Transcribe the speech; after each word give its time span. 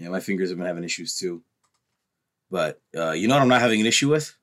Yeah, 0.00 0.08
my 0.08 0.20
fingers 0.20 0.48
have 0.48 0.56
been 0.56 0.66
having 0.66 0.82
issues 0.82 1.14
too. 1.14 1.42
But 2.50 2.80
uh, 2.96 3.10
you 3.10 3.28
know 3.28 3.34
what 3.34 3.42
I'm 3.42 3.48
not 3.48 3.60
having 3.60 3.80
an 3.80 3.86
issue 3.86 4.08
with? 4.08 4.34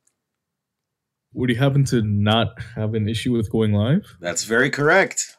Would 1.33 1.49
you 1.49 1.55
happen 1.55 1.83
to 1.85 2.03
not 2.03 2.61
have 2.75 2.93
an 2.93 3.09
issue 3.09 3.33
with 3.33 3.51
going 3.51 3.73
live? 3.73 4.03
That's 4.21 4.43
very 4.43 4.69
correct. 4.69 5.35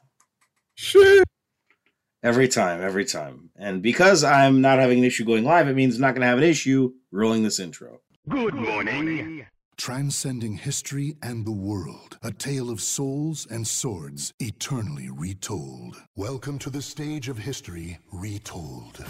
Shit. 0.75 1.25
Every 2.21 2.49
time, 2.49 2.83
every 2.83 3.05
time. 3.05 3.51
And 3.57 3.81
because 3.81 4.25
I'm 4.25 4.61
not 4.61 4.81
having 4.81 4.99
an 4.99 5.05
issue 5.05 5.25
going 5.25 5.45
live, 5.45 5.69
it 5.69 5.77
means 5.77 5.95
I'm 5.95 6.01
not 6.01 6.15
going 6.15 6.23
to 6.23 6.27
have 6.27 6.39
an 6.39 6.45
issue 6.45 6.95
rolling 7.13 7.45
this 7.45 7.61
intro. 7.61 8.01
Good 8.29 8.55
morning. 8.55 9.47
Transcending 9.77 10.57
history 10.57 11.17
and 11.23 11.47
the 11.47 11.53
world, 11.53 12.19
a 12.25 12.33
tale 12.33 12.71
of 12.71 12.81
souls 12.81 13.47
and 13.49 13.67
swords 13.67 14.35
eternally 14.41 15.09
retold. 15.11 15.97
Welcome 16.17 16.59
to 16.59 16.71
the 16.71 16.83
stage 16.83 17.29
of 17.29 17.39
history 17.39 18.01
retold. 18.11 19.05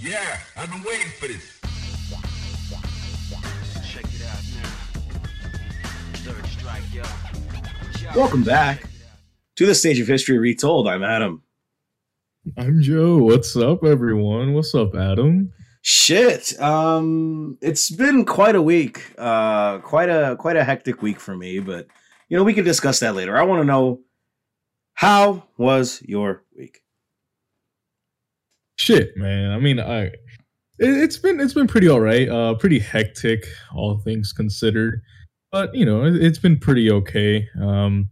Yeah, 0.00 0.38
I've 0.56 0.70
been 0.70 0.84
waiting 0.84 1.08
for 1.18 1.26
this. 1.26 1.58
Check 3.84 4.04
it 4.04 4.22
out 4.22 4.44
now. 4.54 5.00
Third 6.14 6.46
strike, 6.46 6.82
y'all. 6.94 8.14
Welcome 8.14 8.44
back 8.44 8.84
to 9.56 9.66
the 9.66 9.74
stage 9.74 9.98
of 9.98 10.06
history 10.06 10.38
retold. 10.38 10.86
I'm 10.86 11.02
Adam. 11.02 11.42
I'm 12.56 12.80
Joe. 12.80 13.18
What's 13.18 13.56
up, 13.56 13.82
everyone? 13.82 14.54
What's 14.54 14.72
up, 14.72 14.94
Adam? 14.94 15.52
Shit. 15.82 16.60
Um 16.60 17.58
it's 17.60 17.90
been 17.90 18.24
quite 18.24 18.54
a 18.54 18.62
week. 18.62 19.14
Uh 19.18 19.78
quite 19.78 20.10
a 20.10 20.36
quite 20.38 20.56
a 20.56 20.62
hectic 20.62 21.02
week 21.02 21.18
for 21.18 21.36
me, 21.36 21.58
but 21.58 21.88
you 22.28 22.36
know, 22.36 22.44
we 22.44 22.54
can 22.54 22.64
discuss 22.64 23.00
that 23.00 23.16
later. 23.16 23.36
I 23.36 23.42
want 23.42 23.62
to 23.62 23.66
know 23.66 24.00
how 24.94 25.42
was 25.56 26.00
your 26.02 26.28
week? 26.28 26.47
Shit, 28.88 29.16
man. 29.18 29.50
I 29.50 29.58
mean, 29.58 29.78
I 29.78 30.04
it, 30.04 30.14
it's 30.78 31.18
been 31.18 31.40
it's 31.40 31.52
been 31.52 31.66
pretty 31.66 31.88
all 31.88 32.00
right. 32.00 32.26
Uh, 32.26 32.54
pretty 32.54 32.78
hectic, 32.78 33.44
all 33.74 33.98
things 33.98 34.32
considered. 34.32 35.02
But 35.52 35.74
you 35.74 35.84
know, 35.84 36.04
it, 36.06 36.16
it's 36.16 36.38
been 36.38 36.58
pretty 36.58 36.90
okay. 36.90 37.46
Um, 37.60 38.08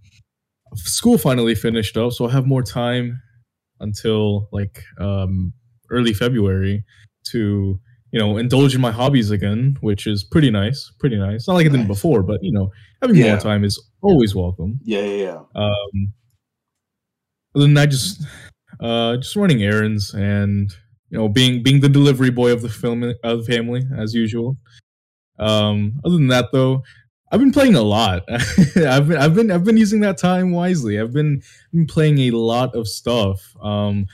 school 0.74 1.16
finally 1.16 1.54
finished 1.54 1.96
up, 1.96 2.12
so 2.12 2.28
I 2.28 2.32
have 2.32 2.46
more 2.46 2.62
time 2.62 3.22
until 3.80 4.48
like 4.52 4.82
um 5.00 5.54
early 5.90 6.12
February 6.12 6.84
to 7.30 7.80
you 8.12 8.18
know 8.20 8.36
indulge 8.36 8.74
in 8.74 8.82
my 8.82 8.90
hobbies 8.92 9.30
again, 9.30 9.78
which 9.80 10.06
is 10.06 10.24
pretty 10.24 10.50
nice. 10.50 10.92
Pretty 11.00 11.16
nice. 11.16 11.48
Not 11.48 11.54
like 11.54 11.64
it 11.64 11.70
didn't 11.70 11.88
Nice. 11.88 11.96
before, 11.96 12.22
but 12.22 12.40
you 12.42 12.52
know, 12.52 12.70
having 13.00 13.16
Yeah. 13.16 13.28
more 13.32 13.38
time 13.40 13.64
is 13.64 13.82
always 14.02 14.34
welcome. 14.34 14.78
Yeah, 14.84 15.00
yeah, 15.00 15.24
yeah. 15.24 15.40
Um, 15.54 16.12
other 17.54 17.80
I 17.80 17.86
just 17.86 18.22
uh, 18.80 19.16
just 19.16 19.36
running 19.36 19.62
errands 19.62 20.12
and 20.14 20.70
you 21.10 21.18
know 21.18 21.28
being 21.28 21.62
being 21.62 21.80
the 21.80 21.88
delivery 21.88 22.30
boy 22.30 22.52
of 22.52 22.62
the 22.62 22.68
film 22.68 23.02
of 23.24 23.46
the 23.46 23.52
family 23.52 23.82
as 23.96 24.14
usual. 24.14 24.56
Um, 25.38 26.00
other 26.04 26.16
than 26.16 26.28
that, 26.28 26.46
though, 26.52 26.82
I've 27.30 27.40
been 27.40 27.52
playing 27.52 27.74
a 27.74 27.82
lot. 27.82 28.24
I've 28.30 29.08
been 29.08 29.16
I've 29.18 29.34
been 29.34 29.50
I've 29.50 29.64
been 29.64 29.76
using 29.76 30.00
that 30.00 30.18
time 30.18 30.52
wisely. 30.52 30.98
I've 31.00 31.12
been, 31.12 31.42
been 31.72 31.86
playing 31.86 32.18
a 32.20 32.30
lot 32.30 32.74
of 32.74 32.88
stuff. 32.88 33.40
Um, 33.62 34.06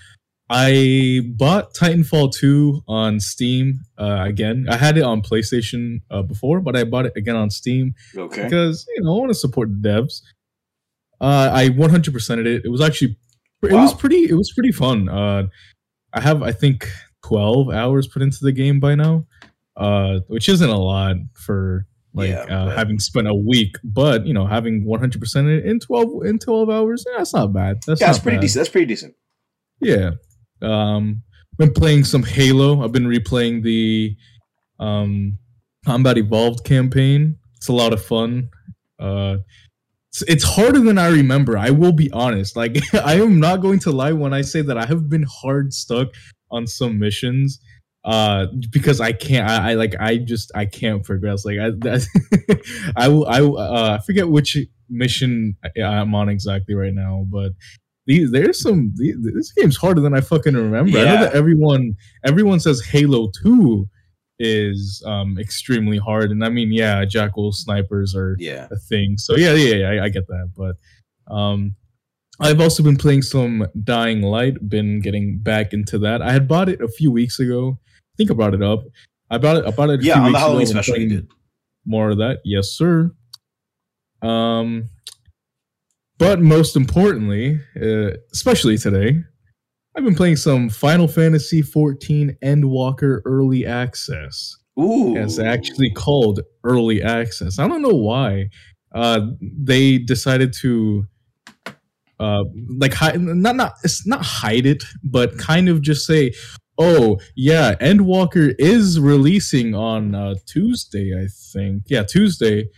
I 0.54 1.20
bought 1.36 1.72
Titanfall 1.72 2.32
2 2.34 2.82
on 2.86 3.20
Steam 3.20 3.80
uh, 3.98 4.24
again. 4.26 4.66
I 4.68 4.76
had 4.76 4.98
it 4.98 5.02
on 5.02 5.22
PlayStation 5.22 6.02
uh, 6.10 6.20
before, 6.20 6.60
but 6.60 6.76
I 6.76 6.84
bought 6.84 7.06
it 7.06 7.14
again 7.16 7.36
on 7.36 7.48
Steam 7.48 7.94
Okay. 8.14 8.44
because 8.44 8.84
you 8.94 9.02
know 9.02 9.14
I 9.14 9.18
want 9.20 9.30
to 9.30 9.34
support 9.34 9.70
the 9.70 9.88
devs. 9.88 10.20
Uh, 11.20 11.50
I 11.52 11.68
100%ed 11.68 12.46
it. 12.46 12.64
It 12.64 12.68
was 12.68 12.80
actually 12.80 13.16
it 13.62 13.72
was 13.72 13.94
pretty 13.94 14.28
it 14.28 14.34
was 14.34 14.52
pretty 14.52 14.72
fun. 14.72 15.08
Uh, 15.08 15.44
I 16.12 16.20
have 16.20 16.42
I 16.42 16.52
think 16.52 16.88
12 17.24 17.70
hours 17.70 18.08
put 18.08 18.22
into 18.22 18.38
the 18.42 18.52
game 18.52 18.80
by 18.80 18.94
now, 18.94 19.26
uh, 19.76 20.20
which 20.26 20.48
isn't 20.48 20.68
a 20.68 20.78
lot 20.78 21.16
for 21.34 21.86
like 22.14 22.30
Yeah, 22.30 22.42
uh, 22.42 22.70
having 22.76 22.98
spent 22.98 23.28
a 23.28 23.34
week. 23.34 23.76
But 23.84 24.26
you 24.26 24.34
know, 24.34 24.46
having 24.46 24.84
100% 24.84 25.64
in 25.64 25.80
12 25.80 26.24
in 26.26 26.38
12 26.38 26.70
hours, 26.70 27.04
yeah, 27.08 27.18
that's 27.18 27.34
not 27.34 27.52
bad. 27.52 27.80
That's 27.86 28.00
yeah, 28.00 28.08
that's 28.08 28.18
pretty 28.18 28.36
bad. 28.36 28.42
decent. 28.42 28.60
That's 28.60 28.70
pretty 28.70 28.86
decent. 28.86 29.14
Yeah. 29.80 30.10
Um 30.60 31.22
been 31.58 31.72
playing 31.72 32.04
some 32.04 32.22
Halo. 32.22 32.82
I've 32.82 32.92
been 32.92 33.06
replaying 33.06 33.62
the 33.62 34.16
um 34.80 35.38
Combat 35.84 36.18
Evolved 36.18 36.64
campaign. 36.64 37.36
It's 37.56 37.68
a 37.68 37.72
lot 37.72 37.92
of 37.92 38.04
fun. 38.04 38.48
Uh 38.98 39.36
it's, 40.28 40.44
harder 40.44 40.80
than 40.80 40.98
I 40.98 41.08
remember. 41.08 41.56
I 41.56 41.70
will 41.70 41.92
be 41.92 42.10
honest. 42.12 42.56
Like 42.56 42.76
I 42.94 43.14
am 43.14 43.40
not 43.40 43.62
going 43.62 43.78
to 43.80 43.90
lie 43.90 44.12
when 44.12 44.34
I 44.34 44.42
say 44.42 44.62
that 44.62 44.76
I 44.76 44.86
have 44.86 45.08
been 45.08 45.24
hard 45.28 45.72
stuck 45.72 46.08
on 46.50 46.66
some 46.66 46.98
missions 46.98 47.60
uh 48.04 48.46
because 48.70 49.00
i 49.00 49.12
can't 49.12 49.48
i, 49.48 49.70
I 49.70 49.74
like 49.74 49.94
i 50.00 50.16
just 50.16 50.50
i 50.56 50.66
can't 50.66 51.04
progress 51.04 51.44
like 51.44 51.58
i 51.58 51.70
that, 51.70 52.92
i 52.96 53.06
will 53.06 53.26
i 53.28 53.40
uh, 53.40 53.98
i 54.00 54.04
forget 54.04 54.28
which 54.28 54.56
mission 54.90 55.56
i'm 55.82 56.12
on 56.14 56.28
exactly 56.28 56.74
right 56.74 56.92
now 56.92 57.24
but 57.30 57.52
these 58.06 58.32
there's 58.32 58.60
some 58.60 58.92
the- 58.96 59.14
this 59.32 59.52
game's 59.52 59.76
harder 59.76 60.00
than 60.00 60.14
i 60.14 60.20
fucking 60.20 60.54
remember 60.54 60.98
i 60.98 61.04
know 61.04 61.20
that 61.22 61.34
everyone 61.34 61.94
everyone 62.24 62.58
says 62.58 62.84
halo 62.84 63.30
2 63.40 63.86
is 64.44 65.02
um 65.06 65.38
extremely 65.38 65.98
hard 65.98 66.30
and 66.32 66.44
i 66.44 66.48
mean 66.48 66.72
yeah 66.72 67.04
jackal 67.04 67.52
snipers 67.52 68.14
are 68.16 68.34
Yeah. 68.40 68.66
a 68.72 68.76
thing. 68.76 69.16
So 69.16 69.36
yeah, 69.36 69.54
yeah, 69.54 69.74
yeah, 69.76 69.88
I, 69.90 70.04
I 70.04 70.08
get 70.08 70.26
that. 70.26 70.50
But 70.56 70.74
um, 71.32 71.76
I've 72.40 72.60
also 72.60 72.82
been 72.82 72.96
playing 72.96 73.22
some 73.22 73.66
Dying 73.84 74.20
Light. 74.22 74.54
Been 74.68 75.00
getting 75.00 75.38
back 75.38 75.72
into 75.72 75.96
that. 76.00 76.20
I 76.22 76.32
had 76.32 76.48
bought 76.48 76.68
it 76.68 76.80
a 76.80 76.88
few 76.88 77.12
weeks 77.12 77.38
ago. 77.38 77.78
I 77.78 78.14
think 78.16 78.30
I 78.30 78.34
brought 78.34 78.54
it 78.54 78.62
up. 78.62 78.80
I 79.30 79.38
bought 79.38 79.58
it. 79.58 79.64
I 79.64 79.70
bought 79.70 79.90
it. 79.90 80.00
A 80.00 80.04
Yeah, 80.04 80.14
few 80.14 80.22
on 80.24 80.32
the. 80.32 80.38
Halloween 80.38 80.66
special 80.66 80.96
you 80.98 81.08
did. 81.08 81.28
More 81.86 82.10
of 82.10 82.18
that, 82.18 82.38
yes, 82.44 82.68
sir. 82.70 83.12
Um, 84.22 84.88
but 86.18 86.40
most 86.40 86.74
importantly, 86.76 87.60
uh, 87.80 88.10
especially 88.32 88.76
today, 88.78 89.22
I've 89.94 90.04
been 90.04 90.14
playing 90.14 90.36
some 90.36 90.70
Final 90.70 91.06
Fantasy 91.06 91.60
14 91.60 92.36
Endwalker 92.42 93.20
Early 93.26 93.66
Access. 93.66 94.56
Ooh. 94.80 95.16
It's 95.16 95.38
actually 95.38 95.90
called 95.90 96.40
early 96.64 97.02
access. 97.02 97.58
I 97.58 97.68
don't 97.68 97.82
know 97.82 97.90
why. 97.90 98.48
Uh, 98.94 99.28
they 99.40 99.98
decided 99.98 100.52
to 100.60 101.06
uh 102.20 102.44
like 102.78 102.92
hide 102.92 103.20
not 103.20 103.56
not 103.56 103.74
it's 103.84 104.06
not 104.06 104.22
hide 104.22 104.66
it, 104.66 104.84
but 105.02 105.36
kind 105.38 105.68
of 105.68 105.82
just 105.82 106.06
say, 106.06 106.32
"Oh 106.78 107.18
yeah, 107.34 107.74
Endwalker 107.76 108.54
is 108.58 109.00
releasing 109.00 109.74
on 109.74 110.14
uh, 110.14 110.34
Tuesday, 110.46 111.12
I 111.18 111.26
think. 111.52 111.84
Yeah, 111.86 112.04
Tuesday." 112.04 112.68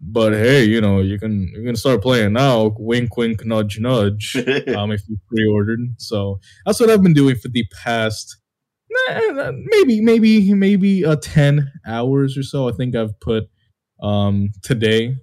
But 0.00 0.32
hey, 0.32 0.64
you 0.64 0.80
know 0.80 1.00
you 1.00 1.18
can 1.18 1.48
you 1.54 1.64
can 1.64 1.76
start 1.76 2.02
playing 2.02 2.34
now. 2.34 2.74
Wink, 2.78 3.16
wink, 3.16 3.44
nudge, 3.44 3.80
nudge. 3.80 4.36
um, 4.76 4.92
if 4.92 5.02
you 5.08 5.18
pre-ordered. 5.28 5.80
So 5.98 6.40
that's 6.64 6.80
what 6.80 6.90
I've 6.90 7.02
been 7.02 7.14
doing 7.14 7.36
for 7.36 7.48
the 7.48 7.64
past 7.82 8.36
nah, 8.90 9.52
maybe 9.52 10.00
maybe 10.00 10.54
maybe 10.54 11.04
uh, 11.04 11.16
10 11.16 11.70
hours 11.86 12.36
or 12.36 12.42
so. 12.42 12.68
I 12.68 12.72
think 12.72 12.94
I've 12.94 13.18
put 13.20 13.44
um 14.02 14.50
today. 14.62 15.16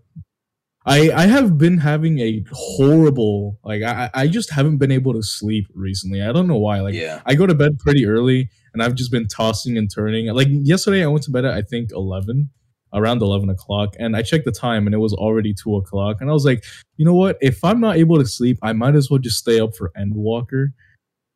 I 0.86 1.12
I 1.12 1.26
have 1.26 1.58
been 1.58 1.80
having 1.80 2.20
a 2.20 2.44
horrible 2.52 3.60
like 3.64 3.82
I 3.82 4.10
I 4.14 4.28
just 4.28 4.52
haven't 4.52 4.78
been 4.78 4.92
able 4.92 5.14
to 5.14 5.24
sleep 5.24 5.68
recently. 5.74 6.22
I 6.22 6.32
don't 6.32 6.48
know 6.48 6.58
why. 6.58 6.82
Like 6.82 6.96
yeah. 6.96 7.22
I 7.26 7.36
go 7.36 7.48
to 7.48 7.56
bed 7.56 7.80
pretty 7.80 8.06
early 8.06 8.50
and 8.74 8.84
I've 8.84 8.96
just 8.96 9.12
been 9.12 9.28
tossing 9.28 9.78
and 9.78 9.90
turning. 9.94 10.28
Like 10.28 10.48
yesterday, 10.52 11.04
I 11.04 11.08
went 11.08 11.24
to 11.24 11.32
bed 11.32 11.46
at 11.46 11.54
I 11.54 11.62
think 11.62 11.92
11, 11.92 12.50
around 12.96 13.22
11 13.22 13.50
o'clock, 13.50 13.96
and 14.00 14.16
I 14.16 14.22
checked 14.22 14.46
the 14.46 14.52
time 14.52 14.88
and 14.88 14.96
it 14.96 15.00
was 15.00 15.14
already 15.14 15.54
2 15.54 15.76
o'clock. 15.76 16.18
And 16.22 16.30
I 16.30 16.34
was 16.34 16.46
like, 16.46 16.64
you 16.98 17.06
know 17.06 17.14
what? 17.14 17.38
If 17.42 17.64
I'm 17.64 17.80
not 17.80 17.98
able 17.98 18.18
to 18.18 18.26
sleep, 18.26 18.58
I 18.64 18.74
might 18.74 18.96
as 18.96 19.12
well 19.12 19.20
just 19.20 19.38
stay 19.38 19.60
up 19.60 19.76
for 19.76 19.92
Endwalker. 19.98 20.70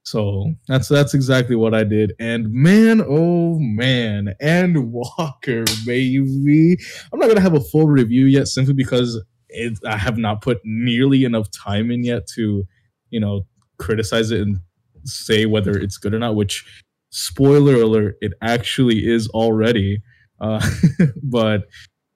So 0.03 0.53
that's 0.67 0.87
that's 0.87 1.13
exactly 1.13 1.55
what 1.55 1.75
I 1.75 1.83
did. 1.83 2.13
And 2.19 2.51
man, 2.51 3.03
oh 3.07 3.59
man, 3.59 4.33
Endwalker, 4.41 5.67
baby. 5.85 6.77
I'm 7.13 7.19
not 7.19 7.27
gonna 7.27 7.41
have 7.41 7.53
a 7.53 7.59
full 7.59 7.87
review 7.87 8.25
yet, 8.25 8.47
simply 8.47 8.73
because 8.73 9.21
it, 9.49 9.77
I 9.85 9.97
have 9.97 10.17
not 10.17 10.41
put 10.41 10.61
nearly 10.63 11.25
enough 11.25 11.51
time 11.51 11.91
in 11.91 12.03
yet 12.03 12.25
to, 12.35 12.65
you 13.09 13.19
know, 13.19 13.45
criticize 13.77 14.31
it 14.31 14.41
and 14.41 14.59
say 15.03 15.45
whether 15.45 15.77
it's 15.77 15.97
good 15.97 16.13
or 16.13 16.19
not. 16.19 16.35
Which, 16.35 16.65
spoiler 17.11 17.75
alert, 17.75 18.17
it 18.21 18.33
actually 18.41 19.07
is 19.07 19.27
already. 19.29 20.01
Uh, 20.41 20.65
but 21.23 21.67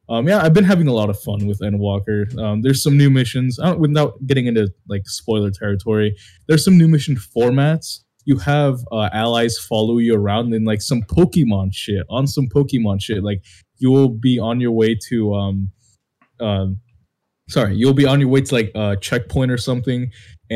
um, 0.10 0.28
yeah, 0.28 0.44
I've 0.44 0.54
been 0.54 0.64
having 0.64 0.88
a 0.88 0.94
lot 0.94 1.10
of 1.10 1.20
fun 1.20 1.48
with 1.48 1.60
Endwalker. 1.60 2.38
Um, 2.38 2.62
there's 2.62 2.84
some 2.84 2.98
new 2.98 3.10
missions. 3.10 3.60
I 3.60 3.72
without 3.72 4.14
getting 4.26 4.48
into 4.48 4.72
like 4.88 5.08
spoiler 5.08 5.52
territory, 5.52 6.16
there's 6.48 6.64
some 6.64 6.78
new 6.78 6.88
mission 6.88 7.16
formats. 7.16 8.00
You 8.26 8.38
have 8.38 8.80
uh, 8.92 9.10
allies 9.12 9.58
follow 9.58 9.98
you 9.98 10.16
around 10.16 10.54
in 10.54 10.64
like 10.64 10.82
some 10.82 11.02
Pokemon 11.04 11.74
shit. 11.74 12.06
On 12.10 12.28
some 12.28 12.48
Pokemon 12.48 13.02
shit, 13.02 13.24
like 13.24 13.44
you 13.78 13.92
will 13.92 14.10
be 14.10 14.40
on 14.40 14.60
your 14.60 14.72
way 14.72 14.98
to 15.10 15.34
um, 15.34 15.72
um, 16.40 16.80
sorry, 17.50 17.76
you'll 17.76 17.94
be 17.94 18.06
on 18.06 18.20
your 18.20 18.30
way 18.30 18.42
to 18.42 18.54
like 18.54 18.72
a 18.76 18.98
checkpoint 18.98 19.52
or 19.52 19.58
something, 19.58 20.12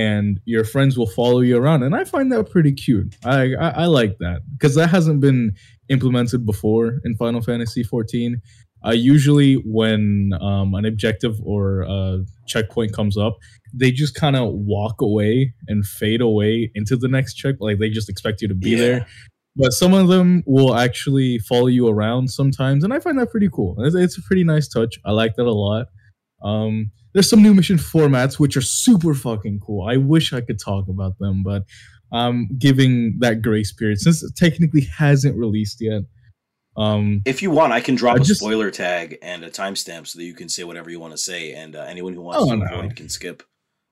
and 0.05 0.39
your 0.45 0.63
friends 0.73 0.97
will 0.97 1.07
follow 1.19 1.41
you 1.41 1.57
around, 1.57 1.81
and 1.83 1.95
I 1.95 2.03
find 2.03 2.31
that 2.31 2.49
pretty 2.51 2.73
cute. 2.85 3.15
I 3.25 3.53
I, 3.65 3.69
I 3.83 3.85
like 3.99 4.17
that 4.19 4.41
because 4.53 4.75
that 4.75 4.89
hasn't 4.89 5.19
been 5.21 5.53
implemented 5.89 6.45
before 6.45 6.99
in 7.05 7.15
Final 7.15 7.41
Fantasy 7.41 7.83
14. 7.83 8.41
Uh, 8.85 8.91
usually, 8.91 9.55
when 9.65 10.31
um, 10.39 10.75
an 10.75 10.85
objective 10.85 11.35
or 11.43 11.81
a 11.81 12.19
checkpoint 12.47 12.93
comes 12.93 13.17
up, 13.17 13.33
they 13.73 13.91
just 13.91 14.13
kind 14.13 14.35
of 14.35 14.49
walk 14.53 15.01
away 15.01 15.53
and 15.67 15.83
fade 15.85 16.21
away 16.21 16.71
into 16.75 16.95
the 16.95 17.07
next 17.07 17.33
check. 17.33 17.55
Like 17.59 17.79
they 17.79 17.89
just 17.89 18.09
expect 18.09 18.41
you 18.41 18.47
to 18.47 18.55
be 18.55 18.71
Yeah. 18.71 18.77
there. 18.77 19.07
But 19.59 19.73
some 19.73 19.93
of 19.95 20.07
them 20.07 20.43
will 20.45 20.75
actually 20.75 21.39
follow 21.39 21.65
you 21.65 21.87
around 21.87 22.29
sometimes, 22.29 22.83
and 22.83 22.93
I 22.93 22.99
find 22.99 23.17
that 23.17 23.31
pretty 23.31 23.49
cool. 23.51 23.75
It's, 23.83 23.95
it's 23.95 24.17
a 24.17 24.21
pretty 24.21 24.43
nice 24.43 24.67
touch. 24.67 24.99
I 25.03 25.11
like 25.11 25.33
that 25.37 25.47
a 25.47 25.51
lot. 25.67 25.87
Um, 26.43 26.91
there's 27.17 27.27
some 27.31 27.41
new 27.41 27.51
mission 27.55 27.77
formats 27.77 28.37
which 28.39 28.55
are 28.55 28.61
super 28.61 29.15
fucking 29.15 29.59
cool. 29.65 29.87
I 29.89 29.97
wish 29.97 30.33
I 30.33 30.41
could 30.41 30.59
talk 30.59 30.87
about 30.87 31.17
them, 31.17 31.41
but 31.41 31.63
I'm 32.11 32.47
giving 32.59 33.17
that 33.21 33.41
grace 33.41 33.73
period 33.73 33.99
since 33.99 34.21
it 34.21 34.35
technically 34.35 34.81
hasn't 34.81 35.35
released 35.35 35.77
yet. 35.81 36.03
Um, 36.77 37.23
If 37.25 37.41
you 37.41 37.49
want, 37.49 37.73
I 37.73 37.81
can 37.81 37.95
drop 37.95 38.17
I 38.17 38.21
a 38.21 38.23
just- 38.23 38.39
spoiler 38.41 38.69
tag 38.69 39.17
and 39.23 39.43
a 39.43 39.49
timestamp 39.49 40.05
so 40.05 40.19
that 40.19 40.25
you 40.25 40.35
can 40.35 40.47
say 40.47 40.63
whatever 40.63 40.91
you 40.91 40.99
want 40.99 41.13
to 41.13 41.17
say, 41.17 41.53
and 41.53 41.75
uh, 41.75 41.85
anyone 41.87 42.13
who 42.13 42.21
wants 42.21 42.43
Oh, 42.43 42.51
to 42.51 42.57
no. 42.57 42.65
avoid 42.65 42.95
can 42.95 43.09
skip 43.09 43.41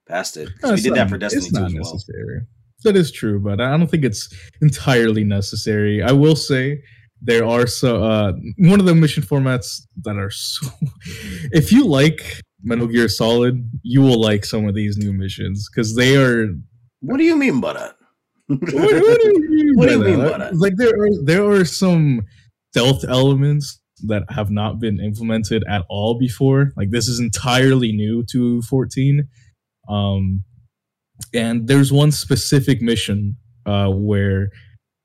past 0.08 0.36
it. 0.36 0.50
No, 0.62 0.70
we 0.74 0.80
did 0.80 0.90
not- 0.90 0.94
that 0.96 1.08
for 1.10 1.18
Destiny 1.18 1.46
it's 1.46 1.52
2 1.52 1.60
not 1.60 1.66
as 1.72 1.74
well. 2.08 2.40
That 2.84 2.94
is 2.96 3.10
true, 3.10 3.40
but 3.40 3.60
I 3.60 3.76
don't 3.76 3.90
think 3.90 4.04
it's 4.04 4.32
entirely 4.62 5.24
necessary. 5.24 6.00
I 6.00 6.12
will 6.12 6.36
say 6.36 6.80
there 7.20 7.44
are 7.44 7.66
so 7.66 8.04
uh, 8.04 8.34
one 8.58 8.78
of 8.78 8.86
the 8.86 8.94
mission 8.94 9.24
formats 9.24 9.80
that 10.04 10.16
are 10.16 10.30
so. 10.30 10.68
If 11.50 11.72
you 11.72 11.84
like 11.86 12.22
Metal 12.66 12.88
Gear 12.88 13.08
Solid, 13.08 13.70
you 13.82 14.02
will 14.02 14.20
like 14.20 14.44
some 14.44 14.68
of 14.68 14.74
these 14.74 14.98
new 14.98 15.12
missions 15.12 15.68
because 15.70 15.94
they 15.94 16.16
are. 16.16 16.48
What 17.00 17.18
do 17.18 17.24
you 17.24 17.36
mean 17.36 17.60
by 17.60 17.74
that? 17.74 17.94
What, 18.48 18.60
what 18.60 18.72
do 18.72 19.28
you 19.28 19.50
mean? 19.50 19.72
What 19.76 19.88
do 19.88 19.92
you 19.92 19.98
by 20.00 20.06
mean 20.06 20.18
by 20.18 20.38
that? 20.38 20.56
Like 20.56 20.74
there 20.76 20.90
are 20.90 21.24
there 21.24 21.44
are 21.48 21.64
some 21.64 22.22
stealth 22.72 23.04
elements 23.04 23.80
that 24.04 24.24
have 24.30 24.50
not 24.50 24.80
been 24.80 25.00
implemented 25.00 25.64
at 25.68 25.84
all 25.88 26.18
before. 26.18 26.72
Like 26.76 26.90
this 26.90 27.08
is 27.08 27.20
entirely 27.20 27.92
new 27.92 28.24
to 28.32 28.62
14. 28.62 29.28
Um, 29.88 30.44
and 31.32 31.68
there's 31.68 31.92
one 31.92 32.12
specific 32.12 32.82
mission 32.82 33.36
uh, 33.64 33.90
where 33.90 34.50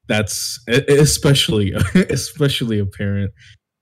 that's 0.08 0.60
especially 0.68 1.74
especially 1.96 2.80
apparent 2.80 3.31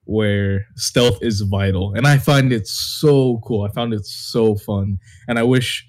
where 0.10 0.66
stealth 0.76 1.20
is 1.22 1.42
vital 1.42 1.94
and 1.96 2.08
i 2.08 2.18
find 2.18 2.52
it 2.52 2.66
so 2.68 3.40
cool 3.44 3.64
i 3.64 3.70
found 3.70 3.94
it 3.94 4.06
so 4.06 4.56
fun 4.56 4.98
and 5.28 5.38
i 5.38 5.44
wish 5.44 5.86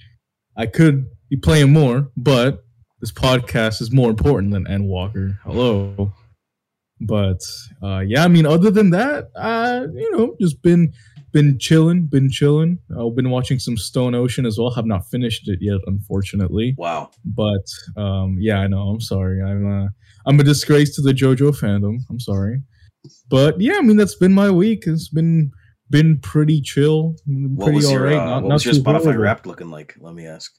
i 0.56 0.66
could 0.66 1.06
be 1.30 1.36
playing 1.36 1.72
more 1.72 2.08
but 2.16 2.62
this 3.00 3.12
podcast 3.12 3.80
is 3.80 3.90
more 3.90 4.10
important 4.10 4.52
than 4.52 4.66
Endwalker. 4.66 5.38
Hello. 5.42 6.12
But 7.00 7.40
uh 7.82 8.00
yeah, 8.00 8.24
I 8.24 8.28
mean 8.28 8.44
other 8.44 8.70
than 8.70 8.90
that, 8.90 9.30
uh, 9.34 9.86
you 9.94 10.10
know, 10.12 10.36
just 10.38 10.60
been 10.62 10.92
been 11.32 11.58
chilling, 11.58 12.06
been 12.06 12.28
chilling. 12.28 12.78
I've 12.98 13.16
been 13.16 13.30
watching 13.30 13.58
some 13.58 13.78
Stone 13.78 14.14
Ocean 14.14 14.44
as 14.44 14.58
well. 14.58 14.70
Have 14.72 14.84
not 14.84 15.06
finished 15.06 15.48
it 15.48 15.60
yet, 15.62 15.78
unfortunately. 15.86 16.74
Wow. 16.76 17.10
But 17.24 17.64
um 17.96 18.36
yeah, 18.38 18.58
I 18.60 18.66
know. 18.66 18.88
I'm 18.88 19.00
sorry. 19.00 19.42
I'm 19.42 19.84
uh 19.84 19.88
I'm 20.26 20.38
a 20.38 20.44
disgrace 20.44 20.94
to 20.96 21.00
the 21.00 21.12
JoJo 21.12 21.58
fandom. 21.58 22.00
I'm 22.10 22.20
sorry. 22.20 22.60
But 23.28 23.60
yeah, 23.60 23.76
I 23.78 23.82
mean 23.82 23.96
that's 23.96 24.14
been 24.16 24.32
my 24.32 24.50
week. 24.50 24.84
It's 24.86 25.08
been 25.08 25.50
been 25.88 26.18
pretty 26.20 26.60
chill. 26.60 27.16
What 27.26 27.64
Pretty 27.66 27.76
was 27.76 27.90
your 27.90 28.00
alright. 28.02 28.16
uh, 28.18 28.24
Not, 28.24 28.42
what 28.42 28.48
not 28.48 28.54
was 28.54 28.64
your 28.64 28.74
Spotify 28.74 29.02
horrible. 29.02 29.22
Wrapped 29.22 29.46
looking 29.46 29.70
like? 29.70 29.94
Let 30.00 30.14
me 30.14 30.26
ask. 30.26 30.52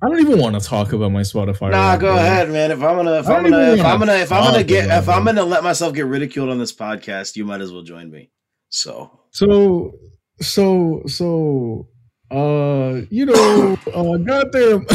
I 0.00 0.06
don't 0.08 0.20
even 0.20 0.38
want 0.38 0.54
to 0.60 0.66
talk 0.66 0.92
about 0.92 1.10
my 1.10 1.22
Spotify. 1.22 1.72
Nah, 1.72 1.88
Wrapped, 1.90 2.00
go 2.02 2.06
bro. 2.08 2.16
ahead, 2.16 2.50
man. 2.50 2.70
If 2.70 2.82
I'm 2.82 2.96
gonna, 2.96 3.18
if 3.18 3.26
I 3.28 3.34
I'm 3.36 3.42
gonna, 3.42 3.72
if 3.72 3.84
I'm 3.84 3.98
gonna, 3.98 4.12
if 4.14 4.30
I'm 4.32 4.44
gonna 4.44 4.62
get, 4.64 4.84
about 4.86 5.02
if 5.02 5.08
I'm 5.08 5.24
gonna 5.24 5.42
let 5.44 5.64
myself 5.64 5.92
get 5.92 6.06
ridiculed 6.06 6.50
on 6.50 6.58
this 6.58 6.72
podcast, 6.72 7.34
you 7.36 7.44
might 7.44 7.60
as 7.60 7.72
well 7.72 7.82
join 7.82 8.10
me. 8.10 8.30
So 8.70 9.10
So, 9.32 9.92
so, 10.40 11.02
so, 11.06 11.88
uh, 12.30 13.00
you 13.10 13.26
know, 13.26 13.76
uh, 13.92 14.16
goddamn. 14.18 14.86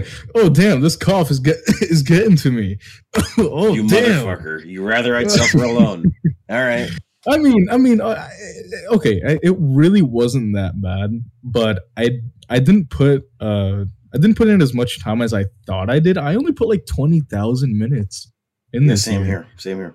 oh 0.34 0.48
damn, 0.48 0.80
this 0.80 0.96
cough 0.96 1.30
is 1.30 1.38
get 1.40 1.56
is 1.82 2.02
getting 2.02 2.36
to 2.36 2.50
me. 2.50 2.78
oh 3.38 3.72
you 3.74 3.88
damn. 3.88 4.26
motherfucker, 4.26 4.64
you 4.66 4.86
rather 4.86 5.16
I'd 5.16 5.30
suffer 5.30 5.62
alone. 5.64 6.04
All 6.48 6.60
right. 6.60 6.88
I 7.28 7.38
mean, 7.38 7.68
I 7.70 7.76
mean, 7.76 8.00
okay, 8.00 9.22
I, 9.26 9.38
it 9.42 9.54
really 9.58 10.02
wasn't 10.02 10.54
that 10.56 10.80
bad, 10.80 11.22
but 11.44 11.84
I 11.96 12.20
I 12.48 12.58
didn't 12.58 12.90
put 12.90 13.22
uh 13.40 13.84
I 14.14 14.18
didn't 14.18 14.36
put 14.36 14.48
in 14.48 14.60
as 14.60 14.74
much 14.74 15.00
time 15.00 15.22
as 15.22 15.32
I 15.32 15.44
thought 15.66 15.88
I 15.88 15.98
did. 16.00 16.18
I 16.18 16.34
only 16.34 16.52
put 16.52 16.68
like 16.68 16.84
twenty 16.86 17.20
thousand 17.20 17.78
minutes 17.78 18.30
in 18.72 18.82
Yeah, 18.84 18.88
this. 18.90 19.04
same 19.04 19.20
thing. 19.20 19.26
here. 19.26 19.46
Same 19.56 19.76
here. 19.78 19.94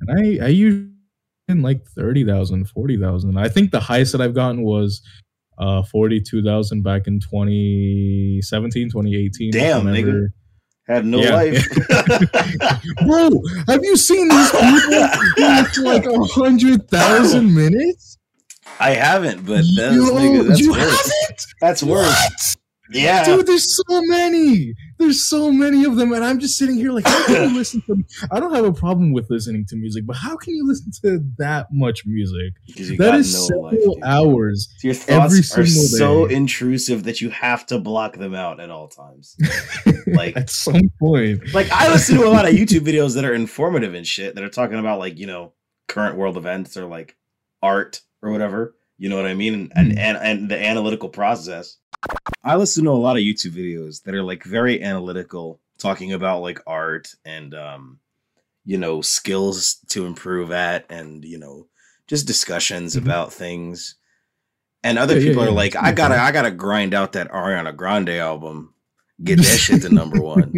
and 0.00 0.40
I 0.40 0.44
I 0.46 0.48
usually 0.48 0.92
in 1.50 1.62
like 1.62 1.82
30,000, 1.96 2.68
40,000. 2.68 3.38
I 3.38 3.48
think 3.48 3.70
the 3.70 3.80
highest 3.80 4.12
that 4.12 4.20
I've 4.20 4.34
gotten 4.34 4.60
was 4.62 5.00
uh 5.58 5.82
42,000 5.84 6.82
back 6.82 7.06
in 7.06 7.20
2017, 7.20 8.90
2018. 8.90 9.50
Damn, 9.50 9.82
nigga. 9.84 10.28
Had 10.86 11.04
no 11.04 11.20
Yeah. 11.20 11.34
life. 11.34 11.66
Bro, 13.06 13.30
have 13.68 13.84
you 13.84 13.96
seen 13.96 14.28
these 14.28 14.50
people 14.50 15.00
with 15.36 15.78
like 15.78 16.06
a 16.06 16.18
hundred 16.24 16.88
thousand 16.88 17.54
minutes? 17.54 18.18
I 18.80 18.90
haven't, 18.92 19.44
but 19.44 19.64
that's, 19.76 19.96
Yo, 19.96 20.10
nigga, 20.14 20.46
that's 20.48 20.60
you 20.60 20.70
worse. 20.70 20.80
haven't? 20.80 21.42
That's 21.60 21.82
worse. 21.82 22.56
Yeah. 22.90 23.24
Dude, 23.24 23.46
there's 23.46 23.76
so 23.76 24.00
many. 24.02 24.74
There's 24.98 25.24
so 25.24 25.52
many 25.52 25.84
of 25.84 25.96
them, 25.96 26.12
and 26.12 26.24
I'm 26.24 26.38
just 26.40 26.56
sitting 26.56 26.76
here 26.76 26.90
like, 26.90 27.06
how 27.06 27.26
can 27.26 27.50
you 27.50 27.56
listen 27.58 27.82
to? 27.86 28.02
I 28.32 28.40
don't 28.40 28.54
have 28.54 28.64
a 28.64 28.72
problem 28.72 29.12
with 29.12 29.28
listening 29.30 29.64
to 29.66 29.76
music, 29.76 30.06
but 30.06 30.16
how 30.16 30.36
can 30.36 30.54
you 30.54 30.66
listen 30.66 30.90
to 31.02 31.24
that 31.38 31.68
much 31.70 32.04
music? 32.06 32.54
That 32.76 32.98
got 32.98 33.14
is 33.16 33.32
no 33.34 33.40
several 33.70 33.94
life. 34.00 34.04
hours. 34.04 34.68
Your 34.82 34.94
every 35.08 35.42
thoughts 35.42 35.56
are 35.58 35.66
so 35.66 36.26
day. 36.26 36.34
intrusive 36.34 37.04
that 37.04 37.20
you 37.20 37.30
have 37.30 37.66
to 37.66 37.78
block 37.78 38.16
them 38.16 38.34
out 38.34 38.58
at 38.60 38.70
all 38.70 38.88
times. 38.88 39.36
Like- 40.06 40.36
at 40.36 40.50
some 40.50 40.90
point, 40.98 41.54
like 41.54 41.70
I 41.70 41.90
listen 41.92 42.16
to 42.18 42.26
a 42.26 42.30
lot 42.30 42.48
of 42.48 42.54
YouTube 42.54 42.80
videos 42.80 43.14
that 43.14 43.24
are 43.24 43.34
informative 43.34 43.94
and 43.94 44.06
shit 44.06 44.34
that 44.34 44.42
are 44.44 44.48
talking 44.48 44.78
about 44.78 44.98
like 44.98 45.18
you 45.18 45.26
know 45.26 45.52
current 45.86 46.16
world 46.16 46.36
events 46.36 46.76
or 46.76 46.86
like 46.86 47.16
art 47.62 48.00
or 48.22 48.30
whatever. 48.30 48.74
You 48.98 49.08
know 49.08 49.16
what 49.16 49.26
I 49.26 49.34
mean? 49.34 49.54
And 49.54 49.72
and, 49.76 49.98
and, 49.98 50.16
and 50.18 50.48
the 50.50 50.58
analytical 50.62 51.08
process. 51.08 51.76
I 52.44 52.56
listen 52.56 52.84
to 52.84 52.90
a 52.90 52.92
lot 52.92 53.16
of 53.16 53.22
YouTube 53.22 53.52
videos 53.52 54.02
that 54.04 54.14
are 54.14 54.22
like 54.22 54.44
very 54.44 54.82
analytical, 54.82 55.60
talking 55.78 56.12
about 56.12 56.42
like 56.42 56.60
art 56.66 57.14
and 57.24 57.54
um, 57.54 57.98
you 58.64 58.78
know, 58.78 59.00
skills 59.00 59.76
to 59.88 60.06
improve 60.06 60.50
at, 60.52 60.84
and 60.90 61.24
you 61.24 61.38
know, 61.38 61.66
just 62.06 62.26
discussions 62.26 62.94
Mhm. 62.96 63.02
about 63.02 63.32
things. 63.32 63.96
And 64.84 64.98
other 64.98 65.14
Yeah, 65.14 65.20
yeah, 65.20 65.28
people 65.28 65.42
yeah. 65.44 65.48
are 65.48 65.52
like, 65.54 65.74
I 65.76 65.90
gotta, 65.92 66.20
I 66.20 66.30
gotta 66.30 66.52
grind 66.52 66.94
out 66.94 67.12
that 67.12 67.30
Ariana 67.32 67.74
Grande 67.74 68.10
album, 68.10 68.74
get 69.24 69.38
that 69.38 69.44
shit 69.44 69.82
to 69.82 69.88
number 69.88 70.20
one 70.20 70.54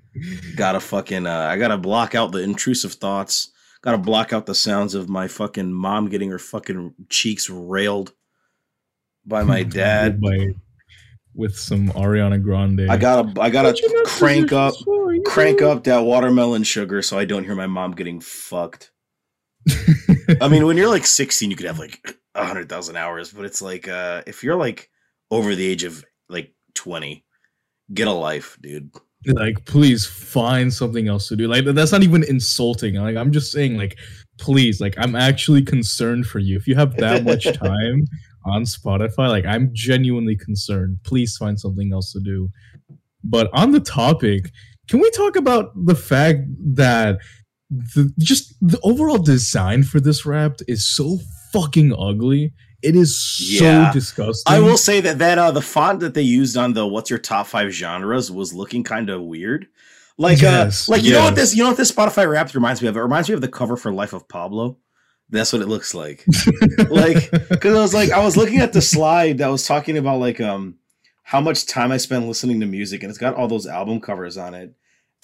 gotta 0.56 0.78
fucking 0.78 1.26
uh, 1.26 1.48
I 1.50 1.58
gotta 1.58 1.76
block 1.76 2.14
out 2.14 2.30
the 2.32 2.38
intrusive 2.42 2.94
thoughts. 2.94 3.50
Gotta 3.82 3.98
block 3.98 4.32
out 4.32 4.46
the 4.46 4.54
sounds 4.54 4.94
of 4.94 5.08
my 5.08 5.26
fucking 5.28 5.72
mom 5.72 6.08
getting 6.08 6.30
her 6.30 6.38
fucking 6.38 6.94
cheeks 7.10 7.50
railed 7.50 8.12
by 9.26 9.42
my 9.52 9.62
dad. 9.64 10.20
By- 10.20 10.54
with 11.34 11.56
some 11.56 11.88
Ariana 11.90 12.42
Grande. 12.42 12.90
I 12.90 12.96
gotta 12.96 13.40
I 13.40 13.50
gotta 13.50 13.70
But 13.70 13.80
you 13.80 13.92
know, 13.94 14.02
crank 14.04 14.52
up 14.52 14.74
you 14.86 15.22
crank 15.26 15.60
know. 15.60 15.70
up 15.72 15.84
that 15.84 16.00
watermelon 16.00 16.62
sugar 16.64 17.02
so 17.02 17.18
I 17.18 17.24
don't 17.24 17.44
hear 17.44 17.54
my 17.54 17.66
mom 17.66 17.92
getting 17.92 18.20
fucked. 18.20 18.92
I 20.40 20.48
mean, 20.48 20.66
when 20.66 20.76
you're 20.76 20.88
like 20.88 21.06
16, 21.06 21.50
you 21.50 21.56
could 21.56 21.66
have 21.66 21.78
like 21.78 22.16
hundred 22.36 22.68
thousand 22.68 22.96
hours, 22.96 23.32
but 23.32 23.44
it's 23.44 23.62
like 23.62 23.88
uh 23.88 24.22
if 24.26 24.42
you're 24.42 24.56
like 24.56 24.90
over 25.30 25.54
the 25.54 25.66
age 25.66 25.84
of 25.84 26.04
like 26.28 26.52
20, 26.74 27.24
get 27.92 28.08
a 28.08 28.12
life, 28.12 28.58
dude. 28.60 28.90
like 29.26 29.64
please 29.64 30.04
find 30.06 30.72
something 30.72 31.08
else 31.08 31.28
to 31.28 31.36
do 31.36 31.48
like 31.48 31.64
that's 31.64 31.92
not 31.92 32.02
even 32.02 32.22
insulting 32.24 32.96
like 32.96 33.16
i'm 33.16 33.32
just 33.32 33.50
saying 33.50 33.74
like 33.78 33.96
please 34.38 34.82
like 34.82 34.94
i'm 34.98 35.16
actually 35.16 35.62
concerned 35.62 36.26
for 36.26 36.40
you 36.40 36.56
if 36.58 36.66
you 36.68 36.74
have 36.74 36.94
that 36.96 37.24
much 37.24 37.44
time 37.58 38.04
on 38.44 38.62
spotify 38.62 39.28
like 39.28 39.44
i'm 39.46 39.70
genuinely 39.72 40.36
concerned 40.36 40.98
please 41.04 41.36
find 41.36 41.58
something 41.58 41.92
else 41.92 42.12
to 42.12 42.20
do 42.20 42.50
but 43.22 43.48
on 43.54 43.72
the 43.72 43.80
topic 43.80 44.50
can 44.88 45.00
we 45.00 45.10
talk 45.10 45.36
about 45.36 45.72
the 45.86 45.94
fact 45.94 46.40
that 46.58 47.18
the, 47.70 48.12
just 48.18 48.54
the 48.60 48.78
overall 48.82 49.18
design 49.18 49.82
for 49.82 49.98
this 50.00 50.26
rap 50.26 50.58
is 50.68 50.86
so 50.86 51.18
fucking 51.52 51.94
ugly 51.98 52.52
it 52.82 52.94
is 52.94 53.18
so 53.18 53.64
Yeah. 53.64 53.90
disgusting 53.92 54.52
I 54.54 54.60
will 54.60 54.76
say 54.76 55.00
that 55.00 55.18
that 55.18 55.38
uh 55.38 55.50
the 55.50 55.62
font 55.62 56.00
that 56.00 56.12
they 56.12 56.20
used 56.22 56.56
on 56.58 56.74
the 56.74 56.86
what's 56.86 57.08
your 57.08 57.18
top 57.18 57.46
five 57.46 57.70
genres 57.70 58.30
was 58.30 58.52
looking 58.52 58.84
kind 58.84 59.08
of 59.08 59.22
weird. 59.22 59.66
Like 60.18 60.42
Yes, 60.42 60.86
uh 60.86 60.92
like 60.92 61.02
you 61.02 61.12
know 61.12 61.24
what 61.24 61.34
this 61.34 61.56
you 61.56 61.62
know 61.62 61.70
what 61.70 61.78
this 61.78 61.90
Spotify 61.90 62.28
Wrapped 62.28 62.54
reminds 62.54 62.82
me 62.82 62.88
of? 62.88 62.96
It 62.96 63.00
reminds 63.00 63.30
me 63.30 63.34
of 63.34 63.40
the 63.40 63.48
cover 63.48 63.78
for 63.78 63.90
Life 63.90 64.12
of 64.12 64.28
Pablo. 64.28 64.76
That's 65.30 65.52
what 65.52 65.62
it 65.62 65.68
looks 65.68 65.94
like. 65.94 66.24
like 66.90 67.30
because 67.30 67.74
I 67.76 67.80
was 67.80 67.94
like 67.94 68.10
I 68.10 68.24
was 68.24 68.36
looking 68.36 68.58
at 68.60 68.72
the 68.72 68.82
slide 68.82 69.38
that 69.38 69.48
was 69.48 69.66
talking 69.66 69.96
about 69.98 70.20
like 70.20 70.40
um 70.40 70.76
how 71.22 71.40
much 71.40 71.66
time 71.66 71.90
I 71.90 71.96
spend 71.96 72.28
listening 72.28 72.60
to 72.60 72.66
music 72.66 73.02
and 73.02 73.10
it's 73.10 73.18
got 73.18 73.34
all 73.34 73.48
those 73.48 73.66
album 73.66 74.00
covers 74.00 74.36
on 74.36 74.54
it. 74.54 74.74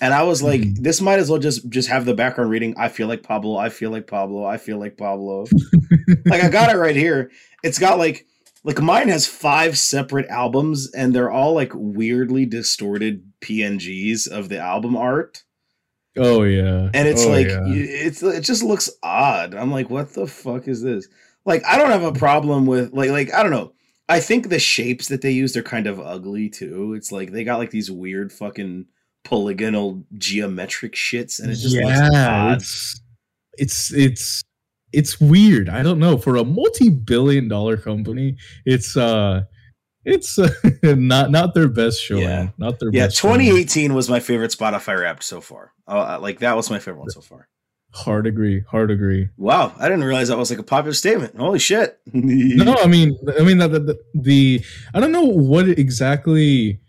And 0.02 0.14
I 0.14 0.22
was 0.22 0.42
like, 0.42 0.62
Mhm. 0.62 0.78
this 0.82 1.02
might 1.02 1.18
as 1.18 1.28
well 1.28 1.38
just 1.38 1.68
just 1.68 1.88
have 1.90 2.06
the 2.06 2.14
background 2.14 2.50
reading. 2.50 2.74
I 2.78 2.88
feel 2.88 3.06
like 3.06 3.22
Pablo. 3.22 3.56
I 3.58 3.68
feel 3.68 3.90
like 3.90 4.06
Pablo. 4.06 4.44
I 4.44 4.56
feel 4.56 4.78
like 4.78 4.96
Pablo. 4.96 5.44
like 6.26 6.42
I 6.42 6.48
got 6.48 6.72
it 6.74 6.78
right 6.78 6.96
here. 6.96 7.30
It's 7.62 7.78
got 7.78 7.98
like 7.98 8.26
like 8.64 8.80
mine 8.80 9.08
has 9.08 9.26
five 9.26 9.76
separate 9.78 10.28
albums 10.28 10.90
and 10.92 11.14
they're 11.14 11.30
all 11.30 11.52
like 11.54 11.72
weirdly 11.74 12.46
distorted 12.46 13.30
PNGs 13.42 14.26
of 14.26 14.48
the 14.48 14.58
album 14.58 14.96
art. 14.96 15.42
Oh 16.16 16.42
yeah, 16.42 16.90
And 16.94 17.08
it's 17.08 17.24
Oh, 17.24 17.30
like 17.30 17.48
yeah. 17.48 17.60
it's 17.66 18.22
it 18.22 18.42
just 18.42 18.62
looks 18.62 18.90
odd. 19.02 19.54
I'm 19.54 19.70
like, 19.70 19.90
what 19.90 20.12
the 20.14 20.26
fuck 20.26 20.68
is 20.68 20.82
this? 20.82 21.06
Like 21.44 21.64
I 21.64 21.78
don't 21.78 21.90
have 21.90 22.02
a 22.04 22.12
problem 22.12 22.66
with 22.66 22.92
like 22.92 23.10
like 23.10 23.32
I 23.32 23.42
don't 23.42 23.52
know. 23.52 23.72
I 24.08 24.20
think 24.20 24.48
the 24.48 24.58
shapes 24.58 25.08
that 25.08 25.22
they 25.22 25.30
used 25.30 25.56
are 25.56 25.62
kind 25.62 25.86
of 25.86 26.00
ugly 26.00 26.48
too. 26.48 26.94
It's 26.94 27.12
like 27.12 27.30
they 27.32 27.44
got 27.44 27.58
like 27.58 27.70
these 27.70 27.90
weird 27.90 28.32
fucking 28.32 28.86
polygonal 29.24 30.02
geometric 30.18 30.94
shits 30.94 31.40
and 31.40 31.50
it 31.50 31.56
just 31.56 31.76
looks 31.76 32.00
odd. 32.14 32.56
it's 32.56 33.00
it's 33.58 33.92
it's 33.94 34.42
it's 34.92 35.20
weird. 35.20 35.68
I 35.68 35.82
don't 35.84 36.00
know. 36.00 36.16
For 36.18 36.36
a 36.36 36.44
multi-billion 36.44 37.46
dollar 37.48 37.76
company, 37.76 38.36
it's 38.66 38.96
uh 38.96 39.42
it's 40.04 40.38
uh, 40.38 40.48
not 40.82 41.30
not 41.30 41.54
their 41.54 41.68
best 41.68 42.00
showing. 42.02 42.22
Yeah. 42.22 42.48
Not 42.58 42.78
their 42.80 42.90
Yeah, 42.92 43.06
best. 43.06 43.18
showing. 43.18 43.40
2018 43.40 43.94
was 43.94 44.08
my 44.08 44.20
favorite 44.20 44.50
Spotify 44.52 44.98
Wrapped 45.00 45.22
so 45.24 45.40
far. 45.40 45.72
Uh, 45.86 46.18
like 46.20 46.38
that 46.40 46.56
was 46.56 46.70
my 46.70 46.78
favorite 46.78 47.00
one 47.00 47.10
so 47.10 47.20
far. 47.20 47.48
Hard 47.92 48.26
agree. 48.28 48.62
Hard 48.70 48.90
agree. 48.92 49.30
Wow, 49.36 49.74
I 49.76 49.88
didn't 49.88 50.04
realize 50.04 50.28
that 50.28 50.38
was 50.38 50.48
like 50.48 50.60
a 50.60 50.62
popular 50.62 50.94
statement. 50.94 51.36
Holy 51.36 51.58
shit! 51.58 51.98
No, 52.14 52.74
I 52.76 52.86
mean, 52.86 53.18
I 53.38 53.42
mean 53.42 53.58
that 53.58 53.72
the, 53.72 53.80
the, 53.80 53.98
the 54.14 54.64
I 54.94 55.00
don't 55.00 55.10
know 55.10 55.24
what 55.24 55.68
exactly, 55.68 56.80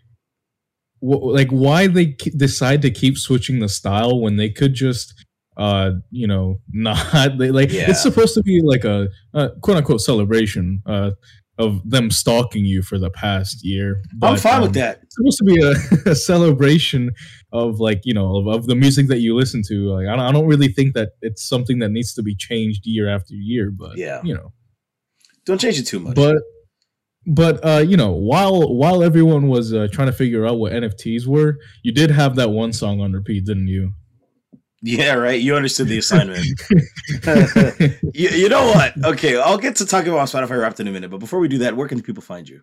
wh- 1.00 1.22
like 1.24 1.50
why 1.50 1.86
they 1.88 2.06
decide 2.36 2.82
to 2.82 2.90
keep 2.90 3.18
switching 3.18 3.58
the 3.58 3.68
style 3.68 4.20
when 4.20 4.36
they 4.36 4.48
could 4.50 4.74
just, 4.74 5.12
uh, 5.56 5.90
you 6.10 6.26
know, 6.28 6.60
not 6.72 7.36
they, 7.36 7.50
like 7.50 7.72
Yeah. 7.72 7.90
it's 7.90 8.02
supposed 8.02 8.34
to 8.34 8.42
be 8.44 8.60
like 8.62 8.84
a, 8.84 9.08
uh 9.34 9.48
quote 9.60 9.78
unquote 9.78 10.00
celebration, 10.02 10.82
uh, 10.86 11.10
of 11.58 11.88
them 11.88 12.10
stalking 12.10 12.64
you 12.64 12.82
for 12.82 12.98
the 12.98 13.10
past 13.10 13.64
year. 13.64 14.02
I'm 14.22 14.38
fine 14.38 14.56
um, 14.56 14.62
with 14.62 14.74
that. 14.74 15.00
It's 15.02 15.14
supposed 15.16 15.38
to 15.38 15.44
be 15.44 15.62
a, 15.62 16.10
a 16.12 16.14
celebration 16.14 17.10
of 17.52 17.78
like 17.78 18.00
you 18.04 18.14
know 18.14 18.36
of, 18.36 18.46
of 18.48 18.66
the 18.66 18.74
music 18.74 19.08
that 19.08 19.18
you 19.20 19.34
listen 19.36 19.62
to. 19.68 19.90
Like 19.92 20.06
I 20.08 20.16
don't, 20.16 20.24
I 20.26 20.32
don't 20.32 20.46
really 20.46 20.68
think 20.68 20.94
that 20.94 21.10
it's 21.20 21.46
something 21.46 21.78
that 21.80 21.90
needs 21.90 22.14
to 22.14 22.22
be 22.22 22.34
changed 22.34 22.82
year 22.86 23.08
after 23.08 23.34
year. 23.34 23.70
But 23.70 23.98
Yeah. 23.98 24.20
you 24.24 24.34
know 24.34 24.52
Don't 25.44 25.60
change 25.60 25.78
it 25.78 25.84
too 25.86 26.00
much. 26.00 26.14
but 26.16 26.36
but 27.26 27.64
uh 27.64 27.78
you 27.86 27.96
know 27.96 28.10
while 28.12 28.74
while 28.74 29.02
everyone 29.04 29.46
was 29.46 29.72
uh, 29.72 29.86
trying 29.92 30.08
to 30.08 30.12
figure 30.12 30.44
out 30.44 30.58
what 30.58 30.72
nfts 30.72 31.24
were 31.24 31.56
you 31.84 31.92
did 31.92 32.10
have 32.10 32.34
that 32.34 32.50
one 32.50 32.72
song 32.72 33.00
on 33.00 33.12
repeat 33.12 33.44
didn't 33.44 33.68
you 33.68 33.92
yeah, 34.82 35.14
right. 35.14 35.40
You 35.40 35.56
understood 35.56 35.88
the 35.88 35.98
assignment. 35.98 36.44
you, 38.14 38.28
you 38.28 38.48
know 38.48 38.66
what? 38.66 38.92
Okay, 39.04 39.40
I'll 39.40 39.58
get 39.58 39.76
to 39.76 39.86
talking 39.86 40.12
about 40.12 40.28
Spotify 40.28 40.60
Wrapped 40.60 40.80
in 40.80 40.88
a 40.88 40.92
minute. 40.92 41.10
But 41.10 41.18
before 41.18 41.38
we 41.40 41.48
do 41.48 41.58
that, 41.58 41.76
where 41.76 41.88
can 41.88 42.02
people 42.02 42.22
find 42.22 42.48
you? 42.48 42.62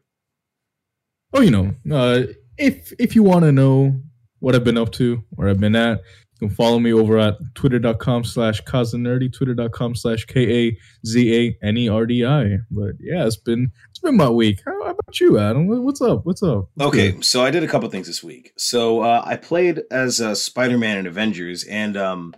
oh 1.33 1.41
you 1.41 1.51
know 1.51 1.73
uh 1.91 2.23
if 2.57 2.93
if 2.99 3.15
you 3.15 3.23
want 3.23 3.43
to 3.43 3.51
know 3.51 3.99
what 4.39 4.55
i've 4.55 4.63
been 4.63 4.77
up 4.77 4.91
to 4.91 5.21
where 5.31 5.49
i've 5.49 5.59
been 5.59 5.75
at 5.75 5.99
you 6.33 6.47
can 6.47 6.55
follow 6.55 6.79
me 6.79 6.93
over 6.93 7.17
at 7.17 7.35
twitter.com 7.55 8.23
slash 8.23 8.61
nerdy 8.63 9.31
twitter.com 9.31 9.93
slash 9.95 10.25
k-a-z-a-n-e-r-d-i 10.25 10.77
but 12.71 12.91
yeah 12.99 13.25
it's 13.25 13.38
been 13.38 13.71
it's 13.89 13.99
been 13.99 14.17
my 14.17 14.29
week 14.29 14.61
how 14.65 14.78
about 15.00 15.20
you 15.20 15.38
adam 15.39 15.68
what's 15.68 16.01
up 16.01 16.25
what's 16.25 16.44
up 16.44 16.70
What's 16.75 16.89
Okay, 16.89 17.12
good? 17.13 17.25
so 17.25 17.44
I 17.44 17.51
did 17.51 17.63
a 17.63 17.68
couple 17.68 17.89
things 17.89 18.08
this 18.08 18.24
week. 18.24 18.53
So 18.58 19.01
uh, 19.01 19.22
I 19.25 19.36
played 19.36 19.82
as 19.91 20.22
uh, 20.22 20.36
Spider-Man 20.36 20.98
in 20.98 21.08
Avengers, 21.08 21.63
and 21.63 21.96
um, 21.98 22.36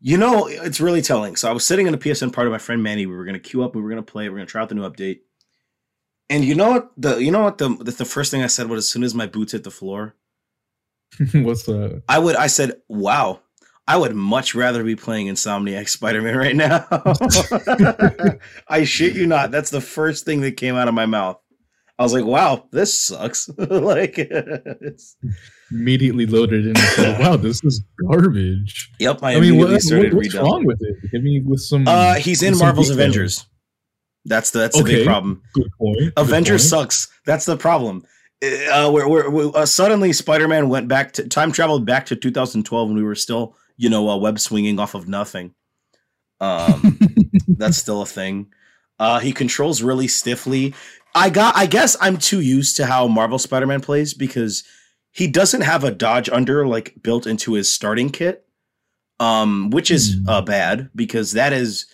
you 0.00 0.16
know 0.16 0.46
it's 0.46 0.80
really 0.80 1.02
telling. 1.02 1.36
So 1.36 1.48
I 1.48 1.52
was 1.52 1.64
sitting 1.66 1.86
in 1.86 1.94
a 1.94 1.98
PSN 1.98 2.32
party 2.32 2.48
with 2.50 2.54
my 2.60 2.64
friend 2.64 2.82
Manny. 2.82 3.06
We 3.06 3.14
were 3.16 3.24
gonna 3.24 3.38
queue 3.38 3.64
up. 3.64 3.74
We 3.74 3.82
were 3.82 3.88
gonna 3.88 4.02
play. 4.02 4.28
We 4.28 4.34
are 4.34 4.38
gonna 4.38 4.46
try 4.46 4.62
out 4.62 4.68
the 4.68 4.74
new 4.74 4.88
update. 4.88 5.20
And 6.28 6.44
you 6.44 6.54
know 6.54 6.70
what 6.70 6.90
the 6.96 7.18
you 7.18 7.30
know 7.30 7.42
what 7.44 7.58
the 7.58 7.68
the, 7.76 7.90
the 7.92 8.04
first 8.04 8.30
thing 8.30 8.42
I 8.42 8.46
said 8.48 8.68
was 8.68 8.84
as 8.84 8.88
soon 8.90 9.04
as 9.04 9.14
my 9.14 9.26
boots 9.26 9.52
hit 9.52 9.64
the 9.64 9.70
floor, 9.70 10.14
what's 11.32 11.64
that? 11.64 12.02
I 12.08 12.18
would 12.18 12.36
I 12.36 12.48
said, 12.48 12.80
"Wow, 12.88 13.40
I 13.86 13.96
would 13.96 14.14
much 14.14 14.54
rather 14.54 14.82
be 14.82 14.96
playing 14.96 15.28
Insomniac 15.28 15.88
Spider-Man 15.88 16.36
right 16.36 16.56
now." 16.56 16.86
I 18.68 18.84
shit 18.84 19.14
you 19.14 19.26
not. 19.26 19.50
That's 19.50 19.70
the 19.70 19.80
first 19.80 20.24
thing 20.24 20.40
that 20.40 20.56
came 20.56 20.74
out 20.74 20.88
of 20.88 20.94
my 20.94 21.06
mouth. 21.06 21.38
I 21.98 22.02
was 22.02 22.12
like, 22.12 22.24
"Wow, 22.24 22.68
this 22.72 23.00
sucks." 23.00 23.48
like, 23.58 24.14
it's, 24.18 25.16
immediately 25.70 26.26
loaded 26.26 26.64
in 26.64 26.68
and 26.68 26.78
said 26.78 27.18
wow 27.18 27.36
this 27.36 27.62
is 27.64 27.82
garbage 28.08 28.88
yep. 29.00 29.20
I, 29.20 29.34
I 29.34 29.40
mean, 29.40 29.58
what, 29.58 29.68
what- 29.68 30.14
what's 30.14 30.34
wrong 30.36 30.64
with 30.64 30.78
it? 30.80 30.96
Hit 31.10 31.22
me 31.22 31.42
with 31.44 31.60
some. 31.60 31.88
Uh, 31.88 32.14
he's 32.14 32.42
in 32.42 32.56
Marvel's 32.56 32.88
detail. 32.88 33.00
Avengers. 33.00 33.46
That's 34.24 34.50
the 34.50 34.60
that's 34.60 34.76
the 34.76 34.84
big 34.84 35.06
problem. 35.06 35.42
Good 35.54 35.68
point. 35.78 35.98
good 35.98 36.12
Avengers 36.16 36.70
point. 36.70 36.82
sucks. 36.82 37.08
That's 37.24 37.46
the 37.46 37.56
problem. 37.56 38.04
Uh, 38.42 38.90
where, 38.90 39.08
where, 39.08 39.30
where 39.30 39.56
uh, 39.56 39.66
suddenly 39.66 40.12
Spider-Man 40.12 40.68
went 40.68 40.88
back 40.88 41.12
to 41.12 41.26
time 41.26 41.52
traveled 41.52 41.86
back 41.86 42.06
to 42.06 42.16
2012 42.16 42.88
when 42.88 42.96
we 42.96 43.02
were 43.02 43.14
still, 43.14 43.56
you 43.78 43.88
know, 43.88 44.10
uh, 44.10 44.16
web 44.16 44.38
swinging 44.38 44.78
off 44.78 44.94
of 44.94 45.08
nothing. 45.08 45.54
Um, 46.40 46.98
that's 47.48 47.78
still 47.78 48.02
a 48.02 48.06
thing. 48.06 48.52
Uh, 48.98 49.20
he 49.20 49.32
controls 49.32 49.82
really 49.82 50.08
stiffly. 50.08 50.74
I 51.16 51.30
got. 51.30 51.56
I 51.56 51.66
guess 51.66 51.96
I'm 52.00 52.18
too 52.18 52.40
used 52.40 52.76
to 52.76 52.86
how 52.86 53.08
Marvel 53.08 53.38
Spider-Man 53.38 53.80
plays 53.80 54.14
because 54.14 54.62
he 55.10 55.26
doesn't 55.26 55.62
have 55.62 55.82
a 55.82 55.90
dodge 55.90 56.28
under 56.28 56.66
like 56.66 56.94
built 57.02 57.26
into 57.26 57.54
his 57.54 57.72
starting 57.72 58.10
kit, 58.10 58.46
um, 59.18 59.70
which 59.70 59.90
is 59.90 60.16
Hmm. 60.16 60.28
uh, 60.28 60.42
bad 60.42 60.90
because 60.94 61.32
that 61.32 61.52
is. 61.52 61.86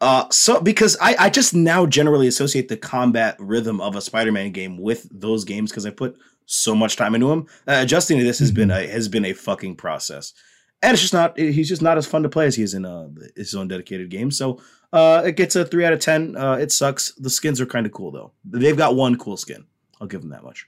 Uh, 0.00 0.28
so 0.30 0.60
because 0.60 0.96
I, 1.00 1.14
I 1.18 1.30
just 1.30 1.54
now 1.54 1.86
generally 1.86 2.26
associate 2.26 2.68
the 2.68 2.76
combat 2.76 3.36
rhythm 3.38 3.80
of 3.80 3.96
a 3.96 4.00
Spider-Man 4.00 4.50
game 4.50 4.76
with 4.78 5.06
those 5.10 5.44
games 5.44 5.70
because 5.70 5.86
I 5.86 5.90
put 5.90 6.16
so 6.46 6.74
much 6.74 6.96
time 6.96 7.14
into 7.14 7.28
them. 7.28 7.46
Uh, 7.68 7.78
adjusting 7.82 8.18
to 8.18 8.24
this 8.24 8.38
has 8.38 8.50
been 8.50 8.70
a 8.70 8.86
has 8.86 9.08
been 9.08 9.24
a 9.24 9.32
fucking 9.34 9.76
process, 9.76 10.34
and 10.82 10.92
it's 10.92 11.00
just 11.02 11.14
not. 11.14 11.38
He's 11.38 11.68
just 11.68 11.82
not 11.82 11.96
as 11.98 12.06
fun 12.06 12.22
to 12.22 12.28
play 12.28 12.46
as 12.46 12.56
he 12.56 12.62
is 12.62 12.74
in 12.74 12.84
uh, 12.84 13.08
his 13.36 13.54
own 13.54 13.68
dedicated 13.68 14.10
game. 14.10 14.30
So 14.30 14.60
uh, 14.92 15.22
it 15.24 15.36
gets 15.36 15.56
a 15.56 15.64
three 15.64 15.84
out 15.84 15.92
of 15.92 16.00
ten. 16.00 16.36
Uh, 16.36 16.54
it 16.54 16.70
sucks. 16.72 17.12
The 17.12 17.30
skins 17.30 17.60
are 17.60 17.66
kind 17.66 17.86
of 17.86 17.92
cool 17.92 18.10
though. 18.10 18.32
They've 18.44 18.76
got 18.76 18.94
one 18.96 19.16
cool 19.16 19.36
skin. 19.36 19.66
I'll 20.00 20.06
give 20.06 20.20
them 20.20 20.30
that 20.30 20.42
much. 20.44 20.66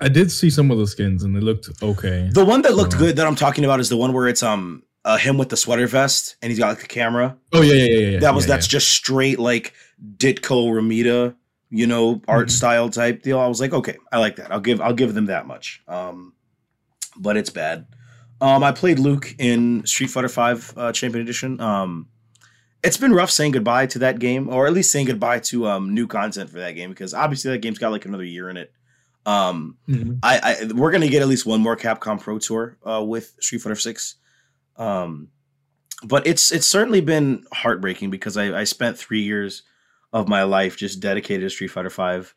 I 0.00 0.08
did 0.08 0.32
see 0.32 0.50
some 0.50 0.70
of 0.72 0.78
the 0.78 0.86
skins 0.88 1.22
and 1.22 1.36
they 1.36 1.40
looked 1.40 1.70
okay. 1.82 2.28
The 2.32 2.44
one 2.44 2.62
that 2.62 2.74
looked 2.74 2.98
good 2.98 3.14
that 3.16 3.26
I'm 3.26 3.36
talking 3.36 3.64
about 3.64 3.78
is 3.78 3.88
the 3.88 3.96
one 3.96 4.12
where 4.12 4.26
it's 4.26 4.42
um 4.42 4.82
uh, 5.04 5.16
him 5.18 5.38
with 5.38 5.50
the 5.50 5.56
sweater 5.56 5.86
vest 5.86 6.34
and 6.42 6.50
he's 6.50 6.58
got 6.58 6.68
like 6.70 6.80
the 6.80 6.86
camera. 6.88 7.36
Oh 7.52 7.62
yeah, 7.62 7.74
yeah, 7.74 7.84
yeah. 7.84 8.08
yeah 8.14 8.18
that 8.20 8.34
was 8.34 8.44
yeah, 8.48 8.54
that's 8.56 8.66
just 8.66 8.88
straight 8.88 9.38
like 9.38 9.72
Ditko 10.16 10.66
Romita, 10.72 11.36
you 11.70 11.86
know, 11.86 12.20
art 12.26 12.48
Mhm. 12.48 12.50
style 12.50 12.88
type 12.90 13.22
deal. 13.22 13.38
I 13.38 13.46
was 13.46 13.60
like, 13.60 13.72
okay, 13.72 13.96
I 14.10 14.18
like 14.18 14.34
that. 14.36 14.50
I'll 14.50 14.60
give 14.60 14.80
I'll 14.80 14.94
give 14.94 15.14
them 15.14 15.26
that 15.26 15.46
much. 15.46 15.80
Um, 15.86 16.32
but 17.16 17.36
it's 17.36 17.50
bad. 17.50 17.86
Um, 18.40 18.62
I 18.62 18.72
played 18.72 18.98
Luke 18.98 19.34
in 19.38 19.86
Street 19.86 20.10
Fighter 20.10 20.28
Five 20.28 20.72
uh, 20.76 20.92
Champion 20.92 21.22
Edition. 21.22 21.60
Um, 21.60 22.08
it's 22.82 22.96
been 22.98 23.14
rough 23.14 23.30
saying 23.30 23.52
goodbye 23.52 23.86
to 23.86 24.00
that 24.00 24.18
game, 24.18 24.48
or 24.48 24.66
at 24.66 24.72
least 24.74 24.90
saying 24.90 25.06
goodbye 25.06 25.38
to 25.40 25.66
um 25.66 25.94
new 25.94 26.06
content 26.06 26.50
for 26.50 26.58
that 26.58 26.72
game 26.72 26.90
because 26.90 27.14
obviously 27.14 27.50
that 27.52 27.58
game's 27.62 27.78
got 27.78 27.92
like 27.92 28.04
another 28.04 28.24
year 28.24 28.50
in 28.50 28.56
it. 28.56 28.72
Um. 29.24 29.78
Mhm. 29.88 30.18
I, 30.22 30.40
I 30.60 30.72
we're 30.74 30.90
gonna 30.90 31.08
get 31.08 31.22
at 31.22 31.28
least 31.28 31.46
one 31.46 31.62
more 31.62 31.76
Capcom 31.76 32.20
Pro 32.20 32.38
Tour 32.38 32.76
uh, 32.84 33.02
with 33.02 33.34
Street 33.40 33.62
Fighter 33.62 33.74
Six, 33.76 34.16
um, 34.76 35.28
but 36.02 36.26
it's 36.26 36.52
it's 36.52 36.66
certainly 36.66 37.00
been 37.00 37.44
heartbreaking 37.52 38.10
because 38.10 38.36
I, 38.36 38.60
I 38.60 38.64
spent 38.64 38.98
three 38.98 39.22
years 39.22 39.62
of 40.12 40.28
my 40.28 40.42
life 40.42 40.76
just 40.76 41.00
dedicated 41.00 41.40
to 41.42 41.50
Street 41.50 41.68
Fighter 41.68 41.88
Five, 41.88 42.34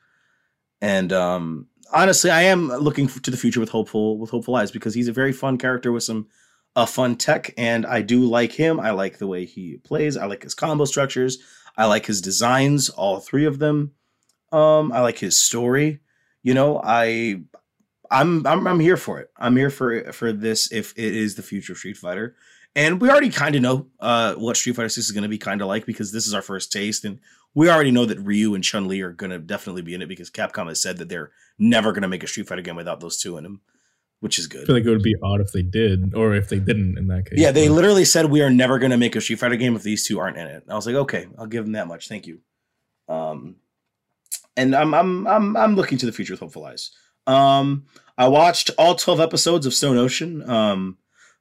and 0.80 1.12
um, 1.12 1.68
honestly, 1.94 2.30
I 2.30 2.44
am 2.44 2.70
looking 2.70 3.08
to 3.08 3.32
the 3.32 3.38
future 3.38 3.60
with 3.60 3.70
hopeful 3.70 4.18
with 4.18 4.30
hopeful 4.30 4.56
eyes 4.56 4.72
because 4.72 4.94
he's 4.94 5.08
a 5.08 5.14
very 5.14 5.34
fun 5.34 5.58
character 5.58 5.92
with 5.92 6.04
some 6.04 6.28
uh, 6.76 6.86
fun 6.86 7.16
tech, 7.16 7.54
and 7.58 7.86
I 7.86 8.02
do 8.02 8.26
like 8.26 8.52
him. 8.52 8.80
I 8.80 8.92
like 8.92 9.18
the 9.18 9.28
way 9.28 9.46
he 9.46 9.78
plays. 9.78 10.18
I 10.18 10.26
like 10.26 10.44
his 10.44 10.54
combo 10.54 10.86
structures. 10.86 11.40
I 11.76 11.86
like 11.86 12.06
his 12.06 12.22
designs, 12.22 12.90
all 12.90 13.20
three 13.20 13.46
of 13.46 13.60
them. 13.60 13.94
Um, 14.52 14.92
I 14.92 15.02
like 15.02 15.20
his 15.20 15.38
story. 15.38 16.00
You 16.44 16.54
know, 16.54 16.82
I 16.84 17.42
I'm 18.10 18.46
I'm 18.46 18.68
I'm 18.68 18.80
here 18.80 18.98
for 18.98 19.20
it. 19.20 19.30
I'm 19.38 19.56
here 19.56 19.70
for 19.70 20.12
for 20.14 20.32
this 20.32 20.72
if 20.72 20.94
it 20.98 21.16
is 21.16 21.36
the 21.36 21.44
future 21.44 21.74
of 21.74 21.80
Street 21.80 21.98
Fighter. 21.98 22.36
And 22.76 23.02
we 23.02 23.10
already 23.10 23.30
kind 23.30 23.56
of 23.56 23.62
know 23.64 23.88
uh, 24.00 24.36
what 24.36 24.56
Street 24.56 24.76
Fighter 24.76 24.90
6 24.90 25.08
is 25.08 25.12
going 25.12 25.24
to 25.24 25.30
be 25.30 25.40
kind 25.40 25.64
of 25.64 25.68
like 25.68 25.88
because 25.88 26.12
this 26.12 26.28
is 26.28 26.36
our 26.36 26.44
first 26.44 26.72
taste 26.72 27.06
and 27.06 27.20
we 27.58 27.72
already 27.72 27.90
know 27.90 28.06
that 28.06 28.20
Ryu 28.20 28.54
and 28.54 28.64
Chun 28.64 28.88
Li 28.88 29.02
are 29.02 29.12
going 29.12 29.32
to 29.32 29.40
definitely 29.40 29.82
be 29.82 29.96
in 29.96 30.04
it 30.04 30.08
because 30.08 30.30
Capcom 30.30 30.68
has 30.68 30.80
said 30.80 30.98
that 31.00 31.10
they're 31.10 31.32
never 31.58 31.92
going 31.92 32.04
to 32.04 32.08
make 32.08 32.22
a 32.22 32.28
Street 32.28 32.48
Fighter 32.48 32.62
game 32.62 32.76
without 32.76 33.00
those 33.00 33.18
two 33.18 33.36
in 33.36 33.44
them. 33.44 33.62
which 34.20 34.38
is 34.38 34.46
good. 34.46 34.62
I 34.62 34.66
feel 34.66 34.76
like 34.76 34.86
it 34.86 34.92
would 34.92 35.02
be 35.02 35.16
odd 35.24 35.42
if 35.42 35.54
they 35.54 35.64
did, 35.64 36.14
or 36.14 36.36
if 36.36 36.50
they 36.50 36.60
didn't 36.60 37.00
in 37.00 37.08
that 37.08 37.28
case. 37.28 37.40
Yeah, 37.40 37.50
they 37.50 37.68
literally 37.68 38.06
said 38.06 38.26
we 38.28 38.44
are 38.44 38.52
never 38.52 38.78
going 38.78 38.92
to 38.92 38.98
make 38.98 39.16
a 39.16 39.22
Street 39.22 39.40
Fighter 39.40 39.56
game 39.56 39.76
if 39.76 39.82
these 39.82 40.06
two 40.06 40.20
aren't 40.20 40.38
in 40.38 40.46
it. 40.46 40.66
I 40.70 40.76
was 40.76 40.86
like, 40.86 40.98
okay, 40.98 41.26
I'll 41.36 41.48
give 41.48 41.64
them 41.64 41.72
that 41.72 41.88
much. 41.88 42.08
Thank 42.08 42.28
you. 42.28 42.42
Um, 43.10 43.56
and 44.56 44.76
I'm 44.76 44.94
I'm 44.94 45.26
I'm 45.26 45.58
I'm 45.58 45.76
looking 45.76 45.98
to 45.98 46.06
the 46.06 46.12
future 46.12 46.34
with 46.34 46.42
hopeful 46.42 46.64
eyes. 46.64 46.92
Um, 47.26 47.86
I 48.20 48.28
watched 48.28 48.70
all 48.78 48.94
12 48.94 49.20
episodes 49.20 49.66
of 49.66 49.74
Stone 49.74 49.98
Ocean. 49.98 50.48
Um, 50.48 51.00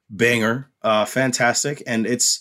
banger, 0.09 0.71
uh, 0.81 1.05
fantastic, 1.05 1.83
and 1.85 2.07
it's 2.07 2.39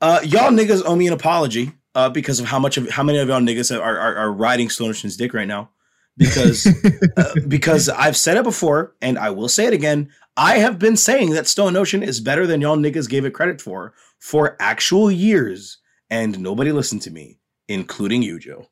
uh, 0.00 0.20
y'all 0.22 0.52
niggas 0.52 0.84
owe 0.86 0.94
me 0.94 1.08
an 1.08 1.12
apology 1.12 1.72
uh, 1.98 2.08
because 2.08 2.38
of 2.38 2.46
how 2.46 2.60
much 2.60 2.76
of 2.76 2.88
how 2.90 3.02
many 3.02 3.18
of 3.18 3.26
y'all 3.28 3.40
niggas 3.40 3.76
are 3.76 3.82
are, 3.82 4.14
are 4.16 4.32
riding 4.32 4.70
Stone 4.70 4.90
Ocean's 4.90 5.16
dick 5.16 5.34
right 5.34 5.48
now 5.48 5.70
because 6.16 6.64
uh, 7.16 7.34
because 7.48 7.88
I've 7.88 8.16
said 8.16 8.36
it 8.36 8.44
before 8.44 8.94
and 9.02 9.18
I 9.18 9.30
will 9.30 9.48
say 9.48 9.66
it 9.66 9.72
again. 9.72 10.10
I 10.36 10.58
have 10.58 10.78
been 10.78 10.96
saying 10.96 11.30
that 11.30 11.48
Stone 11.48 11.76
Ocean 11.76 12.04
is 12.04 12.20
better 12.20 12.46
than 12.46 12.60
y'all 12.60 12.76
niggas 12.76 13.08
gave 13.08 13.24
it 13.24 13.34
credit 13.34 13.60
for 13.60 13.94
for 14.20 14.56
actual 14.60 15.10
years, 15.10 15.78
and 16.08 16.38
nobody 16.38 16.70
listened 16.70 17.02
to 17.02 17.10
me, 17.10 17.40
including 17.66 18.22
you, 18.22 18.38
Joe. 18.38 18.68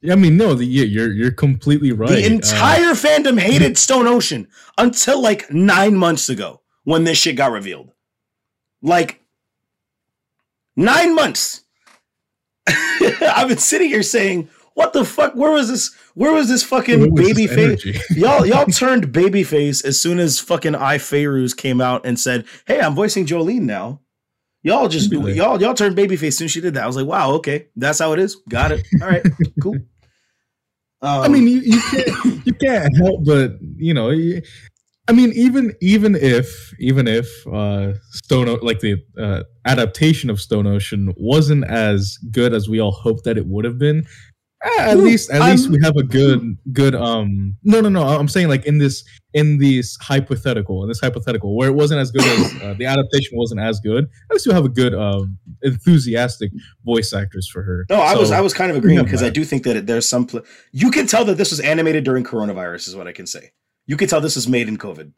Yeah, 0.00 0.14
I 0.14 0.16
mean, 0.16 0.38
no, 0.38 0.54
the, 0.54 0.64
yeah, 0.64 0.84
you're 0.84 1.12
you're 1.12 1.32
completely 1.32 1.92
right. 1.92 2.08
The 2.08 2.24
Uh, 2.24 2.36
entire 2.36 2.94
fandom 2.94 3.38
hated 3.38 3.76
Stone 3.76 4.06
Ocean 4.06 4.48
until 4.78 5.20
like 5.20 5.50
nine 5.52 5.94
months 5.94 6.30
ago 6.30 6.62
when 6.84 7.04
this 7.04 7.18
shit 7.18 7.36
got 7.36 7.52
revealed. 7.52 7.92
Like 8.80 9.20
nine 10.74 11.14
months. 11.14 11.65
I've 12.68 13.48
been 13.48 13.58
sitting 13.58 13.88
here 13.88 14.02
saying, 14.02 14.48
"What 14.74 14.92
the 14.92 15.04
fuck? 15.04 15.34
Where 15.34 15.52
was 15.52 15.68
this? 15.68 15.94
Where 16.14 16.32
was 16.32 16.48
this 16.48 16.62
fucking 16.62 17.12
was 17.12 17.26
this 17.26 17.34
baby 17.34 17.46
face? 17.46 18.10
y'all 18.16 18.44
y'all 18.46 18.66
turned 18.66 19.12
baby 19.12 19.44
face 19.44 19.84
as 19.84 20.00
soon 20.00 20.18
as 20.18 20.40
fucking 20.40 20.74
Ai 20.74 20.98
Fairouz 20.98 21.56
came 21.56 21.80
out 21.80 22.04
and 22.06 22.18
said, 22.18 22.44
"Hey, 22.66 22.80
I'm 22.80 22.94
voicing 22.94 23.26
Jolyne 23.26 23.66
now." 23.66 24.00
Y'all 24.62 24.88
just 24.88 25.12
like- 25.12 25.36
y'all 25.36 25.60
y'all 25.60 25.74
turned 25.74 25.96
babyface 25.96 26.28
as 26.28 26.38
soon 26.38 26.46
as 26.46 26.50
she 26.50 26.60
did 26.60 26.74
that. 26.74 26.82
I 26.82 26.86
was 26.86 26.96
like, 26.96 27.06
"Wow, 27.06 27.32
okay, 27.34 27.68
that's 27.76 28.00
how 28.00 28.12
it 28.12 28.18
is. 28.18 28.36
Got 28.48 28.72
it. 28.72 28.84
All 29.00 29.08
right, 29.08 29.24
cool." 29.62 29.76
Um, 31.02 31.20
I 31.22 31.28
mean, 31.28 31.46
you, 31.46 31.60
you 31.60 31.80
can't 31.80 32.46
you 32.46 32.54
can't 32.54 32.96
help 32.96 33.24
but 33.24 33.58
you 33.76 33.94
know. 33.94 34.10
You- 35.08 35.14
I 35.14 35.16
mean, 35.16 35.32
even 35.34 35.74
even 35.80 36.14
if 36.14 36.74
even 36.78 37.06
if 37.08 37.46
uh, 37.46 37.94
Stone 38.10 38.48
O- 38.48 38.58
like 38.62 38.80
the 38.80 39.02
uh, 39.18 39.42
adaptation 39.64 40.30
of 40.30 40.40
Stone 40.40 40.66
Ocean 40.66 41.12
wasn't 41.16 41.64
as 41.64 42.18
good 42.30 42.52
as 42.54 42.68
we 42.68 42.80
all 42.80 42.92
hoped 42.92 43.24
that 43.24 43.36
it 43.38 43.46
would 43.46 43.64
have 43.64 43.78
been, 43.78 44.04
eh, 44.64 44.70
at 44.80 44.96
Ooh, 44.96 45.02
least 45.02 45.30
at 45.30 45.42
I'm- 45.42 45.52
least 45.52 45.68
we 45.70 45.78
have 45.82 45.96
a 45.96 46.02
good 46.02 46.56
good 46.72 46.94
um. 46.94 47.56
No, 47.62 47.80
no, 47.80 47.88
no. 47.88 48.02
I'm 48.02 48.28
saying 48.28 48.48
like 48.48 48.64
in 48.66 48.78
this 48.78 49.04
in 49.32 49.58
this 49.58 49.96
hypothetical 50.00 50.82
in 50.82 50.88
this 50.88 51.00
hypothetical 51.00 51.54
where 51.56 51.68
it 51.68 51.74
wasn't 51.74 52.00
as 52.00 52.10
good 52.10 52.24
as 52.24 52.62
uh, 52.62 52.74
the 52.78 52.86
adaptation 52.86 53.36
wasn't 53.36 53.60
as 53.60 53.78
good. 53.80 54.04
At 54.30 54.32
least 54.34 54.46
you 54.46 54.52
have 54.52 54.64
a 54.64 54.68
good 54.70 54.94
um 54.94 55.38
enthusiastic 55.62 56.50
voice 56.84 57.12
actors 57.12 57.48
for 57.48 57.62
her. 57.62 57.86
No, 57.90 57.96
I 58.00 58.16
was 58.16 58.30
I 58.30 58.40
was 58.40 58.54
kind 58.54 58.70
of 58.70 58.76
agreeing 58.76 59.04
because 59.04 59.22
I 59.22 59.30
do 59.30 59.44
think 59.44 59.62
that 59.64 59.86
there's 59.86 60.08
some 60.08 60.26
pl- 60.26 60.42
you 60.72 60.90
can 60.90 61.06
tell 61.06 61.24
that 61.26 61.36
this 61.36 61.50
was 61.50 61.60
animated 61.60 62.02
during 62.04 62.24
coronavirus 62.24 62.88
is 62.88 62.96
what 62.96 63.06
I 63.06 63.12
can 63.12 63.26
say. 63.26 63.50
You 63.86 63.96
can 63.96 64.08
tell 64.08 64.20
this 64.20 64.36
was 64.36 64.48
made 64.48 64.68
in 64.68 64.78
COVID 64.78 65.12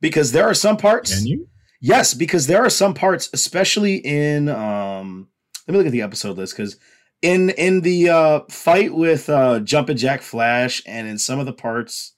because 0.00 0.32
there 0.32 0.44
are 0.46 0.54
some 0.54 0.76
parts. 0.76 1.16
Can 1.16 1.26
you? 1.26 1.48
Yes, 1.80 2.14
because 2.14 2.46
there 2.46 2.64
are 2.64 2.70
some 2.70 2.94
parts, 2.94 3.28
especially 3.32 3.96
in 3.96 4.48
um. 4.48 5.28
Let 5.66 5.72
me 5.72 5.78
look 5.78 5.86
at 5.86 5.92
the 5.92 6.02
episode 6.02 6.38
list 6.38 6.56
because 6.56 6.76
in 7.22 7.50
in 7.50 7.82
the 7.82 8.08
uh 8.08 8.40
fight 8.50 8.94
with 8.94 9.28
uh 9.28 9.60
Jumpin' 9.60 9.96
Jack 9.98 10.22
Flash 10.22 10.82
and 10.86 11.06
in 11.06 11.18
some 11.18 11.38
of 11.38 11.46
the 11.46 11.52
parts 11.52 12.14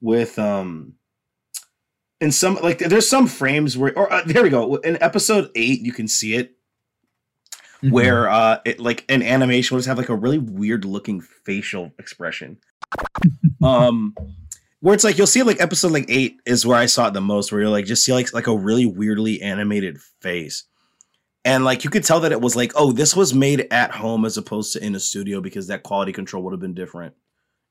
with 0.00 0.38
um. 0.38 0.94
In 2.20 2.30
some 2.30 2.54
like 2.62 2.78
there's 2.78 3.08
some 3.08 3.26
frames 3.26 3.76
where 3.76 3.96
or 3.98 4.12
uh, 4.12 4.22
there 4.24 4.44
we 4.44 4.48
go 4.50 4.76
in 4.76 5.02
episode 5.02 5.50
eight 5.56 5.80
you 5.80 5.92
can 5.92 6.06
see 6.08 6.34
it 6.34 6.54
Mhm. 7.82 7.90
where 7.90 8.30
uh 8.30 8.58
it 8.64 8.78
like 8.78 9.04
an 9.08 9.24
animation 9.24 9.74
will 9.74 9.80
just 9.80 9.88
have 9.88 9.98
like 9.98 10.08
a 10.08 10.14
really 10.14 10.38
weird 10.38 10.84
looking 10.84 11.20
facial 11.20 11.92
expression 11.98 12.58
um 13.62 14.14
where 14.82 14.94
it's 14.94 15.04
like 15.04 15.16
you'll 15.16 15.26
see 15.26 15.42
like 15.42 15.60
episode 15.60 15.92
like 15.92 16.04
eight 16.08 16.40
is 16.44 16.66
where 16.66 16.76
i 16.76 16.86
saw 16.86 17.08
it 17.08 17.14
the 17.14 17.20
most 17.20 17.50
where 17.50 17.62
you're 17.62 17.70
like 17.70 17.86
just 17.86 18.04
see 18.04 18.12
like 18.12 18.32
like 18.34 18.48
a 18.48 18.56
really 18.56 18.84
weirdly 18.84 19.40
animated 19.40 19.98
face 20.20 20.64
and 21.44 21.64
like 21.64 21.84
you 21.84 21.90
could 21.90 22.04
tell 22.04 22.20
that 22.20 22.32
it 22.32 22.40
was 22.40 22.54
like 22.54 22.72
oh 22.74 22.92
this 22.92 23.16
was 23.16 23.32
made 23.32 23.66
at 23.70 23.92
home 23.92 24.24
as 24.24 24.36
opposed 24.36 24.72
to 24.72 24.84
in 24.84 24.94
a 24.94 25.00
studio 25.00 25.40
because 25.40 25.68
that 25.68 25.82
quality 25.82 26.12
control 26.12 26.42
would 26.42 26.52
have 26.52 26.60
been 26.60 26.74
different 26.74 27.14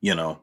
you 0.01 0.15
know 0.15 0.41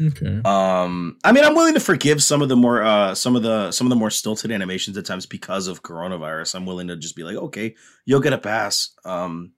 Okay. 0.00 0.40
um, 0.46 1.18
I 1.24 1.32
mean, 1.32 1.44
I'm 1.44 1.54
willing 1.54 1.74
to 1.74 1.80
forgive 1.80 2.22
some 2.22 2.40
of 2.40 2.48
the 2.48 2.56
more 2.56 2.82
uh 2.82 3.14
some 3.14 3.36
of 3.36 3.42
the 3.42 3.70
some 3.70 3.86
of 3.86 3.90
the 3.90 3.96
more 3.96 4.08
stilted 4.10 4.50
animations 4.50 4.96
at 4.96 5.04
times 5.04 5.26
because 5.26 5.66
of 5.66 5.82
coronavirus. 5.82 6.54
I'm 6.54 6.64
willing 6.64 6.88
to 6.88 6.96
just 6.96 7.14
be 7.16 7.22
like, 7.22 7.36
okay, 7.36 7.74
you'll 8.06 8.20
get 8.20 8.32
a 8.32 8.38
pass. 8.38 8.94
Um, 9.04 9.52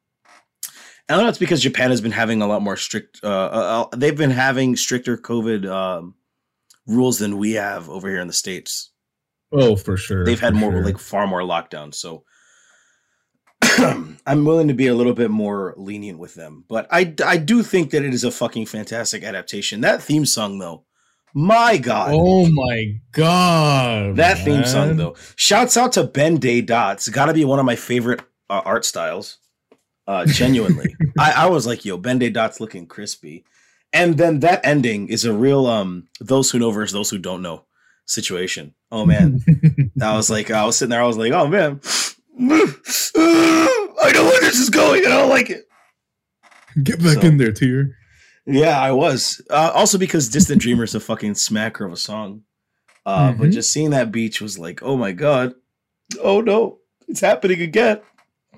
I 1.09 1.15
don't 1.15 1.25
know. 1.25 1.29
It's 1.29 1.39
because 1.39 1.63
Japan 1.63 1.91
has 1.91 2.01
been 2.01 2.13
having 2.13 2.43
a 2.43 2.47
lot 2.47 2.63
more 2.63 2.77
strict. 2.77 3.21
Uh, 3.23 3.27
uh, 3.27 3.89
uh, 3.93 3.97
they've 3.97 4.17
been 4.17 4.31
having 4.31 4.77
stricter 4.77 5.17
COVID 5.17 5.69
um, 5.71 6.15
rules 6.87 7.19
than 7.19 7.39
we 7.39 7.53
have 7.53 7.91
over 7.91 8.09
here 8.09 8.21
in 8.21 8.29
the 8.29 8.33
states. 8.33 8.91
Oh, 9.53 9.77
for 9.77 9.97
sure. 9.97 10.25
They've 10.25 10.41
had 10.41 10.55
more 10.55 10.73
sure. 10.73 10.85
like 10.85 10.99
far 10.99 11.27
more 11.27 11.41
lockdowns. 11.41 11.97
So 11.97 12.25
I'm 14.27 14.45
willing 14.45 14.69
to 14.69 14.75
be 14.75 14.87
a 14.87 14.95
little 14.95 15.13
bit 15.13 15.31
more 15.31 15.75
lenient 15.77 16.19
with 16.19 16.35
them. 16.35 16.65
But 16.69 16.87
I 16.91 17.15
I 17.25 17.37
do 17.37 17.63
think 17.63 17.91
that 17.91 18.05
it 18.05 18.15
is 18.15 18.25
a 18.25 18.31
fucking 18.31 18.67
fantastic 18.67 19.23
adaptation. 19.23 19.83
That 19.83 20.03
theme 20.03 20.25
song 20.25 20.59
though, 20.59 20.87
my 21.35 21.79
god. 21.79 22.11
Oh 22.13 22.47
my 22.49 23.01
god. 23.13 24.17
That 24.17 24.39
theme 24.45 24.65
song, 24.65 24.97
though. 24.97 25.17
Shouts 25.37 25.77
out 25.77 25.93
to 25.93 26.05
Ben 26.05 26.37
Day 26.37 26.61
Dots. 26.61 27.09
Got 27.09 27.27
to 27.27 27.35
be 27.35 27.45
one 27.45 27.59
of 27.59 27.65
my 27.65 27.77
favorite 27.77 28.21
uh, 28.51 28.63
art 28.65 28.85
styles. 28.85 29.39
Uh, 30.07 30.27
genuinely, 30.27 30.95
I, 31.19 31.33
I 31.33 31.47
was 31.47 31.67
like, 31.67 31.85
"Yo, 31.85 31.97
Ben 31.97 32.19
Day 32.19 32.31
Dots 32.31 32.61
looking 32.61 32.87
crispy," 32.87 33.45
and 33.93 34.17
then 34.19 34.41
that 34.41 34.61
ending 34.65 35.09
is 35.09 35.25
a 35.25 35.33
real 35.33 35.67
um 35.67 36.09
those 36.21 36.51
who 36.51 36.59
know 36.59 36.71
versus 36.73 36.93
those 36.93 37.11
who 37.11 37.19
don't 37.19 37.43
know 37.43 37.65
situation. 38.05 38.75
Oh 38.91 39.07
man, 39.07 39.41
I 40.03 40.17
was 40.17 40.29
like, 40.31 40.51
I 40.51 40.65
was 40.65 40.77
sitting 40.79 40.91
there, 40.91 41.03
I 41.03 41.07
was 41.07 41.17
like, 41.19 41.33
"Oh 41.33 41.47
man, 41.47 41.81
I 43.17 44.11
know 44.15 44.25
where 44.25 44.41
this 44.41 44.59
is 44.59 44.71
going, 44.71 45.05
and 45.05 45.13
I 45.13 45.19
don't 45.21 45.29
like 45.31 45.51
it." 45.51 45.69
Get 46.83 46.99
back 47.03 47.21
So- 47.21 47.29
in 47.29 47.37
there, 47.39 47.53
tier. 47.53 47.97
Yeah, 48.45 48.81
I 48.81 48.91
was. 48.91 49.41
Uh, 49.51 49.71
also 49.73 49.99
because 49.99 50.29
Distant 50.29 50.61
Dreamer 50.61 50.83
is 50.83 50.97
a 50.97 51.01
fucking 51.01 51.35
smacker 51.35 51.87
of 51.87 51.93
a 51.93 51.97
song. 51.97 52.43
Uh, 53.07 53.33
But 53.33 53.49
Mhm. 53.51 53.53
just 53.53 53.73
seeing 53.73 53.91
that 53.91 54.11
beach 54.11 54.41
was 54.41 54.59
like, 54.59 54.83
oh 54.83 54.97
my 54.97 55.13
god, 55.13 55.55
oh 56.21 56.41
no, 56.41 56.79
it's 57.07 57.21
happening 57.21 57.61
again. 57.63 58.01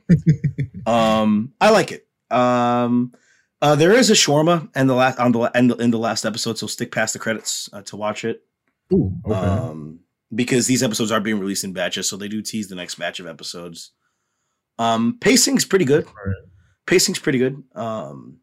um, 0.87 1.53
I 1.61 1.71
like 1.71 1.93
it. 1.93 2.07
Um, 2.31 3.13
uh, 3.63 3.75
there 3.75 3.93
is 3.93 4.11
a 4.11 4.15
shawarma 4.15 4.69
and 4.75 4.89
the 4.89 4.95
last 4.95 5.19
on 5.19 5.33
the 5.33 5.51
in 5.55 5.69
the, 5.69 5.77
in 5.77 5.91
the 5.91 5.99
last 5.99 6.25
episode, 6.25 6.59
so 6.59 6.67
stick 6.67 6.93
past 6.93 7.13
the 7.13 7.19
credits 7.19 7.69
uh, 7.73 7.83
to 7.83 7.97
watch 7.97 8.25
it. 8.25 8.43
Ooh, 8.93 9.13
okay. 9.25 9.35
Um, 9.35 10.01
because 10.35 10.67
these 10.67 10.83
episodes 10.83 11.13
are 11.13 11.21
being 11.21 11.39
released 11.39 11.65
in 11.65 11.73
batches, 11.73 12.09
so 12.09 12.17
they 12.17 12.29
do 12.29 12.43
tease 12.43 12.69
the 12.69 12.75
next 12.75 12.97
batch 12.97 13.21
of 13.21 13.27
episodes. 13.27 13.93
Um, 14.79 15.19
pacing's 15.21 15.65
pretty 15.65 15.85
good. 15.85 16.07
Pacing's 16.87 17.19
pretty 17.19 17.39
good. 17.39 17.63
Um, 17.75 18.39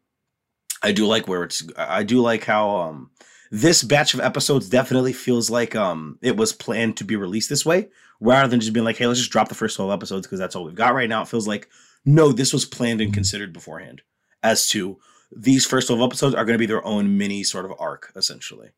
I 0.82 0.92
do 0.92 1.06
like 1.06 1.28
where 1.28 1.44
it's. 1.44 1.62
I 1.76 2.02
do 2.02 2.20
like 2.20 2.44
how 2.44 2.76
um 2.76 3.10
this 3.54 3.82
batch 3.82 4.14
of 4.14 4.20
episodes 4.20 4.68
definitely 4.68 5.12
feels 5.12 5.50
like 5.50 5.76
um 5.76 6.18
it 6.22 6.36
was 6.36 6.52
planned 6.54 6.96
to 6.96 7.04
be 7.04 7.16
released 7.16 7.48
this 7.50 7.64
way, 7.66 7.88
rather 8.18 8.48
than 8.48 8.60
just 8.60 8.72
being 8.72 8.84
like, 8.84 8.96
hey, 8.96 9.06
let's 9.06 9.20
just 9.20 9.30
drop 9.30 9.48
the 9.48 9.54
first 9.54 9.76
twelve 9.76 9.92
episodes 9.92 10.26
because 10.26 10.38
that's 10.38 10.56
all 10.56 10.64
we've 10.64 10.74
got 10.74 10.94
right 10.94 11.08
now. 11.08 11.20
It 11.22 11.28
feels 11.28 11.46
like 11.46 11.68
no, 12.04 12.32
this 12.32 12.52
was 12.52 12.64
planned 12.64 13.00
and 13.00 13.12
considered 13.14 13.52
beforehand. 13.52 14.02
As 14.42 14.66
to 14.68 14.98
these 15.30 15.66
first 15.66 15.86
twelve 15.88 16.02
episodes 16.02 16.34
are 16.34 16.44
going 16.44 16.54
to 16.54 16.58
be 16.58 16.66
their 16.66 16.84
own 16.84 17.16
mini 17.18 17.44
sort 17.44 17.64
of 17.66 17.72
arc, 17.78 18.10
essentially. 18.16 18.70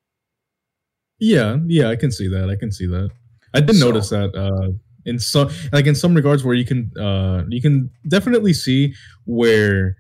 yeah, 1.19 1.59
yeah, 1.67 1.89
I 1.89 1.97
can 1.97 2.11
see 2.11 2.29
that. 2.29 2.51
I 2.51 2.57
can 2.57 2.71
see 2.73 2.87
that. 2.87 3.11
I 3.55 3.61
did 3.61 3.77
So- 3.77 3.87
notice 3.87 4.09
that 4.11 4.35
uh 4.35 4.73
in 5.07 5.19
some 5.19 5.51
like 5.73 5.87
in 5.87 5.95
some 5.95 6.15
regards 6.15 6.43
where 6.43 6.55
you 6.55 6.65
can 6.65 6.91
uh 6.99 7.45
you 7.49 7.63
can 7.63 7.91
definitely 8.09 8.53
see 8.55 8.95
where 9.25 9.97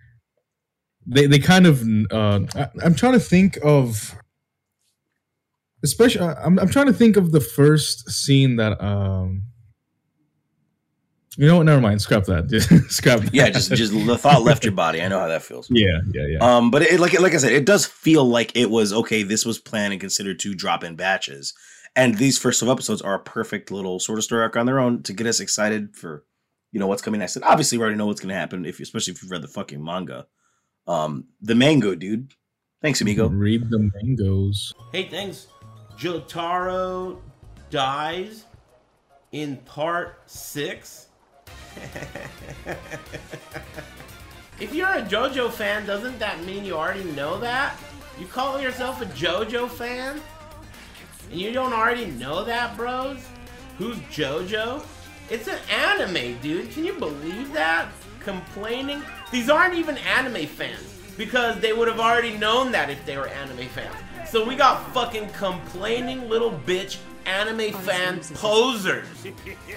they 1.06 1.26
they 1.26 1.38
kind 1.38 1.66
of 1.66 1.82
uh 2.10 2.40
I, 2.56 2.68
I'm 2.84 2.94
trying 2.94 3.12
to 3.12 3.20
think 3.20 3.58
of 3.62 4.14
especially 5.84 6.26
I'm 6.26 6.58
I'm 6.58 6.68
trying 6.68 6.86
to 6.86 6.92
think 6.92 7.16
of 7.16 7.30
the 7.30 7.40
first 7.40 8.10
scene 8.10 8.56
that 8.56 8.82
um 8.82 9.44
you 11.36 11.46
know 11.48 11.56
what 11.58 11.64
never 11.66 11.80
mind 11.80 12.00
scrap 12.00 12.24
that 12.24 12.48
scrap 12.88 13.20
that. 13.20 13.34
Yeah, 13.34 13.50
just 13.50 13.72
just 13.72 13.92
the 13.92 14.16
thought 14.18 14.42
left 14.42 14.64
your 14.64 14.72
body. 14.72 15.02
I 15.02 15.08
know 15.08 15.18
how 15.20 15.28
that 15.28 15.42
feels. 15.42 15.68
yeah 15.70 16.00
yeah 16.12 16.26
yeah 16.26 16.38
Um, 16.56 16.70
but 16.70 16.82
it, 16.82 17.00
like 17.00 17.18
like 17.20 17.34
I 17.34 17.38
said, 17.38 17.52
it 17.52 17.66
does 17.66 17.86
feel 17.86 18.24
like 18.24 18.56
it 18.56 18.70
was 18.70 18.92
okay. 18.92 19.22
This 19.22 19.44
was 19.44 19.58
planned 19.58 19.92
and 19.92 20.00
considered 20.00 20.38
to 20.40 20.54
drop 20.54 20.84
in 20.84 20.94
batches, 20.96 21.52
and 21.96 22.16
these 22.18 22.38
first 22.38 22.60
two 22.60 22.70
episodes 22.70 23.02
are 23.02 23.14
a 23.14 23.18
perfect 23.20 23.70
little 23.70 23.98
sort 23.98 24.18
of 24.18 24.24
story 24.24 24.42
arc 24.42 24.56
on 24.56 24.66
their 24.66 24.78
own 24.78 25.02
to 25.04 25.12
get 25.12 25.26
us 25.26 25.40
excited 25.40 25.96
for 25.96 26.24
you 26.70 26.78
know 26.78 26.86
what's 26.86 27.02
coming 27.02 27.18
next. 27.18 27.34
And 27.36 27.44
obviously, 27.44 27.78
we 27.78 27.82
already 27.82 27.98
know 27.98 28.06
what's 28.06 28.20
going 28.20 28.32
to 28.32 28.38
happen 28.38 28.64
if, 28.64 28.78
especially 28.78 29.12
if 29.14 29.22
you've 29.22 29.30
read 29.32 29.42
the 29.42 29.48
fucking 29.48 29.84
manga. 29.84 30.26
Um, 30.86 31.26
the 31.40 31.54
mango 31.56 31.94
dude. 31.96 32.32
Thanks, 32.80 33.00
amigo. 33.00 33.28
read 33.28 33.70
the 33.70 33.90
mangoes 33.94 34.72
Hey, 34.92 35.08
thanks. 35.08 35.46
Jotaro 35.98 37.18
dies 37.70 38.44
in 39.32 39.56
part 39.58 40.20
six. 40.26 41.08
if 44.60 44.74
you're 44.74 44.88
a 44.88 45.02
JoJo 45.02 45.50
fan, 45.50 45.86
doesn't 45.86 46.18
that 46.18 46.42
mean 46.44 46.64
you 46.64 46.74
already 46.74 47.04
know 47.12 47.38
that? 47.40 47.76
You 48.18 48.26
call 48.26 48.60
yourself 48.60 49.00
a 49.02 49.06
JoJo 49.06 49.68
fan? 49.68 50.20
And 51.30 51.40
you 51.40 51.52
don't 51.52 51.72
already 51.72 52.06
know 52.06 52.44
that, 52.44 52.76
bros? 52.76 53.26
Who's 53.78 53.96
JoJo? 54.12 54.84
It's 55.30 55.48
an 55.48 55.58
anime, 55.70 56.38
dude. 56.40 56.70
Can 56.70 56.84
you 56.84 56.92
believe 56.94 57.52
that? 57.52 57.88
Complaining? 58.20 59.02
These 59.32 59.50
aren't 59.50 59.74
even 59.74 59.96
anime 59.98 60.46
fans 60.46 61.00
because 61.16 61.58
they 61.60 61.72
would 61.72 61.88
have 61.88 62.00
already 62.00 62.36
known 62.36 62.72
that 62.72 62.90
if 62.90 63.04
they 63.06 63.16
were 63.16 63.28
anime 63.28 63.68
fans. 63.68 63.94
So 64.34 64.44
we 64.44 64.56
got 64.56 64.92
fucking 64.92 65.28
complaining 65.28 66.28
little 66.28 66.50
bitch 66.50 66.98
anime 67.24 67.72
fan 67.72 68.18
posers. 68.34 69.06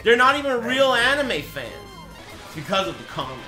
They're 0.03 0.17
not 0.17 0.35
even 0.35 0.63
real 0.63 0.93
anime 0.93 1.43
fans 1.43 1.71
It's 2.43 2.55
because 2.55 2.87
of 2.87 2.97
the 2.97 3.03
comment. 3.03 3.39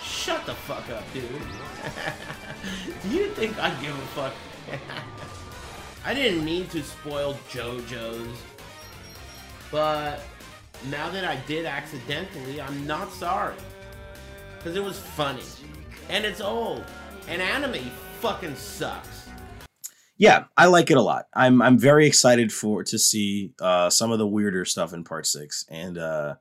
Shut 0.00 0.46
the 0.46 0.54
fuck 0.54 0.88
up, 0.90 1.02
dude. 1.12 1.24
Do 3.02 3.08
you 3.08 3.30
think 3.30 3.58
I 3.58 3.70
give 3.82 3.98
a 3.98 4.06
fuck? 4.14 4.32
I 6.04 6.14
didn't 6.14 6.44
mean 6.44 6.68
to 6.68 6.84
spoil 6.84 7.36
JoJo's, 7.50 8.38
but 9.72 10.20
now 10.88 11.10
that 11.10 11.24
I 11.24 11.34
did 11.48 11.66
accidentally, 11.66 12.60
I'm 12.60 12.86
not 12.86 13.10
sorry. 13.10 13.56
Because 14.56 14.76
it 14.76 14.84
was 14.84 15.00
funny. 15.00 15.42
And 16.08 16.24
it's 16.24 16.40
old. 16.40 16.84
And 17.26 17.42
anime 17.42 17.90
fucking 18.20 18.54
sucks. 18.54 19.15
Yeah, 20.16 20.44
I 20.56 20.66
like 20.66 20.90
it 20.90 20.96
a 20.96 21.02
lot. 21.02 21.26
I'm 21.34 21.60
I'm 21.62 21.78
very 21.78 22.06
excited 22.06 22.52
for 22.52 22.82
to 22.84 22.98
see 22.98 23.52
uh, 23.60 23.90
some 23.90 24.12
of 24.12 24.18
the 24.18 24.26
weirder 24.26 24.64
stuff 24.64 24.92
in 24.92 25.04
part 25.04 25.26
six 25.26 25.64
and 25.68 25.98
uh, 25.98 26.34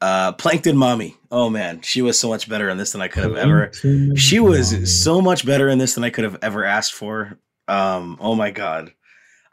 uh, 0.00 0.32
Plankton 0.32 0.76
Mommy. 0.76 1.16
Oh 1.30 1.48
man, 1.50 1.80
she 1.82 2.02
was 2.02 2.18
so 2.18 2.28
much 2.28 2.48
better 2.48 2.68
in 2.68 2.76
this 2.78 2.92
than 2.92 3.00
I 3.00 3.08
could 3.08 3.24
have 3.24 3.36
ever. 3.36 3.70
She 4.16 4.40
was 4.40 5.02
so 5.02 5.20
much 5.20 5.44
better 5.46 5.68
in 5.68 5.78
this 5.78 5.94
than 5.94 6.04
I 6.04 6.10
could 6.10 6.24
have 6.24 6.38
ever 6.42 6.64
asked 6.64 6.94
for. 6.94 7.38
Um, 7.68 8.16
oh 8.20 8.34
my 8.34 8.50
god. 8.50 8.92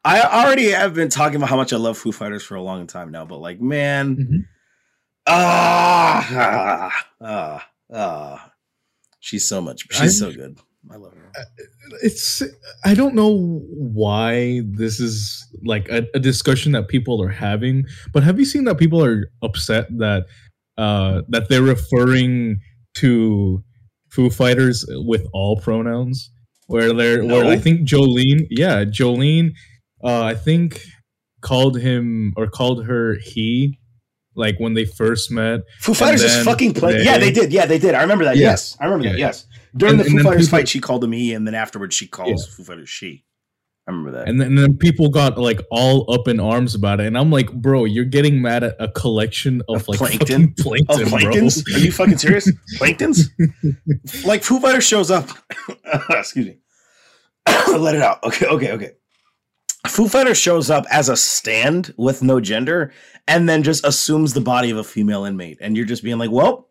I 0.06 0.22
already 0.22 0.70
have 0.72 0.94
been 0.94 1.08
talking 1.10 1.38
about 1.38 1.48
how 1.50 1.56
much 1.56 1.72
I 1.72 1.78
love 1.78 1.98
Foo 1.98 2.12
Fighters 2.12 2.44
for 2.44 2.56
a 2.56 2.62
long 2.62 2.88
time 2.88 3.10
now, 3.10 3.24
but 3.26 3.38
like, 3.38 3.62
man, 3.62 4.16
Mhm. 4.18 4.46
ah, 5.28 6.28
ah, 6.30 7.06
ah, 7.22 7.70
ah, 7.94 8.52
she's 9.22 9.48
so 9.48 9.62
much, 9.62 9.88
she's 9.92 10.22
I'm- 10.22 10.32
so 10.32 10.38
good. 10.38 10.58
I 10.92 10.98
love 10.98 11.14
her. 11.14 11.32
it's 12.02 12.44
i 12.84 12.94
don't 12.94 13.16
know 13.16 13.62
why 13.70 14.62
this 14.66 15.00
is 15.00 15.48
like 15.64 15.88
a, 15.90 16.06
a 16.14 16.20
discussion 16.20 16.74
that 16.74 16.88
people 16.90 17.22
are 17.24 17.30
having 17.30 17.86
but 18.14 18.24
have 18.24 18.38
you 18.38 18.46
seen 18.46 18.66
that 18.66 18.78
people 18.78 19.04
are 19.04 19.32
upset 19.42 19.88
that 19.98 20.26
uh 20.78 21.22
that 21.30 21.48
they're 21.50 21.64
referring 21.64 22.60
to 22.96 23.64
foo 24.12 24.30
fighters 24.30 24.86
with 24.90 25.26
all 25.34 25.58
pronouns? 25.58 26.30
Where 26.68 26.94
they're 26.94 27.24
where 27.26 27.46
i 27.46 27.58
think 27.58 27.84
jolyne 27.84 28.48
yeah 28.50 28.84
jolyne 28.86 29.54
uh 30.04 30.24
i 30.24 30.34
think 30.34 30.82
called 31.42 31.80
him 31.80 32.34
or 32.38 32.48
called 32.48 32.86
her 32.86 33.16
he 33.22 33.80
like 34.36 34.58
when 34.60 34.74
they 34.74 34.86
first 34.86 35.32
met 35.32 35.62
Foo 35.80 35.94
Fighters 35.94 36.24
is 36.24 36.44
fucking 36.44 36.74
play. 36.74 36.94
they- 36.98 37.04
yeah, 37.06 37.18
they 37.18 37.32
did. 37.32 37.52
Yeah, 37.54 37.66
they 37.66 37.80
did. 37.80 37.94
I 37.96 38.02
remember 38.02 38.26
that. 38.26 38.36
Yeah. 38.38 38.50
Yes, 38.50 38.76
I 38.80 38.86
remember 38.86 39.06
that. 39.10 39.18
Yeah. 39.18 39.28
Yes, 39.28 39.46
during 39.76 39.94
And- 39.96 40.00
the 40.02 40.06
Foo 40.06 40.16
then 40.18 40.24
Fighters 40.26 40.48
people- 40.48 40.58
fight, 40.60 40.68
she 40.70 40.80
called 40.80 41.04
him 41.04 41.12
he, 41.12 41.34
and 41.34 41.46
then 41.48 41.56
afterwards 41.56 41.96
she 41.96 42.08
calls 42.08 42.48
Foo 42.48 42.64
Fighters 42.64 42.90
she. 42.90 43.26
I 43.86 43.92
remember 43.92 44.12
that. 44.18 44.30
and 44.30 44.40
then, 44.40 44.48
and 44.48 44.58
then 44.58 44.78
people 44.78 45.10
got 45.10 45.38
like 45.38 45.60
all 45.70 46.10
up 46.14 46.30
in 46.30 46.40
arms 46.40 46.74
about 46.74 47.02
it 47.02 47.06
and 47.08 47.18
i'm 47.18 47.30
like 47.30 47.52
bro 47.52 47.84
you're 47.84 48.06
getting 48.06 48.42
mad 48.42 48.64
at 48.64 48.78
a 48.80 48.88
collection 48.88 49.62
of, 49.68 49.82
Of 49.82 49.88
like 49.90 49.98
plankton? 50.00 50.54
fucking 50.54 50.54
plankton, 50.58 51.10
bro. 51.10 51.20
planktons? 51.20 51.76
Are 51.76 51.80
you 51.80 51.92
fucking 51.92 52.18
serious? 52.18 52.50
planktons? 52.80 53.28
like 54.26 54.42
Foo 54.42 54.62
Fighters 54.62 54.86
shows 54.86 55.12
up. 55.12 55.28
excuse 56.12 56.46
me. 56.46 56.58
Let 57.78 57.96
it 57.96 58.02
out. 58.02 58.24
Okay, 58.24 58.46
okay, 58.48 58.72
okay. 58.72 58.92
Foo 59.88 60.08
Fighters 60.08 60.38
shows 60.38 60.70
up 60.70 60.86
as 60.90 61.10
a 61.10 61.16
stand 61.18 61.94
with 61.98 62.24
no 62.24 62.40
gender, 62.40 62.94
and 63.28 63.48
then 63.50 63.64
just 63.64 63.86
assumes 63.86 64.34
the 64.34 64.42
body 64.42 64.70
of 64.72 64.78
a 64.78 64.84
female 64.84 65.26
inmate, 65.26 65.58
and 65.62 65.76
you're 65.76 65.86
just 65.86 66.04
being 66.04 66.18
like, 66.18 66.32
"Well, 66.32 66.70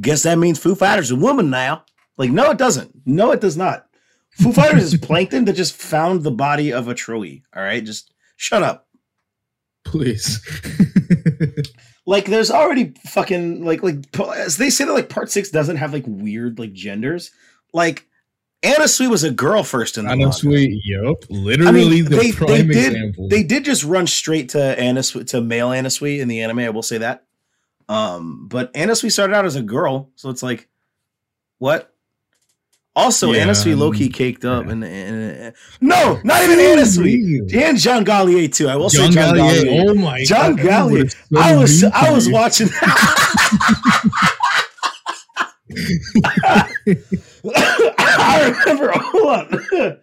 guess 0.00 0.22
that 0.24 0.38
means 0.38 0.58
Foo 0.58 0.74
Fighters 0.74 1.06
is 1.06 1.12
a 1.12 1.16
woman 1.16 1.50
now." 1.50 1.84
Like, 2.18 2.30
no, 2.30 2.50
it 2.50 2.58
doesn't. 2.58 2.94
No, 3.06 3.32
it 3.32 3.40
does 3.40 3.56
not. 3.56 3.86
Foo 4.32 4.52
Fighters 4.52 4.84
is 4.92 5.00
plankton 5.02 5.44
that 5.46 5.54
just 5.54 5.74
found 5.74 6.22
the 6.22 6.30
body 6.30 6.72
of 6.72 6.88
a 6.88 6.94
Troy. 6.94 7.42
All 7.56 7.62
right, 7.62 7.84
just 7.84 8.12
shut 8.36 8.62
up. 8.62 8.86
please 9.84 10.40
like 12.06 12.26
there's 12.26 12.50
already 12.50 12.94
fucking 13.06 13.64
like 13.64 13.82
like 13.82 13.96
as 14.36 14.56
they 14.56 14.70
say 14.70 14.84
that 14.84 14.92
like 14.92 15.08
part 15.08 15.30
six 15.30 15.50
doesn't 15.50 15.76
have 15.76 15.92
like 15.92 16.04
weird 16.06 16.58
like 16.58 16.72
genders 16.72 17.30
like 17.72 18.06
Anna 18.62 18.86
Sui 18.86 19.08
was 19.08 19.24
a 19.24 19.30
girl 19.30 19.64
first 19.64 19.98
in 19.98 20.04
the 20.04 20.10
know 20.14 20.16
manga. 20.16 20.32
sweet 20.32 20.80
yep 20.84 21.24
literally 21.28 21.68
I 21.68 21.72
mean, 21.72 22.04
the 22.04 22.10
they, 22.16 22.30
they 22.30 22.32
prime 22.32 22.68
did 22.68 22.92
example 22.92 23.28
they 23.28 23.42
did 23.42 23.64
just 23.64 23.82
run 23.84 24.06
straight 24.06 24.50
to 24.50 24.78
Anna 24.78 25.02
Sui, 25.02 25.24
to 25.24 25.40
male 25.40 25.72
Anna 25.72 25.90
Sui 25.90 26.20
in 26.20 26.28
the 26.28 26.40
anime. 26.42 26.60
I 26.60 26.70
will 26.70 26.82
say 26.82 26.98
that. 26.98 27.24
Um, 27.88 28.46
but 28.48 28.70
Anna 28.74 28.94
Sui 28.94 29.10
started 29.10 29.34
out 29.34 29.44
as 29.44 29.56
a 29.56 29.62
girl, 29.62 30.10
so 30.14 30.30
it's 30.30 30.42
like, 30.42 30.68
what? 31.58 31.92
Also, 32.94 33.32
Yeah, 33.32 33.42
Anna 33.42 33.54
Sui 33.54 33.74
low 33.74 33.90
key 33.90 34.08
caked 34.08 34.44
up, 34.44 34.66
and, 34.66 34.84
and 34.84 35.54
no, 35.80 36.20
not 36.24 36.42
even 36.42 36.60
Anna 36.60 36.86
Sui, 36.86 37.40
and 37.54 37.78
John 37.78 38.04
Gallier 38.04 38.52
too. 38.52 38.68
I 38.68 38.76
will 38.76 38.90
say 38.90 39.08
John 39.08 39.34
Gallier, 39.34 39.64
Gallier. 39.64 39.88
oh 39.88 39.94
my 39.94 40.22
John 40.24 40.56
God, 40.56 40.90
Gallier. 40.90 41.10
so 41.10 41.38
I 41.38 41.56
was 41.56 41.84
I 41.84 42.10
was 42.12 42.28
watching. 42.28 42.68
I 48.32 48.50
remember. 48.50 48.90
Hold 48.94 49.28
on. 49.28 49.98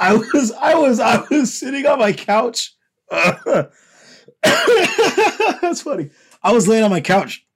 I 0.00 0.14
was 0.14 0.52
I 0.52 0.74
was 0.74 1.00
I 1.00 1.22
was 1.30 1.58
sitting 1.58 1.86
on 1.86 1.98
my 1.98 2.12
couch. 2.12 2.74
That's 3.10 3.72
funny. 5.82 6.10
I 6.42 6.52
was 6.52 6.66
laying 6.66 6.84
on 6.84 6.90
my 6.90 7.00
couch, 7.00 7.46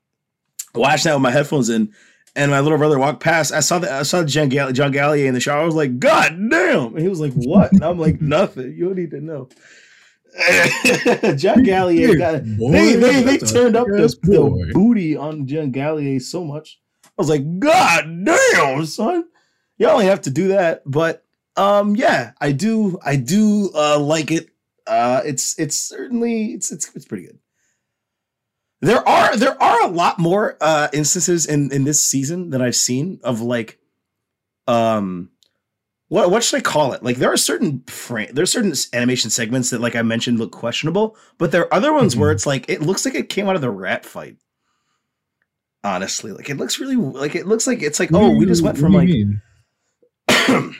watching 0.75 1.11
that 1.11 1.17
with 1.17 1.23
my 1.23 1.31
headphones 1.31 1.69
in, 1.69 1.93
and 2.37 2.51
my 2.51 2.61
little 2.61 2.79
brother 2.79 2.99
walked 2.99 3.23
past. 3.23 3.53
I 3.53 3.61
saw 3.61 3.79
the 3.79 3.93
I 3.93 4.03
saw 4.03 4.23
John, 4.23 4.49
Gall- 4.49 4.73
John 4.73 4.93
Gallier 4.93 5.27
in 5.27 5.35
the 5.35 5.41
shower. 5.41 5.63
I 5.63 5.65
was 5.65 5.75
like, 5.75 5.99
God 5.99 6.37
damn! 6.51 6.95
And 6.95 7.01
he 7.01 7.09
was 7.09 7.21
like, 7.21 7.33
What? 7.33 7.73
And 7.73 7.85
I'm 7.85 7.99
like, 7.99 8.21
Nothing. 8.21 8.75
You 8.77 8.87
don't 8.87 8.97
need 8.97 9.11
to 9.11 9.21
know. 9.21 9.49
John 11.37 11.65
Gallier 11.65 12.19
got 12.19 12.45
Boy, 12.59 12.73
they 12.73 12.97
they, 12.97 13.23
they 13.23 13.39
turned 13.39 13.75
up 13.75 13.87
the, 13.87 14.15
the 14.23 14.71
booty 14.75 15.17
on 15.17 15.47
John 15.47 15.73
Gallier 15.73 16.21
so 16.21 16.45
much. 16.45 16.79
I 17.19 17.23
was 17.23 17.29
like, 17.31 17.59
God 17.61 18.25
damn, 18.25 18.85
son. 18.87 19.25
You 19.79 19.89
only 19.89 20.07
have 20.07 20.23
to 20.23 20.31
do 20.31 20.49
that. 20.49 20.83
But 20.87 21.25
um, 21.57 21.97
yeah, 21.97 22.33
I 22.41 22.53
do 22.53 22.99
I 23.05 23.17
do 23.17 23.71
uh 23.75 23.99
like 23.99 24.31
it. 24.31 24.49
Uh 24.87 25.23
it's 25.25 25.59
it's 25.59 25.77
certainly 25.77 26.53
it's 26.53 26.71
it's 26.73 26.95
it's 26.95 27.05
pretty 27.07 27.27
good. 27.27 27.39
There 28.83 29.07
are 29.09 29.37
there 29.37 29.61
are 29.63 29.85
a 29.85 29.89
lot 29.91 30.19
more 30.19 30.57
uh 30.61 30.89
instances 30.93 31.47
in 31.47 31.73
in 31.73 31.85
this 31.85 32.05
season 32.05 32.51
that 32.51 32.61
I've 32.63 32.77
seen 32.77 33.21
of 33.25 33.41
like 33.41 33.79
um 34.69 35.31
what 36.09 36.31
what 36.31 36.45
should 36.45 36.59
I 36.59 36.61
call 36.63 36.93
it? 36.93 37.03
Like 37.03 37.17
there 37.17 37.33
are 37.33 37.37
certain 37.39 37.83
frame 37.87 38.29
there 38.33 38.43
are 38.43 38.47
certain 38.47 38.75
animation 38.93 39.31
segments 39.31 39.71
that 39.71 39.81
like 39.81 39.97
I 39.97 40.03
mentioned 40.03 40.39
look 40.39 40.53
questionable, 40.53 41.17
but 41.39 41.51
there 41.53 41.63
are 41.63 41.75
other 41.75 41.93
ones 41.93 42.15
where 42.17 42.31
Mhm. 42.31 42.35
it's 42.35 42.47
like 42.47 42.69
it 42.69 42.83
looks 42.83 43.05
like 43.05 43.15
it 43.15 43.29
came 43.31 43.49
out 43.49 43.57
of 43.57 43.63
the 43.63 43.71
rat 43.71 44.05
fight. 44.05 44.37
Honestly, 45.87 46.33
like 46.33 46.51
it 46.51 46.57
looks 46.57 46.81
really 46.81 46.97
like 46.97 47.37
it 47.37 47.47
looks 47.47 47.65
like 47.65 47.81
it's 47.81 48.01
like 48.01 48.11
What 48.11 48.23
oh 48.23 48.33
do 48.33 48.39
we 48.39 48.47
just 48.47 48.61
went 48.61 48.77
from 48.77 48.93
like 48.93 49.09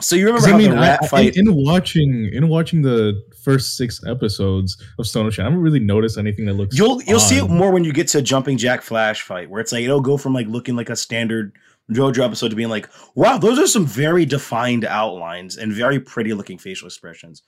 so 0.00 0.16
you 0.16 0.24
remember 0.24 0.48
how 0.48 0.54
I 0.54 0.58
mean, 0.58 0.70
the 0.70 0.76
rat 0.76 1.00
I- 1.02 1.06
fight 1.06 1.36
in, 1.36 1.46
in 1.46 1.54
watching 1.54 2.30
in 2.32 2.48
watching 2.48 2.80
the 2.80 3.22
first 3.44 3.76
six 3.76 4.00
episodes 4.06 4.82
of 4.98 5.06
Stone 5.06 5.26
Ocean, 5.26 5.42
I 5.42 5.48
haven't 5.48 5.62
really 5.62 5.78
noticed 5.78 6.16
anything 6.16 6.46
that 6.46 6.54
looks. 6.54 6.78
You'll 6.78 7.02
you'll 7.02 7.20
see 7.20 7.36
it 7.36 7.50
more 7.50 7.70
when 7.70 7.84
you 7.84 7.92
get 7.92 8.08
to 8.08 8.22
jumping 8.22 8.56
Jack 8.56 8.80
Flash 8.80 9.20
fight, 9.20 9.50
where 9.50 9.60
it's 9.60 9.72
like 9.72 9.84
it'll 9.84 10.00
go 10.00 10.16
from 10.16 10.32
like 10.32 10.46
looking 10.46 10.74
like 10.74 10.88
a 10.88 10.96
standard 10.96 11.52
JoJo 11.92 12.24
episode 12.24 12.48
to 12.48 12.56
being 12.56 12.70
like, 12.70 12.88
wow, 13.14 13.36
those 13.36 13.58
are 13.58 13.66
some 13.66 13.84
very 13.84 14.24
defined 14.24 14.86
outlines 14.86 15.58
and 15.58 15.70
very 15.70 16.00
pretty 16.00 16.32
looking 16.32 16.56
facial 16.56 16.86
expressions. 16.86 17.42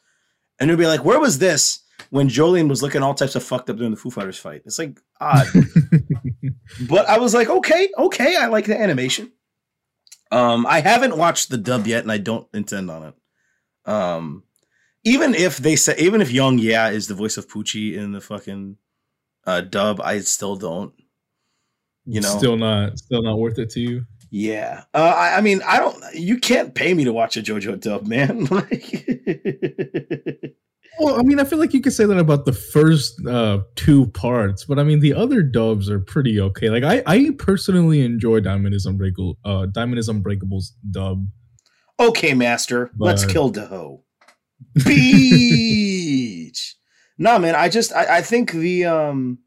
And 0.60 0.68
you'll 0.68 0.78
be 0.78 0.86
like, 0.86 1.06
where 1.06 1.20
was 1.20 1.38
this 1.38 1.81
when 2.10 2.28
Jolyne 2.28 2.68
was 2.68 2.82
looking 2.82 3.02
all 3.02 3.14
types 3.14 3.34
of 3.34 3.42
fucked 3.42 3.70
up 3.70 3.76
during 3.76 3.90
the 3.90 3.96
Foo 3.96 4.10
Fighters 4.10 4.38
fight? 4.38 4.62
It's 4.64 4.78
like 4.78 5.00
odd. 5.20 5.46
but 6.88 7.06
I 7.08 7.18
was 7.18 7.34
like, 7.34 7.48
okay, 7.48 7.90
okay, 7.96 8.36
I 8.36 8.46
like 8.46 8.66
the 8.66 8.78
animation. 8.78 9.32
Um, 10.30 10.66
I 10.66 10.80
haven't 10.80 11.16
watched 11.16 11.50
the 11.50 11.58
dub 11.58 11.86
yet, 11.86 12.02
and 12.02 12.12
I 12.12 12.18
don't 12.18 12.48
intend 12.54 12.90
on 12.90 13.04
it. 13.04 13.90
Um, 13.90 14.44
even 15.04 15.34
if 15.34 15.58
they 15.58 15.76
say, 15.76 15.96
even 15.98 16.20
if 16.20 16.30
Young 16.30 16.58
Yeah 16.58 16.88
is 16.88 17.08
the 17.08 17.14
voice 17.14 17.36
of 17.36 17.48
Pucci 17.48 17.94
in 17.96 18.12
the 18.12 18.20
fucking 18.20 18.76
uh, 19.46 19.60
dub, 19.60 20.00
I 20.00 20.20
still 20.20 20.56
don't. 20.56 20.94
You 22.04 22.20
know, 22.20 22.36
still 22.36 22.56
not 22.56 22.98
still 22.98 23.22
not 23.22 23.38
worth 23.38 23.58
it 23.58 23.70
to 23.70 23.80
you. 23.80 24.06
Yeah. 24.34 24.84
Uh, 24.94 25.14
I, 25.14 25.36
I 25.36 25.40
mean, 25.42 25.60
I 25.66 25.78
don't. 25.78 26.02
You 26.14 26.38
can't 26.38 26.74
pay 26.74 26.94
me 26.94 27.04
to 27.04 27.12
watch 27.12 27.36
a 27.36 27.42
JoJo 27.42 27.80
dub, 27.80 28.06
man. 28.06 28.46
Like, 28.50 29.08
Well, 31.02 31.18
I 31.18 31.22
mean, 31.22 31.40
I 31.40 31.44
feel 31.44 31.58
like 31.58 31.74
you 31.74 31.80
could 31.80 31.92
say 31.92 32.04
that 32.06 32.16
about 32.18 32.44
the 32.44 32.52
first 32.52 33.26
uh, 33.26 33.60
two 33.74 34.06
parts, 34.08 34.64
but 34.64 34.78
I 34.78 34.84
mean, 34.84 35.00
the 35.00 35.14
other 35.14 35.42
dubs 35.42 35.90
are 35.90 35.98
pretty 35.98 36.40
okay. 36.40 36.70
Like, 36.70 36.84
I, 36.84 37.02
I 37.06 37.30
personally 37.38 38.02
enjoy 38.04 38.40
Diamond 38.40 38.74
is 38.74 38.86
Unbreakable, 38.86 39.36
uh, 39.44 39.66
Diamond 39.66 39.98
is 39.98 40.08
Unbreakable's 40.08 40.74
dub. 40.90 41.26
okay, 41.98 42.34
master, 42.34 42.90
let's 42.98 43.24
But- 43.24 43.32
kill 43.32 43.52
Deho. 43.52 44.00
Beach. 44.84 46.76
no, 47.18 47.38
man. 47.38 47.54
I 47.56 47.68
just, 47.68 47.92
I, 47.92 48.18
I 48.18 48.22
think 48.22 48.52
the 48.52 48.84
um, 48.86 49.38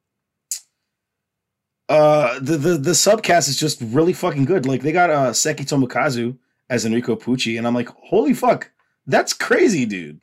uh, 1.88 2.38
the 2.39 2.58
the 2.58 2.78
the 2.78 2.91
subcast 2.91 3.48
is 3.48 3.58
just 3.58 3.80
really 3.82 4.13
fucking 4.13 4.46
good. 4.46 4.65
Like 4.65 4.82
they 4.82 4.91
got 4.91 5.10
uh 5.10 5.32
Seki 5.34 5.63
Tomokazu 5.65 6.38
as 6.70 6.86
Enrico 6.86 7.15
Pucci, 7.15 7.58
and 7.58 7.65
I'm 7.65 7.74
like, 7.76 7.89
holy 7.89 8.34
fuck, 8.34 8.72
that's 9.08 9.34
crazy, 9.34 9.86
dude. 9.86 10.20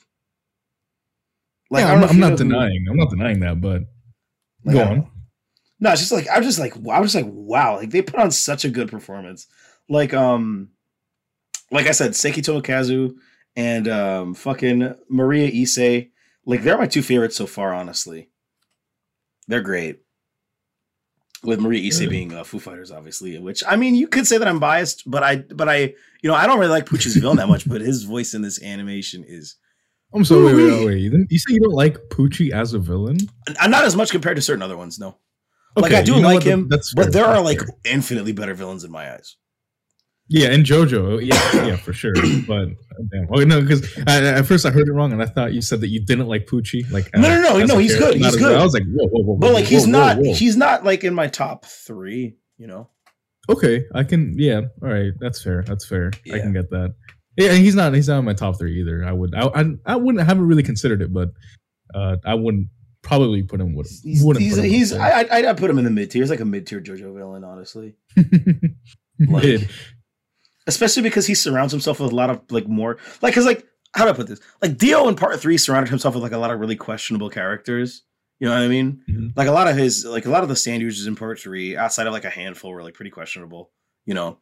Like, 1.73 1.85
yeah, 1.85 1.93
I'm, 1.95 2.05
I'm 2.05 2.21
not 2.21 2.33
who- 2.33 2.37
denying, 2.37 2.87
I'm 2.91 2.97
not 2.99 3.11
denying 3.11 3.41
that, 3.41 3.61
but 3.61 3.83
Like, 4.65 4.77
go 4.77 4.83
on. 4.85 5.11
No, 5.81 5.91
it's 5.91 6.01
just 6.03 6.13
like 6.13 6.29
I 6.29 6.39
was 6.39 6.47
just 6.47 6.59
like 6.59 6.75
I 6.77 7.01
was 7.01 7.13
just 7.13 7.25
like 7.25 7.33
wow, 7.35 7.77
like 7.77 7.91
they 7.91 8.03
put 8.03 8.21
on 8.21 8.31
such 8.31 8.65
a 8.65 8.69
good 8.71 8.89
performance. 8.91 9.47
Like 9.89 10.13
um 10.15 10.69
like 11.71 11.87
I 11.87 11.93
said, 11.93 12.15
Seki 12.15 12.43
Tomokazu 12.43 13.15
and 13.57 13.89
um 13.89 14.35
fucking 14.35 14.95
Mariya 15.09 15.49
Ise, 15.63 16.07
like 16.47 16.63
they're 16.63 16.79
my 16.79 16.87
two 16.87 17.03
favorites 17.03 17.37
so 17.37 17.47
far, 17.47 17.73
honestly. 17.75 18.29
They're 19.49 19.63
great. 19.63 20.01
With 21.43 21.59
Mariya 21.61 21.89
Ise 21.89 22.01
Really? 22.01 22.11
being 22.11 22.33
uh, 22.35 22.45
Foo 22.45 22.61
Fighters, 22.61 22.93
obviously, 22.93 23.37
which 23.41 23.65
I 23.67 23.75
mean, 23.75 23.97
you 23.97 24.07
could 24.07 24.29
say 24.29 24.39
that 24.39 24.47
I'm 24.47 24.61
biased, 24.61 25.11
but 25.11 25.25
I, 25.25 25.37
but 25.39 25.69
I, 25.69 25.79
you 26.23 26.29
know, 26.31 26.35
I 26.35 26.47
don't 26.47 26.61
really 26.61 26.71
like 26.71 26.87
Pucci's 26.87 27.17
villain 27.17 27.39
that 27.39 27.49
much, 27.49 27.69
but 27.69 27.81
his 27.81 28.05
voice 28.05 28.35
in 28.35 28.43
this 28.43 28.63
animation 28.63 29.25
is 29.27 29.57
I'm 30.15 30.25
sorry, 30.25 30.45
wait, 30.45 30.55
wait, 30.55 30.85
wait, 30.87 31.13
wait. 31.13 31.27
You 31.31 31.39
say 31.39 31.55
you 31.55 31.61
don't 31.61 31.73
like 31.73 31.97
Pucci 32.11 32.51
as 32.53 32.75
a 32.75 32.79
villain? 32.79 33.17
uh, 33.61 33.67
not 33.69 33.85
as 33.85 33.97
much 33.97 34.11
compared 34.11 34.37
to 34.37 34.43
certain 34.43 34.63
other 34.63 34.77
ones. 34.77 34.99
No, 34.99 35.17
like 35.77 35.87
Okay, 35.93 36.01
I 36.01 36.03
do 36.03 36.15
you 36.15 36.21
know 36.21 36.29
like 36.29 36.35
what? 36.37 36.45
him, 36.45 36.69
That's 36.69 36.93
but 36.95 37.05
fair, 37.05 37.11
there 37.13 37.25
are 37.27 37.41
like 37.43 37.59
fair. 37.61 37.69
infinitely 37.85 38.33
better 38.33 38.55
villains 38.55 38.85
in 38.85 38.91
my 38.91 39.13
eyes. 39.15 39.37
Yeah, 40.29 40.51
and 40.51 40.65
JoJo, 40.65 41.21
yeah, 41.27 41.67
yeah, 41.67 41.77
for 41.77 41.93
sure. 41.93 42.15
But 42.47 42.69
damn, 43.11 43.27
oh 43.33 43.43
no, 43.45 43.61
because 43.61 43.83
at 44.07 44.43
first 44.47 44.65
I 44.65 44.71
heard 44.71 44.89
it 44.89 44.93
wrong, 44.93 45.13
and 45.13 45.23
I 45.23 45.27
thought 45.27 45.53
you 45.53 45.61
said 45.61 45.81
that 45.81 45.89
you 45.89 46.01
didn't 46.05 46.27
like 46.29 46.47
Pucci. 46.47 46.91
Like, 46.91 47.11
No, 47.15 47.23
no, 47.29 47.59
no, 47.59 47.65
no, 47.67 47.79
he's 47.79 47.97
good, 47.99 48.15
he's 48.17 48.27
as- 48.27 48.37
good. 48.37 48.57
I 48.57 48.63
was 48.63 48.73
like, 48.73 48.85
whoa, 48.85 49.09
whoa, 49.09 49.23
whoa, 49.25 49.37
But 49.37 49.49
whoa, 49.49 49.55
like 49.55 49.65
he's 49.65 49.85
whoa, 49.85 49.91
not 49.93 50.17
whoa, 50.19 50.23
whoa. 50.29 50.35
he's 50.35 50.57
not 50.57 50.85
like 50.85 51.05
in 51.05 51.15
my 51.15 51.27
top 51.27 51.65
three, 51.67 52.37
you 52.57 52.67
know. 52.67 52.89
okay. 53.49 53.85
I 53.95 54.05
can, 54.05 54.35
yeah, 54.39 54.61
all 54.83 54.89
right, 54.89 55.13
that's 55.19 55.43
fair. 55.43 55.65
That's 55.67 55.85
fair. 55.87 56.13
I 56.33 56.39
can 56.39 56.53
get 56.53 56.71
that. 56.71 56.95
Yeah, 57.37 57.51
and 57.53 57.59
he's 57.59 57.75
not. 57.75 57.95
He's 57.95 58.09
not 58.09 58.19
in 58.19 58.25
my 58.25 58.35
top 58.35 58.59
three 58.59 58.81
either. 58.81 59.05
I 59.05 59.13
would. 59.13 59.35
I. 59.35 59.47
I, 59.47 59.65
I 59.87 59.97
wouldn't. 59.97 60.21
I 60.21 60.25
haven't 60.25 60.47
really 60.47 60.63
considered 60.63 61.01
it, 61.03 61.13
but 61.13 61.31
uh, 61.95 62.17
I 62.25 62.35
wouldn't 62.35 62.69
probably 63.03 63.43
put 63.43 63.61
him 63.61 63.75
with. 63.75 63.91
He's 64.03 64.23
wouldn't 64.23 64.43
he's, 64.45 64.57
he's 64.57 64.93
I 64.93 65.23
I 65.23 65.49
I'd 65.51 65.57
put 65.57 65.71
him 65.71 65.79
in 65.79 65.85
the 65.85 65.91
mid 65.91 66.11
tier. 66.11 66.23
He's 66.23 66.31
like 66.31 66.41
a 66.41 66.45
mid 66.45 66.67
tier 66.67 66.81
JoJo 66.81 67.15
villain, 67.15 67.45
honestly. 67.45 67.95
Like- 69.19 69.45
Mid. 69.45 69.69
Especially 70.67 71.03
because 71.03 71.27
he 71.27 71.35
surrounds 71.35 71.73
himself 71.73 72.01
with 72.01 72.13
a 72.13 72.15
lot 72.15 72.31
of 72.31 72.41
like 72.51 72.67
more 72.69 72.99
like 73.21 73.33
because 73.33 73.47
like 73.47 73.67
how 73.95 74.05
do 74.05 74.11
I 74.11 74.15
put 74.15 74.27
this? 74.27 74.41
Like 74.61 74.79
Dio 74.79 75.09
in 75.09 75.17
part 75.17 75.39
three 75.41 75.59
surrounded 75.59 75.91
himself 75.91 76.15
with 76.15 76.23
like 76.23 76.33
a 76.33 76.39
lot 76.39 76.51
of 76.51 76.61
really 76.61 76.77
questionable 76.77 77.29
characters. 77.31 78.03
You 78.41 78.49
know 78.49 78.55
what 78.55 78.63
I 78.63 78.69
mean? 78.69 79.03
Mhm. 79.09 79.33
Like 79.37 79.49
a 79.49 79.53
lot 79.53 79.69
of 79.69 79.77
his 79.77 80.05
like 80.05 80.27
a 80.27 80.31
lot 80.31 80.43
of 80.43 80.49
the 80.49 80.57
stand 80.57 80.83
users 80.83 81.07
in 81.07 81.15
part 81.17 81.39
three, 81.41 81.77
outside 81.77 82.07
of 82.07 82.13
like 82.13 82.25
a 82.25 82.31
handful, 82.31 82.73
were 82.73 82.83
like 82.83 82.95
pretty 82.95 83.11
questionable. 83.11 83.71
You 84.07 84.15
know. 84.15 84.39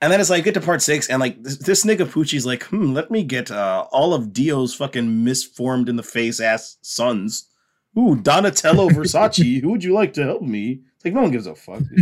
And 0.00 0.12
then 0.12 0.20
it's 0.20 0.28
like 0.28 0.44
get 0.44 0.54
to 0.54 0.60
part 0.60 0.82
six, 0.82 1.08
and 1.08 1.20
like 1.20 1.42
this, 1.42 1.56
this 1.56 1.84
nigga 1.84 2.06
Pucci's 2.06 2.44
like, 2.44 2.64
hmm, 2.64 2.92
let 2.92 3.10
me 3.10 3.24
get 3.24 3.50
uh, 3.50 3.86
all 3.90 4.12
of 4.12 4.32
Dio's 4.32 4.74
fucking 4.74 5.24
misformed 5.24 5.88
in 5.88 5.96
the 5.96 6.02
face 6.02 6.38
ass 6.38 6.76
sons. 6.82 7.48
Ooh, 7.98 8.14
Donatello 8.14 8.88
Versace, 8.90 9.62
who 9.62 9.70
would 9.70 9.82
you 9.82 9.94
like 9.94 10.12
to 10.14 10.24
help 10.24 10.42
me? 10.42 10.82
It's 10.96 11.04
like 11.04 11.14
no 11.14 11.22
one 11.22 11.30
gives 11.30 11.46
a 11.46 11.54
fuck. 11.54 11.82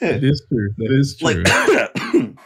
That 0.00 0.24
is 0.24 0.42
true. 0.48 0.74
That 0.78 0.92
is 0.92 1.16
true. 1.16 1.42
like 1.44 2.36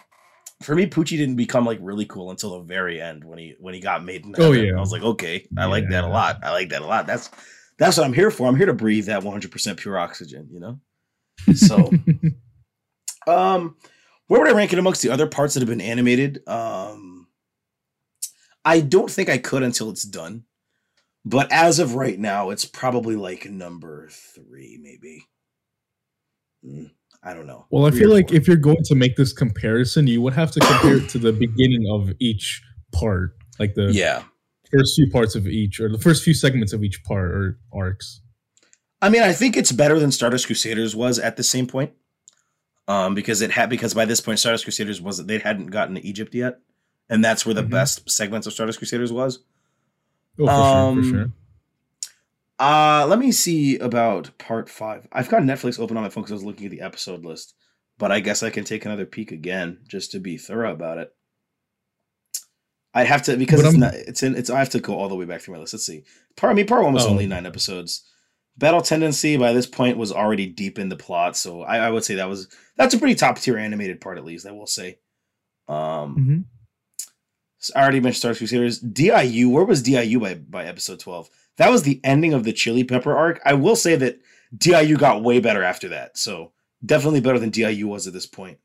for 0.62 0.75
me, 0.75 0.87
Pucci 0.87 1.16
didn't 1.16 1.37
become 1.37 1.64
like 1.64 1.79
really 1.81 2.05
cool 2.05 2.31
until 2.31 2.59
the 2.59 2.64
very 2.64 3.01
end 3.01 3.25
when 3.25 3.38
he 3.38 3.55
when 3.59 3.75
he 3.75 3.81
got 3.81 4.05
made. 4.05 4.27
Oh, 4.38 4.53
yeah. 4.53 4.77
I 4.77 4.81
was 4.81 4.92
like, 4.92 5.03
okay, 5.03 5.46
I 5.57 5.66
like 5.66 5.88
that 5.90 6.05
a 6.05 6.09
lot. 6.09 6.40
I 6.42 6.51
like 6.51 6.68
that 6.70 6.83
a 6.83 6.87
lot. 6.87 7.07
That's 7.07 7.31
that's 7.79 7.96
what 7.96 8.05
I'm 8.05 8.12
here 8.12 8.31
for. 8.31 8.46
I'm 8.46 8.57
here 8.57 8.66
to 8.66 8.75
breathe 8.75 9.07
that 9.07 9.23
100 9.23 9.51
percent 9.51 9.79
pure 9.79 9.99
oxygen. 9.99 10.49
You 10.51 10.61
know. 10.61 10.81
So, 11.55 11.90
um, 13.27 13.77
where 14.30 14.40
would 14.40 14.48
I 14.48 14.52
rank 14.52 14.72
it 14.72 14.78
amongst 14.78 15.02
the 15.02 15.10
other 15.10 15.26
parts 15.26 15.54
that 15.54 15.60
have 15.60 15.68
been 15.68 15.80
animated? 15.80 16.46
Um, 16.46 17.26
I 18.64 18.78
don't 18.78 19.10
think 19.10 19.28
I 19.28 19.38
could 19.38 19.64
until 19.64 19.90
it's 19.90 20.04
done. 20.04 20.44
But 21.24 21.50
as 21.50 21.80
of 21.80 21.96
right 21.96 22.16
now, 22.16 22.50
it's 22.50 22.64
probably 22.64 23.16
like 23.16 23.50
number 23.50 24.08
three, 24.08 24.78
maybe. 24.80 25.26
Mm, 26.64 26.92
I 27.24 27.34
don't 27.34 27.48
know. 27.48 27.66
Well, 27.72 27.86
I 27.86 27.90
feel 27.90 28.08
like 28.08 28.30
if 28.30 28.46
you're 28.46 28.56
going 28.56 28.84
to 28.84 28.94
make 28.94 29.16
this 29.16 29.32
comparison, 29.32 30.06
you 30.06 30.22
would 30.22 30.34
have 30.34 30.52
to 30.52 30.60
compare 30.60 30.98
it 30.98 31.08
to 31.08 31.18
the 31.18 31.32
beginning 31.32 31.88
of 31.90 32.12
each 32.20 32.62
part, 32.92 33.34
like 33.58 33.74
the 33.74 33.90
yeah, 33.92 34.22
first 34.72 34.94
few 34.94 35.10
parts 35.10 35.34
of 35.34 35.48
each, 35.48 35.80
or 35.80 35.90
the 35.90 35.98
first 35.98 36.22
few 36.22 36.34
segments 36.34 36.72
of 36.72 36.84
each 36.84 37.02
part 37.02 37.32
or 37.32 37.58
arcs. 37.72 38.20
I 39.02 39.08
mean, 39.08 39.22
I 39.22 39.32
think 39.32 39.56
it's 39.56 39.72
better 39.72 39.98
than 39.98 40.12
Stardust 40.12 40.46
Crusaders 40.46 40.94
was 40.94 41.18
at 41.18 41.36
the 41.36 41.42
same 41.42 41.66
point. 41.66 41.94
Um, 42.90 43.14
because 43.14 43.40
it 43.40 43.50
had 43.53 43.70
because 43.70 43.94
by 43.94 44.05
this 44.05 44.20
point 44.20 44.38
Stardust 44.40 44.64
Crusaders 44.64 45.00
wasn't 45.00 45.29
they 45.29 45.38
hadn't 45.38 45.66
gotten 45.66 45.94
to 45.94 46.05
Egypt 46.05 46.35
yet, 46.35 46.59
and 47.09 47.24
that's 47.24 47.46
where 47.46 47.55
the 47.55 47.62
Mhm. 47.62 47.70
best 47.70 48.11
segments 48.11 48.46
of 48.46 48.53
Stardust 48.53 48.79
Crusaders 48.79 49.12
was. 49.12 49.38
Oh, 50.38 50.46
for 50.46 50.50
Um, 50.50 50.94
sure, 50.94 51.03
for 51.12 51.18
sure. 51.18 51.33
Uh 52.59 53.07
let 53.07 53.18
me 53.18 53.31
see 53.33 53.79
about 53.79 54.37
part 54.38 54.68
five. 54.68 55.07
I've 55.12 55.29
got 55.29 55.42
Netflix 55.42 55.79
open 55.79 55.96
on 55.96 56.03
my 56.03 56.09
phone 56.09 56.22
because 56.24 56.33
I 56.33 56.35
was 56.35 56.44
looking 56.44 56.66
at 56.66 56.70
the 56.72 56.81
episode 56.81 57.24
list, 57.24 57.55
but 57.96 58.11
I 58.11 58.20
guess 58.20 58.42
I 58.42 58.50
can 58.50 58.64
take 58.64 58.85
another 58.85 59.07
peek 59.07 59.31
again 59.31 59.79
just 59.87 60.11
to 60.12 60.18
be 60.18 60.37
thorough 60.37 60.72
about 60.72 60.98
it. 60.98 61.14
I'd 62.92 63.07
have 63.07 63.22
to 63.22 63.37
because 63.37 63.61
But 63.62 63.66
it's 63.66 63.74
I'm- 63.74 63.81
not 63.81 63.94
it's 63.94 64.22
in 64.24 64.35
it's 64.35 64.50
I 64.50 64.59
have 64.59 64.70
to 64.70 64.81
go 64.81 64.94
all 64.98 65.09
the 65.09 65.14
way 65.16 65.24
back 65.26 65.40
through 65.42 65.55
my 65.55 65.61
list. 65.61 65.74
Let's 65.74 65.87
see. 65.87 66.03
Part 66.37 66.50
I 66.50 66.55
mean 66.55 66.66
part 66.66 66.83
one 66.83 66.92
was 66.92 67.07
Oh. 67.07 67.11
only 67.11 67.26
nine 67.26 67.46
episodes. 67.46 68.03
Battle 68.56 68.82
Tendency 68.82 69.36
by 69.36 69.52
this 69.52 69.66
point 69.66 69.96
was 69.96 70.12
already 70.12 70.46
deep 70.46 70.78
in 70.78 70.88
the 70.90 70.96
plot, 70.96 71.36
so 71.36 71.62
I, 71.62 71.78
I 71.78 71.90
would 71.90 72.04
say 72.04 72.16
that 72.16 72.28
was 72.28 72.48
that's 72.76 72.94
a 72.94 72.98
pretty 72.98 73.14
top 73.14 73.38
tier 73.38 73.56
animated 73.56 74.00
part 74.00 74.18
at 74.18 74.24
least. 74.24 74.46
I 74.46 74.52
will 74.52 74.66
say. 74.66 74.98
Um, 75.68 76.16
Mhm. 76.16 76.44
so 77.58 77.72
I 77.76 77.82
already 77.82 78.00
mentioned 78.00 78.18
Star 78.20 78.34
Crusaders. 78.34 78.78
DIU, 78.80 79.48
where 79.48 79.64
was 79.64 79.82
DIU 79.82 80.20
by 80.20 80.34
by 80.34 80.64
episode 80.64 81.00
twelve? 81.00 81.30
That 81.56 81.70
was 81.70 81.82
the 81.84 82.00
ending 82.04 82.32
of 82.34 82.44
the 82.44 82.52
Chili 82.52 82.84
Pepper 82.84 83.16
arc. 83.16 83.40
I 83.44 83.54
will 83.54 83.76
say 83.76 83.96
that 83.96 84.18
DIU 84.56 84.96
got 84.96 85.22
way 85.22 85.40
better 85.40 85.62
after 85.62 85.88
that, 85.88 86.18
so 86.18 86.52
definitely 86.84 87.20
better 87.20 87.38
than 87.38 87.50
DIU 87.50 87.86
was 87.86 88.06
at 88.06 88.12
this 88.12 88.26
point. 88.26 88.58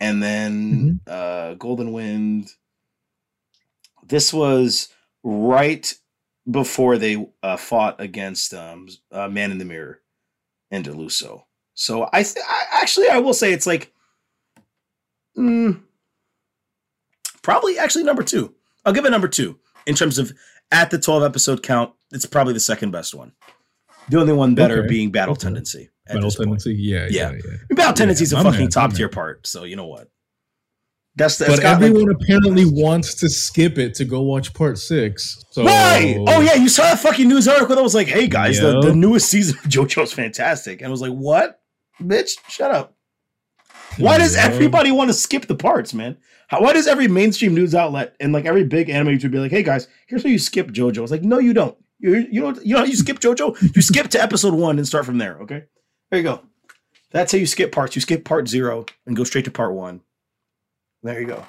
And 0.00 0.22
then 0.22 1.00
uh, 1.06 1.54
Golden 1.54 1.92
Wind. 1.92 2.48
This 4.06 4.32
was 4.32 4.88
right 5.22 5.92
before 6.48 6.98
they 6.98 7.26
uh, 7.42 7.56
fought 7.56 8.00
against 8.00 8.54
um, 8.54 8.86
uh, 9.10 9.28
Man 9.28 9.50
in 9.50 9.58
the 9.58 9.64
Mirror 9.64 10.00
and 10.70 10.84
Deluso. 10.84 11.42
So 11.74 12.08
I, 12.12 12.22
th- 12.22 12.44
I 12.48 12.64
actually 12.82 13.08
I 13.08 13.18
will 13.18 13.34
say 13.34 13.52
it's 13.52 13.66
like, 13.66 13.92
mm, 15.36 15.80
probably 17.42 17.78
actually 17.78 18.04
number 18.04 18.22
two. 18.22 18.54
I'll 18.84 18.92
give 18.92 19.04
it 19.04 19.10
number 19.10 19.28
two 19.28 19.58
in 19.86 19.94
terms 19.94 20.18
of 20.18 20.32
at 20.72 20.90
the 20.90 20.98
twelve 20.98 21.22
episode 21.22 21.62
count. 21.62 21.92
It's 22.12 22.26
probably 22.26 22.52
the 22.54 22.60
second 22.60 22.90
best 22.90 23.14
one. 23.14 23.32
The 24.08 24.18
only 24.18 24.32
one 24.32 24.54
better 24.54 24.80
Okay. 24.80 24.88
being 24.88 25.10
Battle 25.10 25.32
Okay. 25.32 25.42
Tendency. 25.42 25.90
Battle 26.06 26.30
tendency, 26.30 26.74
yeah, 26.74 27.06
Yeah. 27.08 27.30
yeah, 27.30 27.38
yeah. 27.44 27.76
Battle 27.76 27.92
Tendency 27.94 28.24
is 28.24 28.32
a 28.32 28.42
fucking 28.42 28.70
top 28.70 28.92
tier 28.94 29.08
part. 29.08 29.46
So 29.46 29.62
you 29.62 29.76
know 29.76 29.86
what? 29.86 30.08
That's 31.16 31.38
that's 31.38 31.50
But 31.56 31.62
got 31.62 31.80
like- 31.80 31.90
everyone 31.90 32.14
apparently 32.14 32.64
wants 32.64 33.14
to 33.16 33.28
skip 33.28 33.78
it 33.78 33.94
to 33.94 34.04
go 34.04 34.22
watch 34.22 34.54
part 34.54 34.78
six. 34.78 35.42
So 35.50 35.64
Right. 35.64 36.16
Oh 36.28 36.40
yeah, 36.40 36.54
you 36.54 36.68
saw 36.68 36.82
that 36.84 37.00
fucking 37.00 37.28
news 37.28 37.48
article 37.48 37.74
that 37.76 37.82
was 37.82 37.94
like, 37.94 38.06
"Hey 38.06 38.28
guys, 38.28 38.60
the, 38.60 38.80
the 38.80 38.94
newest 38.94 39.28
season 39.28 39.58
of 39.58 39.64
JoJo's 39.70 40.12
fantastic," 40.12 40.80
and 40.80 40.88
I 40.88 40.90
was 40.90 41.00
like, 41.00 41.12
"What, 41.12 41.60
bitch? 42.00 42.30
Shut 42.48 42.70
up." 42.70 42.96
Why 43.98 44.18
does 44.18 44.36
everybody 44.36 44.92
want 44.92 45.10
to 45.10 45.14
skip 45.14 45.46
the 45.46 45.56
parts, 45.56 45.92
man? 45.92 46.16
How, 46.46 46.62
why 46.62 46.72
does 46.72 46.86
every 46.86 47.08
mainstream 47.08 47.54
news 47.54 47.74
outlet 47.74 48.14
and 48.20 48.32
like 48.32 48.44
every 48.44 48.64
big 48.64 48.88
anime 48.88 49.18
YouTuber 49.18 49.32
be 49.32 49.38
like, 49.40 49.50
"Hey 49.50 49.64
guys, 49.64 49.88
here's 50.06 50.22
how 50.22 50.28
you 50.28 50.38
skip 50.38 50.68
JoJo"? 50.68 51.02
It's 51.02 51.10
like, 51.10 51.22
no, 51.22 51.38
you 51.38 51.52
don't. 51.52 51.76
You 51.98 52.26
you 52.30 52.40
know 52.40 52.54
you 52.62 52.74
know 52.74 52.80
how 52.80 52.86
you 52.86 52.96
skip 52.96 53.18
JoJo? 53.18 53.74
You 53.76 53.82
skip 53.82 54.08
to 54.10 54.22
episode 54.22 54.54
one 54.54 54.78
and 54.78 54.86
start 54.86 55.04
from 55.04 55.18
there. 55.18 55.38
Okay, 55.42 55.64
there 56.10 56.18
you 56.20 56.24
go. 56.24 56.40
That's 57.10 57.32
how 57.32 57.38
you 57.38 57.46
skip 57.46 57.72
parts. 57.72 57.96
You 57.96 58.00
skip 58.00 58.24
part 58.24 58.48
zero 58.48 58.86
and 59.06 59.16
go 59.16 59.24
straight 59.24 59.44
to 59.46 59.50
part 59.50 59.74
one. 59.74 60.00
There 61.02 61.20
you 61.20 61.26
go. 61.26 61.44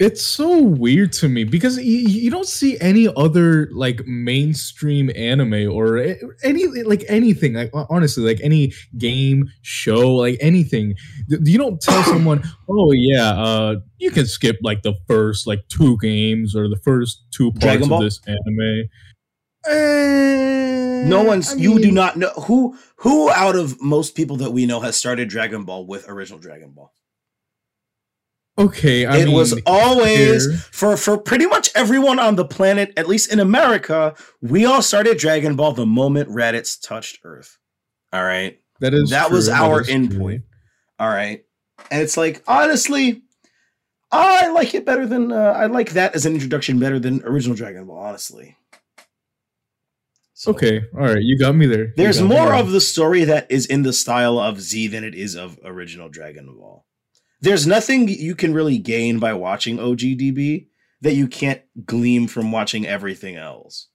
it's 0.00 0.22
so 0.24 0.62
weird 0.62 1.12
to 1.12 1.28
me 1.28 1.42
because 1.44 1.76
you, 1.76 1.98
you 1.98 2.30
don't 2.30 2.46
see 2.46 2.78
any 2.80 3.08
other 3.16 3.68
like 3.72 4.06
mainstream 4.06 5.10
anime 5.16 5.68
or 5.70 5.98
any 6.44 6.66
like 6.84 7.04
anything 7.08 7.54
like 7.54 7.70
honestly 7.90 8.22
like 8.22 8.40
any 8.42 8.72
game 8.96 9.48
show 9.62 10.14
like 10.14 10.38
anything 10.40 10.94
you 11.28 11.58
don't 11.58 11.80
tell 11.80 12.00
someone 12.14 12.40
oh 12.68 12.92
yeah 12.92 13.30
uh 13.32 13.74
you 13.98 14.10
can 14.12 14.24
skip 14.24 14.56
like 14.62 14.82
the 14.82 14.94
first 15.08 15.46
like 15.48 15.66
two 15.68 15.98
games 15.98 16.54
or 16.54 16.68
the 16.68 16.78
first 16.84 17.24
two 17.32 17.50
parts 17.52 17.82
of 17.90 18.00
this 18.00 18.20
anime 18.28 18.88
Eh, 19.66 21.04
No 21.06 21.22
one's 21.24 21.52
I 21.54 21.56
you 21.56 21.78
do 21.80 21.90
not 21.90 22.16
know 22.16 22.30
who 22.46 22.78
who 22.96 23.30
out 23.30 23.56
of 23.56 23.82
most 23.82 24.14
people 24.14 24.36
that 24.38 24.52
we 24.52 24.64
know 24.64 24.80
has 24.80 24.96
started 24.96 25.28
Dragon 25.28 25.64
Ball 25.64 25.84
with 25.86 26.08
original 26.08 26.38
Dragon 26.38 26.70
Ball. 26.70 26.92
Okay 28.58 29.06
I 29.06 29.18
it 29.18 29.28
was 29.28 29.58
always 29.66 30.46
here- 30.46 30.56
for 30.72 30.96
for 30.96 31.16
pretty 31.16 31.46
much 31.46 31.70
everyone 31.74 32.18
on 32.18 32.36
the 32.36 32.44
planet, 32.44 32.92
at 32.96 33.08
least 33.08 33.32
in 33.32 33.40
America, 33.40 34.14
we 34.42 34.64
all 34.64 34.82
started 34.82 35.16
Dragon 35.18 35.56
Ball 35.56 35.72
the 35.72 35.86
moment 35.86 36.28
Raditz 36.28 36.80
touched 36.80 37.20
Earth. 37.24 37.58
All 38.12 38.24
right. 38.24 38.58
that 38.80 38.94
is 38.94 39.10
that 39.10 39.30
was 39.30 39.48
our 39.48 39.80
is 39.82 39.88
end 39.88 40.10
true. 40.10 40.20
point. 40.20 40.42
All 40.98 41.08
right. 41.08 41.44
And 41.90 42.02
it's 42.02 42.16
like, 42.16 42.42
honestly, 42.48 43.22
I 44.10 44.48
like 44.48 44.74
it 44.74 44.84
better 44.84 45.06
than, 45.06 45.30
uh, 45.30 45.36
I 45.36 45.66
like 45.66 45.90
that 45.90 46.14
as 46.14 46.26
an 46.26 46.34
introduction 46.34 46.78
better 46.80 46.98
than 46.98 47.22
original 47.24 47.54
Dragon 47.56 47.86
Ball, 47.86 47.98
honestly. 47.98 48.56
So, 50.34 50.52
okay 50.52 50.82
all 50.94 51.00
right 51.00 51.20
you 51.22 51.36
got 51.36 51.56
me 51.56 51.66
there 51.66 51.86
You 51.86 51.92
There's 51.96 52.20
got 52.20 52.28
me 52.28 52.36
more 52.36 52.54
of 52.54 52.70
the 52.70 52.80
story 52.80 53.24
that 53.24 53.50
is 53.50 53.66
in 53.66 53.82
the 53.82 53.92
style 53.92 54.38
of 54.38 54.60
Z 54.60 54.86
than 54.86 55.02
it 55.02 55.16
is 55.16 55.34
of 55.34 55.58
original 55.64 56.08
Dragon 56.08 56.46
Ball. 56.56 56.86
There's 57.40 57.66
nothing 57.66 58.08
you 58.08 58.34
can 58.34 58.52
really 58.52 58.78
gain 58.78 59.18
by 59.18 59.32
watching 59.34 59.78
OGDB 59.78 60.66
that 61.02 61.14
you 61.14 61.28
can't 61.28 61.62
glean 61.86 62.26
from 62.26 62.50
watching 62.50 62.86
everything 62.86 63.36
else. 63.36 63.88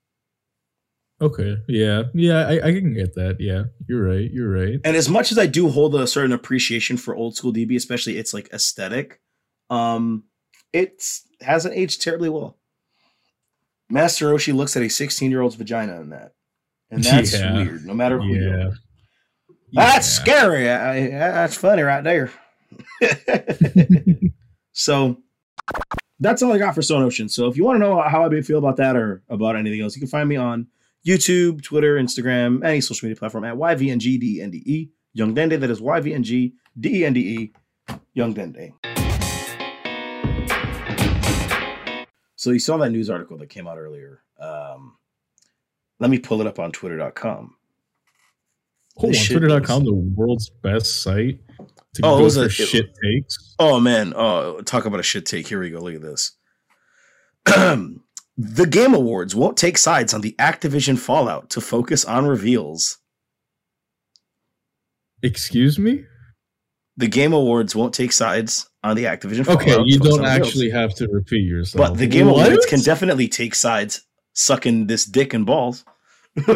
Okay. 1.21 1.57
Yeah. 1.67 2.03
Yeah. 2.13 2.47
I, 2.47 2.53
I 2.67 2.71
can 2.73 2.93
get 2.93 3.15
that. 3.15 3.37
Yeah. 3.39 3.63
You're 3.87 4.03
right. 4.03 4.29
You're 4.31 4.49
right. 4.51 4.79
and 4.83 4.95
as 4.95 5.09
much 5.09 5.31
as 5.31 5.37
I 5.37 5.45
do 5.45 5.69
hold 5.69 5.95
a 5.95 6.07
certain 6.07 6.31
appreciation 6.33 6.97
for 6.97 7.15
old 7.15 7.35
school 7.35 7.53
DB, 7.53 7.75
especially 7.75 8.17
its 8.17 8.33
like 8.33 8.49
aesthetic, 8.53 9.21
um, 9.69 10.23
it 10.71 11.03
hasn't 11.41 11.75
aged 11.75 12.01
terribly 12.01 12.29
well. 12.29 12.57
Master 13.89 14.27
Roshi 14.27 14.53
looks 14.53 14.75
at 14.75 14.83
a 14.83 14.89
16 14.89 15.29
year 15.29 15.41
old's 15.41 15.55
vagina 15.55 15.99
in 16.01 16.09
that, 16.09 16.33
and 16.89 17.03
that's 17.03 17.33
Yeah. 17.33 17.53
weird. 17.53 17.85
No 17.85 17.93
matter 17.93 18.17
who 18.19 18.27
you 18.27 18.43
Yeah. 18.49 18.65
are. 18.67 18.73
That's 19.73 20.17
Yeah. 20.17 20.23
scary. 20.23 20.69
I, 20.69 20.97
I- 21.05 21.09
that's 21.09 21.55
funny 21.57 21.81
right 21.83 22.03
there. 22.03 22.31
so 24.71 25.17
that's 26.19 26.41
all 26.41 26.53
I 26.53 26.57
got 26.57 26.75
for 26.75 26.81
Stone 26.81 27.03
Ocean. 27.03 27.29
So 27.29 27.47
if 27.47 27.57
you 27.57 27.63
want 27.63 27.75
to 27.75 27.79
know 27.79 28.01
how 28.01 28.25
I 28.25 28.41
feel 28.41 28.57
about 28.57 28.77
that 28.77 28.95
or 28.95 29.23
about 29.29 29.55
anything 29.55 29.81
else, 29.81 29.95
you 29.95 29.99
can 29.99 30.09
find 30.09 30.27
me 30.29 30.35
on 30.35 30.67
YouTube, 31.05 31.63
Twitter, 31.63 31.95
Instagram, 31.97 32.63
any 32.63 32.81
social 32.81 33.07
media 33.07 33.19
platform 33.19 33.43
at 33.43 33.55
YVNGDENDE. 33.55 34.53
E. 34.65 34.89
Young 35.13 35.35
Dende, 35.35 35.59
that 35.59 35.69
is 35.69 35.79
YVNGDENDE, 35.79 37.17
E, 37.17 37.53
Young 38.13 38.33
Dende. 38.33 38.73
So 42.35 42.51
you 42.51 42.59
saw 42.59 42.77
that 42.77 42.89
news 42.89 43.09
article 43.09 43.37
that 43.37 43.49
came 43.49 43.67
out 43.67 43.77
earlier. 43.77 44.21
Um, 44.39 44.97
let 45.99 46.09
me 46.09 46.19
pull 46.19 46.41
it 46.41 46.47
up 46.47 46.59
on 46.59 46.71
twitter.com. 46.71 47.55
Hold 48.97 49.15
on. 49.15 49.25
Twitter.com, 49.25 49.85
the 49.85 49.93
world's 49.93 50.49
best 50.49 51.03
site 51.03 51.39
Oh, 52.01 52.19
it 52.19 52.23
was 52.23 52.37
a- 52.37 52.45
it- 52.45 52.51
shit 52.51 52.85
takes. 53.03 53.55
Oh 53.59 53.79
man, 53.79 54.13
oh 54.15 54.61
talk 54.61 54.85
about 54.85 54.99
a 54.99 55.03
shit 55.03 55.25
take. 55.25 55.47
Here 55.47 55.59
we 55.59 55.69
go. 55.69 55.79
Look 55.79 55.95
at 55.95 56.01
this. 56.01 56.31
the 57.45 58.65
Game 58.69 58.93
Awards 58.93 59.35
won't 59.35 59.57
take 59.57 59.77
sides 59.77 60.13
on 60.13 60.21
the 60.21 60.35
Activision 60.39 60.97
fallout 60.97 61.49
to 61.51 61.61
focus 61.61 62.03
on 62.05 62.25
reveals. 62.25 62.97
Excuse 65.21 65.77
me? 65.79 66.05
The 66.97 67.07
Game 67.07 67.33
Awards 67.33 67.75
won't 67.75 67.93
take 67.93 68.11
sides 68.11 68.69
on 68.83 68.95
the 68.95 69.05
Activision 69.05 69.45
fallout. 69.45 69.61
Okay, 69.61 69.77
you 69.85 69.99
don't 69.99 70.19
on 70.19 70.25
reveals. 70.25 70.47
actually 70.47 70.69
have 70.69 70.93
to 70.95 71.07
repeat 71.07 71.43
yourself. 71.47 71.89
But 71.89 71.97
the 71.97 72.07
Game 72.07 72.27
What? 72.27 72.47
Awards 72.47 72.65
can 72.65 72.81
definitely 72.81 73.27
take 73.27 73.55
sides 73.55 74.01
sucking 74.33 74.87
this 74.87 75.05
dick 75.05 75.33
and 75.33 75.45
balls. 75.45 75.85
So 76.35 76.43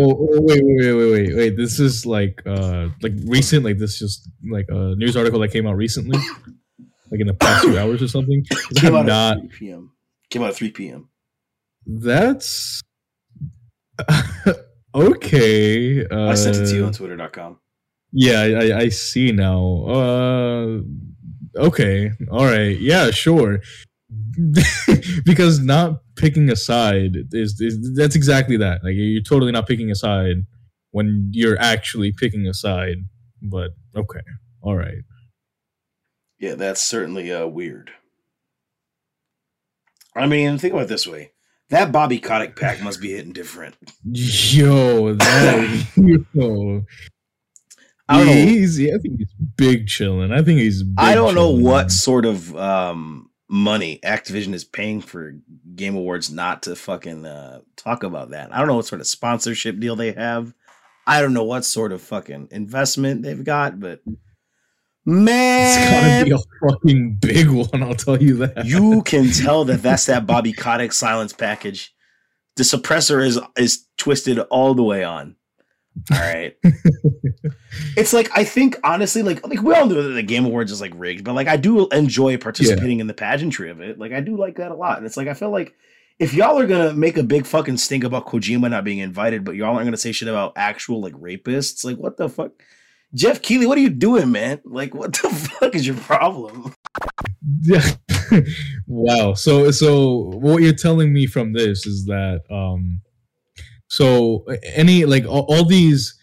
oh, 0.00 0.40
wait, 0.40 0.62
wait, 0.64 0.64
wait, 0.64 0.94
wait, 0.94 1.12
wait, 1.12 1.36
wait. 1.36 1.56
This 1.56 1.78
is 1.78 2.06
like 2.06 2.42
uh 2.46 2.88
like 3.02 3.12
recent, 3.26 3.64
like 3.64 3.78
this 3.78 3.98
just 3.98 4.28
like 4.50 4.66
a 4.70 4.94
news 4.96 5.16
article 5.16 5.40
that 5.40 5.48
came 5.48 5.66
out 5.66 5.76
recently, 5.76 6.18
like 7.10 7.20
in 7.20 7.26
the 7.26 7.34
past 7.34 7.64
few 7.64 7.78
hours 7.78 8.02
or 8.02 8.08
something. 8.08 8.44
Came 8.76 8.96
out 8.96 9.06
not 9.06 9.36
at 9.36 9.42
3 9.42 9.50
p.m. 9.58 9.92
Came 10.30 10.42
out 10.42 10.50
at 10.50 10.56
3 10.56 10.70
p.m. 10.70 11.08
that's 11.86 12.80
okay. 14.94 16.06
Uh, 16.06 16.28
I 16.28 16.34
sent 16.34 16.56
it 16.56 16.66
to 16.66 16.74
you 16.74 16.86
on 16.86 16.92
twitter.com. 16.92 17.58
Yeah, 18.12 18.40
I, 18.40 18.46
I, 18.46 18.78
I 18.78 18.88
see 18.88 19.30
now. 19.30 19.84
Uh, 19.86 20.80
okay, 21.56 22.12
all 22.30 22.46
right, 22.46 22.78
yeah, 22.80 23.10
sure. 23.10 23.60
because 25.24 25.60
not 25.60 26.00
picking 26.16 26.50
a 26.50 26.56
side 26.56 27.16
is, 27.32 27.60
is 27.60 27.94
that's 27.94 28.16
exactly 28.16 28.56
that. 28.56 28.82
Like 28.82 28.94
you're 28.96 29.22
totally 29.22 29.52
not 29.52 29.68
picking 29.68 29.90
a 29.90 29.94
side 29.94 30.46
when 30.90 31.28
you're 31.32 31.58
actually 31.60 32.12
picking 32.12 32.46
a 32.46 32.54
side. 32.54 32.96
But 33.42 33.70
okay, 33.96 34.20
all 34.62 34.76
right. 34.76 35.02
Yeah, 36.38 36.54
that's 36.54 36.80
certainly 36.80 37.32
uh, 37.32 37.46
weird. 37.46 37.90
I 40.16 40.26
mean, 40.26 40.58
think 40.58 40.72
about 40.72 40.84
it 40.84 40.88
this 40.88 41.06
way. 41.06 41.32
That 41.68 41.92
Bobby 41.92 42.18
Kotick 42.18 42.56
pack 42.56 42.82
must 42.82 43.00
be 43.00 43.12
hitting 43.12 43.32
different. 43.32 43.76
Yo, 44.04 45.14
that 45.14 45.86
yo. 46.34 46.82
I 48.08 48.16
don't 48.16 48.26
know. 48.26 48.32
He's, 48.32 48.80
I 48.80 48.98
think 48.98 49.18
he's 49.18 49.32
big 49.56 49.86
chilling. 49.86 50.32
I 50.32 50.42
think 50.42 50.58
he's. 50.58 50.82
Big 50.82 50.94
I 50.98 51.14
don't 51.14 51.36
know 51.36 51.50
what 51.50 51.92
sort 51.92 52.26
of 52.26 52.56
um, 52.56 53.29
money 53.50 53.98
Activision 54.04 54.54
is 54.54 54.64
paying 54.64 55.00
for 55.00 55.34
Game 55.74 55.96
Awards 55.96 56.30
not 56.30 56.62
to 56.62 56.76
fucking 56.76 57.26
uh, 57.26 57.60
talk 57.76 58.04
about 58.04 58.30
that. 58.30 58.54
I 58.54 58.58
don't 58.58 58.68
know 58.68 58.76
what 58.76 58.86
sort 58.86 59.00
of 59.00 59.08
sponsorship 59.08 59.80
deal 59.80 59.96
they 59.96 60.12
have. 60.12 60.54
I 61.06 61.20
don't 61.20 61.34
know 61.34 61.44
what 61.44 61.64
sort 61.64 61.90
of 61.92 62.00
fucking 62.00 62.48
investment 62.52 63.22
they've 63.22 63.42
got, 63.42 63.80
but 63.80 64.00
It's 65.76 65.90
gotta 65.90 66.24
be 66.24 66.30
a 66.30 66.68
fucking 66.70 67.18
big 67.20 67.48
one. 67.48 67.82
I'll 67.82 67.94
tell 67.94 68.22
you 68.22 68.36
that. 68.46 68.64
you 68.64 69.02
can 69.02 69.30
tell 69.32 69.64
that 69.64 69.82
that's 69.82 70.06
that 70.06 70.26
Bobby 70.26 70.52
Kotick 70.52 70.92
silence 70.92 71.32
package. 71.32 71.92
The 72.56 72.62
suppressor 72.62 73.24
is 73.24 73.40
is 73.56 73.86
twisted 73.96 74.38
all 74.38 74.74
the 74.74 74.84
way 74.84 75.02
on. 75.02 75.34
All 76.12 76.18
right. 76.18 76.56
it's 77.96 78.12
like 78.12 78.30
I 78.36 78.44
think 78.44 78.78
honestly, 78.84 79.22
like 79.22 79.46
like 79.46 79.62
we 79.62 79.74
all 79.74 79.86
know 79.86 80.02
that 80.02 80.10
the 80.10 80.22
Game 80.22 80.44
Awards 80.44 80.72
is 80.72 80.80
like 80.80 80.92
rigged, 80.96 81.24
but 81.24 81.34
like 81.34 81.48
I 81.48 81.56
do 81.56 81.88
enjoy 81.88 82.36
participating 82.36 83.00
in 83.00 83.06
the 83.06 83.14
pageantry 83.14 83.70
of 83.70 83.80
it. 83.80 83.98
Like 83.98 84.12
I 84.12 84.20
do 84.20 84.36
like 84.36 84.56
that 84.56 84.70
a 84.70 84.74
lot. 84.74 84.98
And 84.98 85.06
it's 85.06 85.16
like 85.16 85.28
I 85.28 85.34
feel 85.34 85.50
like 85.50 85.74
if 86.18 86.34
y'all 86.34 86.58
are 86.58 86.66
gonna 86.66 86.92
make 86.92 87.16
a 87.16 87.22
big 87.22 87.46
fucking 87.46 87.78
stink 87.78 88.04
about 88.04 88.26
Kojima 88.26 88.70
not 88.70 88.84
being 88.84 88.98
invited, 88.98 89.44
but 89.44 89.56
y'all 89.56 89.74
aren't 89.74 89.86
gonna 89.86 89.96
say 89.96 90.12
shit 90.12 90.28
about 90.28 90.52
actual 90.56 91.00
like 91.00 91.14
rapists, 91.14 91.84
like 91.84 91.96
what 91.96 92.16
the 92.16 92.28
fuck? 92.28 92.52
Jeff 93.12 93.42
Keighley, 93.42 93.66
what 93.66 93.76
are 93.76 93.80
you 93.80 93.90
doing, 93.90 94.30
man? 94.30 94.60
Like, 94.64 94.94
what 94.94 95.12
the 95.12 95.28
fuck 95.60 95.74
is 95.74 95.86
your 95.86 95.96
problem? 95.96 96.72
Yeah. 97.62 97.82
wow. 98.86 99.34
So 99.34 99.70
so 99.70 100.30
what 100.36 100.62
you're 100.62 100.72
telling 100.72 101.12
me 101.12 101.26
from 101.26 101.52
this 101.52 101.86
is 101.86 102.04
that 102.06 102.42
um 102.50 103.00
so 103.90 104.44
any 104.74 105.04
like 105.04 105.26
all, 105.26 105.44
all 105.48 105.64
these 105.64 106.14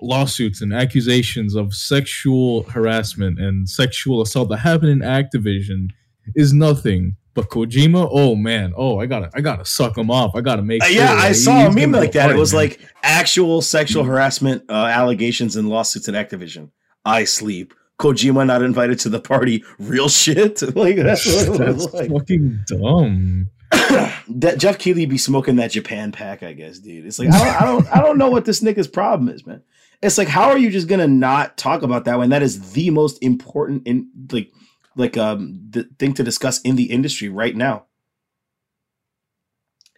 lawsuits 0.00 0.62
and 0.62 0.72
accusations 0.72 1.54
of 1.56 1.74
sexual 1.74 2.62
harassment 2.64 3.38
and 3.40 3.68
sexual 3.68 4.22
assault 4.22 4.48
that 4.48 4.58
happen 4.58 4.88
in 4.88 5.00
Activision 5.00 5.88
is 6.36 6.52
nothing. 6.52 7.16
But 7.34 7.50
Kojima, 7.50 8.08
oh 8.10 8.34
man, 8.34 8.72
oh 8.76 8.98
I 9.00 9.06
gotta 9.06 9.30
I 9.34 9.40
gotta 9.40 9.64
suck 9.64 9.96
him 9.98 10.10
off. 10.10 10.34
I 10.34 10.40
gotta 10.40 10.62
make 10.62 10.82
Uh, 10.82 10.86
sure 10.86 10.94
yeah, 10.96 11.12
I 11.12 11.32
saw 11.32 11.66
a 11.68 11.72
meme 11.72 11.92
like 11.92 12.12
that. 12.12 12.30
It 12.30 12.36
was 12.36 12.52
man. 12.52 12.62
like 12.62 12.80
actual 13.02 13.62
sexual 13.62 14.04
harassment 14.04 14.62
uh, 14.68 14.72
allegations 14.86 15.54
and 15.56 15.68
lawsuits 15.68 16.08
at 16.08 16.14
Activision. 16.14 16.70
I 17.04 17.24
sleep. 17.24 17.74
Kojima 18.00 18.46
not 18.46 18.62
invited 18.62 18.98
to 19.00 19.08
the 19.08 19.20
party. 19.20 19.64
Real 19.80 20.08
shit. 20.08 20.62
like 20.76 20.96
that's 20.96 21.26
what 21.26 21.44
it 21.44 21.50
was 21.50 21.58
that's 21.58 21.94
like. 21.94 22.10
fucking 22.10 22.60
dumb. 22.66 23.50
that 24.28 24.56
Jeff 24.58 24.78
Keighley 24.78 25.06
be 25.06 25.18
smoking 25.18 25.56
that 25.56 25.70
Japan 25.70 26.12
pack, 26.12 26.42
I 26.42 26.52
guess, 26.52 26.78
dude. 26.78 27.06
It's 27.06 27.18
like 27.18 27.28
I 27.28 27.38
don't, 27.38 27.62
I 27.62 27.64
don't, 27.64 27.96
I 27.96 28.02
don't 28.02 28.18
know 28.18 28.30
what 28.30 28.44
this 28.44 28.60
nigga's 28.60 28.88
problem 28.88 29.28
is, 29.28 29.46
man. 29.46 29.62
It's 30.00 30.16
like 30.16 30.28
how 30.28 30.50
are 30.50 30.58
you 30.58 30.70
just 30.70 30.88
gonna 30.88 31.08
not 31.08 31.56
talk 31.56 31.82
about 31.82 32.04
that 32.04 32.18
when 32.18 32.30
that 32.30 32.42
is 32.42 32.72
the 32.72 32.90
most 32.90 33.22
important 33.22 33.86
in 33.86 34.08
like, 34.30 34.52
like 34.96 35.16
um 35.16 35.60
the 35.70 35.84
thing 35.98 36.14
to 36.14 36.22
discuss 36.22 36.60
in 36.62 36.76
the 36.76 36.90
industry 36.90 37.28
right 37.28 37.54
now. 37.54 37.84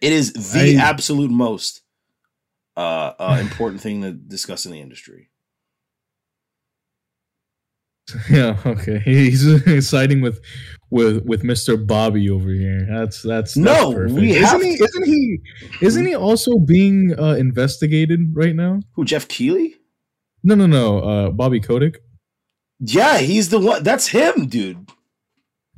It 0.01 0.11
is 0.11 0.33
the 0.33 0.77
I- 0.77 0.81
absolute 0.81 1.31
most 1.31 1.81
uh, 2.75 3.13
uh 3.19 3.37
important 3.41 3.81
thing 3.81 4.01
to 4.01 4.11
discuss 4.11 4.65
in 4.65 4.71
the 4.71 4.81
industry. 4.81 5.30
Yeah, 8.29 8.57
okay. 8.65 8.99
He's 9.05 9.87
siding 9.89 10.21
with 10.21 10.39
with 10.89 11.23
with 11.25 11.43
Mr. 11.43 11.75
Bobby 11.85 12.29
over 12.29 12.49
here. 12.51 12.85
That's 12.89 13.21
that's, 13.21 13.53
that's 13.53 13.57
No, 13.57 13.93
perfect. 13.93 14.19
we 14.19 14.31
isn't 14.33 14.63
he 14.63 14.71
isn't 14.73 15.05
he 15.05 15.39
isn't 15.81 16.05
he 16.05 16.15
also 16.15 16.59
being 16.59 17.13
uh, 17.17 17.35
investigated 17.35 18.19
right 18.33 18.55
now? 18.55 18.81
Who 18.93 19.05
Jeff 19.05 19.27
Keighley? 19.27 19.75
No, 20.43 20.55
no, 20.55 20.65
no. 20.65 20.99
Uh, 20.99 21.29
Bobby 21.29 21.59
Kotick. 21.59 21.99
Yeah, 22.79 23.19
he's 23.19 23.49
the 23.49 23.59
one. 23.59 23.83
That's 23.83 24.07
him, 24.07 24.47
dude. 24.47 24.89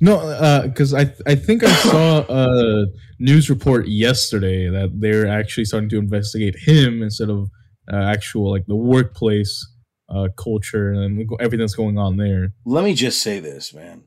No, 0.01 0.63
because 0.67 0.93
I 0.93 1.13
I 1.27 1.35
think 1.35 1.63
I 1.63 1.71
saw 1.75 2.25
a 2.29 2.85
news 3.19 3.49
report 3.49 3.87
yesterday 3.87 4.69
that 4.69 4.99
they're 4.99 5.27
actually 5.27 5.65
starting 5.65 5.89
to 5.89 5.97
investigate 5.97 6.55
him 6.57 7.01
instead 7.03 7.29
of 7.29 7.49
uh, 7.91 7.97
actual 7.97 8.49
like 8.49 8.65
the 8.67 8.75
workplace 8.75 9.65
uh, 10.09 10.27
culture 10.37 10.91
and 10.91 11.29
everything 11.39 11.59
that's 11.59 11.75
going 11.75 11.97
on 11.97 12.17
there. 12.17 12.53
Let 12.65 12.83
me 12.83 12.93
just 12.93 13.21
say 13.21 13.39
this, 13.39 13.73
man. 13.73 14.03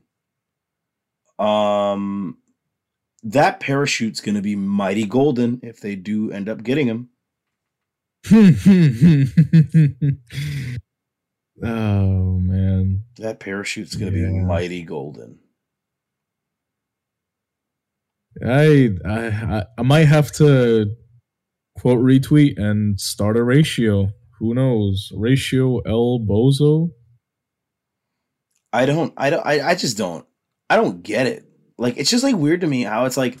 Um, 1.39 2.37
that 3.23 3.59
parachute's 3.59 4.21
gonna 4.21 4.41
be 4.41 4.55
mighty 4.55 5.05
golden 5.05 5.59
if 5.63 5.79
they 5.79 5.95
do 5.95 6.31
end 6.31 6.49
up 6.49 6.63
getting 6.63 6.87
him. 6.87 7.09
oh 11.63 12.39
man. 12.39 13.03
That 13.17 13.39
parachute's 13.39 13.95
gonna 13.95 14.11
be 14.11 14.25
mighty 14.25 14.83
golden. 14.83 15.39
I 18.45 18.89
I 19.05 19.65
I 19.77 19.81
might 19.81 20.05
have 20.05 20.31
to 20.33 20.95
quote 21.79 21.99
retweet 21.99 22.57
and 22.57 22.99
start 22.99 23.37
a 23.37 23.43
ratio. 23.43 24.11
Who 24.39 24.53
knows? 24.53 25.11
Ratio 25.15 25.79
El 25.79 26.19
Bozo. 26.19 26.91
I 28.71 28.85
don't. 28.85 29.13
I 29.17 29.29
don't. 29.29 29.45
I, 29.45 29.69
I 29.69 29.75
just 29.75 29.97
don't. 29.97 30.25
I 30.69 30.75
don't 30.75 31.01
get 31.01 31.27
it. 31.27 31.45
Like 31.77 31.97
it's 31.97 32.09
just 32.09 32.23
like 32.23 32.35
weird 32.35 32.61
to 32.61 32.67
me 32.67 32.83
how 32.83 33.05
it's 33.05 33.17
like 33.17 33.37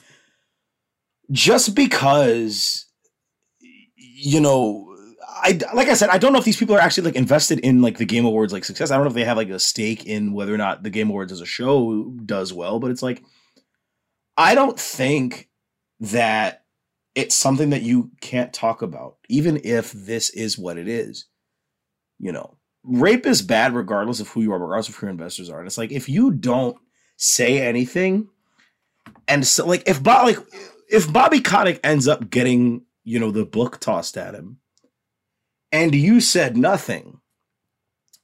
just 1.31 1.75
because 1.75 2.85
you 3.95 4.39
know 4.39 4.85
I 5.27 5.59
like 5.73 5.89
I 5.89 5.95
said 5.95 6.09
I 6.09 6.17
don't 6.17 6.33
know 6.33 6.39
if 6.39 6.45
these 6.45 6.57
people 6.57 6.75
are 6.75 6.79
actually 6.79 7.05
like 7.05 7.15
invested 7.15 7.59
in 7.59 7.81
like 7.81 7.97
the 7.97 8.05
Game 8.05 8.25
Awards 8.25 8.53
like 8.53 8.65
success. 8.65 8.91
I 8.91 8.95
don't 8.95 9.03
know 9.03 9.09
if 9.09 9.15
they 9.15 9.25
have 9.25 9.37
like 9.37 9.49
a 9.49 9.59
stake 9.59 10.05
in 10.05 10.33
whether 10.33 10.53
or 10.53 10.57
not 10.57 10.83
the 10.83 10.89
Game 10.89 11.09
Awards 11.09 11.31
as 11.31 11.41
a 11.41 11.45
show 11.45 12.13
does 12.25 12.53
well, 12.53 12.79
but 12.79 12.91
it's 12.91 13.03
like 13.03 13.23
I 14.37 14.55
don't 14.55 14.79
think 14.79 15.49
that 15.99 16.63
it's 17.17 17.35
something 17.35 17.71
that 17.71 17.81
you 17.81 18.11
can't 18.21 18.53
talk 18.53 18.83
about 18.83 19.15
even 19.27 19.59
if 19.63 19.91
this 19.91 20.29
is 20.29 20.57
what 20.57 20.77
it 20.77 20.87
is. 20.87 21.25
You 22.19 22.31
know, 22.31 22.57
rape 22.83 23.25
is 23.25 23.41
bad 23.41 23.73
regardless 23.73 24.19
of 24.19 24.27
who 24.29 24.43
you 24.43 24.53
are, 24.53 24.59
regardless 24.59 24.89
of 24.89 24.95
who 24.95 25.07
your 25.07 25.11
investors 25.11 25.49
are. 25.49 25.57
And 25.57 25.65
it's 25.65 25.79
like 25.79 25.91
if 25.91 26.07
you 26.07 26.31
don't 26.31 26.77
say 27.17 27.59
anything, 27.59 28.29
and 29.27 29.45
so 29.45 29.65
like 29.65 29.81
if 29.87 30.01
Bob 30.01 30.27
like 30.27 30.37
if 30.89 31.11
Bobby 31.11 31.41
Kotick 31.41 31.79
ends 31.83 32.07
up 32.07 32.29
getting 32.29 32.83
you 33.03 33.19
know 33.19 33.31
the 33.31 33.45
book 33.45 33.79
tossed 33.79 34.15
at 34.15 34.35
him, 34.35 34.59
and 35.71 35.95
you 35.95 36.21
said 36.21 36.55
nothing, 36.55 37.19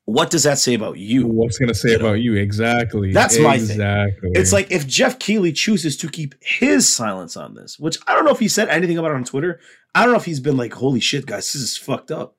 what 0.06 0.30
does 0.30 0.43
that 0.43 0.58
say 0.60 0.74
about 0.74 0.97
you? 0.97 1.26
What's 1.28 1.58
gonna 1.58 1.74
say 1.74 1.91
You 1.91 1.97
know. 1.99 2.06
about 2.08 2.20
you 2.22 2.36
exactly? 2.36 3.14
That's 3.14 3.39
my 3.39 3.58
thing. 3.58 3.70
exactly. 3.72 4.32
It's 4.34 4.51
like 4.51 4.70
if 4.72 4.86
Jeff 4.86 5.18
Keighley 5.20 5.54
chooses 5.54 5.95
to 5.97 6.10
keep 6.10 6.36
his 6.41 6.88
silence 6.89 7.38
on 7.38 7.54
this, 7.56 7.80
which 7.80 7.97
I 8.08 8.14
don't 8.14 8.26
know 8.26 8.32
if 8.32 8.39
he 8.39 8.47
said 8.49 8.68
anything 8.70 8.97
about 8.97 9.12
it 9.12 9.16
on 9.16 9.24
Twitter. 9.24 9.60
I 9.95 10.04
don't 10.04 10.12
know 10.12 10.18
if 10.20 10.26
he's 10.26 10.39
been 10.39 10.58
like, 10.58 10.74
"Holy 10.74 10.99
shit, 10.99 11.26
guys, 11.26 11.51
this 11.54 11.62
is 11.62 11.78
fucked 11.78 12.12
up." 12.12 12.36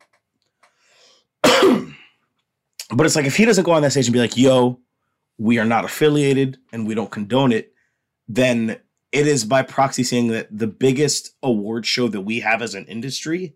but 1.43 3.07
it's 3.07 3.17
like 3.17 3.27
if 3.27 3.37
he 3.37 3.45
doesn't 3.45 3.65
go 3.65 3.73
on 3.73 3.83
that 3.83 3.93
stage 3.93 4.07
and 4.07 4.13
be 4.13 4.19
like, 4.21 4.37
"Yo, 4.37 4.81
we 5.39 5.59
are 5.59 5.65
not 5.65 5.85
affiliated 5.85 6.59
and 6.73 6.87
we 6.87 6.95
don't 6.95 7.11
condone 7.11 7.53
it," 7.53 7.73
then 8.29 8.77
it 9.13 9.27
is 9.27 9.45
by 9.45 9.63
proxy 9.63 10.03
saying 10.03 10.29
that 10.29 10.49
the 10.57 10.67
biggest 10.67 11.31
award 11.43 11.87
show 11.87 12.09
that 12.09 12.23
we 12.23 12.41
have 12.41 12.61
as 12.63 12.75
an 12.75 12.85
industry 12.87 13.55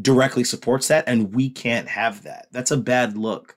directly 0.00 0.44
supports 0.44 0.88
that, 0.88 1.04
and 1.06 1.34
we 1.34 1.50
can't 1.50 1.88
have 1.88 2.22
that. 2.24 2.48
That's 2.52 2.70
a 2.70 2.76
bad 2.76 3.16
look. 3.16 3.56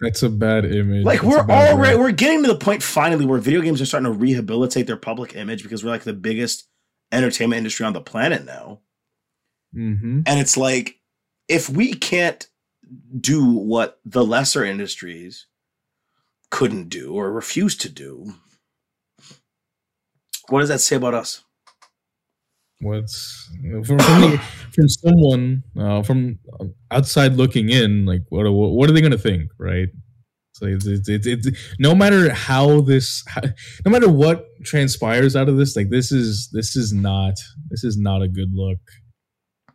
that's 0.00 0.22
a 0.22 0.28
bad 0.28 0.64
image. 0.64 1.04
Like 1.04 1.20
That's 1.22 1.30
we're 1.32 1.54
already 1.54 1.96
we're 1.96 2.12
getting 2.12 2.42
to 2.42 2.48
the 2.48 2.58
point 2.58 2.82
finally 2.82 3.26
where 3.26 3.38
video 3.38 3.60
games 3.60 3.80
are 3.80 3.86
starting 3.86 4.12
to 4.12 4.18
rehabilitate 4.18 4.86
their 4.86 4.96
public 4.96 5.34
image 5.36 5.62
because 5.62 5.84
we're 5.84 5.90
like 5.90 6.04
the 6.04 6.12
biggest 6.12 6.68
entertainment 7.12 7.58
industry 7.58 7.84
on 7.86 7.92
the 7.94 8.00
planet 8.00 8.44
now. 8.44 8.80
Mhm. 9.74 10.22
And 10.26 10.40
it's 10.40 10.56
like 10.56 11.00
if 11.48 11.68
we 11.68 11.94
can't 11.94 12.46
do 13.20 13.44
what 13.44 14.00
the 14.04 14.24
lesser 14.24 14.64
industries 14.64 15.46
couldn't 16.50 16.88
do 16.88 17.12
or 17.14 17.32
refuse 17.32 17.76
to 17.78 17.88
do, 17.88 18.34
what 20.48 20.60
does 20.60 20.68
that 20.68 20.80
say 20.80 20.96
about 20.96 21.14
us? 21.14 21.44
What's 22.80 23.50
from 23.62 23.82
from, 23.82 24.38
from 24.72 24.88
someone 24.88 25.64
uh, 25.78 26.02
from 26.02 26.38
outside 26.90 27.34
looking 27.34 27.70
in? 27.70 28.06
Like, 28.06 28.22
what 28.28 28.46
are, 28.46 28.52
what 28.52 28.88
are 28.88 28.92
they 28.92 29.00
gonna 29.00 29.18
think, 29.18 29.50
right? 29.58 29.88
So 30.52 30.66
it's, 30.66 30.86
it's, 30.86 31.08
it's, 31.08 31.26
it's 31.26 31.48
no 31.78 31.94
matter 31.94 32.32
how 32.32 32.80
this, 32.80 33.22
how, 33.28 33.42
no 33.84 33.92
matter 33.92 34.08
what 34.08 34.44
transpires 34.64 35.36
out 35.36 35.48
of 35.48 35.56
this, 35.56 35.76
like 35.76 35.88
this 35.88 36.10
is 36.10 36.50
this 36.52 36.74
is 36.74 36.92
not 36.92 37.34
this 37.68 37.84
is 37.84 37.96
not 37.96 38.22
a 38.22 38.28
good 38.28 38.52
look. 38.52 38.78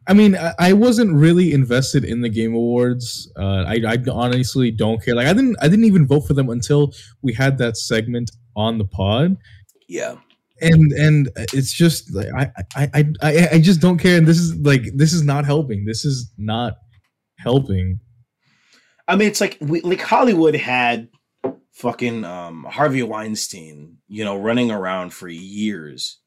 I 0.08 0.14
mean, 0.14 0.36
I, 0.36 0.54
I 0.60 0.74
wasn't 0.74 1.14
really 1.14 1.54
invested 1.54 2.04
in 2.04 2.22
the 2.22 2.28
Game 2.28 2.54
Awards. 2.54 3.32
Uh, 3.38 3.64
I, 3.66 3.80
I 3.88 3.98
honestly 4.12 4.72
don't 4.72 5.02
care. 5.02 5.16
Like, 5.16 5.28
I 5.28 5.34
didn't 5.34 5.56
I 5.62 5.70
didn't 5.70 5.86
even 5.86 6.06
vote 6.06 6.22
for 6.28 6.34
them 6.34 6.50
until 6.50 6.92
we 7.22 7.34
had 7.34 7.58
that 7.60 7.78
segment 7.78 8.32
on 8.56 8.78
the 8.78 8.86
pod 8.86 9.38
Yeah. 9.88 10.16
And 10.62 10.92
and 10.94 11.30
it's 11.54 11.74
just 11.74 12.14
like 12.14 12.28
I, 12.36 12.52
I 12.76 13.04
I 13.22 13.48
I 13.54 13.60
just 13.60 13.82
don't 13.82 13.98
care 13.98 14.18
and 14.18 14.28
this 14.28 14.40
is 14.40 14.56
like 14.58 14.84
this 14.96 15.14
is 15.14 15.24
not 15.24 15.46
helping 15.46 15.86
this 15.86 16.06
is 16.06 16.32
not 16.38 16.76
helping 17.38 18.00
I 19.08 19.16
mean, 19.16 19.28
it's 19.28 19.42
like 19.42 19.58
we 19.60 19.82
like 19.82 20.02
Hollywood 20.02 20.56
had 20.56 21.10
fucking 21.74 22.24
um, 22.24 22.66
Harvey 22.70 23.04
Weinstein, 23.04 23.98
you 24.08 24.24
know, 24.24 24.38
running 24.38 24.72
around 24.72 25.14
for 25.14 25.28
years, 25.28 26.20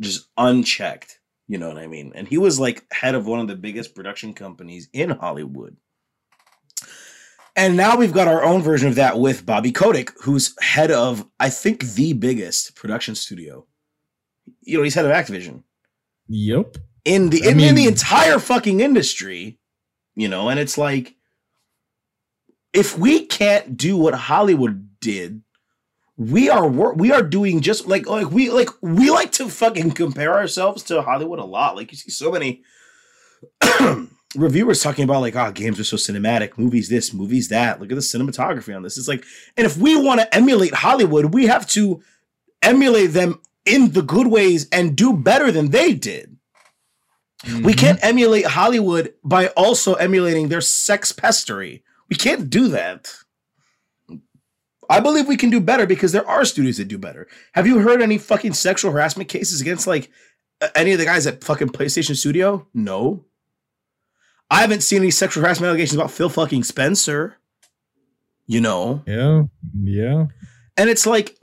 just 0.00 0.28
unchecked. 0.36 1.18
You 1.46 1.58
know 1.58 1.68
what 1.68 1.78
I 1.78 1.86
mean? 1.86 2.12
And 2.14 2.28
he 2.28 2.38
was 2.38 2.60
like 2.60 2.84
head 2.92 3.14
of 3.14 3.26
one 3.26 3.40
of 3.40 3.48
the 3.48 3.56
biggest 3.56 3.94
production 3.94 4.34
companies 4.34 4.88
in 4.92 5.10
Hollywood. 5.10 5.76
And 7.60 7.76
now 7.76 7.94
we've 7.94 8.14
got 8.14 8.26
our 8.26 8.42
own 8.42 8.62
version 8.62 8.88
of 8.88 8.94
that 8.94 9.18
with 9.18 9.44
Bobby 9.44 9.70
Kotick, 9.70 10.12
who's 10.22 10.54
head 10.62 10.90
of, 10.90 11.26
I 11.38 11.50
think, 11.50 11.82
the 11.82 12.14
biggest 12.14 12.74
production 12.74 13.14
studio. 13.14 13.66
You 14.62 14.78
know, 14.78 14.82
he's 14.82 14.94
head 14.94 15.04
of 15.04 15.12
Activision 15.12 15.64
yep 16.26 16.78
in 17.04 17.28
the 17.28 17.46
in, 17.46 17.60
in 17.60 17.74
the 17.74 17.86
entire 17.86 18.38
fucking 18.38 18.80
industry, 18.80 19.58
you 20.14 20.28
know, 20.28 20.48
and 20.48 20.58
it's 20.58 20.78
like 20.78 21.16
if 22.72 22.96
we 22.96 23.26
can't 23.26 23.76
do 23.76 23.96
what 23.96 24.14
Hollywood 24.14 24.88
did, 25.00 25.42
we 26.16 26.48
are 26.48 26.66
we 26.66 27.12
are 27.12 27.22
doing 27.22 27.60
just 27.60 27.86
like 27.86 28.06
like 28.06 28.30
we 28.30 28.48
like 28.48 28.70
we 28.80 29.10
like 29.10 29.32
to 29.32 29.50
fucking 29.50 29.90
compare 29.90 30.34
ourselves 30.34 30.82
to 30.84 31.02
Hollywood 31.02 31.40
a 31.40 31.44
lot. 31.44 31.76
Like 31.76 31.90
you 31.90 31.98
see 31.98 32.10
so 32.10 32.30
many 32.30 32.62
reviewers 34.36 34.82
talking 34.82 35.04
about 35.04 35.20
like 35.22 35.36
oh 35.36 35.50
games 35.52 35.80
are 35.80 35.84
so 35.84 35.96
cinematic, 35.96 36.56
movies 36.58 36.88
this, 36.88 37.12
movies 37.12 37.48
that. 37.48 37.80
Look 37.80 37.90
at 37.90 37.94
the 37.94 38.00
cinematography 38.00 38.74
on 38.74 38.82
this. 38.82 38.96
It's 38.98 39.08
like 39.08 39.24
and 39.56 39.66
if 39.66 39.76
we 39.76 39.96
want 39.96 40.20
to 40.20 40.34
emulate 40.34 40.74
Hollywood, 40.74 41.34
we 41.34 41.46
have 41.46 41.66
to 41.68 42.02
emulate 42.62 43.12
them 43.12 43.40
in 43.66 43.92
the 43.92 44.02
good 44.02 44.26
ways 44.28 44.68
and 44.72 44.96
do 44.96 45.12
better 45.12 45.50
than 45.50 45.70
they 45.70 45.92
did. 45.94 46.36
We 47.44 47.72
Mhm. 47.72 47.78
can't 47.78 47.98
emulate 48.02 48.46
Hollywood 48.46 49.14
by 49.24 49.46
also 49.48 49.94
emulating 49.94 50.48
their 50.48 50.60
sex 50.60 51.10
pestery. 51.12 51.82
We 52.10 52.16
can't 52.16 52.50
do 52.50 52.68
that. 52.68 53.12
I 54.90 55.00
believe 55.00 55.28
we 55.28 55.36
can 55.36 55.50
do 55.50 55.60
better 55.60 55.86
because 55.86 56.12
there 56.12 56.26
are 56.28 56.44
studios 56.44 56.78
that 56.78 56.88
do 56.88 56.98
better. 56.98 57.28
Have 57.52 57.66
you 57.66 57.78
heard 57.78 58.02
any 58.02 58.18
fucking 58.18 58.54
sexual 58.54 58.90
harassment 58.90 59.28
cases 59.28 59.60
against 59.60 59.86
like 59.86 60.10
any 60.74 60.92
of 60.92 60.98
the 60.98 61.04
guys 61.04 61.26
at 61.26 61.44
fucking 61.44 61.68
PlayStation 61.68 62.16
Studio? 62.16 62.66
No. 62.74 63.24
I 64.50 64.60
haven't 64.60 64.82
seen 64.82 64.98
any 65.02 65.10
sexual 65.10 65.42
harassment 65.44 65.68
allegations 65.68 65.94
about 65.94 66.10
Phil 66.10 66.28
fucking 66.28 66.64
Spencer. 66.64 67.36
You 68.46 68.60
know, 68.60 69.02
yeah 69.06 69.42
yeah 69.80 70.26
and 70.76 70.90
it's 70.90 71.06
like, 71.06 71.36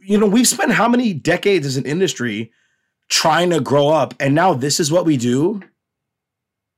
you 0.00 0.18
know, 0.18 0.26
we've 0.26 0.46
spent 0.46 0.70
how 0.72 0.86
many 0.88 1.12
decades 1.14 1.66
as 1.66 1.76
an 1.76 1.86
industry 1.86 2.52
trying 3.08 3.50
to 3.50 3.60
grow 3.60 3.88
up, 3.88 4.14
and 4.20 4.34
now 4.34 4.52
this 4.54 4.78
is 4.80 4.92
what 4.92 5.06
we 5.06 5.16
do. 5.16 5.62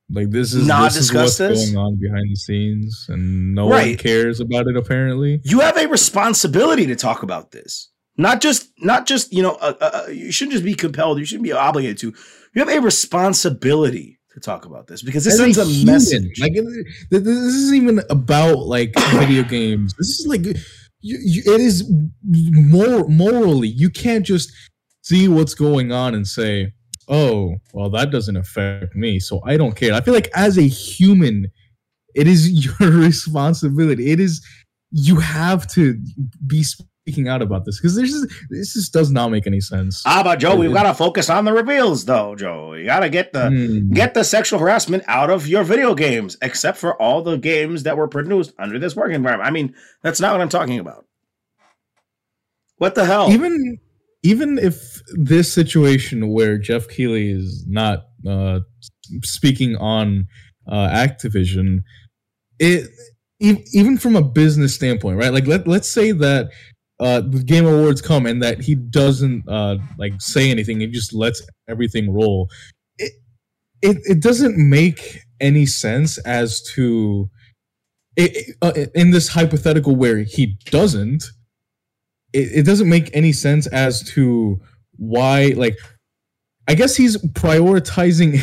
like 0.09 0.31
this 0.31 0.55
is 0.55 0.67
Not 0.67 0.93
this 0.93 0.97
is 0.97 1.13
what's 1.13 1.39
this? 1.39 1.71
going 1.71 1.77
on 1.77 1.97
behind 1.97 2.31
the 2.31 2.37
scenes 2.37 3.07
and 3.09 3.55
no 3.55 3.67
one 3.67 3.97
cares 3.97 4.41
about 4.41 4.67
it 4.69 4.77
apparently 4.77 5.41
you 5.45 5.61
have 5.61 5.77
a 5.77 5.87
responsibility 5.87 6.87
to 6.87 6.97
talk 6.97 7.23
about 7.23 7.51
this 7.51 7.91
not 8.17 8.41
just 8.41 8.71
not 8.79 9.07
just 9.07 9.33
you 9.33 9.43
know 9.43 9.55
uh, 9.61 9.75
uh, 9.81 9.91
uh, 9.95 10.11
you 10.11 10.33
shouldn't 10.33 10.53
just 10.53 10.65
be 10.65 10.75
compelled 10.75 11.19
you 11.19 11.25
shouldn't 11.25 11.45
be 11.45 11.53
obligated 11.53 11.99
to 11.99 12.15
you 12.55 12.65
have 12.65 12.69
a 12.69 12.81
responsibility 12.81 14.20
to 14.33 14.41
talk 14.41 14.65
about 14.65 14.87
this 14.87 15.03
because 15.03 15.25
this 15.25 15.41
As 15.41 15.55
sends 15.55 15.59
a, 15.59 15.85
message. 15.85 16.41
Like 16.41 16.55
this 17.11 17.27
isn't 17.27 17.77
even 17.77 18.03
about 18.11 18.67
like 18.67 18.95
video 19.13 19.43
games. 19.43 19.95
This 19.99 20.21
is 20.21 20.27
like 20.27 20.45
you, 20.45 21.19
you, 21.23 21.55
it 21.55 21.61
is 21.61 21.91
more 22.25 23.09
morally. 23.09 23.69
You 23.69 23.91
can't 23.91 24.25
just 24.25 24.53
see 25.03 25.29
what's 25.29 25.55
going 25.55 25.93
on 25.93 26.15
and 26.15 26.27
say, 26.27 26.73
"Oh, 27.09 27.57
well, 27.73 27.91
that 27.91 28.11
doesn't 28.11 28.37
affect 28.37 28.95
me, 28.95 29.19
so 29.19 29.41
I 29.45 29.57
don't 29.57 29.75
care." 29.75 29.95
I 29.95 30.01
feel 30.01 30.15
like 30.15 30.31
as 30.35 30.59
a 30.59 30.67
human, 30.67 31.51
it 32.15 32.27
is 32.27 32.51
your 32.81 32.91
responsibility. 32.91 34.11
It 34.11 34.21
is 34.21 34.45
you 34.93 35.17
have 35.17 35.67
to 35.69 36.01
be 36.47 36.65
speaking 37.03 37.29
out 37.29 37.41
about 37.43 37.65
this 37.65 37.81
because 37.81 37.97
this 37.97 38.13
is 38.13 38.27
this 38.51 38.75
just 38.75 38.93
does 38.93 39.11
not 39.11 39.31
make 39.31 39.47
any 39.47 39.61
sense. 39.61 40.03
ah, 40.07 40.23
but 40.23 40.39
Joe, 40.39 40.57
we've 40.57 40.73
got 40.73 40.83
to 40.85 40.95
focus 40.95 41.31
on 41.31 41.45
the 41.45 41.53
reveals, 41.53 42.05
though. 42.05 42.35
Joe, 42.37 42.75
you 42.75 42.85
got 42.85 43.01
to 43.01 43.09
get 43.09 43.33
the 43.33 43.49
Hmm. 43.49 43.93
get 43.93 44.15
the 44.15 44.23
sexual 44.23 44.59
harassment 44.59 45.03
out 45.07 45.31
of 45.31 45.47
your 45.47 45.65
video 45.65 45.95
games, 45.95 46.37
except 46.43 46.77
for 46.79 47.01
all 47.01 47.23
the 47.23 47.37
games 47.39 47.85
that 47.85 47.97
were 47.97 48.09
produced 48.09 48.53
under 48.59 48.79
this 48.79 48.95
work 48.95 49.13
environment. 49.13 49.49
I 49.49 49.51
mean, 49.51 49.75
that's 50.03 50.21
not 50.21 50.33
what 50.33 50.41
I'm 50.41 50.49
talking 50.49 50.79
about. 50.79 51.07
What 52.79 52.95
the 52.95 53.05
hell? 53.05 53.31
even 53.31 53.79
even 54.23 54.59
if 54.59 55.01
this 55.15 55.51
situation 55.53 56.29
where 56.29 56.59
Jeff 56.59 56.89
Keighley 56.89 57.31
is 57.31 57.65
not 57.67 58.05
uh, 58.27 58.61
speaking 59.23 59.77
on 59.77 60.27
uh, 60.69 60.89
Activision, 60.89 61.79
it 62.59 62.87
even 63.41 63.97
from 63.97 64.17
a 64.17 64.23
business 64.23 64.75
standpoint, 64.75 65.19
right? 65.19 65.33
Like 65.33 65.47
let 65.47 65.67
let's 65.67 65.89
say 65.89 66.13
that 66.13 66.51
uh, 67.01 67.23
the 67.23 67.43
Game 67.45 67.67
Awards 67.67 68.03
come 68.03 68.27
and 68.27 68.43
that 68.43 68.61
he 68.63 68.75
doesn't 68.77 69.49
uh, 69.49 69.79
like 69.99 70.15
say 70.21 70.51
anything, 70.51 70.81
he 70.81 70.87
just 70.89 71.15
lets 71.15 71.43
everything 71.69 72.13
roll. 72.13 72.49
It 72.99 73.13
it 73.83 73.99
it 74.07 74.23
doesn't 74.23 74.57
make 74.59 75.21
any 75.41 75.67
sense 75.67 76.19
as 76.19 76.63
to 76.75 77.31
it, 78.17 78.33
it- 78.37 78.57
uh, 78.63 78.73
in 78.95 79.11
this 79.13 79.29
hypothetical 79.29 79.97
where 79.97 80.19
he 80.21 80.59
doesn't 80.67 81.25
it, 82.33 82.49
it 82.61 82.67
doesn't 82.67 82.89
make 82.89 83.11
any 83.15 83.33
sense 83.33 83.67
as 83.69 84.03
to 84.15 84.61
why 84.97 85.53
like 85.57 85.79
i 86.69 86.75
guess 86.75 86.95
he's 86.97 87.17
prioritizing 87.35 88.35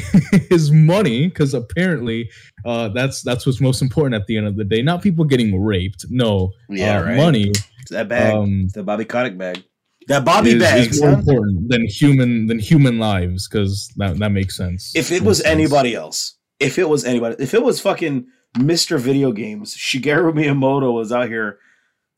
his 0.49 0.71
money 0.71 1.27
because 1.27 1.53
apparently 1.53 2.29
uh 2.65 2.89
that's 2.89 3.21
that's 3.21 3.45
what's 3.45 3.61
most 3.61 3.81
important 3.81 4.19
at 4.19 4.27
the 4.27 4.37
end 4.37 4.47
of 4.47 4.55
the 4.55 4.63
day 4.65 4.81
not 4.81 5.01
people 5.01 5.23
getting 5.25 5.61
raped 5.61 6.05
no 6.09 6.51
Yeah, 6.69 6.99
uh, 6.99 7.03
right. 7.03 7.17
money 7.17 7.49
It's 7.81 7.91
that 7.91 8.07
bag, 8.09 8.33
um 8.33 8.67
the 8.73 8.83
Bobby 8.83 9.05
Kotick 9.05 9.37
bag, 9.37 9.63
that 10.07 10.25
Bobby 10.25 10.51
is, 10.51 10.61
bag. 10.61 10.89
is 10.91 11.01
more 11.01 11.11
son. 11.11 11.19
important 11.19 11.69
than 11.69 11.85
human 11.87 12.47
than 12.47 12.59
human 12.59 12.99
lives 12.99 13.47
because 13.47 13.91
that 13.97 14.17
that 14.19 14.31
makes 14.31 14.55
sense 14.57 14.91
If 14.95 15.11
it 15.11 15.21
was 15.21 15.37
sense. 15.37 15.47
anybody 15.49 15.95
else, 15.95 16.37
if 16.59 16.77
it 16.79 16.89
was 16.89 17.05
anybody, 17.05 17.35
if 17.39 17.53
it 17.53 17.61
was 17.63 17.79
fucking 17.79 18.25
Mr. 18.57 18.97
Video 18.99 19.31
Games, 19.31 19.75
Shigeru 19.75 20.33
Miyamoto 20.33 20.91
was 20.93 21.11
out 21.11 21.27
here, 21.27 21.59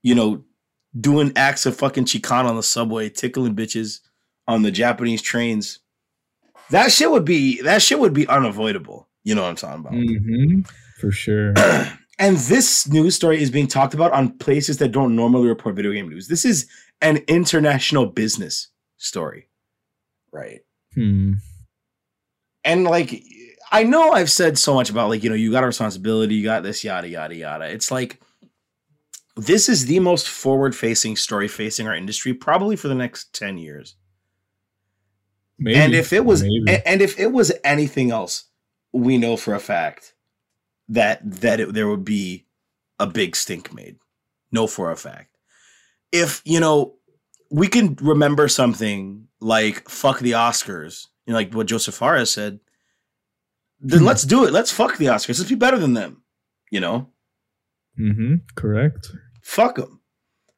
you 0.03 0.15
know, 0.15 0.43
doing 0.99 1.33
acts 1.35 1.65
of 1.65 1.75
fucking 1.75 2.05
chikan 2.05 2.45
on 2.45 2.55
the 2.55 2.63
subway, 2.63 3.09
tickling 3.09 3.55
bitches 3.55 3.99
on 4.47 4.61
the 4.61 4.71
Japanese 4.71 5.21
trains. 5.21 5.79
That 6.71 6.91
shit 6.91 7.09
would 7.11 7.25
be 7.25 7.61
that 7.61 7.81
shit 7.81 7.99
would 7.99 8.13
be 8.13 8.27
unavoidable. 8.27 9.07
You 9.23 9.35
know 9.35 9.43
what 9.43 9.49
I'm 9.49 9.55
talking 9.55 9.79
about. 9.81 9.93
Mhm, 9.93 10.67
for 10.99 11.11
sure 11.11 11.53
And 12.19 12.35
this 12.35 12.85
news 12.87 13.15
story 13.15 13.41
is 13.41 13.49
being 13.49 13.67
talked 13.67 13.93
about 13.93 14.11
on 14.11 14.37
places 14.39 14.77
that 14.79 14.91
don't 14.91 15.15
normally 15.15 15.47
report 15.47 15.75
video 15.75 15.93
game 15.93 16.09
news. 16.09 16.27
This 16.27 16.43
is 16.43 16.67
an 17.01 17.17
international 17.29 18.07
business 18.07 18.67
story. 18.97 19.47
Right. 20.31 20.59
hmm. 20.93 21.33
and 22.63 22.83
like 22.83 23.23
I 23.71 23.83
know 23.83 24.11
I've 24.11 24.31
said 24.31 24.57
so 24.57 24.73
much 24.73 24.89
about 24.89 25.09
like 25.09 25.23
you 25.23 25.29
know 25.29 25.35
you 25.35 25.51
got 25.51 25.63
a 25.63 25.67
responsibility, 25.67 26.35
you 26.35 26.43
got 26.43 26.63
this 26.63 26.83
yada 26.83 27.07
yada 27.07 27.35
yada. 27.35 27.65
It's 27.65 27.89
like 27.91 28.19
this 29.35 29.69
is 29.69 29.85
the 29.85 29.99
most 29.99 30.27
forward 30.27 30.75
facing 30.75 31.15
story 31.15 31.47
facing 31.47 31.87
our 31.87 31.95
industry 31.95 32.33
probably 32.33 32.75
for 32.75 32.89
the 32.89 32.95
next 32.95 33.33
10 33.33 33.57
years. 33.57 33.95
Maybe, 35.59 35.77
and 35.77 35.93
if 35.93 36.13
it 36.13 36.25
was 36.25 36.41
maybe. 36.41 36.81
and 36.85 37.01
if 37.01 37.19
it 37.19 37.31
was 37.31 37.51
anything 37.63 38.11
else, 38.11 38.45
we 38.93 39.17
know 39.17 39.35
for 39.37 39.53
a 39.53 39.59
fact 39.59 40.13
that 40.87 41.19
that 41.41 41.59
it, 41.59 41.73
there 41.73 41.87
would 41.87 42.05
be 42.05 42.45
a 42.99 43.05
big 43.07 43.35
stink 43.35 43.73
made. 43.73 43.97
Know 44.51 44.67
for 44.67 44.89
a 44.91 44.95
fact. 44.95 45.37
If, 46.11 46.41
you 46.43 46.59
know, 46.59 46.95
we 47.51 47.67
can 47.67 47.95
remember 48.01 48.47
something 48.47 49.27
like 49.39 49.87
fuck 49.89 50.19
the 50.19 50.31
Oscars, 50.31 51.07
you 51.25 51.33
know, 51.33 51.37
like 51.37 51.53
what 51.53 51.67
Josef 51.67 51.93
Fares 51.93 52.31
said, 52.31 52.59
then 53.79 53.99
Hmm. 53.99 54.05
let's 54.05 54.23
do 54.23 54.45
it. 54.45 54.51
Let's 54.51 54.71
fuck 54.71 54.97
the 54.97 55.05
Oscars. 55.05 55.37
Let's 55.39 55.49
be 55.49 55.55
better 55.55 55.77
than 55.77 55.93
them. 55.93 56.23
You 56.71 56.79
know? 56.79 57.09
hmm 57.95 58.35
correct 58.55 59.11
Fuck 59.43 59.75
them. 59.75 60.01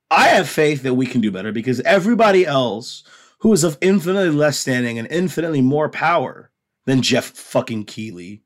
I 0.10 0.28
have 0.28 0.48
faith 0.50 0.84
that 0.84 0.94
we 0.96 1.06
can 1.06 1.22
do 1.22 1.32
better 1.32 1.52
because 1.52 1.80
everybody 1.82 2.46
else 2.46 3.04
who 3.42 3.54
is 3.54 3.64
of 3.64 3.78
infinitely 3.82 4.30
less 4.30 4.58
standing 4.58 4.98
and 5.00 5.08
infinitely 5.12 5.62
more 5.62 5.90
power 5.90 6.52
than 6.86 7.02
Jeff 7.02 7.26
fucking 7.26 7.86
Keighley, 7.86 8.44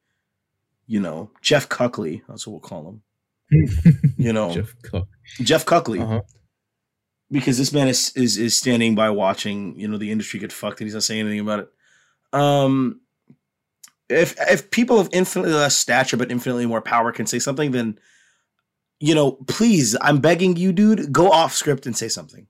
you 0.88 1.00
know, 1.00 1.32
Jeff 1.41 1.68
Cuckley, 1.68 2.22
that's 2.28 2.48
what 2.48 2.54
we'll 2.54 2.60
call 2.62 2.89
him. 2.89 3.02
You 4.18 4.32
know, 4.32 4.54
Jeff, 4.54 4.74
Jeff 5.41 5.66
Cuckley. 5.66 6.02
Uh-huh. 6.02 6.22
Because 7.30 7.58
this 7.58 7.74
man 7.74 7.89
is, 7.89 8.12
is 8.16 8.38
is 8.38 8.56
standing 8.56 8.96
by 8.96 9.10
watching, 9.10 9.78
you 9.78 9.88
know, 9.88 9.98
the 9.98 10.12
industry 10.12 10.39
get 10.39 10.54
fucked 10.54 10.80
and 10.80 10.88
he's 10.88 10.93
not 10.93 11.04
saying 11.04 11.22
anything 11.22 11.41
about 11.41 11.60
it. 11.60 11.70
Um 12.32 13.02
if 14.08 14.36
if 14.50 14.72
people 14.72 15.00
of 15.00 15.10
infinitely 15.12 15.54
less 15.54 15.76
stature 15.76 16.18
but 16.18 16.32
infinitely 16.32 16.66
more 16.66 16.82
power 16.82 17.12
can 17.12 17.26
say 17.26 17.39
something, 17.39 17.72
then 17.72 18.00
you 19.00 19.14
know, 19.14 19.34
please, 19.34 19.98
I'm 20.02 20.20
begging 20.20 20.56
you, 20.56 20.72
dude, 20.72 21.12
go 21.12 21.30
off 21.30 21.54
script 21.54 21.86
and 21.86 21.98
say 21.98 22.08
something. 22.08 22.48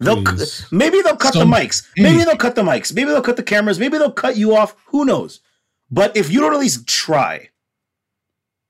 They'll 0.00 0.22
cu- 0.22 0.36
Please. 0.36 0.66
maybe 0.70 1.00
they'll 1.00 1.16
cut 1.16 1.32
Some- 1.34 1.50
the 1.50 1.56
mics. 1.56 1.86
Maybe 1.96 2.24
they'll 2.24 2.36
cut 2.36 2.54
the 2.54 2.62
mics. 2.62 2.94
Maybe 2.94 3.10
they'll 3.10 3.22
cut 3.22 3.36
the 3.36 3.42
cameras. 3.42 3.78
Maybe 3.78 3.96
they'll 3.98 4.12
cut 4.12 4.36
you 4.36 4.54
off. 4.54 4.76
Who 4.86 5.04
knows? 5.04 5.40
But 5.90 6.16
if 6.16 6.30
you 6.30 6.40
don't 6.40 6.52
at 6.52 6.60
least 6.60 6.86
try, 6.86 7.48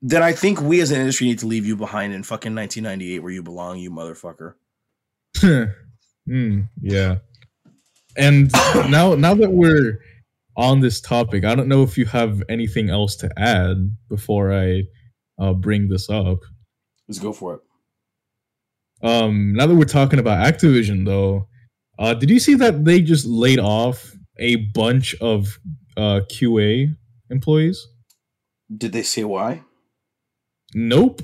then 0.03 0.23
I 0.23 0.33
think 0.33 0.61
we 0.61 0.81
as 0.81 0.91
an 0.91 1.01
industry 1.01 1.27
need 1.27 1.39
to 1.41 1.47
leave 1.47 1.67
you 1.67 1.77
behind 1.77 2.13
in 2.13 2.23
fucking 2.23 2.55
1998 2.55 3.19
where 3.21 3.33
you 3.33 3.43
belong, 3.43 3.79
you 3.79 3.91
motherfucker. 3.91 4.55
mm, 5.37 6.69
yeah. 6.81 7.17
And 8.17 8.53
now 8.89 9.15
now 9.15 9.35
that 9.35 9.51
we're 9.51 10.01
on 10.57 10.81
this 10.81 11.01
topic, 11.01 11.45
I 11.45 11.55
don't 11.55 11.69
know 11.69 11.83
if 11.83 11.99
you 11.99 12.05
have 12.07 12.43
anything 12.49 12.89
else 12.89 13.17
to 13.17 13.31
add 13.39 13.97
before 14.09 14.53
I 14.53 14.85
uh, 15.39 15.55
bring 15.55 15.89
this 15.89 16.09
up. 16.09 16.39
Let's 17.09 17.19
go 17.19 17.33
for 17.33 17.55
it. 17.55 17.61
Um, 19.03 19.53
now 19.55 19.67
that 19.67 19.75
we're 19.75 19.85
talking 19.85 20.19
about 20.19 20.47
Activision, 20.47 21.05
though, 21.05 21.49
uh, 21.99 22.15
did 22.15 22.31
you 22.31 22.41
see 22.41 22.55
that 22.55 22.85
they 22.85 23.01
just 23.01 23.27
laid 23.27 23.59
off 23.59 24.13
a 24.39 24.57
bunch 24.57 25.15
of 25.21 25.59
uh, 25.97 26.21
QA 26.31 26.95
employees? 27.31 27.87
Did 28.75 28.93
they 28.93 29.03
say 29.03 29.25
why? 29.25 29.63
Nope. 30.75 31.23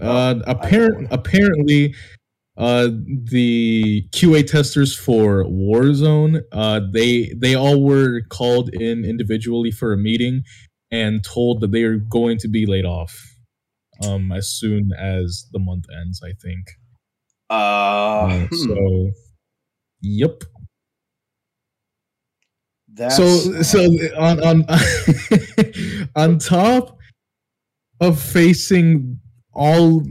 Uh, 0.00 0.36
apparent, 0.46 1.08
apparently, 1.10 1.94
uh, 2.56 2.88
the 2.88 4.06
QA 4.10 4.46
testers 4.46 4.96
for 4.96 5.44
Warzone, 5.44 6.42
uh, 6.52 6.80
they 6.92 7.32
they 7.36 7.54
all 7.54 7.82
were 7.82 8.22
called 8.28 8.72
in 8.72 9.04
individually 9.04 9.70
for 9.70 9.92
a 9.92 9.96
meeting 9.96 10.44
and 10.90 11.24
told 11.24 11.60
that 11.60 11.72
they 11.72 11.82
are 11.82 11.96
going 11.96 12.38
to 12.38 12.48
be 12.48 12.66
laid 12.66 12.84
off 12.84 13.36
um, 14.04 14.30
as 14.30 14.48
soon 14.48 14.90
as 14.96 15.46
the 15.52 15.58
month 15.58 15.86
ends. 16.00 16.22
I 16.22 16.32
think. 16.32 16.66
Uh, 17.54 18.46
hmm. 18.46 18.54
so, 18.54 19.10
yep. 20.00 20.42
That's, 22.92 23.16
so 23.16 23.62
so 23.62 23.80
on 24.16 24.40
on 24.44 24.64
on 26.16 26.38
top 26.38 26.96
of 28.00 28.20
facing 28.20 29.18
all 29.52 30.04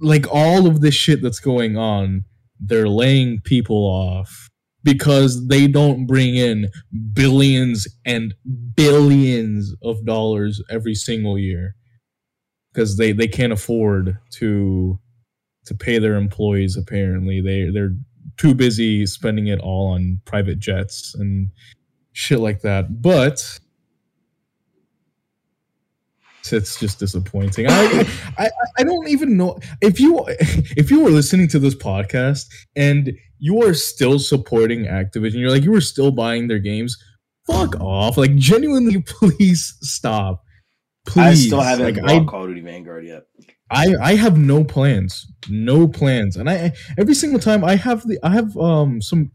like 0.00 0.26
all 0.30 0.68
of 0.68 0.80
this 0.80 0.94
shit 0.94 1.22
that's 1.22 1.40
going 1.40 1.76
on 1.76 2.24
they're 2.60 2.88
laying 2.88 3.40
people 3.40 3.76
off 3.76 4.48
because 4.84 5.48
they 5.48 5.66
don't 5.66 6.06
bring 6.06 6.36
in 6.36 6.68
billions 7.14 7.88
and 8.04 8.34
billions 8.76 9.74
of 9.82 10.04
dollars 10.04 10.62
every 10.70 10.94
single 10.94 11.36
year 11.38 11.74
because 12.72 12.96
they 12.96 13.10
they 13.12 13.26
can't 13.28 13.52
afford 13.52 14.18
to 14.30 15.00
to 15.66 15.74
pay 15.74 15.98
their 15.98 16.16
employees 16.16 16.76
apparently 16.76 17.40
they 17.40 17.70
they're 17.70 17.94
too 18.36 18.54
busy 18.54 19.06
spending 19.06 19.46
it 19.48 19.60
all 19.60 19.88
on 19.88 20.20
private 20.24 20.58
jets 20.58 21.14
and 21.14 21.50
shit 22.12 22.40
like 22.40 22.62
that. 22.62 23.02
But 23.02 23.58
it's 26.50 26.78
just 26.78 26.98
disappointing. 26.98 27.66
I, 27.68 28.06
I 28.38 28.50
I 28.78 28.82
don't 28.82 29.08
even 29.08 29.36
know 29.36 29.58
if 29.80 29.98
you 30.00 30.24
if 30.76 30.90
you 30.90 31.00
were 31.02 31.10
listening 31.10 31.48
to 31.48 31.58
this 31.58 31.74
podcast 31.74 32.46
and 32.76 33.12
you 33.38 33.62
are 33.62 33.74
still 33.74 34.18
supporting 34.18 34.84
Activision, 34.84 35.34
you're 35.34 35.50
like 35.50 35.64
you 35.64 35.72
were 35.72 35.80
still 35.80 36.10
buying 36.10 36.48
their 36.48 36.58
games. 36.58 36.96
fuck 37.46 37.80
off. 37.80 38.16
Like 38.16 38.34
genuinely, 38.36 39.02
please 39.06 39.76
stop. 39.80 40.42
Please. 41.06 41.22
I 41.22 41.34
still 41.34 41.60
haven't 41.60 41.96
like, 41.96 41.96
bought 41.96 42.10
I, 42.10 42.24
Call 42.24 42.42
of 42.44 42.48
Duty 42.48 42.62
Vanguard 42.62 43.06
yet. 43.06 43.24
I 43.74 43.94
I 44.00 44.14
have 44.14 44.38
no 44.38 44.64
plans, 44.64 45.26
no 45.48 45.88
plans, 45.88 46.36
and 46.36 46.48
I 46.48 46.72
every 46.98 47.14
single 47.14 47.40
time 47.40 47.64
I 47.64 47.76
have 47.76 48.06
the 48.06 48.18
I 48.22 48.30
have 48.30 48.56
um 48.56 49.02
some 49.02 49.30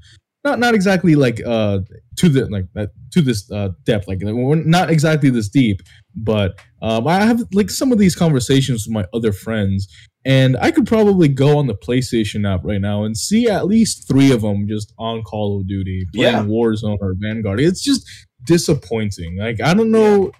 not 0.45 0.59
not 0.59 0.73
exactly 0.73 1.15
like 1.15 1.41
uh 1.45 1.79
to 2.17 2.29
the 2.29 2.45
like 2.45 2.65
that 2.73 2.89
to 3.11 3.21
this 3.21 3.51
uh 3.51 3.69
depth 3.85 4.07
like 4.07 4.19
we're 4.21 4.55
not 4.55 4.89
exactly 4.89 5.29
this 5.29 5.49
deep, 5.49 5.81
but 6.15 6.59
um 6.81 7.07
I 7.07 7.25
have 7.25 7.43
like 7.53 7.69
some 7.69 7.91
of 7.91 7.97
these 7.99 8.15
conversations 8.15 8.85
with 8.87 8.93
my 8.93 9.05
other 9.13 9.33
friends, 9.33 9.87
and 10.25 10.55
I 10.61 10.71
could 10.71 10.87
probably 10.87 11.27
go 11.27 11.57
on 11.57 11.67
the 11.67 11.75
PlayStation 11.75 12.47
app 12.51 12.61
right 12.63 12.81
now 12.81 13.03
and 13.03 13.17
see 13.17 13.49
at 13.49 13.67
least 13.67 14.07
three 14.07 14.31
of 14.31 14.41
them 14.41 14.67
just 14.67 14.93
on 14.97 15.21
Call 15.23 15.59
of 15.59 15.67
Duty 15.67 16.05
playing 16.13 16.33
Yeah. 16.35 16.43
Warzone 16.45 16.97
or 17.01 17.13
Vanguard. 17.17 17.59
It's 17.59 17.83
just 17.83 18.07
disappointing. 18.45 19.37
Like 19.37 19.61
I 19.61 19.73
don't 19.73 19.91
know, 19.91 20.31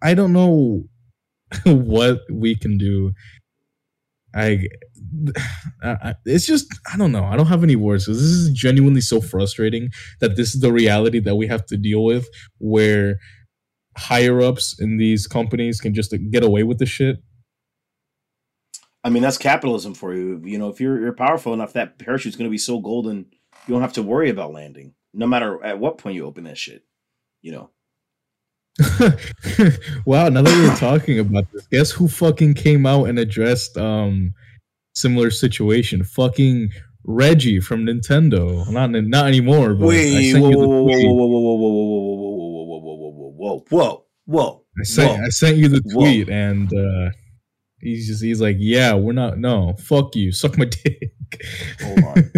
I 0.00 0.14
don't 0.14 0.32
know 0.32 0.84
what 1.64 2.20
we 2.30 2.56
can 2.56 2.78
do. 2.78 3.12
I, 4.34 4.66
I, 5.82 6.14
it's 6.24 6.46
just 6.46 6.66
I 6.92 6.96
don't 6.96 7.12
know. 7.12 7.24
I 7.24 7.36
don't 7.36 7.46
have 7.46 7.62
any 7.62 7.76
words. 7.76 8.06
This 8.06 8.16
is 8.16 8.50
genuinely 8.52 9.00
so 9.00 9.20
frustrating 9.20 9.90
that 10.20 10.36
this 10.36 10.54
is 10.54 10.60
the 10.60 10.72
reality 10.72 11.20
that 11.20 11.36
we 11.36 11.46
have 11.46 11.66
to 11.66 11.76
deal 11.76 12.04
with, 12.04 12.26
where 12.58 13.18
higher 13.96 14.40
ups 14.40 14.78
in 14.80 14.96
these 14.96 15.26
companies 15.26 15.80
can 15.80 15.94
just 15.94 16.14
get 16.30 16.42
away 16.42 16.64
with 16.64 16.78
the 16.78 16.86
shit. 16.86 17.18
I 19.04 19.10
mean, 19.10 19.22
that's 19.22 19.38
capitalism 19.38 19.94
for 19.94 20.14
you. 20.14 20.40
You 20.44 20.58
know, 20.58 20.68
if 20.68 20.80
you're 20.80 20.98
you're 21.00 21.12
powerful 21.12 21.52
enough, 21.52 21.74
that 21.74 21.98
parachute's 21.98 22.36
going 22.36 22.48
to 22.48 22.50
be 22.50 22.58
so 22.58 22.80
golden, 22.80 23.26
you 23.66 23.74
don't 23.74 23.82
have 23.82 23.92
to 23.94 24.02
worry 24.02 24.30
about 24.30 24.52
landing, 24.52 24.94
no 25.12 25.26
matter 25.26 25.62
at 25.62 25.78
what 25.78 25.98
point 25.98 26.16
you 26.16 26.24
open 26.24 26.44
that 26.44 26.58
shit. 26.58 26.82
You 27.42 27.52
know, 27.52 27.70
wow, 30.04 30.28
now 30.28 30.42
that 30.42 30.68
we're 30.68 30.76
talking 30.76 31.20
about 31.20 31.46
this, 31.52 31.66
guess 31.68 31.90
who 31.92 32.08
fucking 32.08 32.54
came 32.54 32.86
out 32.86 33.04
and 33.08 33.18
addressed 33.18 33.76
um 33.76 34.34
similar 34.94 35.30
situation? 35.30 36.02
Fucking 36.02 36.70
Reggie 37.04 37.60
from 37.60 37.84
Nintendo. 37.86 38.68
Not 38.70 38.90
not 38.90 39.26
anymore, 39.28 39.74
but 39.74 39.84
I 39.84 39.88
wait, 39.88 40.32
sent 40.32 40.42
whoa, 40.42 40.50
you 40.50 40.56
the 40.56 40.66
whoa, 40.68 40.82
whoa, 40.82 40.92
tweet. 40.92 41.06
whoa, 41.06 41.14
whoa, 41.14 41.26
whoa, 41.26 41.40
whoa, 41.40 41.56
whoa, 41.56 41.84
whoa, 41.84 42.14
whoa, 42.16 42.64
whoa, 42.66 42.78
whoa, 42.78 42.96
whoa, 42.96 43.30
whoa, 43.30 43.34
whoa, 43.36 43.64
whoa, 43.68 44.04
whoa. 44.26 44.64
I 44.80 44.82
sent 44.82 45.10
Whoa. 45.18 45.24
I 45.24 45.28
sent 45.28 45.56
you 45.56 45.68
the 45.68 45.82
Whoa. 45.84 46.00
tweet 46.00 46.28
and 46.28 46.68
uh 46.72 47.10
he's 47.80 48.08
just 48.08 48.22
he's 48.22 48.40
like, 48.40 48.56
Yeah, 48.58 48.94
we're 48.94 49.12
not 49.12 49.38
no, 49.38 49.74
fuck 49.78 50.16
you, 50.16 50.32
suck 50.32 50.58
my 50.58 50.64
dick. 50.64 51.12
Hold 51.80 52.04
on. 52.04 52.30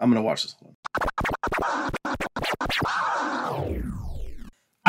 I'm 0.00 0.10
gonna 0.10 0.22
watch 0.22 0.44
this. 0.44 0.54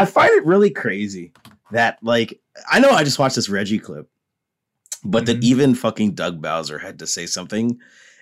I 0.01 0.05
find 0.05 0.31
it 0.31 0.45
really 0.45 0.69
crazy 0.69 1.31
that, 1.71 1.97
like, 2.01 2.39
I 2.71 2.79
know 2.79 2.89
I 2.91 3.03
just 3.03 3.19
watched 3.19 3.35
this 3.35 3.49
Reggie 3.49 3.79
clip, 3.79 4.09
but 5.03 5.25
that 5.27 5.39
Mhm. 5.39 5.43
even 5.43 5.75
fucking 5.75 6.13
Doug 6.15 6.41
Bowser 6.41 6.77
had 6.79 6.99
to 6.99 7.07
say 7.07 7.25
something. 7.25 7.77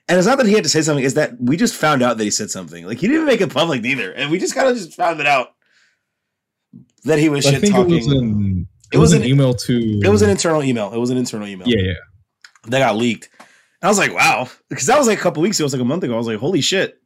And 0.10 0.18
it's 0.18 0.28
not 0.28 0.38
that 0.38 0.48
he 0.48 0.54
had 0.54 0.64
to 0.64 0.70
say 0.70 0.82
something; 0.82 1.04
is 1.04 1.16
that 1.16 1.40
we 1.42 1.58
just 1.58 1.74
found 1.74 2.02
out 2.02 2.18
that 2.18 2.24
he 2.24 2.32
said 2.32 2.50
something. 2.50 2.86
Like 2.86 3.00
he 3.00 3.08
didn't 3.08 3.26
make 3.26 3.42
it 3.42 3.52
public 3.54 3.84
either, 3.86 4.12
and 4.12 4.32
we 4.32 4.40
just 4.40 4.56
kind 4.56 4.68
of 4.70 4.78
just 4.78 4.94
found 4.94 5.20
it 5.20 5.28
out 5.28 5.50
that 7.04 7.20
he 7.20 7.30
was 7.30 7.44
shit 7.44 7.62
talking. 7.72 7.94
it 7.94 7.96
was 7.98 8.08
an 8.08 8.68
it, 8.92 8.96
It 8.96 8.98
was, 8.98 9.12
was 9.12 9.14
an, 9.14 9.22
an- 9.24 9.28
email 9.28 9.54
to 9.54 10.02
it 10.04 10.08
was 10.10 10.22
an 10.22 10.30
internal 10.30 10.64
email. 10.64 10.94
It 10.94 10.98
was 10.98 11.10
an 11.10 11.18
internal 11.18 11.48
email. 11.48 11.68
Yeah, 11.68 11.82
yeah. 11.82 11.94
that 12.68 12.80
got 12.80 12.96
leaked. 12.96 13.30
And 13.82 13.88
I 13.88 13.90
was 13.90 13.98
like, 13.98 14.14
wow, 14.14 14.50
because 14.70 14.86
that 14.88 14.98
was 14.98 15.08
like 15.08 15.20
a 15.20 15.22
couple 15.22 15.44
weeks 15.44 15.58
ago. 15.60 15.64
It 15.64 15.68
was 15.68 15.74
like 15.74 15.82
a 15.82 15.86
month 15.86 16.04
ago. 16.04 16.14
I 16.14 16.18
was 16.18 16.28
like, 16.28 16.40
holy 16.40 16.62
shit. 16.62 17.02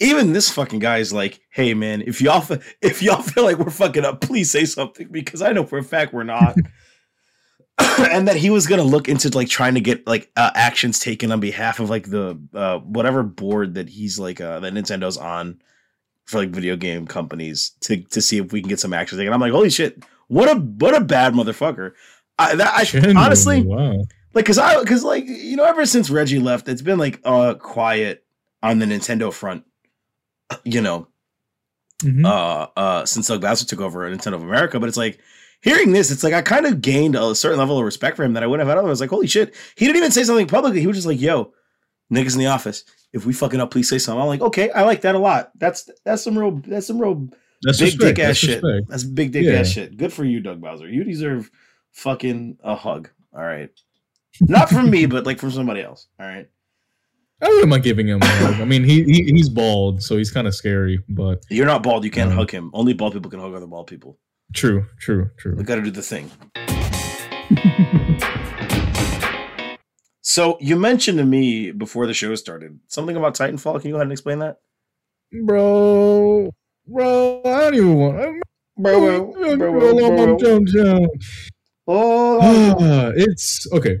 Even 0.00 0.32
this 0.32 0.50
fucking 0.50 0.78
guy 0.78 0.98
is 0.98 1.12
like, 1.12 1.40
hey 1.50 1.74
man, 1.74 2.02
if 2.02 2.20
y'all 2.20 2.44
if 2.82 3.02
y'all 3.02 3.22
feel 3.22 3.44
like 3.44 3.58
we're 3.58 3.70
fucking 3.70 4.04
up, 4.04 4.20
please 4.20 4.50
say 4.50 4.64
something 4.64 5.08
because 5.10 5.42
I 5.42 5.52
know 5.52 5.64
for 5.64 5.78
a 5.78 5.84
fact 5.84 6.12
we're 6.12 6.24
not. 6.24 6.56
and 8.10 8.26
that 8.26 8.36
he 8.36 8.50
was 8.50 8.66
gonna 8.66 8.82
look 8.82 9.08
into 9.08 9.28
like 9.30 9.48
trying 9.48 9.74
to 9.74 9.80
get 9.80 10.06
like 10.06 10.30
uh, 10.36 10.50
actions 10.54 10.98
taken 10.98 11.30
on 11.30 11.38
behalf 11.38 11.78
of 11.78 11.88
like 11.88 12.10
the 12.10 12.38
uh, 12.54 12.78
whatever 12.78 13.22
board 13.22 13.74
that 13.74 13.88
he's 13.88 14.18
like 14.18 14.40
uh, 14.40 14.58
that 14.60 14.72
Nintendo's 14.72 15.16
on 15.16 15.60
for 16.24 16.38
like 16.38 16.50
video 16.50 16.76
game 16.76 17.06
companies 17.06 17.72
to 17.80 18.02
to 18.04 18.20
see 18.20 18.38
if 18.38 18.52
we 18.52 18.60
can 18.60 18.68
get 18.68 18.80
some 18.80 18.92
action 18.92 19.16
taken. 19.16 19.32
I'm 19.32 19.40
like, 19.40 19.52
holy 19.52 19.70
shit, 19.70 20.02
what 20.26 20.48
a 20.48 20.58
what 20.58 20.94
a 20.96 21.00
bad 21.00 21.34
motherfucker. 21.34 21.92
I, 22.38 22.54
that, 22.54 22.72
I 22.74 23.12
honestly 23.16 23.62
wow. 23.62 24.04
like 24.32 24.44
because 24.44 24.58
i 24.58 24.78
because 24.78 25.02
like 25.02 25.26
you 25.26 25.56
know 25.56 25.64
ever 25.64 25.84
since 25.84 26.08
reggie 26.08 26.38
left 26.38 26.68
it's 26.68 26.82
been 26.82 26.98
like 26.98 27.20
uh 27.24 27.54
quiet 27.54 28.24
on 28.62 28.78
the 28.78 28.86
nintendo 28.86 29.32
front 29.32 29.64
you 30.64 30.80
know 30.80 31.06
Mhm. 32.04 32.24
uh 32.24 32.68
uh 32.78 33.04
since 33.06 33.26
doug 33.26 33.40
Bowser 33.40 33.66
took 33.66 33.80
over 33.80 34.08
nintendo 34.08 34.34
of 34.34 34.42
america 34.42 34.78
but 34.78 34.88
it's 34.88 34.96
like 34.96 35.18
hearing 35.62 35.90
this 35.90 36.12
it's 36.12 36.22
like 36.22 36.32
i 36.32 36.40
kind 36.42 36.64
of 36.64 36.80
gained 36.80 37.16
a 37.16 37.34
certain 37.34 37.58
level 37.58 37.76
of 37.76 37.84
respect 37.84 38.16
for 38.16 38.22
him 38.22 38.34
that 38.34 38.44
i 38.44 38.46
wouldn't 38.46 38.64
have 38.64 38.70
had 38.70 38.78
otherwise 38.78 39.00
like 39.00 39.10
holy 39.10 39.26
shit 39.26 39.52
he 39.76 39.84
didn't 39.84 39.96
even 39.96 40.12
say 40.12 40.22
something 40.22 40.46
publicly 40.46 40.78
he 40.80 40.86
was 40.86 40.96
just 40.96 41.08
like 41.08 41.20
yo 41.20 41.52
niggas 42.12 42.34
in 42.34 42.38
the 42.38 42.46
office 42.46 42.84
if 43.12 43.26
we 43.26 43.32
fucking 43.32 43.60
up 43.60 43.72
please 43.72 43.88
say 43.88 43.98
something 43.98 44.20
i'm 44.22 44.28
like 44.28 44.40
okay 44.40 44.70
i 44.70 44.82
like 44.84 45.00
that 45.00 45.16
a 45.16 45.18
lot 45.18 45.50
that's 45.56 45.90
that's 46.04 46.22
some 46.22 46.38
real 46.38 46.52
that's 46.68 46.86
some 46.86 47.00
real 47.00 47.28
That's 47.62 47.78
big 47.80 47.86
respect. 47.94 48.16
dick 48.16 48.18
ass 48.20 48.26
That's 48.28 48.38
shit 48.38 48.62
respect. 48.62 48.88
that's 48.88 49.02
big 49.04 49.32
dick 49.32 49.44
Yeah. 49.44 49.52
ass 49.54 49.68
shit 49.68 49.96
good 49.96 50.12
for 50.12 50.24
you 50.24 50.38
doug 50.38 50.60
bowser 50.60 50.88
you 50.88 51.02
deserve 51.02 51.50
fucking 51.94 52.58
a 52.62 52.76
hug 52.76 53.10
all 53.34 53.42
right 53.42 53.70
not 54.40 54.68
from 54.68 54.88
me, 54.88 55.06
but 55.06 55.26
like 55.26 55.40
from 55.40 55.50
somebody 55.50 55.80
else. 55.82 56.06
All 56.20 56.26
right. 56.26 56.48
I 57.40 57.48
wouldn't 57.48 57.68
mind 57.68 57.84
giving 57.84 58.08
him. 58.08 58.20
a 58.20 58.26
hug. 58.26 58.60
I 58.60 58.64
mean, 58.64 58.82
he, 58.84 59.04
he 59.04 59.22
he's 59.24 59.48
bald, 59.48 60.02
so 60.02 60.16
he's 60.16 60.30
kind 60.30 60.46
of 60.48 60.54
scary. 60.54 61.02
But 61.08 61.44
You're 61.50 61.66
not 61.66 61.82
bald. 61.82 62.04
You 62.04 62.10
can't 62.10 62.30
Um, 62.30 62.36
hug 62.36 62.50
him. 62.50 62.70
Only 62.74 62.94
bald 62.94 63.12
people 63.12 63.30
can 63.30 63.38
hug 63.40 63.54
other 63.54 63.66
bald 63.66 63.86
people. 63.86 64.18
true, 64.54 64.86
true, 64.98 65.30
true. 65.36 65.54
We 65.56 65.62
got 65.64 65.76
to 65.76 65.82
do 65.82 65.90
the 65.90 66.02
thing. 66.02 66.30
So 70.20 70.58
you 70.60 70.76
mentioned 70.76 71.18
to 71.18 71.24
me 71.24 71.70
before 71.70 72.06
the 72.06 72.14
show 72.14 72.34
started 72.34 72.78
something 72.88 73.16
about 73.16 73.34
Titanfall. 73.34 73.80
Can 73.80 73.88
you 73.88 73.94
go 73.94 73.96
ahead 73.96 74.02
and 74.06 74.12
explain 74.12 74.38
that? 74.40 74.56
bro, 75.44 76.50
bro, 76.86 77.42
I 77.44 77.60
don't 77.60 77.74
even 77.74 77.94
want. 77.96 78.16
Bro, 78.76 79.00
bro, 79.00 79.32
bro, 79.32 79.56
bro. 79.56 79.56
bro, 79.56 79.92
bro, 79.94 80.36
bro, 80.36 80.60
bro. 80.60 81.06
Oh, 81.90 82.38
Ah, 82.80 83.10
it's 83.16 83.66
okay. 83.72 83.98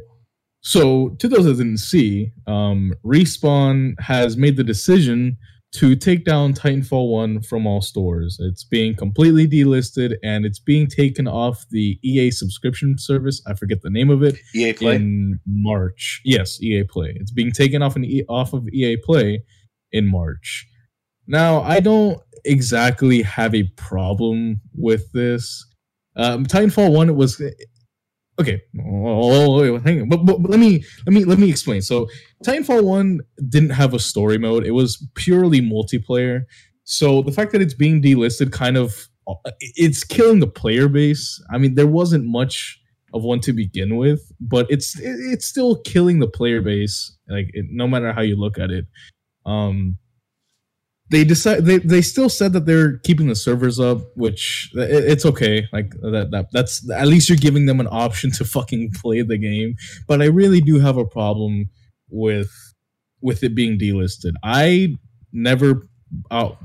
So, 0.60 1.10
to 1.20 1.28
those 1.28 1.44
that 1.44 1.56
didn't 1.56 1.78
see, 1.78 2.32
um, 2.46 2.92
Respawn 3.04 3.94
has 4.00 4.36
made 4.36 4.56
the 4.56 4.64
decision 4.64 5.36
to 5.70 5.94
take 5.94 6.24
down 6.24 6.54
Titanfall 6.54 7.10
1 7.10 7.42
from 7.42 7.66
all 7.66 7.82
stores. 7.82 8.38
It's 8.40 8.64
being 8.64 8.96
completely 8.96 9.46
delisted 9.46 10.14
and 10.24 10.46
it's 10.46 10.58
being 10.58 10.86
taken 10.86 11.28
off 11.28 11.64
the 11.70 11.98
EA 12.02 12.30
subscription 12.30 12.96
service. 12.98 13.42
I 13.46 13.54
forget 13.54 13.82
the 13.82 13.90
name 13.90 14.08
of 14.10 14.22
it. 14.22 14.36
EA 14.54 14.72
Play. 14.72 14.96
in 14.96 15.38
March. 15.46 16.22
Yes, 16.24 16.60
EA 16.62 16.84
Play. 16.84 17.12
It's 17.20 17.32
being 17.32 17.52
taken 17.52 17.82
off 17.82 17.96
an 17.96 18.04
e- 18.04 18.24
off 18.28 18.52
of 18.54 18.66
EA 18.68 18.96
Play 18.96 19.42
in 19.92 20.06
March. 20.06 20.66
Now, 21.26 21.60
I 21.60 21.80
don't 21.80 22.18
exactly 22.46 23.20
have 23.22 23.54
a 23.54 23.64
problem 23.76 24.60
with 24.74 25.12
this. 25.12 25.64
Um, 26.16 26.46
Titanfall 26.46 26.92
One 26.92 27.14
was 27.14 27.42
okay. 28.40 28.62
Oh, 28.84 29.78
hang 29.80 30.02
on. 30.02 30.08
But, 30.08 30.24
but, 30.24 30.42
but 30.42 30.50
let 30.50 30.60
me 30.60 30.84
let 31.06 31.12
me 31.12 31.24
let 31.24 31.38
me 31.38 31.48
explain. 31.50 31.82
So, 31.82 32.08
Titanfall 32.44 32.84
One 32.84 33.20
didn't 33.48 33.70
have 33.70 33.94
a 33.94 33.98
story 33.98 34.38
mode. 34.38 34.64
It 34.64 34.72
was 34.72 35.06
purely 35.14 35.60
multiplayer. 35.60 36.44
So 36.84 37.20
the 37.22 37.32
fact 37.32 37.52
that 37.52 37.60
it's 37.60 37.74
being 37.74 38.00
delisted 38.00 38.50
kind 38.50 38.78
of 38.78 39.08
it's 39.60 40.04
killing 40.04 40.40
the 40.40 40.46
player 40.46 40.88
base. 40.88 41.42
I 41.50 41.58
mean, 41.58 41.74
there 41.74 41.86
wasn't 41.86 42.24
much 42.24 42.80
of 43.14 43.22
one 43.22 43.40
to 43.40 43.52
begin 43.52 43.96
with, 43.96 44.32
but 44.40 44.66
it's 44.70 44.98
it's 44.98 45.46
still 45.46 45.80
killing 45.82 46.18
the 46.18 46.28
player 46.28 46.62
base. 46.62 47.16
Like 47.28 47.50
it, 47.52 47.66
no 47.70 47.86
matter 47.86 48.12
how 48.12 48.22
you 48.22 48.36
look 48.36 48.58
at 48.58 48.70
it, 48.70 48.86
um, 49.46 49.98
they 51.10 51.24
decide 51.24 51.64
they, 51.64 51.78
they 51.78 52.02
still 52.02 52.28
said 52.28 52.52
that 52.52 52.66
they're 52.66 52.98
keeping 52.98 53.28
the 53.28 53.36
servers 53.36 53.80
up, 53.80 53.98
which 54.14 54.70
it, 54.74 55.04
it's 55.04 55.26
okay. 55.26 55.66
Like 55.72 55.90
that, 56.02 56.28
that 56.32 56.48
that's 56.52 56.88
at 56.90 57.08
least 57.08 57.28
you're 57.28 57.38
giving 57.38 57.66
them 57.66 57.80
an 57.80 57.88
option 57.90 58.30
to 58.32 58.44
fucking 58.44 58.92
play 58.94 59.22
the 59.22 59.38
game. 59.38 59.76
But 60.06 60.22
I 60.22 60.26
really 60.26 60.60
do 60.60 60.78
have 60.78 60.96
a 60.96 61.06
problem 61.06 61.70
with 62.10 62.50
with 63.20 63.42
it 63.42 63.54
being 63.54 63.78
delisted. 63.78 64.32
I 64.42 64.96
never 65.32 65.88
out 66.30 66.58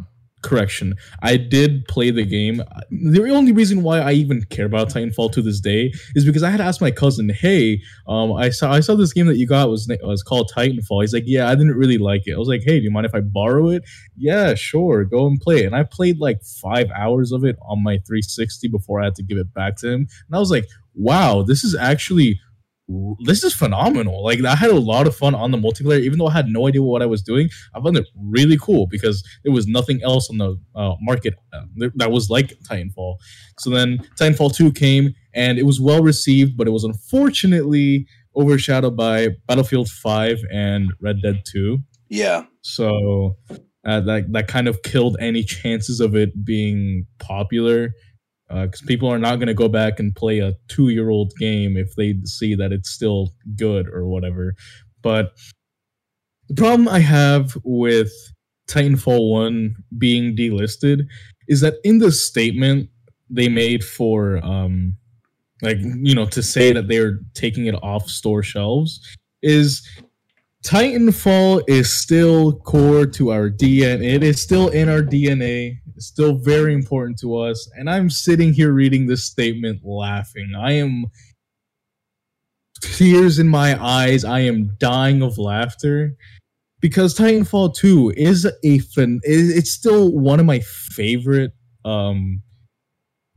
correction. 0.43 0.95
I 1.21 1.37
did 1.37 1.87
play 1.87 2.11
the 2.11 2.25
game. 2.25 2.61
The 2.91 3.29
only 3.31 3.51
reason 3.51 3.81
why 3.81 3.99
I 3.99 4.11
even 4.13 4.43
care 4.43 4.65
about 4.65 4.89
Titanfall 4.89 5.31
to 5.33 5.41
this 5.41 5.59
day 5.59 5.91
is 6.15 6.25
because 6.25 6.43
I 6.43 6.49
had 6.49 6.61
asked 6.61 6.81
my 6.81 6.91
cousin, 6.91 7.29
"Hey, 7.29 7.81
um, 8.07 8.33
I 8.33 8.49
saw 8.49 8.71
I 8.71 8.81
saw 8.81 8.95
this 8.95 9.13
game 9.13 9.27
that 9.27 9.37
you 9.37 9.47
got 9.47 9.69
was 9.69 9.89
was 10.03 10.21
called 10.23 10.51
Titanfall." 10.55 11.01
He's 11.01 11.13
like, 11.13 11.23
"Yeah, 11.25 11.49
I 11.49 11.55
didn't 11.55 11.75
really 11.75 11.97
like 11.97 12.27
it." 12.27 12.33
I 12.33 12.37
was 12.37 12.47
like, 12.47 12.63
"Hey, 12.63 12.79
do 12.79 12.83
you 12.83 12.91
mind 12.91 13.05
if 13.05 13.15
I 13.15 13.21
borrow 13.21 13.69
it?" 13.69 13.83
Yeah, 14.17 14.53
sure, 14.53 15.03
go 15.05 15.25
and 15.25 15.39
play 15.39 15.63
it. 15.63 15.65
And 15.65 15.75
I 15.75 15.83
played 15.83 16.19
like 16.19 16.43
five 16.43 16.91
hours 16.95 17.31
of 17.31 17.43
it 17.43 17.57
on 17.61 17.81
my 17.83 17.97
360 18.05 18.67
before 18.67 19.01
I 19.01 19.05
had 19.05 19.15
to 19.15 19.23
give 19.23 19.37
it 19.37 19.53
back 19.53 19.77
to 19.77 19.87
him. 19.89 20.01
And 20.27 20.35
I 20.35 20.39
was 20.39 20.51
like, 20.51 20.67
"Wow, 20.93 21.43
this 21.43 21.63
is 21.63 21.75
actually." 21.75 22.39
This 22.87 23.43
is 23.43 23.53
phenomenal. 23.53 24.23
Like 24.23 24.43
I 24.43 24.55
had 24.55 24.69
a 24.69 24.79
lot 24.79 25.07
of 25.07 25.15
fun 25.15 25.35
on 25.35 25.51
the 25.51 25.57
multiplayer, 25.57 26.01
even 26.01 26.19
though 26.19 26.27
I 26.27 26.33
had 26.33 26.47
no 26.47 26.67
idea 26.67 26.81
what 26.81 27.01
I 27.01 27.05
was 27.05 27.21
doing. 27.21 27.49
I 27.73 27.81
found 27.81 27.97
it 27.97 28.07
really 28.15 28.57
cool 28.57 28.87
because 28.87 29.23
there 29.43 29.53
was 29.53 29.67
nothing 29.67 30.01
else 30.03 30.29
on 30.29 30.37
the 30.37 30.59
uh, 30.75 30.95
market 31.01 31.35
uh, 31.53 31.61
that 31.95 32.11
was 32.11 32.29
like 32.29 32.53
Titanfall. 32.69 33.15
So 33.59 33.69
then 33.69 33.99
Titanfall 34.19 34.55
2 34.55 34.73
came 34.73 35.13
and 35.33 35.57
it 35.57 35.65
was 35.65 35.79
well 35.79 36.03
received, 36.03 36.57
but 36.57 36.67
it 36.67 36.71
was 36.71 36.83
unfortunately 36.83 38.05
overshadowed 38.35 38.97
by 38.97 39.29
Battlefield 39.47 39.89
5 39.89 40.41
and 40.51 40.91
Red 40.99 41.21
Dead 41.21 41.43
2. 41.45 41.79
Yeah. 42.09 42.45
So 42.61 43.37
uh, 43.85 44.01
that 44.01 44.31
that 44.31 44.47
kind 44.47 44.67
of 44.67 44.81
killed 44.83 45.17
any 45.19 45.43
chances 45.43 45.99
of 45.99 46.15
it 46.15 46.45
being 46.45 47.07
popular 47.19 47.93
because 48.49 48.81
people 48.81 49.09
are 49.09 49.19
not 49.19 49.35
going 49.37 49.47
to 49.47 49.53
go 49.53 49.67
back 49.67 49.99
and 49.99 50.15
play 50.15 50.39
a 50.39 50.53
two 50.67 50.89
year 50.89 51.09
old 51.09 51.33
game 51.37 51.77
if 51.77 51.95
they 51.95 52.15
see 52.25 52.55
that 52.55 52.71
it's 52.71 52.89
still 52.89 53.29
good 53.55 53.87
or 53.87 54.05
whatever. 54.05 54.55
But 55.01 55.33
the 56.47 56.55
problem 56.55 56.87
I 56.87 56.99
have 56.99 57.57
with 57.63 58.11
Titanfall 58.67 59.31
1 59.31 59.75
being 59.97 60.35
delisted 60.35 61.01
is 61.47 61.61
that 61.61 61.75
in 61.83 61.99
the 61.99 62.11
statement 62.11 62.89
they 63.29 63.49
made 63.49 63.83
for, 63.83 64.43
um, 64.45 64.95
like, 65.61 65.77
you 65.79 66.13
know, 66.13 66.25
to 66.27 66.43
say 66.43 66.73
that 66.73 66.87
they're 66.87 67.19
taking 67.33 67.65
it 67.65 67.75
off 67.75 68.07
store 68.07 68.43
shelves 68.43 68.99
is 69.41 69.87
Titanfall 70.63 71.63
is 71.67 71.93
still 71.93 72.53
core 72.59 73.05
to 73.05 73.31
our 73.31 73.49
DNA. 73.49 74.13
It 74.15 74.23
is 74.23 74.41
still 74.41 74.69
in 74.69 74.87
our 74.87 75.01
DNA. 75.01 75.77
It's 75.95 76.07
still 76.07 76.37
very 76.37 76.73
important 76.73 77.19
to 77.19 77.37
us. 77.37 77.69
And 77.75 77.89
I'm 77.89 78.09
sitting 78.09 78.53
here 78.53 78.71
reading 78.71 79.07
this 79.07 79.25
statement 79.25 79.81
laughing. 79.83 80.53
I 80.57 80.73
am 80.73 81.05
tears 82.81 83.39
in 83.39 83.49
my 83.49 83.81
eyes. 83.83 84.23
I 84.23 84.39
am 84.39 84.75
dying 84.79 85.21
of 85.21 85.37
laughter 85.37 86.15
because 86.79 87.13
Titanfall 87.13 87.75
2 87.75 88.13
is 88.15 88.45
a 88.63 88.79
fun 88.79 89.19
it's 89.23 89.71
still 89.71 90.11
one 90.11 90.39
of 90.41 90.45
my 90.45 90.59
favorite 90.59 91.51
um 91.85 92.41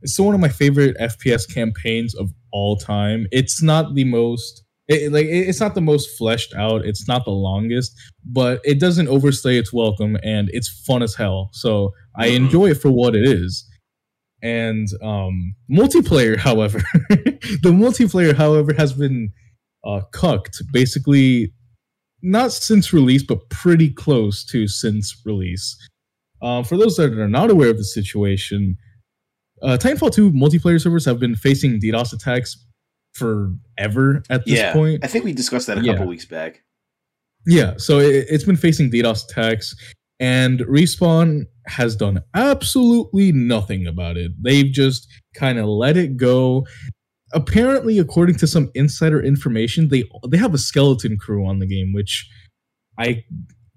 it's 0.01 0.13
still 0.13 0.25
one 0.25 0.35
of 0.35 0.41
my 0.41 0.49
favorite 0.49 0.97
FPS 0.99 1.51
campaigns 1.51 2.13
of 2.13 2.31
all 2.51 2.75
time. 2.77 3.27
It's 3.31 3.61
not 3.61 3.95
the 3.95 4.03
most 4.03 4.63
it, 4.87 5.11
like 5.11 5.25
it's 5.25 5.59
not 5.59 5.75
the 5.75 5.81
most 5.81 6.17
fleshed 6.17 6.53
out. 6.55 6.85
It's 6.85 7.07
not 7.07 7.25
the 7.25 7.31
longest 7.31 7.93
but 8.25 8.61
it 8.63 8.79
doesn't 8.79 9.07
overstay 9.07 9.57
its 9.57 9.71
welcome 9.71 10.17
and 10.23 10.49
it's 10.51 10.69
fun 10.85 11.03
as 11.03 11.15
hell. 11.15 11.49
So 11.53 11.93
i 12.15 12.27
enjoy 12.27 12.71
it 12.71 12.81
for 12.81 12.91
what 12.91 13.15
it 13.15 13.27
is. 13.27 13.67
And 14.41 14.87
um 15.03 15.55
multiplayer 15.69 16.37
however 16.47 16.79
the 17.09 17.71
multiplayer 17.71 18.35
however 18.35 18.73
has 18.73 18.93
been 18.93 19.31
uh 19.85 20.01
cucked. 20.11 20.61
Basically 20.71 21.53
not 22.21 22.51
since 22.51 22.93
release 22.93 23.23
but 23.23 23.49
pretty 23.49 23.89
close 23.89 24.43
to 24.45 24.67
since 24.67 25.21
release. 25.25 25.75
Uh, 26.39 26.61
for 26.61 26.77
those 26.77 26.95
that 26.97 27.17
are 27.17 27.27
not 27.27 27.49
aware 27.49 27.69
of 27.69 27.77
the 27.77 27.83
situation 27.83 28.77
uh, 29.63 29.77
Titanfall 29.79 30.13
2 30.13 30.31
multiplayer 30.31 30.79
servers 30.79 31.03
have 31.05 31.19
been 31.19 31.35
facing 31.35 31.79
DDoS 31.81 32.13
attacks 32.13 32.63
forever 33.17 34.23
at 34.29 34.45
this 34.45 34.59
yeah. 34.59 34.73
point. 34.73 35.03
I 35.03 35.07
think 35.07 35.25
we 35.25 35.33
discussed 35.33 35.67
that 35.67 35.77
a 35.77 35.81
Yeah. 35.81 35.93
couple 35.93 36.07
weeks 36.07 36.25
back. 36.25 36.63
Yeah, 37.45 37.75
so 37.77 37.99
it, 37.99 38.25
it's 38.29 38.43
been 38.43 38.57
facing 38.57 38.91
DDoS 38.91 39.29
attacks, 39.29 39.75
and 40.19 40.59
Respawn 40.61 41.45
has 41.67 41.95
done 41.95 42.21
absolutely 42.33 43.31
nothing 43.31 43.87
about 43.87 44.17
it. 44.17 44.31
They've 44.41 44.71
just 44.71 45.07
kind 45.33 45.57
of 45.57 45.65
let 45.65 45.95
it 45.97 46.17
go. 46.17 46.65
Apparently, 47.33 47.99
according 47.99 48.35
to 48.37 48.47
some 48.47 48.69
insider 48.75 49.21
information, 49.21 49.89
they 49.89 50.03
they 50.29 50.37
have 50.37 50.53
a 50.53 50.57
skeleton 50.57 51.17
crew 51.17 51.45
on 51.45 51.59
the 51.59 51.65
game, 51.67 51.93
which 51.93 52.29
I 52.99 53.23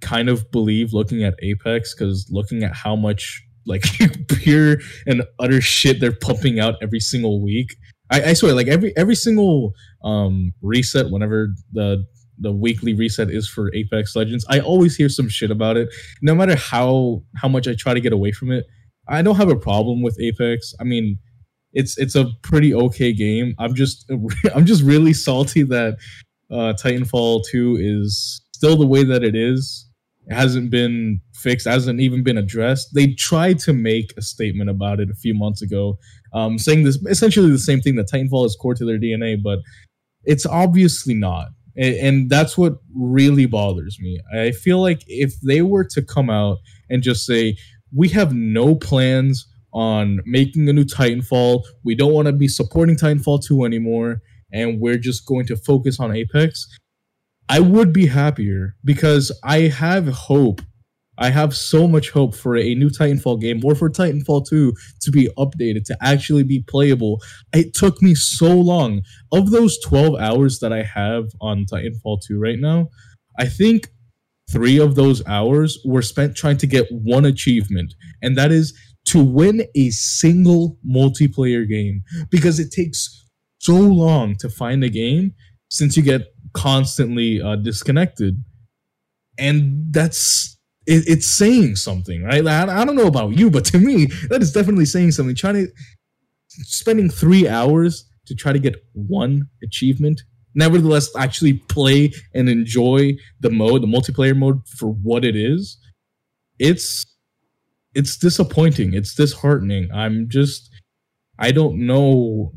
kind 0.01 0.29
of 0.29 0.51
believe 0.51 0.93
looking 0.93 1.23
at 1.23 1.35
Apex, 1.43 1.95
because 1.95 2.27
looking 2.31 2.63
at 2.65 2.75
how 2.75 2.97
much 2.97 3.43
like 3.67 3.85
pure 4.29 4.79
and 5.07 5.23
utter 5.39 5.61
shit 5.61 6.01
they're 6.01 6.13
pumping 6.13 6.59
out 6.59 6.75
every 6.83 7.01
single 7.01 7.41
week. 7.43 7.77
I, 8.11 8.31
I 8.31 8.33
swear, 8.33 8.55
like 8.55 8.69
every 8.69 8.97
every 8.97 9.15
single 9.15 9.75
um 10.03 10.53
reset, 10.63 11.11
whenever 11.11 11.49
the 11.73 12.05
the 12.39 12.53
weekly 12.53 12.95
reset 12.95 13.31
is 13.31 13.49
for 13.49 13.73
Apex 13.75 14.17
Legends, 14.17 14.47
I 14.49 14.61
always 14.61 14.97
hear 14.97 15.09
some 15.09 15.29
shit 15.29 15.51
about 15.51 15.77
it. 15.77 15.89
No 16.23 16.35
matter 16.35 16.57
how 16.57 17.23
how 17.37 17.49
much 17.49 17.69
I 17.69 17.75
try 17.75 17.95
to 17.95 18.01
get 18.01 18.13
away 18.13 18.33
from 18.33 18.51
it, 18.51 18.65
I 19.09 19.23
don't 19.23 19.37
have 19.37 19.51
a 19.51 19.57
problem 19.57 20.03
with 20.03 20.19
Apex. 20.21 20.75
I 20.81 20.85
mean, 20.85 21.19
it's 21.73 21.99
it's 21.99 22.15
a 22.15 22.27
pretty 22.43 22.75
okay 22.75 23.13
game. 23.13 23.55
I'm 23.59 23.75
just 23.75 24.11
I'm 24.55 24.67
just 24.67 24.83
really 24.83 25.13
salty 25.13 25.63
that 25.65 25.99
uh, 26.51 26.75
Titanfall 26.83 27.45
2 27.49 27.79
is 27.81 28.43
still 28.55 28.77
the 28.77 28.87
way 28.87 29.05
that 29.05 29.23
it 29.23 29.37
is. 29.37 29.89
It 30.27 30.35
hasn't 30.35 30.71
been 30.71 31.21
fixed, 31.35 31.67
hasn't 31.67 32.01
even 32.01 32.23
been 32.23 32.39
addressed. 32.39 32.95
They 32.95 33.15
tried 33.15 33.59
to 33.61 33.73
make 33.73 34.13
a 34.17 34.23
statement 34.23 34.69
about 34.69 35.01
it 35.01 35.11
a 35.11 35.15
few 35.15 35.35
months 35.35 35.63
ago, 35.63 35.99
um, 36.33 36.59
saying 36.59 36.85
this 36.85 36.97
essentially 37.09 37.51
the 37.51 37.59
same 37.59 37.81
thing 37.81 37.97
that 37.97 38.09
Titanfall 38.11 38.47
is 38.47 38.57
core 38.61 38.75
to 38.75 38.85
their 38.85 38.99
DNA, 38.99 39.41
but 39.43 39.59
it's 40.25 40.47
obviously 40.47 41.15
not. 41.15 41.49
A- 41.77 42.01
And 42.01 42.29
that's 42.31 42.59
what 42.59 42.75
really 42.95 43.47
bothers 43.47 43.99
me. 44.01 44.21
I 44.35 44.53
feel 44.53 44.81
like 44.81 45.03
if 45.07 45.35
they 45.41 45.63
were 45.63 45.85
to 45.85 46.03
come 46.03 46.29
out 46.31 46.59
and 46.89 47.03
just 47.03 47.25
say, 47.27 47.57
we 47.95 48.09
have 48.11 48.33
no 48.35 48.75
plans 48.75 49.47
on 49.73 50.21
making 50.27 50.69
a 50.69 50.73
new 50.73 50.85
Titanfall, 50.85 51.63
we 51.85 51.95
don't 51.95 52.13
want 52.13 52.27
to 52.27 52.33
be 52.33 52.49
supporting 52.49 52.97
Titanfall 52.97 53.45
2 53.45 53.65
anymore, 53.65 54.21
and 54.53 54.81
we're 54.81 54.99
just 54.99 55.27
going 55.27 55.47
to 55.47 55.57
focus 55.57 56.01
on 56.01 56.15
Apex, 56.15 56.67
I 57.49 57.61
would 57.61 57.93
be 57.93 58.07
happier 58.07 58.75
because 58.85 59.33
I 59.45 59.63
have 59.63 60.07
hope. 60.09 60.61
I 61.21 61.31
have 61.31 61.55
so 61.55 61.87
much 61.87 62.11
hope 62.11 62.35
for 62.35 62.57
a 62.57 62.75
new 62.75 62.89
Titanfall 62.89 63.41
game 63.41 63.65
or 63.65 63.75
for 63.75 63.91
Titanfall 63.91 64.49
2 64.49 64.73
to 65.03 65.11
be 65.11 65.29
updated, 65.39 65.85
to 65.85 65.97
actually 66.01 66.43
be 66.43 66.65
playable. 66.67 67.21
It 67.53 67.75
took 67.75 68.03
me 68.03 68.15
so 68.15 68.53
long. 68.53 69.03
Of 69.33 69.51
those 69.51 69.79
12 69.81 70.19
hours 70.19 70.59
that 70.61 70.73
I 70.73 70.83
have 70.83 71.27
on 71.41 71.67
Titanfall 71.67 72.23
2 72.27 72.39
right 72.39 72.59
now, 72.59 72.89
I 73.39 73.47
think 73.47 73.89
three 74.51 74.79
of 74.79 74.95
those 74.95 75.25
hours 75.27 75.79
were 75.85 76.03
spent 76.03 76.37
trying 76.37 76.57
to 76.59 76.67
get 76.67 76.87
one 76.91 77.25
achievement, 77.25 77.95
and 78.23 78.37
that 78.37 78.51
is 78.51 78.77
to 79.07 79.23
win 79.23 79.63
a 79.75 79.91
single 79.91 80.79
multiplayer 80.89 81.69
game 81.69 82.03
because 82.31 82.59
it 82.59 82.73
takes 82.73 83.27
so 83.59 83.75
long 83.75 84.37
to 84.37 84.49
find 84.49 84.83
a 84.83 84.89
game 84.89 85.35
since 85.69 85.97
you 85.97 86.03
get 86.03 86.23
constantly 86.53 87.41
uh, 87.41 87.57
disconnected 87.57 88.43
and 89.41 89.93
that's 89.93 90.59
it, 90.87 91.05
it's 91.07 91.31
saying 91.31 91.77
something 91.77 92.23
right? 92.23 92.47
I, 92.47 92.83
I 92.83 92.85
don't 92.85 92.97
know 92.97 93.07
about 93.07 93.37
you 93.37 93.51
but 93.51 93.65
to 93.67 93.79
me 93.79 94.07
that 94.29 94.43
is 94.43 94.53
definitely 94.53 94.87
saying 94.87 95.13
something. 95.13 95.35
Trying 95.35 95.55
to 95.55 95.69
spending 96.49 97.09
three 97.09 97.49
hours 97.49 98.05
to 98.27 98.35
try 98.35 98.53
to 98.53 98.59
get 98.59 98.77
one 98.93 99.49
achievement 99.63 100.23
nevertheless 100.55 101.15
actually 101.17 101.55
play 101.55 102.13
and 102.35 102.49
enjoy 102.49 103.13
the 103.39 103.51
mode 103.51 103.83
the 103.83 103.87
multiplayer 103.87 104.37
mode 104.37 104.61
for 104.67 104.89
what 104.89 105.25
it 105.25 105.37
is 105.37 105.79
it's 106.59 107.07
it's 107.95 108.17
disappointing. 108.17 108.95
It's 108.95 109.15
disheartening. 109.15 109.89
I'm 109.93 110.29
just 110.29 110.69
i 111.43 111.51
don't 111.51 111.87
know 111.87 112.53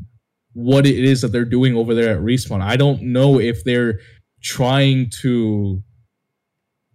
what 0.52 0.86
it 0.86 1.02
is 1.02 1.22
that 1.22 1.28
they're 1.28 1.46
doing 1.46 1.74
over 1.74 1.94
there 1.94 2.16
at 2.16 2.22
respawn. 2.22 2.60
I 2.62 2.76
don't 2.76 3.02
know 3.02 3.40
if 3.40 3.64
they're 3.64 3.98
trying 4.42 5.10
to 5.22 5.82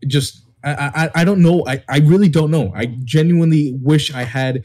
just 0.08 0.46
i 0.64 0.92
i, 0.96 1.22
I 1.22 1.24
don't 1.24 1.42
know. 1.42 1.64
I, 1.68 1.84
I 1.90 2.00
really 2.00 2.30
don't 2.30 2.52
know. 2.52 2.72
I 2.76 2.86
genuinely 3.04 3.78
wish 3.82 4.14
i 4.14 4.24
had 4.24 4.64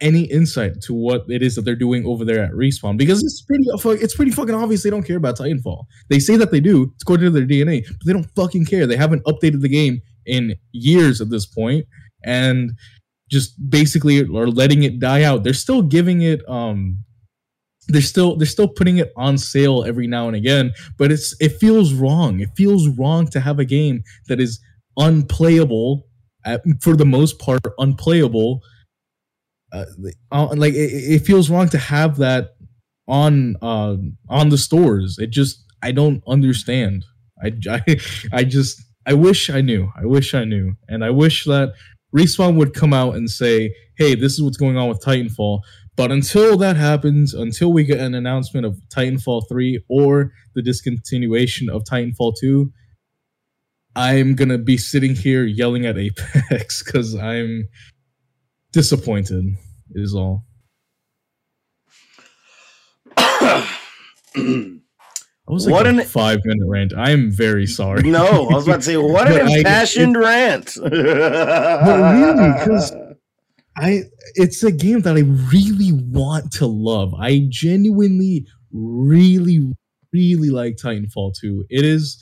any 0.00 0.24
insight 0.24 0.80
to 0.82 0.92
what 0.92 1.24
it 1.28 1.42
is 1.42 1.54
that 1.54 1.62
they're 1.62 1.74
doing 1.74 2.04
over 2.04 2.24
there 2.24 2.44
at 2.44 2.52
respawn 2.52 2.98
because 2.98 3.22
it's 3.24 3.40
pretty 3.42 3.64
it's 4.02 4.14
pretty 4.14 4.30
fucking 4.30 4.54
obvious 4.54 4.82
they 4.82 4.90
don't 4.90 5.04
care 5.04 5.16
about 5.16 5.38
titanfall. 5.38 5.84
They 6.08 6.18
say 6.18 6.36
that 6.36 6.50
they 6.50 6.60
do 6.60 6.92
it's 6.94 7.02
according 7.02 7.26
to 7.26 7.30
their 7.30 7.46
dna 7.46 7.86
but 7.86 8.06
they 8.06 8.12
don't 8.12 8.30
fucking 8.36 8.66
care. 8.66 8.86
They 8.86 8.96
haven't 8.96 9.24
updated 9.24 9.62
the 9.62 9.68
game 9.68 10.02
in 10.26 10.56
years 10.72 11.20
at 11.20 11.30
this 11.30 11.46
point 11.46 11.86
and 12.24 12.72
just 13.30 13.54
basically 13.70 14.20
are 14.20 14.48
letting 14.48 14.82
it 14.82 14.98
die 14.98 15.22
out. 15.22 15.44
They're 15.44 15.54
still 15.54 15.82
giving 15.82 16.22
it 16.22 16.46
um 16.48 16.98
they're 17.88 18.02
still 18.02 18.36
they're 18.36 18.46
still 18.46 18.68
putting 18.68 18.98
it 18.98 19.12
on 19.16 19.38
sale 19.38 19.84
every 19.84 20.08
now 20.08 20.26
and 20.26 20.36
again 20.36 20.72
but 20.98 21.10
it's 21.10 21.34
it 21.40 21.52
feels 21.52 21.94
wrong. 21.94 22.40
It 22.40 22.50
feels 22.54 22.86
wrong 22.88 23.28
to 23.28 23.40
have 23.40 23.58
a 23.58 23.64
game 23.64 24.02
that 24.28 24.40
is 24.40 24.60
unplayable 24.96 26.06
at, 26.44 26.62
for 26.80 26.96
the 26.96 27.04
most 27.04 27.38
part 27.38 27.60
unplayable. 27.78 28.60
Uh, 29.72 29.84
uh, 30.30 30.54
like 30.56 30.74
it, 30.74 30.92
it 31.14 31.18
feels 31.26 31.50
wrong 31.50 31.68
to 31.68 31.78
have 31.78 32.16
that 32.16 32.50
on 33.08 33.56
uh 33.62 33.96
on 34.28 34.48
the 34.48 34.58
stores. 34.58 35.16
It 35.18 35.30
just 35.30 35.64
i 35.82 35.92
don't 35.92 36.22
understand. 36.26 37.04
I, 37.42 37.52
I 37.70 37.96
i 38.32 38.44
just 38.44 38.82
i 39.06 39.12
wish 39.12 39.50
i 39.50 39.60
knew. 39.60 39.90
I 40.00 40.06
wish 40.06 40.34
i 40.34 40.44
knew. 40.44 40.74
And 40.88 41.04
i 41.04 41.10
wish 41.10 41.44
that 41.44 41.74
respawn 42.14 42.56
would 42.56 42.74
come 42.74 42.92
out 42.92 43.16
and 43.16 43.28
say 43.28 43.74
hey 43.98 44.14
this 44.14 44.32
is 44.34 44.42
what's 44.42 44.56
going 44.56 44.76
on 44.76 44.88
with 44.88 45.00
titanfall. 45.00 45.60
But 45.96 46.12
until 46.12 46.58
that 46.58 46.76
happens, 46.76 47.32
until 47.32 47.72
we 47.72 47.82
get 47.82 48.00
an 48.00 48.14
announcement 48.14 48.66
of 48.66 48.78
Titanfall 48.94 49.48
3 49.48 49.82
or 49.88 50.30
the 50.54 50.60
discontinuation 50.60 51.70
of 51.70 51.84
Titanfall 51.84 52.34
2, 52.38 52.70
I'm 53.96 54.34
going 54.34 54.50
to 54.50 54.58
be 54.58 54.76
sitting 54.76 55.14
here 55.14 55.44
yelling 55.44 55.86
at 55.86 55.96
Apex 55.98 56.82
because 56.84 57.14
I'm 57.16 57.66
disappointed, 58.72 59.44
is 59.92 60.14
all. 60.14 60.44
I 63.16 63.66
was 65.48 65.66
like 65.66 65.72
What 65.72 65.86
a 65.86 65.90
an- 65.90 66.04
five 66.04 66.40
minute 66.44 66.66
rant. 66.68 66.92
I'm 66.96 67.30
very 67.30 67.66
sorry. 67.66 68.02
no, 68.02 68.48
I 68.48 68.54
was 68.54 68.66
about 68.66 68.76
to 68.76 68.82
say, 68.82 68.96
what 68.96 69.28
an 69.32 69.48
I- 69.48 69.58
impassioned 69.58 70.16
rant. 70.16 70.76
but 70.82 70.92
really, 70.92 72.52
because 72.58 72.92
I 73.78 74.02
it's 74.34 74.62
a 74.62 74.72
game 74.72 75.00
that 75.02 75.16
I 75.16 75.20
really 75.20 75.92
want 75.92 76.52
to 76.54 76.66
love. 76.66 77.14
I 77.14 77.46
genuinely 77.48 78.46
really 78.72 79.70
really 80.12 80.50
like 80.50 80.76
Titanfall 80.76 81.32
2. 81.40 81.66
It 81.70 81.84
is 81.84 82.18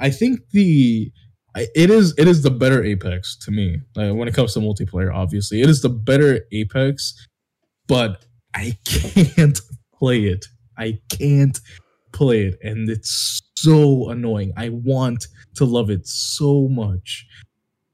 I 0.00 0.10
think 0.10 0.40
the 0.50 1.12
it 1.56 1.90
is 1.90 2.14
it 2.18 2.28
is 2.28 2.42
the 2.42 2.50
better 2.50 2.82
Apex 2.82 3.36
to 3.44 3.50
me. 3.50 3.80
When 3.94 4.28
it 4.28 4.34
comes 4.34 4.54
to 4.54 4.60
multiplayer 4.60 5.14
obviously. 5.14 5.62
It 5.62 5.68
is 5.68 5.82
the 5.82 5.88
better 5.88 6.40
Apex, 6.52 7.14
but 7.86 8.24
I 8.54 8.76
can't 8.84 9.60
play 9.94 10.24
it. 10.24 10.46
I 10.78 10.98
can't 11.10 11.58
play 12.12 12.46
it 12.46 12.58
and 12.62 12.88
it's 12.88 13.40
so 13.56 14.10
annoying. 14.10 14.52
I 14.56 14.70
want 14.70 15.26
to 15.56 15.64
love 15.64 15.90
it 15.90 16.06
so 16.06 16.68
much 16.68 17.26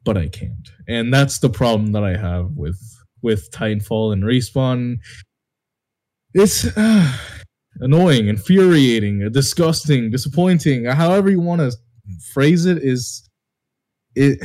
but 0.07 0.17
I 0.17 0.29
can't. 0.29 0.71
And 0.89 1.13
that's 1.13 1.41
the 1.41 1.51
problem 1.51 1.93
that 1.93 2.05
I 2.05 2.17
have 2.17 2.53
with 2.53 2.81
with 3.21 3.51
Titanfall 3.51 4.13
and 4.15 4.23
Respawn. 4.23 4.99
It's 6.33 6.65
uh, 6.77 7.13
annoying, 7.81 8.29
infuriating, 8.29 9.31
disgusting, 9.33 10.11
disappointing. 10.11 10.85
However 10.85 11.29
you 11.29 11.41
want 11.41 11.61
to 11.61 11.77
phrase 12.33 12.67
it 12.67 12.79
is 12.79 13.29
it 14.15 14.39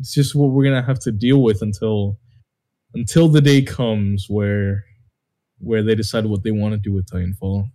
it's 0.00 0.14
just 0.14 0.34
what 0.34 0.50
we're 0.50 0.64
going 0.64 0.80
to 0.80 0.86
have 0.86 0.98
to 1.00 1.12
deal 1.12 1.42
with 1.42 1.62
until 1.62 2.18
until 2.94 3.28
the 3.28 3.40
day 3.40 3.62
comes 3.62 4.26
where 4.28 4.84
where 5.58 5.82
they 5.82 5.94
decide 5.94 6.26
what 6.26 6.42
they 6.42 6.50
want 6.50 6.72
to 6.72 6.78
do 6.78 6.92
with 6.92 7.06
Titanfall. 7.06 7.70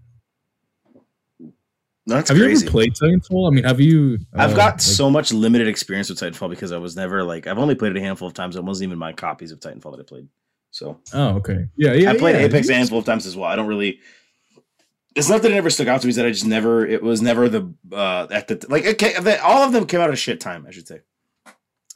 That's 2.05 2.29
have 2.29 2.37
crazy. 2.37 2.63
you 2.63 2.69
ever 2.69 2.71
played 2.71 2.93
Titanfall? 2.93 3.51
I 3.51 3.55
mean, 3.55 3.63
have 3.65 3.79
you 3.79 4.17
I've 4.33 4.53
uh, 4.53 4.55
got 4.55 4.73
like- 4.73 4.81
so 4.81 5.09
much 5.09 5.31
limited 5.31 5.67
experience 5.67 6.09
with 6.09 6.19
Titanfall 6.19 6.49
because 6.49 6.71
I 6.71 6.77
was 6.77 6.95
never 6.95 7.23
like 7.23 7.45
I've 7.47 7.59
only 7.59 7.75
played 7.75 7.95
it 7.95 7.97
a 7.99 8.01
handful 8.01 8.27
of 8.27 8.33
times. 8.33 8.55
It 8.55 8.63
wasn't 8.63 8.89
even 8.89 8.97
my 8.97 9.13
copies 9.13 9.51
of 9.51 9.59
Titanfall 9.59 9.91
that 9.91 9.99
I 10.01 10.03
played. 10.03 10.27
So 10.71 10.99
Oh, 11.13 11.29
okay. 11.37 11.67
Yeah, 11.75 11.93
yeah. 11.93 12.11
I 12.11 12.17
played 12.17 12.35
yeah. 12.35 12.43
Apex 12.45 12.69
a 12.69 12.73
handful 12.73 12.99
of 12.99 13.05
times 13.05 13.25
as 13.25 13.35
well. 13.35 13.49
I 13.49 13.55
don't 13.55 13.67
really. 13.67 13.99
It's 15.19 15.29
not 15.29 15.41
that 15.41 15.51
it 15.51 15.55
never 15.55 15.69
stuck 15.69 15.87
out 15.87 16.01
to 16.01 16.07
me. 16.07 16.09
Is 16.09 16.15
that 16.15 16.25
I 16.25 16.31
just 16.31 16.45
never. 16.45 16.85
It 16.85 17.03
was 17.03 17.21
never 17.21 17.49
the 17.49 17.73
uh 17.91 18.27
at 18.31 18.47
the 18.47 18.65
like. 18.69 18.85
Okay, 18.85 19.37
all 19.37 19.63
of 19.63 19.71
them 19.73 19.85
came 19.85 19.99
out 20.01 20.09
at 20.09 20.17
shit 20.17 20.39
time. 20.39 20.65
I 20.67 20.71
should 20.71 20.87
say. 20.87 21.01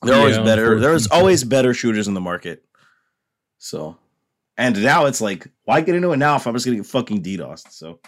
They're 0.04 0.16
always 0.16 0.38
better. 0.38 0.80
There's 0.80 1.06
unfortunately. 1.06 1.20
always 1.20 1.44
better 1.46 1.74
shooters 1.74 2.08
in 2.08 2.14
the 2.14 2.22
market. 2.22 2.66
So, 3.58 3.98
and 4.58 4.84
now 4.84 5.06
it's 5.06 5.22
like, 5.22 5.48
why 5.64 5.80
get 5.82 5.96
into 5.96 6.12
it 6.12 6.18
now 6.18 6.36
if 6.36 6.46
I'm 6.46 6.54
just 6.54 6.66
gonna 6.66 6.78
get 6.78 6.86
fucking 6.86 7.24
DDoSed? 7.24 7.72
So 7.72 8.00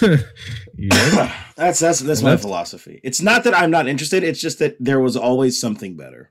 yeah. 0.02 1.34
that's 1.56 1.80
that's 1.80 2.00
that's 2.00 2.22
my 2.22 2.30
that's- 2.30 2.42
philosophy. 2.42 3.00
It's 3.02 3.20
not 3.20 3.44
that 3.44 3.54
I'm 3.54 3.70
not 3.70 3.88
interested. 3.88 4.22
It's 4.22 4.40
just 4.40 4.60
that 4.60 4.76
there 4.78 5.00
was 5.00 5.16
always 5.16 5.60
something 5.60 5.96
better. 5.96 6.30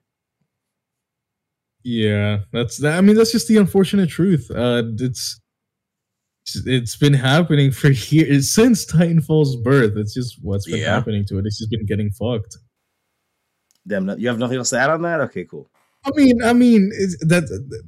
Yeah, 1.83 2.39
that's 2.51 2.77
that. 2.77 2.97
I 2.97 3.01
mean, 3.01 3.15
that's 3.15 3.31
just 3.31 3.47
the 3.47 3.57
unfortunate 3.57 4.09
truth. 4.09 4.49
Uh, 4.49 4.83
it's 4.99 5.39
it's 6.65 6.95
been 6.95 7.13
happening 7.13 7.71
for 7.71 7.89
years 8.09 8.53
since 8.53 8.85
Titanfall's 8.85 9.55
birth. 9.57 9.93
It's 9.97 10.13
just 10.13 10.37
what's 10.41 10.65
been 10.69 10.79
Yeah. 10.79 10.93
happening 10.95 11.25
to 11.29 11.39
it. 11.39 11.45
It's 11.45 11.57
just 11.57 11.71
been 11.71 11.85
getting 11.85 12.11
fucked. 12.11 12.57
Damn, 13.87 14.09
you 14.19 14.27
have 14.27 14.39
nothing 14.39 14.57
else 14.57 14.71
to 14.71 14.79
add 14.79 14.89
on 14.89 15.01
that? 15.03 15.21
Okay, 15.21 15.45
cool. 15.45 15.69
I 16.05 16.11
mean, 16.15 16.43
I 16.43 16.53
mean, 16.53 16.89
that 17.21 17.43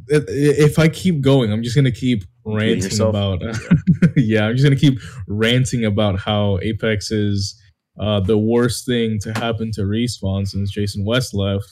if 0.07 0.79
I 0.79 0.87
keep 0.89 1.21
going, 1.21 1.51
I'm 1.51 1.61
just 1.61 1.75
gonna 1.75 1.91
keep 1.91 2.23
ranting 2.45 2.99
about. 2.99 3.41
yeah, 4.15 4.45
I'm 4.45 4.55
just 4.55 4.63
gonna 4.63 4.75
keep 4.75 4.99
ranting 5.27 5.85
about 5.85 6.19
how 6.19 6.57
Apex 6.63 7.11
is 7.11 7.61
uh, 7.99 8.19
the 8.19 8.37
worst 8.37 8.85
thing 8.87 9.19
to 9.21 9.33
happen 9.33 9.71
to 9.73 9.81
respawn 9.81 10.47
since 10.47 10.71
Jason 10.71 11.05
West 11.05 11.33
left. 11.35 11.69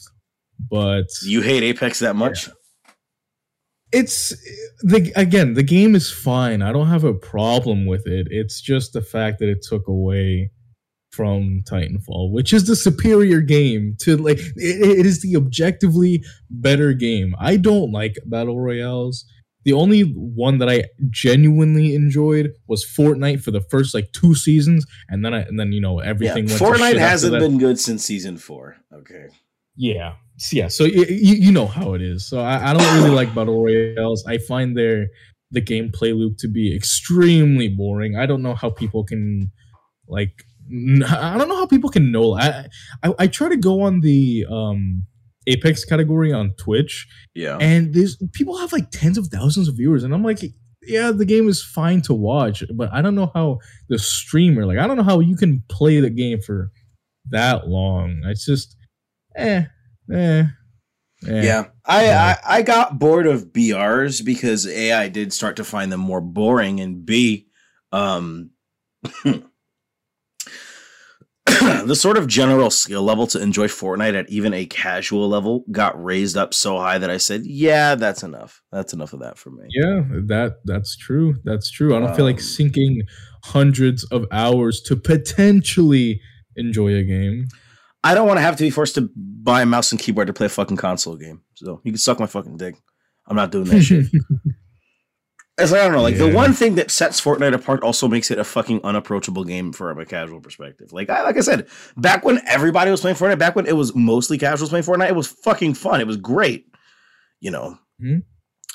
But 0.70 1.06
You 1.22 1.40
hate 1.42 1.62
Apex 1.64 1.98
that 1.98 2.14
much? 2.16 2.48
It's 3.92 4.30
the 4.82 5.12
again 5.16 5.54
the 5.54 5.62
game 5.62 5.94
is 5.94 6.10
fine 6.10 6.60
i 6.62 6.72
don't 6.72 6.88
have 6.88 7.04
a 7.04 7.14
problem 7.14 7.86
with 7.86 8.06
it 8.06 8.26
it's 8.30 8.60
just 8.60 8.92
the 8.92 9.00
fact 9.00 9.38
that 9.38 9.48
it 9.48 9.62
took 9.62 9.86
away 9.86 10.50
from 11.12 11.60
titanfall 11.70 12.30
which 12.32 12.52
is 12.52 12.66
the 12.66 12.76
superior 12.76 13.40
game 13.40 13.96
to 13.98 14.16
like 14.16 14.38
it, 14.38 14.98
it 14.98 15.06
is 15.06 15.22
the 15.22 15.36
objectively 15.36 16.22
better 16.50 16.92
game 16.92 17.34
i 17.38 17.56
don't 17.56 17.90
like 17.92 18.16
battle 18.26 18.58
royales 18.60 19.24
the 19.64 19.72
only 19.72 20.02
one 20.02 20.58
that 20.58 20.68
i 20.68 20.84
genuinely 21.10 21.94
enjoyed 21.94 22.52
was 22.66 22.84
fortnite 22.84 23.40
for 23.42 23.50
the 23.50 23.60
first 23.62 23.94
like 23.94 24.10
two 24.12 24.34
seasons 24.34 24.84
and 25.08 25.24
then 25.24 25.32
i 25.32 25.40
and 25.40 25.58
then 25.58 25.72
you 25.72 25.80
know 25.80 26.02
Yeah, 26.02 26.08
everything 26.10 26.46
went 26.46 26.58
to 26.58 26.64
Fortnite 26.64 26.90
shit 26.92 26.98
hasn't 26.98 27.32
that. 27.32 27.40
been 27.40 27.58
good 27.58 27.78
since 27.80 28.04
season 28.04 28.36
four. 28.36 28.76
Okay. 28.92 29.28
Yeah. 29.76 30.14
Yeah. 30.52 30.68
So 30.68 30.84
you, 30.84 31.04
you 31.08 31.52
know 31.52 31.66
how 31.66 31.94
it 31.94 32.02
is. 32.02 32.28
So 32.28 32.40
I, 32.40 32.70
I 32.70 32.72
don't 32.74 32.94
really 32.96 33.14
like 33.14 33.34
battle 33.34 33.62
royales. 33.62 34.24
I 34.26 34.38
find 34.38 34.76
their 34.76 35.06
the 35.50 35.62
gameplay 35.62 36.14
loop 36.16 36.36
to 36.38 36.48
be 36.48 36.74
extremely 36.74 37.68
boring. 37.68 38.16
I 38.16 38.26
don't 38.26 38.42
know 38.42 38.54
how 38.54 38.70
people 38.70 39.04
can 39.04 39.50
like. 40.08 40.32
I 40.68 41.38
don't 41.38 41.48
know 41.48 41.56
how 41.56 41.66
people 41.66 41.90
can 41.90 42.10
know. 42.10 42.34
I, 42.36 42.66
I 43.02 43.14
I 43.20 43.26
try 43.28 43.48
to 43.48 43.56
go 43.56 43.82
on 43.82 44.00
the 44.00 44.44
um 44.50 45.06
Apex 45.46 45.84
category 45.84 46.32
on 46.32 46.54
Twitch, 46.58 47.06
Yeah. 47.36 47.56
and 47.60 47.94
there's 47.94 48.16
people 48.32 48.58
have 48.58 48.72
like 48.72 48.90
tens 48.90 49.16
of 49.16 49.28
thousands 49.28 49.68
of 49.68 49.76
viewers, 49.76 50.02
and 50.02 50.12
I'm 50.12 50.24
like, 50.24 50.40
yeah, 50.82 51.12
the 51.12 51.24
game 51.24 51.48
is 51.48 51.62
fine 51.62 52.02
to 52.02 52.14
watch, 52.14 52.64
but 52.74 52.92
I 52.92 53.00
don't 53.00 53.14
know 53.14 53.30
how 53.32 53.60
the 53.88 53.96
streamer 53.98 54.66
like 54.66 54.78
I 54.78 54.88
don't 54.88 54.96
know 54.96 55.04
how 55.04 55.20
you 55.20 55.36
can 55.36 55.62
play 55.68 56.00
the 56.00 56.10
game 56.10 56.40
for 56.40 56.72
that 57.30 57.68
long. 57.68 58.22
It's 58.24 58.44
just, 58.44 58.76
eh, 59.36 59.66
eh, 60.12 60.44
eh. 61.26 61.42
Yeah, 61.42 61.64
I, 61.84 62.04
Yeah. 62.04 62.36
I 62.46 62.58
I 62.58 62.62
got 62.62 62.98
bored 62.98 63.26
of 63.26 63.52
BRs 63.52 64.24
because 64.24 64.66
a 64.66 64.92
I 64.92 65.08
did 65.08 65.32
start 65.32 65.56
to 65.56 65.64
find 65.64 65.90
them 65.92 66.00
more 66.00 66.20
boring, 66.20 66.80
and 66.80 67.04
b 67.06 67.46
um 67.92 68.50
the 71.46 71.94
sort 71.94 72.18
of 72.18 72.26
general 72.26 72.70
skill 72.70 73.02
level 73.02 73.26
to 73.28 73.40
enjoy 73.40 73.68
Fortnite 73.68 74.18
at 74.18 74.28
even 74.28 74.52
a 74.52 74.66
casual 74.66 75.28
level 75.28 75.64
got 75.70 76.02
raised 76.02 76.36
up 76.36 76.52
so 76.52 76.76
high 76.78 76.98
that 76.98 77.08
I 77.10 77.18
said, 77.18 77.42
yeah, 77.46 77.94
that's 77.94 78.22
enough. 78.24 78.62
That's 78.72 78.92
enough 78.92 79.12
of 79.12 79.20
that 79.20 79.38
for 79.38 79.50
me. 79.50 79.64
Yeah, 79.70 80.02
that 80.26 80.56
that's 80.64 80.96
true. 80.96 81.36
That's 81.44 81.70
true. 81.70 81.94
I 81.96 82.00
don't 82.00 82.14
feel 82.16 82.24
like 82.24 82.36
Um, 82.36 82.42
sinking 82.42 83.02
hundreds 83.44 84.04
of 84.04 84.26
hours 84.32 84.80
to 84.82 84.96
potentially 84.96 86.20
enjoy 86.56 86.94
a 86.96 87.04
game. 87.04 87.46
I 88.04 88.14
don't 88.14 88.26
want 88.26 88.38
to 88.38 88.42
have 88.42 88.56
to 88.56 88.62
be 88.64 88.70
forced 88.70 88.94
to 88.96 89.10
buy 89.16 89.62
a 89.62 89.66
mouse 89.66 89.90
and 89.90 90.00
keyboard 90.00 90.28
to 90.28 90.32
play 90.32 90.46
a 90.46 90.50
fucking 90.50 90.76
console 90.76 91.16
game. 91.16 91.42
So 91.54 91.80
you 91.84 91.92
can 91.92 91.98
suck 91.98 92.20
my 92.20 92.26
fucking 92.26 92.56
dick. 92.56 92.76
I'm 93.26 93.36
not 93.36 93.50
doing 93.50 93.64
that 93.64 93.82
shit. 93.82 94.06
It's 95.58 95.72
like 95.72 95.80
I 95.80 95.84
don't 95.84 95.94
know, 95.94 96.02
like 96.02 96.18
the 96.18 96.30
one 96.30 96.52
thing 96.52 96.74
that 96.74 96.90
sets 96.90 97.18
Fortnite 97.18 97.54
apart 97.54 97.82
also 97.82 98.08
makes 98.08 98.30
it 98.30 98.38
a 98.38 98.44
fucking 98.44 98.82
unapproachable 98.84 99.42
game 99.42 99.72
from 99.72 99.98
a 99.98 100.04
casual 100.04 100.38
perspective. 100.38 100.92
Like 100.92 101.08
I 101.08 101.22
like 101.22 101.38
I 101.38 101.40
said, 101.40 101.66
back 101.96 102.26
when 102.26 102.42
everybody 102.46 102.90
was 102.90 103.00
playing 103.00 103.16
Fortnite, 103.16 103.38
back 103.38 103.56
when 103.56 103.64
it 103.66 103.74
was 103.74 103.94
mostly 103.94 104.36
casuals 104.36 104.68
playing 104.68 104.84
Fortnite, 104.84 105.08
it 105.08 105.16
was 105.16 105.28
fucking 105.28 105.72
fun. 105.72 106.02
It 106.02 106.06
was 106.06 106.18
great, 106.18 106.66
you 107.40 107.50
know. 107.50 107.78
Mhm. 108.02 108.24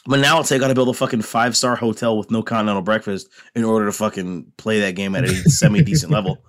But 0.07 0.21
now 0.21 0.39
it's 0.39 0.49
like 0.49 0.57
I 0.57 0.61
gotta 0.61 0.73
build 0.73 0.89
a 0.89 0.93
fucking 0.93 1.21
five 1.21 1.55
star 1.55 1.75
hotel 1.75 2.17
with 2.17 2.31
no 2.31 2.41
continental 2.41 2.81
breakfast 2.81 3.29
in 3.53 3.63
order 3.63 3.85
to 3.85 3.91
fucking 3.91 4.51
play 4.57 4.79
that 4.79 4.95
game 4.95 5.15
at 5.15 5.25
a 5.25 5.27
semi 5.51 5.83
decent 5.83 6.11
level. 6.11 6.43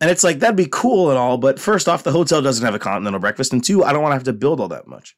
And 0.00 0.10
it's 0.10 0.22
like 0.24 0.40
that'd 0.40 0.56
be 0.56 0.68
cool 0.70 1.10
and 1.10 1.18
all, 1.18 1.38
but 1.38 1.58
first 1.58 1.88
off, 1.88 2.02
the 2.02 2.12
hotel 2.12 2.42
doesn't 2.42 2.64
have 2.64 2.74
a 2.74 2.78
continental 2.78 3.20
breakfast, 3.20 3.52
and 3.52 3.64
two, 3.64 3.82
I 3.82 3.92
don't 3.92 4.02
want 4.02 4.12
to 4.12 4.16
have 4.16 4.24
to 4.24 4.32
build 4.32 4.60
all 4.60 4.68
that 4.68 4.86
much. 4.86 5.16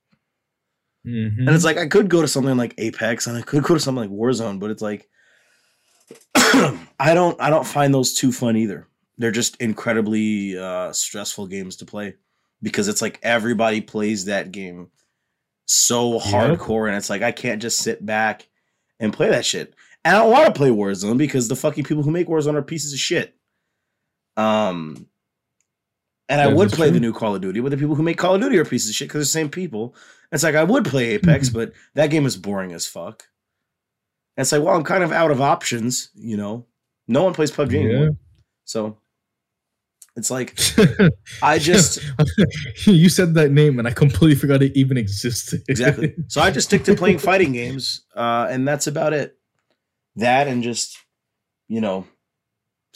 Mhm. 1.07 1.39
And 1.39 1.51
it's 1.51 1.64
like 1.64 1.79
I 1.79 1.87
could 1.87 2.09
go 2.09 2.20
to 2.22 2.29
something 2.29 2.57
like 2.57 2.74
Apex 2.79 3.26
and 3.26 3.37
I 3.37 3.43
could 3.43 3.62
go 3.62 3.74
to 3.74 3.81
something 3.81 4.03
like 4.09 4.18
Warzone, 4.18 4.61
but 4.61 4.70
it's 4.70 4.83
like 4.83 5.09
I 6.35 7.14
don't 7.14 7.41
I 7.41 7.51
don't 7.51 7.66
find 7.66 7.93
those 7.95 8.14
too 8.14 8.33
fun 8.33 8.57
either. 8.57 8.87
They're 9.16 9.31
just 9.33 9.57
incredibly 9.61 10.57
uh 10.59 10.93
stressful 10.93 11.47
games 11.49 11.76
to 11.76 11.87
play 11.87 12.14
because 12.62 12.89
it's 12.89 13.03
like 13.03 13.18
everybody 13.22 13.81
plays 13.81 14.26
that 14.26 14.53
game 14.53 14.91
so 15.66 16.18
hardcore 16.18 16.89
and 16.89 16.97
it's 16.97 17.11
like 17.11 17.22
I 17.22 17.33
can't 17.33 17.62
just 17.62 17.79
sit 17.79 18.05
back 18.05 18.49
and 19.01 19.12
play 19.12 19.29
that 19.31 19.45
shit. 19.47 19.74
And 20.05 20.16
I 20.16 20.20
don't 20.20 20.33
want 20.33 20.47
to 20.47 20.53
play 20.53 20.70
Warzone 20.70 21.18
because 21.18 21.49
the 21.49 21.57
fucking 21.57 21.85
people 21.85 22.03
who 22.03 22.11
make 22.11 22.29
Warzone 22.29 22.55
are 22.55 22.62
pieces 22.62 22.93
of 22.93 22.99
shit. 22.99 23.35
Um 24.39 25.07
and 26.30 26.41
I 26.43 26.47
would 26.47 26.70
play 26.72 26.91
the 26.91 27.01
new 27.01 27.12
Call 27.12 27.34
of 27.34 27.41
Duty, 27.41 27.61
but 27.61 27.70
the 27.70 27.76
people 27.78 27.95
who 27.95 28.03
make 28.03 28.18
Call 28.18 28.34
of 28.34 28.41
Duty 28.43 28.59
are 28.59 28.64
pieces 28.64 28.91
of 28.91 28.95
shit 28.95 29.09
because 29.09 29.14
they're 29.18 29.22
the 29.43 29.47
same 29.47 29.49
people. 29.51 29.95
It's 30.30 30.43
like 30.43 30.55
I 30.55 30.62
would 30.64 30.84
play 30.84 31.07
Apex, 31.14 31.49
but 31.49 31.72
that 31.95 32.09
game 32.11 32.26
is 32.26 32.36
boring 32.36 32.72
as 32.72 32.86
fuck. 32.86 33.24
And 34.36 34.43
it's 34.43 34.53
like, 34.53 34.62
well, 34.62 34.76
I'm 34.76 34.84
kind 34.84 35.03
of 35.03 35.11
out 35.11 35.30
of 35.30 35.41
options, 35.41 36.11
you 36.14 36.36
know. 36.36 36.66
No 37.09 37.24
one 37.24 37.32
plays 37.32 37.51
PUBG 37.51 37.72
Yeah. 37.72 37.80
anymore. 37.80 38.11
So 38.66 38.99
it's 40.16 40.30
like 40.30 40.55
I 41.43 41.59
just 41.59 42.01
you 42.86 43.09
said 43.09 43.32
that 43.34 43.51
name 43.51 43.78
and 43.78 43.89
I 43.89 43.93
completely 43.93 44.34
forgot 44.36 44.62
it 44.62 44.76
even 44.76 44.99
existed. 44.99 45.62
exactly. 45.68 46.14
So 46.28 46.43
I 46.43 46.51
just 46.51 46.68
stick 46.68 46.84
to 46.84 46.95
playing 46.95 47.18
fighting 47.18 47.53
games, 47.53 48.05
uh, 48.14 48.47
and 48.51 48.68
that's 48.68 48.86
about 48.86 49.14
it. 49.14 49.39
That 50.16 50.47
and 50.49 50.62
just 50.62 50.99
you 51.68 51.80
know 51.80 52.07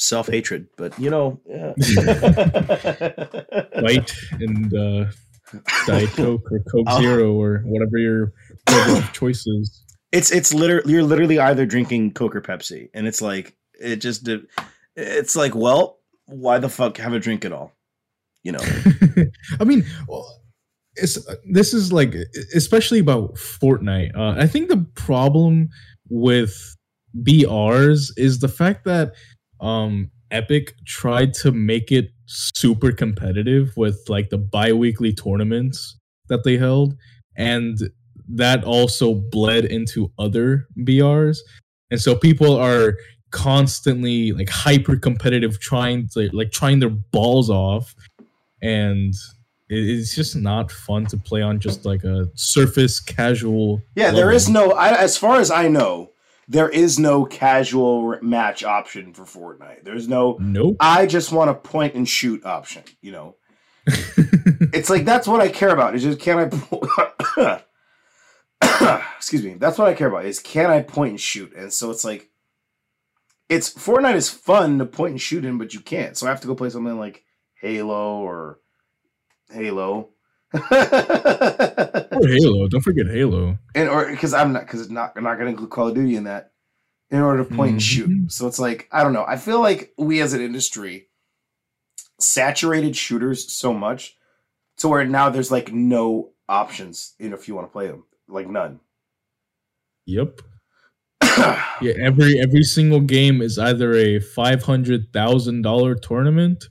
self 0.03 0.29
hatred, 0.29 0.67
but 0.77 0.99
you 0.99 1.11
know, 1.11 1.41
yeah. 1.47 1.73
White 3.81 4.15
and 4.33 4.75
uh, 4.75 5.05
Diet 5.87 6.11
Coke 6.17 6.51
or 6.51 6.59
Coke 6.71 6.87
Oh. 6.89 7.01
Zero 7.01 7.33
or 7.35 7.63
whatever 7.65 7.99
your 7.99 8.33
choice 9.13 9.47
is. 9.47 9.83
it's 10.13 10.31
it's 10.31 10.53
literally 10.53 10.93
you're 10.93 11.03
literally 11.03 11.39
either 11.39 11.67
drinking 11.67 12.13
Coke 12.13 12.37
or 12.37 12.43
Pepsi, 12.43 12.89
and 12.95 13.07
it's 13.07 13.23
like 13.23 13.55
it 13.81 13.97
just. 13.97 14.29
It's 14.95 15.35
like, 15.37 15.55
well, 15.55 16.01
why 16.27 16.59
the 16.59 16.69
fuck 16.69 16.99
have 16.99 17.15
a 17.15 17.19
drink 17.19 17.47
at 17.47 17.53
all? 17.53 17.73
You 18.43 18.53
know, 18.53 18.61
I 19.61 19.65
mean, 19.65 19.85
well, 20.07 20.43
it's 20.97 21.19
this 21.51 21.73
is 21.73 21.93
like 21.93 22.15
especially 22.55 22.99
about 22.99 23.37
Fortnite. 23.37 24.15
Uh, 24.17 24.39
I 24.39 24.47
think 24.47 24.69
the 24.69 24.85
problem 24.95 25.71
with 26.11 26.77
BRs 27.23 28.11
is 28.19 28.41
the 28.41 28.49
fact 28.49 28.85
that 28.85 29.13
um, 29.63 30.11
Epic 30.31 30.75
tried 30.87 31.35
to 31.35 31.53
make 31.53 31.91
it 31.91 32.11
super 32.27 32.93
competitive 32.93 33.77
with 33.77 34.05
like 34.09 34.31
the 34.31 34.39
bi-weekly 34.39 35.13
tournaments 35.13 35.97
that 36.29 36.45
they 36.45 36.59
held, 36.59 36.97
and 37.37 37.79
that 38.29 38.65
also 38.65 39.15
bled 39.15 39.65
into 39.65 40.13
other 40.19 40.67
BRs, 40.79 41.39
and 41.91 42.01
so 42.01 42.15
people 42.15 42.57
are 42.57 42.97
constantly 43.31 44.33
like 44.33 44.51
hyper 44.51 44.97
competitive 44.97 45.59
trying 45.59 46.07
to 46.07 46.29
like 46.35 46.53
trying 46.53 46.81
their 46.81 46.91
balls 46.91 47.49
off 47.49 47.95
and 48.61 49.15
it's 49.75 50.15
just 50.15 50.37
not 50.37 50.71
fun 50.71 51.07
to 51.07 51.17
play 51.17 51.43
on 51.43 51.59
just 51.59 51.85
like 51.85 52.05
a 52.05 52.29
surface 52.35 53.01
casual 53.01 53.83
yeah, 53.95 54.11
there 54.11 54.27
level. 54.27 54.37
is 54.37 54.49
no. 54.49 54.73
I, 54.73 54.97
as 55.01 55.17
far 55.17 55.41
as 55.41 55.51
I 55.51 55.69
know, 55.69 56.11
there 56.49 56.69
is 56.69 56.99
no 56.99 57.25
casual 57.25 58.19
match 58.23 58.65
option 58.65 59.15
for 59.15 59.25
Fortnite. 59.25 59.85
There's 59.85 60.09
no. 60.09 60.37
nope 60.41 60.77
I 60.81 61.07
just 61.07 61.33
want 61.33 61.51
a 61.51 61.55
point 61.55 61.95
and 61.95 62.09
shoot 62.09 62.45
option. 62.45 62.83
You 63.01 63.13
know, 63.13 63.37
it's 63.87 64.91
like 64.91 65.05
that's 65.05 65.27
what 65.27 65.41
I 65.41 65.49
care 65.49 65.71
about. 65.71 65.95
Is 65.95 66.03
just 66.03 66.21
can 66.21 66.51
I? 67.37 67.63
Excuse 69.17 69.45
me. 69.45 69.55
That's 69.55 69.79
what 69.79 69.89
I 69.89 69.95
care 69.95 70.09
about. 70.09 70.25
Is 70.25 70.41
can 70.41 70.71
I 70.71 70.83
point 70.83 71.11
and 71.11 71.21
shoot? 71.21 71.55
And 71.55 71.73
so 71.73 71.91
it's 71.91 72.05
like, 72.05 72.31
it's 73.49 73.73
Fortnite 73.73 74.15
is 74.15 74.29
fun 74.29 74.79
to 74.79 74.85
point 74.85 75.13
and 75.13 75.21
shoot 75.21 75.45
in, 75.45 75.59
but 75.59 75.75
you 75.75 75.81
can't. 75.81 76.17
So 76.17 76.27
I 76.27 76.31
have 76.31 76.41
to 76.41 76.47
go 76.47 76.55
play 76.55 76.71
something 76.71 76.99
like 76.99 77.25
Halo 77.61 78.19
or 78.19 78.59
Halo. 79.51 80.11
Or 80.55 80.61
halo 82.29 82.69
don't 82.69 82.83
forget 82.83 83.07
halo 83.07 83.57
and 83.75 83.89
or 83.89 84.11
because 84.11 84.35
I'm 84.35 84.53
not 84.53 84.63
because 84.67 84.81
it's 84.83 84.91
not 84.91 85.13
I'm 85.17 85.25
not 85.25 85.35
going 85.35 85.47
to 85.47 85.51
include 85.53 85.71
Call 85.71 85.89
of 85.89 85.95
Duty 85.95 86.17
in 86.17 86.25
that 86.25 86.53
in 87.11 87.21
order 87.21 87.45
to 87.45 87.55
point 87.55 87.73
and 87.73 87.83
shoot. 87.83 88.09
Mhm. 88.09 88.33
So 88.33 88.47
it's 88.47 88.59
like 88.59 88.89
I 88.93 89.03
don't 89.03 89.13
know. 89.13 89.25
I 89.27 89.37
feel 89.37 89.61
like 89.61 89.93
we 89.99 90.21
as 90.23 90.33
an 90.33 90.41
industry 90.41 91.09
saturated 92.21 92.97
shooters 92.97 93.53
so 93.53 93.73
much 93.75 94.17
to 94.79 94.89
where 94.89 95.05
now 95.05 95.29
there's 95.29 95.51
like 95.51 95.73
no 95.73 96.31
options 96.49 97.15
in 97.19 97.33
if 97.33 97.49
you 97.49 97.55
want 97.55 97.67
to 97.69 97.73
play 97.73 97.87
them, 97.87 98.05
like 98.29 98.49
none. 98.49 98.81
yep 100.07 100.41
yeah 101.81 101.93
every 102.03 102.39
every 102.41 102.63
single 102.65 103.01
game 103.01 103.41
is 103.41 103.59
either 103.59 103.93
a 103.95 104.19
five 104.21 104.63
hundred 104.65 105.13
thousand 105.13 105.63
dollar 105.63 105.95
tournament 105.95 106.65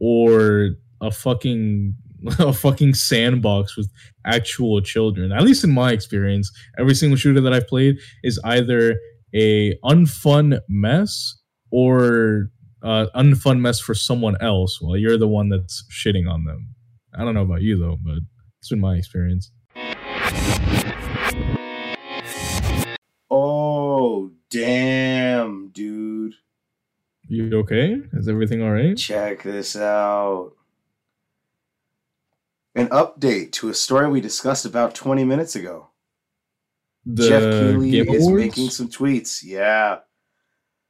or 0.00 0.70
a 1.00 1.10
fucking 1.10 1.94
a 2.38 2.52
fucking 2.52 2.94
sandbox 2.94 3.76
with 3.76 3.90
actual 4.24 4.80
children. 4.80 5.32
At 5.32 5.42
least 5.42 5.64
in 5.64 5.70
my 5.70 5.92
experience 5.92 6.50
every 6.78 6.94
single 6.94 7.16
shooter 7.16 7.40
that 7.40 7.52
i've 7.52 7.66
played 7.66 7.96
is 8.22 8.40
either 8.44 8.96
a 9.34 9.76
unfun 9.84 10.60
mess 10.68 11.36
or 11.70 12.50
uh, 12.82 13.06
unfun 13.16 13.60
mess 13.60 13.80
for 13.80 13.94
someone 13.94 14.36
else 14.40 14.80
while 14.80 14.96
you're 14.96 15.18
the 15.18 15.28
one 15.28 15.48
that's 15.48 15.84
shitting 15.90 16.30
on 16.30 16.44
them. 16.44 16.68
I 17.14 17.24
don't 17.24 17.34
know 17.34 17.42
about 17.42 17.62
you 17.62 17.78
though 17.78 17.98
but 18.02 18.18
it's 18.58 18.68
been 18.70 18.80
my 18.80 18.96
experience. 18.96 19.50
Oh 23.30 24.30
damn, 24.50 25.70
dude! 25.70 26.34
you 27.28 27.58
okay? 27.58 27.96
Is 28.12 28.28
everything 28.28 28.62
all 28.62 28.70
right? 28.70 28.96
Check 28.96 29.42
this 29.42 29.76
out. 29.76 30.52
An 32.74 32.88
update 32.88 33.52
to 33.52 33.68
a 33.68 33.74
story 33.74 34.08
we 34.08 34.20
discussed 34.20 34.64
about 34.66 34.94
20 34.94 35.24
minutes 35.24 35.54
ago. 35.56 35.88
the 37.06 37.28
Jeff 37.28 37.42
Keighley 37.42 37.90
Game 37.90 38.08
is 38.14 38.24
Awards? 38.26 38.44
making 38.44 38.70
some 38.70 38.88
tweets. 38.88 39.42
Yeah. 39.44 39.98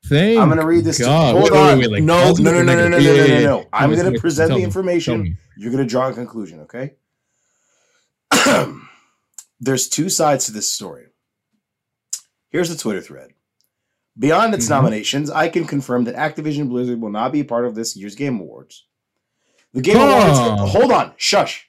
Thank 0.07 0.39
I'm 0.39 0.49
gonna 0.49 0.65
read 0.67 0.85
this. 0.85 0.99
To, 0.99 1.05
God. 1.05 1.33
hold 1.33 1.45
Wait, 1.45 1.53
wait, 1.53 1.59
on. 1.73 1.79
wait, 1.79 1.91
like, 1.91 2.03
no, 2.03 2.33
no, 2.35 2.53
no, 2.53 2.63
no, 2.63 2.75
no, 2.75 2.89
no, 2.89 2.99
no, 2.99 2.99
no, 2.99 3.27
no, 3.27 3.41
no. 3.43 3.65
I'm 3.73 3.95
gonna 3.95 4.19
present 4.19 4.51
the 4.53 4.63
information. 4.63 5.37
You're 5.57 5.71
gonna 5.73 5.87
draw 5.87 6.09
a 6.09 6.13
conclusion. 6.13 6.61
Okay. 6.61 6.95
There's 9.61 9.89
two 9.89 10.09
sides 10.09 10.47
to 10.47 10.53
this 10.53 10.71
story. 10.73 11.07
Here's 12.51 12.69
the 12.69 12.77
Twitter 12.77 13.01
thread. 13.01 13.31
Beyond 14.19 14.55
its 14.55 14.67
Mhm. 14.67 14.71
nominations, 14.71 15.31
I 15.31 15.49
can 15.49 15.67
confirm 15.67 16.05
that 16.05 16.15
Activision 16.17 16.69
Blizzard 16.69 17.01
will 17.01 17.11
not 17.11 17.33
be 17.33 17.43
part 17.43 17.65
of 17.67 17.75
this 17.75 17.97
year's 17.97 18.15
Game 18.15 18.39
Awards. 18.41 18.87
The 19.73 19.81
Game 19.81 19.97
Huh. 19.97 20.05
Awards. 20.05 20.73
Hold 20.73 20.93
on. 20.93 21.15
Shush. 21.17 21.69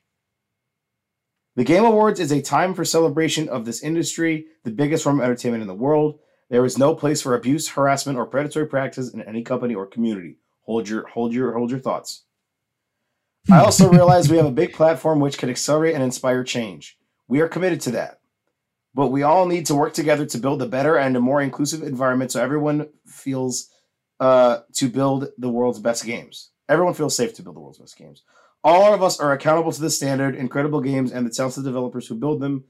The 1.56 1.64
Game 1.64 1.86
Awards 1.86 2.20
is 2.20 2.32
a 2.32 2.42
time 2.42 2.74
for 2.74 2.84
celebration 2.84 3.48
of 3.48 3.64
this 3.64 3.82
industry, 3.82 4.48
the 4.64 4.72
biggest 4.72 5.04
form 5.04 5.20
of 5.20 5.24
entertainment 5.24 5.62
in 5.62 5.68
the 5.68 5.74
world. 5.74 6.20
There 6.50 6.66
is 6.66 6.78
no 6.78 6.94
place 6.94 7.22
for 7.22 7.34
abuse, 7.34 7.70
harassment, 7.70 8.18
or 8.18 8.26
predatory 8.26 8.68
practices 8.68 9.14
in 9.14 9.22
any 9.22 9.42
company 9.42 9.74
or 9.74 9.86
community. 9.86 10.38
Hold 10.64 10.90
your 10.90 11.08
hold 11.08 11.34
your 11.34 11.54
hold 11.54 11.72
your 11.72 11.80
thoughts. 11.80 12.24
I 13.50 13.60
also 13.60 13.90
realize 13.92 14.30
we 14.30 14.38
have 14.38 14.46
a 14.46 14.52
big 14.52 14.74
platform 14.74 15.22
which 15.22 15.38
can 15.38 15.50
accelerate 15.50 15.96
and 15.96 16.04
inspire 16.04 16.44
change. 16.44 16.98
We 17.28 17.40
are 17.40 17.48
committed 17.48 17.80
to 17.82 17.92
that. 17.92 18.20
But 18.94 19.08
we 19.08 19.24
all 19.24 19.46
need 19.46 19.66
to 19.68 19.76
work 19.76 19.94
together 19.94 20.26
to 20.26 20.38
build 20.38 20.62
a 20.62 20.66
better 20.66 20.98
and 20.98 21.16
a 21.16 21.22
more 21.22 21.42
inclusive 21.42 21.84
environment 21.84 22.32
so 22.32 22.42
everyone 22.42 22.88
feels 23.06 23.70
uh, 24.20 24.60
to 24.74 24.90
build 24.90 25.30
the 25.38 25.50
world's 25.50 25.80
best 25.80 26.06
games. 26.06 26.52
Everyone 26.70 26.94
feels 26.94 27.16
safe 27.16 27.34
to 27.36 27.44
build 27.44 27.56
the 27.56 27.60
world's 27.60 27.80
best 27.80 27.98
games. 27.98 28.24
All 28.66 28.96
of 28.96 29.04
us 29.04 29.20
are 29.20 29.32
accountable 29.32 29.72
to 29.72 29.80
this 29.80 29.96
standard. 29.96 30.36
Incredible 30.36 30.82
games 30.82 31.12
and 31.12 31.24
the 31.26 31.30
talented 31.30 31.64
developers 31.64 32.08
who 32.08 32.16
build 32.16 32.42
them 32.42 32.64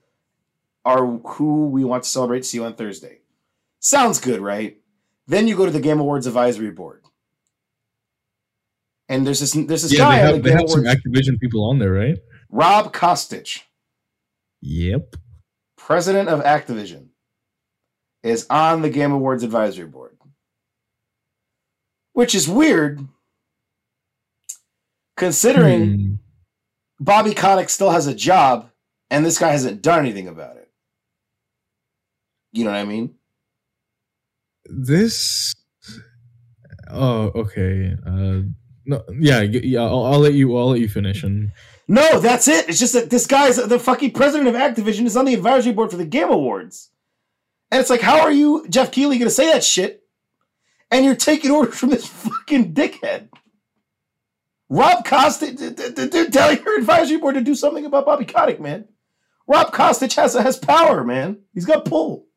are 0.83 1.05
who 1.05 1.69
we 1.69 1.85
want 1.85 2.03
to 2.03 2.09
celebrate. 2.09 2.45
See 2.45 2.57
you 2.57 2.65
on 2.65 2.75
Thursday. 2.75 3.21
Sounds 3.79 4.19
good, 4.19 4.41
right? 4.41 4.77
Then 5.25 5.47
you 5.47 5.55
go 5.55 5.65
to 5.65 5.71
the 5.71 5.79
Game 5.79 5.99
Awards 6.01 6.27
advisory 6.27 6.69
board, 6.69 7.03
and 9.07 9.25
there's 9.25 9.39
this 9.39 9.53
there's 9.53 9.83
this 9.83 9.93
Yeah, 9.93 9.99
guy 9.99 10.17
they 10.17 10.21
on 10.21 10.27
the 10.27 10.33
have, 10.33 10.43
they 10.43 10.51
have 10.51 10.69
some 10.69 10.83
Activision 10.83 11.39
people 11.39 11.63
on 11.63 11.79
there, 11.79 11.91
right? 11.93 12.17
Rob 12.49 12.93
Kostich, 12.93 13.61
Yep. 14.61 15.15
president 15.77 16.27
of 16.29 16.43
Activision, 16.43 17.07
is 18.21 18.45
on 18.49 18.81
the 18.81 18.89
Game 18.89 19.11
Awards 19.13 19.43
advisory 19.43 19.87
board, 19.87 20.17
which 22.13 22.35
is 22.35 22.47
weird, 22.49 23.07
considering 25.17 25.99
Hmm. 25.99 26.13
Bobby 26.99 27.33
Kotick 27.33 27.69
still 27.69 27.91
has 27.91 28.07
a 28.07 28.15
job 28.15 28.69
and 29.09 29.25
this 29.25 29.37
guy 29.37 29.51
hasn't 29.51 29.81
done 29.81 29.99
anything 29.99 30.27
about 30.27 30.57
it. 30.57 30.69
You 32.53 32.63
know 32.63 32.71
what 32.71 32.79
I 32.79 32.85
mean? 32.85 33.15
This. 34.65 35.53
Oh, 36.89 37.31
okay. 37.35 37.95
Uh, 38.05 38.41
no, 38.85 39.03
yeah, 39.19 39.41
yeah. 39.41 39.81
I'll, 39.81 40.05
I'll 40.05 40.19
let 40.19 40.33
you. 40.33 40.55
I'll 40.55 40.69
let 40.69 40.79
you 40.79 40.87
finish. 40.87 41.23
And 41.23 41.51
No, 41.87 42.19
that's 42.19 42.47
it. 42.47 42.69
It's 42.69 42.79
just 42.79 42.93
that 42.93 43.09
this 43.09 43.27
guy's 43.27 43.57
the 43.57 43.79
fucking 43.79 44.11
president 44.11 44.47
of 44.47 44.55
Activision 44.55 45.05
is 45.05 45.17
on 45.17 45.25
the 45.25 45.33
advisory 45.33 45.73
board 45.73 45.91
for 45.91 45.97
the 45.97 46.05
Game 46.05 46.29
Awards. 46.29 46.91
And 47.71 47.81
it's 47.81 47.89
like, 47.89 48.01
how 48.01 48.21
are 48.21 48.31
you, 48.31 48.65
Jeff 48.69 48.91
Keighley, 48.91 49.17
going 49.17 49.27
to 49.27 49.33
say 49.35 49.51
that 49.51 49.63
shit? 49.63 50.03
And 50.91 51.03
you're 51.03 51.15
taking 51.15 51.51
orders 51.51 51.77
from 51.77 51.89
this 51.89 52.07
fucking 52.23 52.73
dickhead. 52.73 53.29
Rob 54.69 55.05
Kostich, 55.05 55.57
d- 55.57 55.69
d- 55.71 55.91
d- 55.93 56.07
dude, 56.09 56.33
tell 56.33 56.53
your 56.53 56.79
advisory 56.79 57.17
board 57.17 57.35
to 57.35 57.41
do 57.41 57.53
something 57.55 57.85
about 57.85 58.05
Bobby 58.05 58.25
Kotick, 58.25 58.59
man. 58.59 58.87
Rob 59.47 59.71
Kostich 59.71 60.15
has 60.15 60.33
has 60.33 60.57
power, 60.57 61.03
man. 61.03 61.39
He's 61.53 61.65
got 61.65 61.85
pull. 61.85 62.27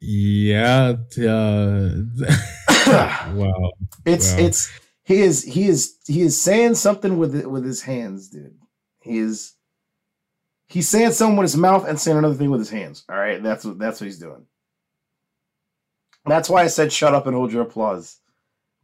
yeah. 0.00 0.94
Uh, 1.18 1.90
wow. 3.34 3.72
It's 4.04 4.32
Wow. 4.32 4.38
it's 4.38 4.70
he 5.02 5.20
is 5.22 5.42
he 5.42 5.66
is 5.66 5.96
he 6.06 6.20
is 6.22 6.40
saying 6.40 6.76
something 6.76 7.18
with 7.18 7.44
with 7.46 7.64
his 7.64 7.82
hands, 7.82 8.28
dude. 8.28 8.56
He 9.00 9.18
is 9.18 9.54
he's 10.68 10.88
saying 10.88 11.12
something 11.12 11.36
with 11.36 11.44
his 11.44 11.56
mouth 11.56 11.84
and 11.88 11.98
saying 11.98 12.16
another 12.16 12.34
thing 12.36 12.50
with 12.50 12.60
his 12.60 12.70
hands. 12.70 13.04
All 13.10 13.16
right, 13.16 13.42
that's 13.42 13.64
what 13.64 13.78
that's 13.78 14.00
what 14.00 14.06
he's 14.06 14.20
doing. 14.20 14.46
That's 16.26 16.48
why 16.48 16.62
I 16.62 16.68
said 16.68 16.92
shut 16.92 17.14
up 17.14 17.26
and 17.26 17.34
hold 17.34 17.52
your 17.52 17.62
applause. 17.62 18.18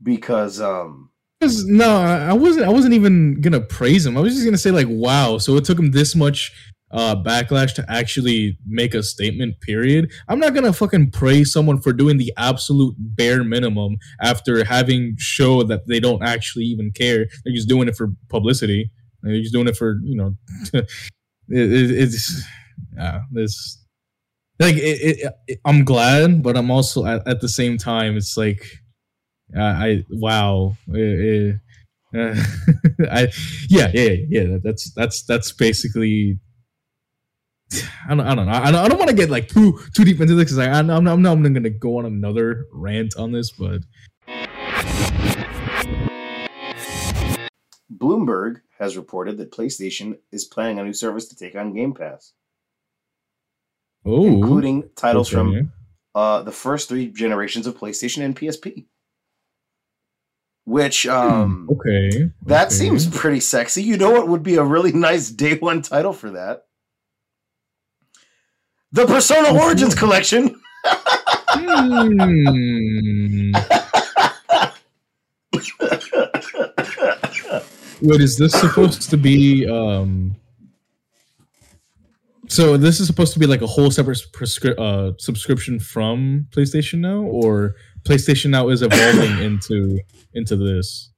Because 0.02 0.60
um 0.60 1.10
No, 1.40 2.00
I 2.00 2.32
wasn't. 2.32 2.66
I 2.66 2.70
wasn't 2.70 2.94
even 2.94 3.40
gonna 3.40 3.60
praise 3.60 4.06
him. 4.06 4.16
I 4.16 4.20
was 4.20 4.34
just 4.34 4.44
gonna 4.44 4.58
say 4.58 4.70
like, 4.70 4.86
wow. 4.88 5.38
So 5.38 5.56
it 5.56 5.64
took 5.64 5.78
him 5.78 5.90
this 5.90 6.14
much 6.14 6.52
uh 6.92 7.16
backlash 7.16 7.74
to 7.74 7.84
actually 7.88 8.58
make 8.66 8.94
a 8.94 9.02
statement. 9.02 9.60
Period. 9.60 10.10
I'm 10.28 10.38
not 10.38 10.54
gonna 10.54 10.72
fucking 10.72 11.10
praise 11.10 11.52
someone 11.52 11.80
for 11.80 11.92
doing 11.92 12.16
the 12.16 12.32
absolute 12.38 12.94
bare 12.98 13.44
minimum 13.44 13.98
after 14.20 14.64
having 14.64 15.14
show 15.18 15.62
that 15.64 15.86
they 15.86 16.00
don't 16.00 16.22
actually 16.22 16.64
even 16.64 16.90
care. 16.92 17.26
They're 17.44 17.54
just 17.54 17.68
doing 17.68 17.88
it 17.88 17.96
for 17.96 18.12
publicity. 18.28 18.90
They're 19.22 19.40
just 19.40 19.52
doing 19.52 19.68
it 19.68 19.76
for 19.76 20.00
you 20.02 20.16
know. 20.16 20.36
it, 20.72 20.86
it, 21.50 21.90
it's 21.90 22.44
yeah. 22.96 23.20
This 23.30 23.84
like 24.58 24.76
it, 24.78 25.34
I'm 25.66 25.84
glad, 25.84 26.42
but 26.42 26.56
I'm 26.56 26.70
also 26.70 27.04
at, 27.04 27.26
at 27.28 27.40
the 27.42 27.48
same 27.48 27.76
time. 27.76 28.16
It's 28.16 28.38
like 28.38 28.64
uh, 29.54 29.60
I 29.60 30.04
wow. 30.10 30.76
Eh, 30.94 31.52
uh, 32.16 32.34
I 33.10 33.28
yeah 33.68 33.90
yeah 33.92 34.16
yeah. 34.28 34.58
That's 34.62 34.92
that's 34.94 35.22
that's 35.24 35.52
basically. 35.52 36.38
I 38.08 38.14
don't, 38.14 38.20
I 38.20 38.34
don't 38.36 38.46
know. 38.46 38.52
I 38.52 38.70
don't, 38.70 38.84
I 38.84 38.88
don't 38.88 38.98
want 38.98 39.10
to 39.10 39.16
get 39.16 39.28
like 39.28 39.48
too 39.48 39.80
too 39.92 40.04
deep 40.04 40.20
into 40.20 40.36
this 40.36 40.44
because 40.44 40.58
I, 40.58 40.70
I'm, 40.70 40.88
I'm, 40.88 41.06
I'm 41.08 41.22
not 41.22 41.34
going 41.34 41.64
to 41.64 41.70
go 41.70 41.98
on 41.98 42.06
another 42.06 42.66
rant 42.72 43.16
on 43.16 43.32
this, 43.32 43.50
but 43.50 43.82
Bloomberg 47.92 48.60
has 48.78 48.96
reported 48.96 49.38
that 49.38 49.50
PlayStation 49.50 50.18
is 50.30 50.44
planning 50.44 50.78
a 50.78 50.84
new 50.84 50.92
service 50.92 51.26
to 51.28 51.36
take 51.36 51.56
on 51.56 51.74
Game 51.74 51.92
Pass, 51.92 52.34
oh, 54.04 54.26
including 54.26 54.88
titles 54.94 55.28
okay. 55.28 55.36
from 55.36 55.72
uh, 56.14 56.42
the 56.42 56.52
first 56.52 56.88
three 56.88 57.08
generations 57.08 57.66
of 57.66 57.76
PlayStation 57.76 58.22
and 58.24 58.36
PSP. 58.36 58.86
Which 60.66 61.06
um, 61.06 61.68
okay, 61.70 62.30
that 62.42 62.66
okay. 62.66 62.74
seems 62.74 63.06
pretty 63.06 63.38
sexy. 63.38 63.84
You 63.84 63.96
know 63.96 64.10
what 64.10 64.26
would 64.26 64.42
be 64.42 64.56
a 64.56 64.64
really 64.64 64.92
nice 65.08 65.30
day 65.30 65.56
one 65.56 65.80
title 65.80 66.12
for 66.12 66.32
that? 66.32 66.64
The 68.90 69.06
Persona 69.06 69.58
Origins 69.58 69.94
collection. 69.94 70.60
Hmm. 71.58 72.20
Wait, 78.02 78.20
is 78.20 78.36
this 78.36 78.52
supposed 78.52 79.08
to 79.08 79.16
be 79.16 79.66
um 79.66 80.36
so 82.48 82.76
this 82.76 83.00
is 83.00 83.06
supposed 83.06 83.32
to 83.32 83.38
be 83.38 83.46
like 83.46 83.62
a 83.62 83.66
whole 83.66 83.90
separate 83.90 84.22
prescri- 84.32 84.78
uh, 84.78 85.12
subscription 85.18 85.78
from 85.78 86.46
PlayStation 86.50 87.00
Now, 87.00 87.18
or 87.18 87.74
PlayStation 88.06 88.50
Now 88.50 88.68
is 88.68 88.82
evolving 88.82 89.38
into 89.42 90.00
into 90.32 90.56
this? 90.56 91.10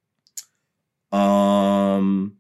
Um, 1.13 2.37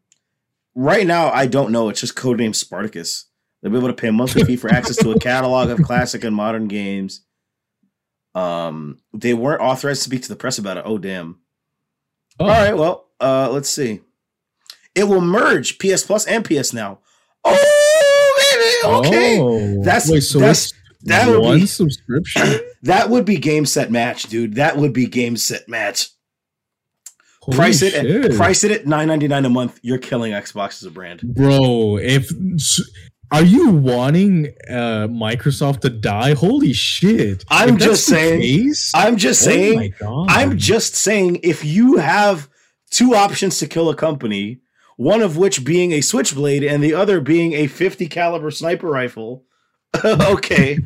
right 0.74 1.06
now, 1.06 1.30
I 1.30 1.46
don't 1.46 1.72
know. 1.72 1.88
It's 1.88 2.00
just 2.00 2.14
codename 2.16 2.54
Spartacus. 2.54 3.26
They'll 3.62 3.72
be 3.72 3.78
able 3.78 3.88
to 3.88 3.94
pay 3.94 4.08
a 4.08 4.12
monthly 4.12 4.44
fee 4.44 4.56
for 4.56 4.70
access 4.70 4.96
to 4.98 5.10
a 5.10 5.18
catalog 5.20 5.70
of 5.70 5.82
classic 5.82 6.22
and 6.24 6.34
modern 6.36 6.68
games. 6.68 7.22
Um, 8.34 8.98
they 9.12 9.34
weren't 9.34 9.60
authorized 9.62 10.02
to 10.02 10.08
speak 10.08 10.22
to 10.22 10.28
the 10.28 10.36
press 10.36 10.58
about 10.58 10.76
it. 10.76 10.84
Oh, 10.86 10.98
damn. 10.98 11.38
Oh, 12.38 12.44
All 12.44 12.50
right, 12.50 12.76
well, 12.76 13.06
uh, 13.20 13.50
let's 13.50 13.68
see. 13.68 14.00
It 14.94 15.04
will 15.04 15.20
merge 15.20 15.78
PS 15.78 16.04
Plus 16.04 16.24
and 16.26 16.44
PS 16.44 16.72
Now. 16.72 17.00
Oh, 17.44 18.80
baby, 18.84 19.08
okay. 19.08 19.40
Oh, 19.40 19.82
That's- 19.82 20.08
wait. 20.10 20.20
So 20.20 20.38
that's- 20.38 20.66
it's 20.72 20.74
that 21.02 21.28
would 21.28 21.40
one 21.40 21.60
be- 21.60 21.66
subscription. 21.66 22.60
That 22.82 23.10
would 23.10 23.24
be 23.24 23.38
game 23.38 23.66
set 23.66 23.90
match, 23.90 24.24
dude. 24.24 24.54
That 24.54 24.76
would 24.76 24.92
be 24.92 25.06
game 25.06 25.36
set 25.36 25.68
match. 25.68 26.10
Holy 27.42 27.56
price 27.56 27.82
it, 27.82 27.92
at, 27.92 28.36
price 28.36 28.62
it 28.62 28.70
at 28.70 28.86
nine 28.86 29.08
ninety 29.08 29.26
nine 29.26 29.44
a 29.44 29.48
month. 29.48 29.80
You're 29.82 29.98
killing 29.98 30.30
Xbox 30.32 30.80
as 30.80 30.84
a 30.84 30.90
brand. 30.92 31.22
bro. 31.24 31.96
If 31.96 32.30
are 33.32 33.42
you 33.42 33.70
wanting 33.70 34.54
uh 34.70 35.08
Microsoft 35.10 35.80
to 35.80 35.90
die? 35.90 36.34
Holy 36.34 36.72
shit! 36.72 37.44
I'm 37.50 37.74
If 37.76 37.80
just 37.82 38.04
saying- 38.06 38.40
case- 38.42 38.92
I'm 38.94 39.16
just 39.16 39.42
oh 39.42 39.46
saying. 39.46 39.94
I'm 40.28 40.56
just 40.56 40.94
saying 40.94 41.40
if 41.42 41.64
you 41.64 41.96
have 41.96 42.48
two 42.92 43.14
options 43.16 43.58
to 43.58 43.66
kill 43.66 43.88
a 43.90 43.96
company, 43.96 44.60
one 44.96 45.20
of 45.20 45.36
which 45.36 45.64
being 45.64 45.90
a 45.92 46.00
switchblade 46.00 46.62
and 46.62 46.80
the 46.82 46.94
other 46.94 47.20
being 47.20 47.54
a 47.54 47.66
50 47.66 48.06
caliber 48.06 48.50
sniper 48.52 48.86
rifle, 48.88 49.44
okay, 50.04 50.78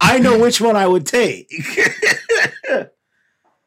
I 0.00 0.18
know 0.18 0.38
which 0.38 0.60
one 0.60 0.76
I 0.76 0.86
would 0.86 1.06
take. 1.06 1.50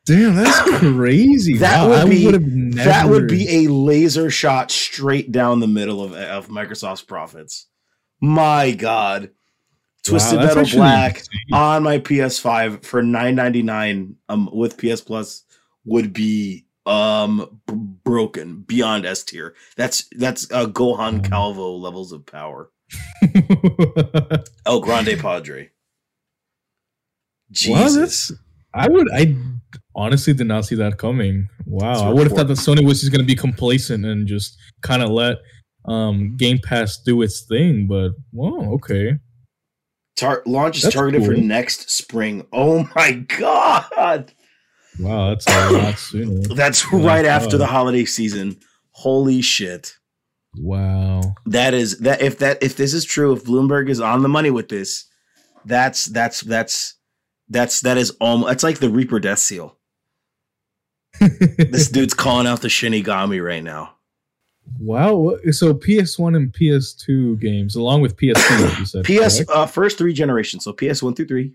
Damn, 0.05 0.35
that's 0.35 0.59
crazy. 0.79 1.57
That 1.57 1.87
Wow, 1.87 2.05
would 2.05 2.09
be- 2.09 2.25
never, 2.25 2.89
that 2.89 3.07
would 3.07 3.27
be 3.27 3.65
a 3.65 3.71
laser 3.71 4.29
shot 4.31 4.71
straight 4.71 5.31
down 5.31 5.59
the 5.59 5.67
middle 5.67 6.03
of, 6.03 6.13
of 6.13 6.47
Microsoft's 6.47 7.03
profits. 7.03 7.67
My 8.19 8.71
God. 8.71 9.29
Twisted 10.03 10.39
Wow, 10.39 10.45
Metal 10.45 10.65
Black 10.73 11.17
insane. 11.19 11.27
on 11.53 11.83
my 11.83 11.99
PS5 11.99 12.83
for 12.83 13.03
9.99 13.03 14.15
um 14.29 14.49
with 14.51 14.77
PS 14.77 15.01
Plus 15.01 15.43
would 15.85 16.11
be 16.11 16.65
um 16.87 17.59
b- 17.67 17.73
broken 18.03 18.61
beyond 18.61 19.05
S 19.05 19.23
tier. 19.23 19.53
That's 19.77 20.05
that's 20.17 20.51
uh, 20.51 20.65
Gohan. 20.65 21.23
Calvo 21.23 21.73
levels 21.75 22.11
of 22.11 22.25
power. 22.25 22.71
El 24.65 24.79
Grande 24.81 25.17
Padre. 25.19 25.69
Jesus. 27.51 28.31
I 28.73 28.87
would. 28.87 29.07
I 29.13 29.35
honestly 29.95 30.33
did 30.33 30.47
not 30.47 30.65
see 30.65 30.75
that 30.75 30.97
coming. 30.97 31.49
Wow, 31.65 32.09
I 32.09 32.13
would 32.13 32.27
have 32.27 32.37
thought 32.37 32.47
that 32.47 32.57
Sony 32.57 32.85
was 32.85 33.01
just 33.01 33.11
going 33.11 33.21
to 33.21 33.27
be 33.27 33.35
complacent 33.35 34.05
and 34.05 34.27
just 34.27 34.57
kind 34.81 35.03
of 35.03 35.09
let 35.09 35.37
um 35.85 36.35
Game 36.37 36.59
Pass 36.63 36.97
do 36.97 37.21
its 37.21 37.41
thing. 37.41 37.87
But 37.87 38.11
wow, 38.31 38.73
okay. 38.75 39.17
Tar- 40.15 40.43
launch 40.45 40.77
is 40.77 40.83
That's 40.83 40.95
targeted 40.95 41.25
for 41.25 41.33
next 41.33 41.89
spring. 41.89 42.45
Oh 42.53 42.89
my 42.95 43.11
god. 43.11 44.33
Wow, 44.99 45.29
that's 45.29 45.47
a 45.47 45.71
lot 45.71 45.97
sooner. 45.97 46.53
That's 46.53 46.85
Oh 46.91 47.01
right 47.01 47.25
after 47.25 47.57
the 47.57 47.65
holiday 47.65 48.05
season. 48.05 48.59
Holy 48.91 49.41
shit. 49.41 49.97
Wow. 50.57 51.21
That 51.45 51.73
is 51.73 51.99
that 51.99 52.21
if 52.21 52.39
that 52.39 52.61
if 52.61 52.75
this 52.75 52.93
is 52.93 53.05
true, 53.05 53.33
if 53.33 53.43
Bloomberg 53.43 53.89
is 53.89 53.99
on 54.01 54.21
the 54.21 54.29
money 54.29 54.49
with 54.51 54.69
this, 54.69 55.05
that's 55.65 56.05
that's 56.05 56.41
that's 56.41 56.95
that's 57.49 57.81
that 57.81 57.97
is 57.97 58.11
almost 58.19 58.51
it's 58.51 58.63
like 58.63 58.79
the 58.79 58.89
Reaper 58.89 59.19
Death 59.19 59.39
Seal. 59.39 59.77
This 61.19 61.87
dude's 61.91 62.13
calling 62.13 62.47
out 62.47 62.61
the 62.61 62.67
Shinigami 62.67 63.43
right 63.43 63.63
now. 63.63 63.95
Wow. 64.79 65.37
So 65.51 65.73
PS1 65.73 66.35
and 66.35 66.53
PS2 66.53 67.39
games, 67.39 67.75
along 67.75 68.01
with 68.01 68.15
PSP, 68.15 68.67
like 68.69 68.79
you 68.79 68.85
said. 68.85 69.05
PS 69.05 69.41
uh, 69.49 69.65
first 69.65 69.97
three 69.97 70.13
generations, 70.13 70.63
so 70.63 70.73
PS 70.73 71.01
one 71.03 71.13
through 71.13 71.27
three, 71.27 71.53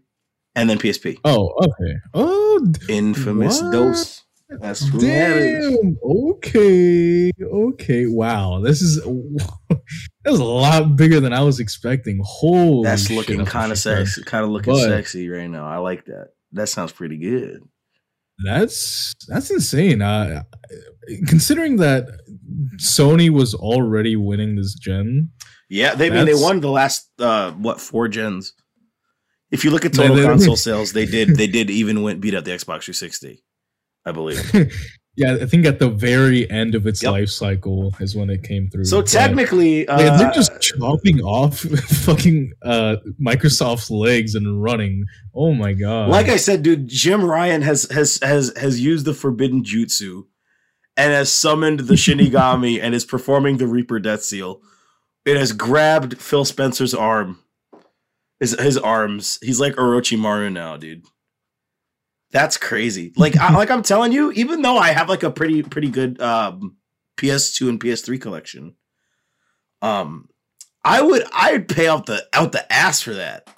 and 0.55 0.69
then 0.69 0.79
PSP. 0.79 1.19
Oh, 1.25 1.49
okay. 1.59 1.97
Oh, 2.15 2.67
Infamous 2.89 3.61
What? 3.63 3.73
dose. 3.73 4.23
That's 4.49 4.81
damn. 4.91 5.97
Okay. 6.05 7.31
Okay. 7.43 8.07
Wow. 8.07 8.61
This 8.61 8.81
is 8.81 8.97
that 9.05 9.81
was 10.31 10.39
a 10.41 10.45
lot 10.45 10.95
bigger 10.97 11.19
than 11.21 11.33
I 11.33 11.41
was 11.43 11.59
expecting. 11.61 12.21
Holy. 12.25 12.85
That's 12.89 13.11
looking 13.11 13.45
kind 13.45 13.73
of 13.73 13.79
sexy, 13.79 14.23
kind 14.23 14.45
of 14.45 14.51
looking 14.51 14.73
But- 14.75 14.89
sexy 14.89 15.29
right 15.29 15.51
now. 15.51 15.67
I 15.67 15.79
like 15.79 16.05
that. 16.07 16.29
That 16.53 16.69
sounds 16.69 16.93
pretty 16.93 17.19
good. 17.19 17.61
That's 18.45 19.15
that's 19.29 19.51
insane. 19.51 20.03
Uh, 20.03 20.43
considering 21.27 21.77
that 21.79 22.05
Sony 22.77 23.31
was 23.31 23.55
already 23.55 24.15
winning 24.15 24.57
this 24.57 24.75
gen, 24.75 25.31
Yeah, 25.71 25.95
they 25.95 26.07
I 26.11 26.15
mean 26.15 26.27
they 26.27 26.35
won 26.35 26.61
the 26.61 26.71
last 26.71 27.09
uh 27.19 27.53
what 27.53 27.81
four 27.81 28.09
gens. 28.09 28.53
If 29.51 29.65
you 29.65 29.71
look 29.71 29.85
at 29.87 29.93
They- 29.93 30.03
total 30.03 30.17
they- 30.17 30.23
console 30.25 30.57
sales, 30.57 30.93
they 30.93 31.07
did 31.07 31.37
they 31.37 31.47
did 31.47 31.71
even 31.71 32.03
win 32.03 32.21
beat 32.21 32.35
out 32.35 32.45
the 32.45 32.51
Xbox 32.53 32.85
360, 32.85 33.43
I 34.07 34.13
believe. 34.13 34.39
yeah, 35.17 35.35
I 35.43 35.47
think 35.47 35.67
at 35.67 35.79
the 35.81 35.89
very 35.91 36.49
end 36.51 36.75
of 36.77 36.87
its 36.87 37.03
Yep. 37.03 37.11
life 37.13 37.29
cycle 37.29 37.93
is 38.01 38.15
when 38.15 38.31
it 38.31 38.43
came 38.45 38.69
through. 38.71 38.85
So 38.85 39.01
But- 39.03 39.09
technically, 39.11 39.87
uh, 39.89 40.01
Yeah, 40.01 40.17
they're 40.17 40.31
just 40.33 40.53
chopping 40.61 41.21
off 41.23 41.59
fucking 42.07 42.53
uh, 42.63 42.97
Microsoft's 43.21 43.91
legs 43.91 44.35
and 44.37 44.63
running. 44.63 45.05
Oh 45.35 45.53
my 45.53 45.73
god! 45.73 46.09
like 46.09 46.29
I 46.29 46.37
said, 46.37 46.63
dude, 46.63 46.87
Jim 46.89 47.25
Ryan 47.25 47.63
has 47.63 47.91
has 47.91 48.19
has 48.23 48.53
has 48.57 48.81
used 48.81 49.05
the 49.07 49.13
forbidden 49.15 49.63
jutsu 49.65 50.27
and 50.97 51.13
has 51.13 51.31
summoned 51.33 51.81
the 51.81 51.95
Shinigami 52.05 52.79
and 52.81 52.95
is 52.95 53.05
performing 53.05 53.57
the 53.59 53.67
Reaper 53.67 53.99
Death 53.99 54.23
Seal. 54.23 54.61
It 55.25 55.37
has 55.37 55.53
grabbed 55.53 56.19
Phil 56.19 56.45
Spencer's 56.45 56.95
arm, 56.95 57.41
his 58.39 58.53
his 58.61 58.79
arms. 58.79 59.41
He's 59.43 59.59
like 59.59 59.75
Orochimaru 59.75 60.53
now, 60.53 60.77
dude. 60.77 61.05
That's 62.33 62.57
crazy. 62.57 63.13
Like 63.17 63.37
I, 63.37 63.55
like 63.55 63.71
I'm 63.71 63.83
telling 63.83 64.13
you, 64.13 64.33
even 64.33 64.63
though 64.63 64.77
I 64.77 64.89
have 64.93 65.09
like 65.09 65.23
a 65.23 65.31
pretty 65.31 65.63
pretty 65.63 65.89
good 65.91 66.21
um, 66.21 66.77
PS2 67.19 67.69
and 67.69 67.81
PS3 67.81 68.21
collection, 68.21 68.75
um, 69.81 70.29
I 70.85 71.03
would 71.03 71.25
I'd 71.33 71.69
pay 71.69 71.87
out 71.89 72.07
the 72.07 72.27
out 72.33 72.53
the 72.53 72.71
ass 72.73 73.01
for 73.01 73.15
that. 73.15 73.49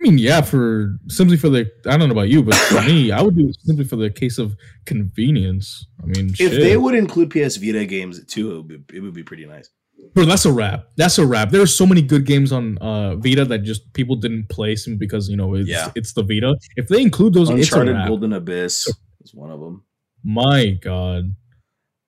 I 0.00 0.04
mean, 0.08 0.18
yeah, 0.18 0.42
for 0.42 0.96
simply 1.08 1.36
for 1.36 1.48
the 1.48 1.70
I 1.86 1.96
don't 1.96 2.08
know 2.08 2.14
about 2.14 2.28
you, 2.28 2.42
but 2.42 2.54
for 2.54 2.80
me, 2.82 3.10
I 3.12 3.20
would 3.20 3.36
do 3.36 3.48
it 3.48 3.56
simply 3.62 3.84
for 3.84 3.96
the 3.96 4.10
case 4.10 4.38
of 4.38 4.56
convenience. 4.86 5.86
I 6.02 6.06
mean, 6.06 6.28
If 6.30 6.36
shit. 6.36 6.50
they 6.62 6.76
would 6.76 6.94
include 6.94 7.30
PS 7.30 7.56
Vita 7.56 7.84
games 7.84 8.24
too, 8.26 8.52
it 8.52 8.56
would 8.56 8.86
be, 8.86 8.96
it 8.96 9.00
would 9.00 9.14
be 9.14 9.24
pretty 9.24 9.44
nice. 9.44 9.70
Bro, 10.14 10.24
that's 10.24 10.44
a 10.44 10.52
wrap. 10.52 10.88
That's 10.96 11.18
a 11.18 11.26
wrap. 11.26 11.50
There 11.50 11.60
are 11.62 11.66
so 11.66 11.86
many 11.86 12.02
good 12.02 12.24
games 12.24 12.50
on 12.52 12.78
uh, 12.78 13.16
Vita 13.16 13.44
that 13.44 13.58
just 13.60 13.92
people 13.92 14.16
didn't 14.16 14.48
play 14.48 14.74
simply 14.74 14.98
because 14.98 15.28
you 15.28 15.36
know 15.36 15.54
it's 15.54 15.68
Yeah. 15.68 15.92
it's 15.94 16.12
the 16.12 16.22
Vita. 16.22 16.56
If 16.76 16.88
they 16.88 17.00
include 17.02 17.34
those, 17.34 17.50
it's 17.50 17.70
a 17.72 17.80
Uncharted. 17.80 18.06
Golden 18.08 18.32
Abyss 18.32 18.88
is 19.22 19.34
one 19.34 19.50
of 19.50 19.60
them. 19.60 19.84
My 20.24 20.70
God, 20.82 21.36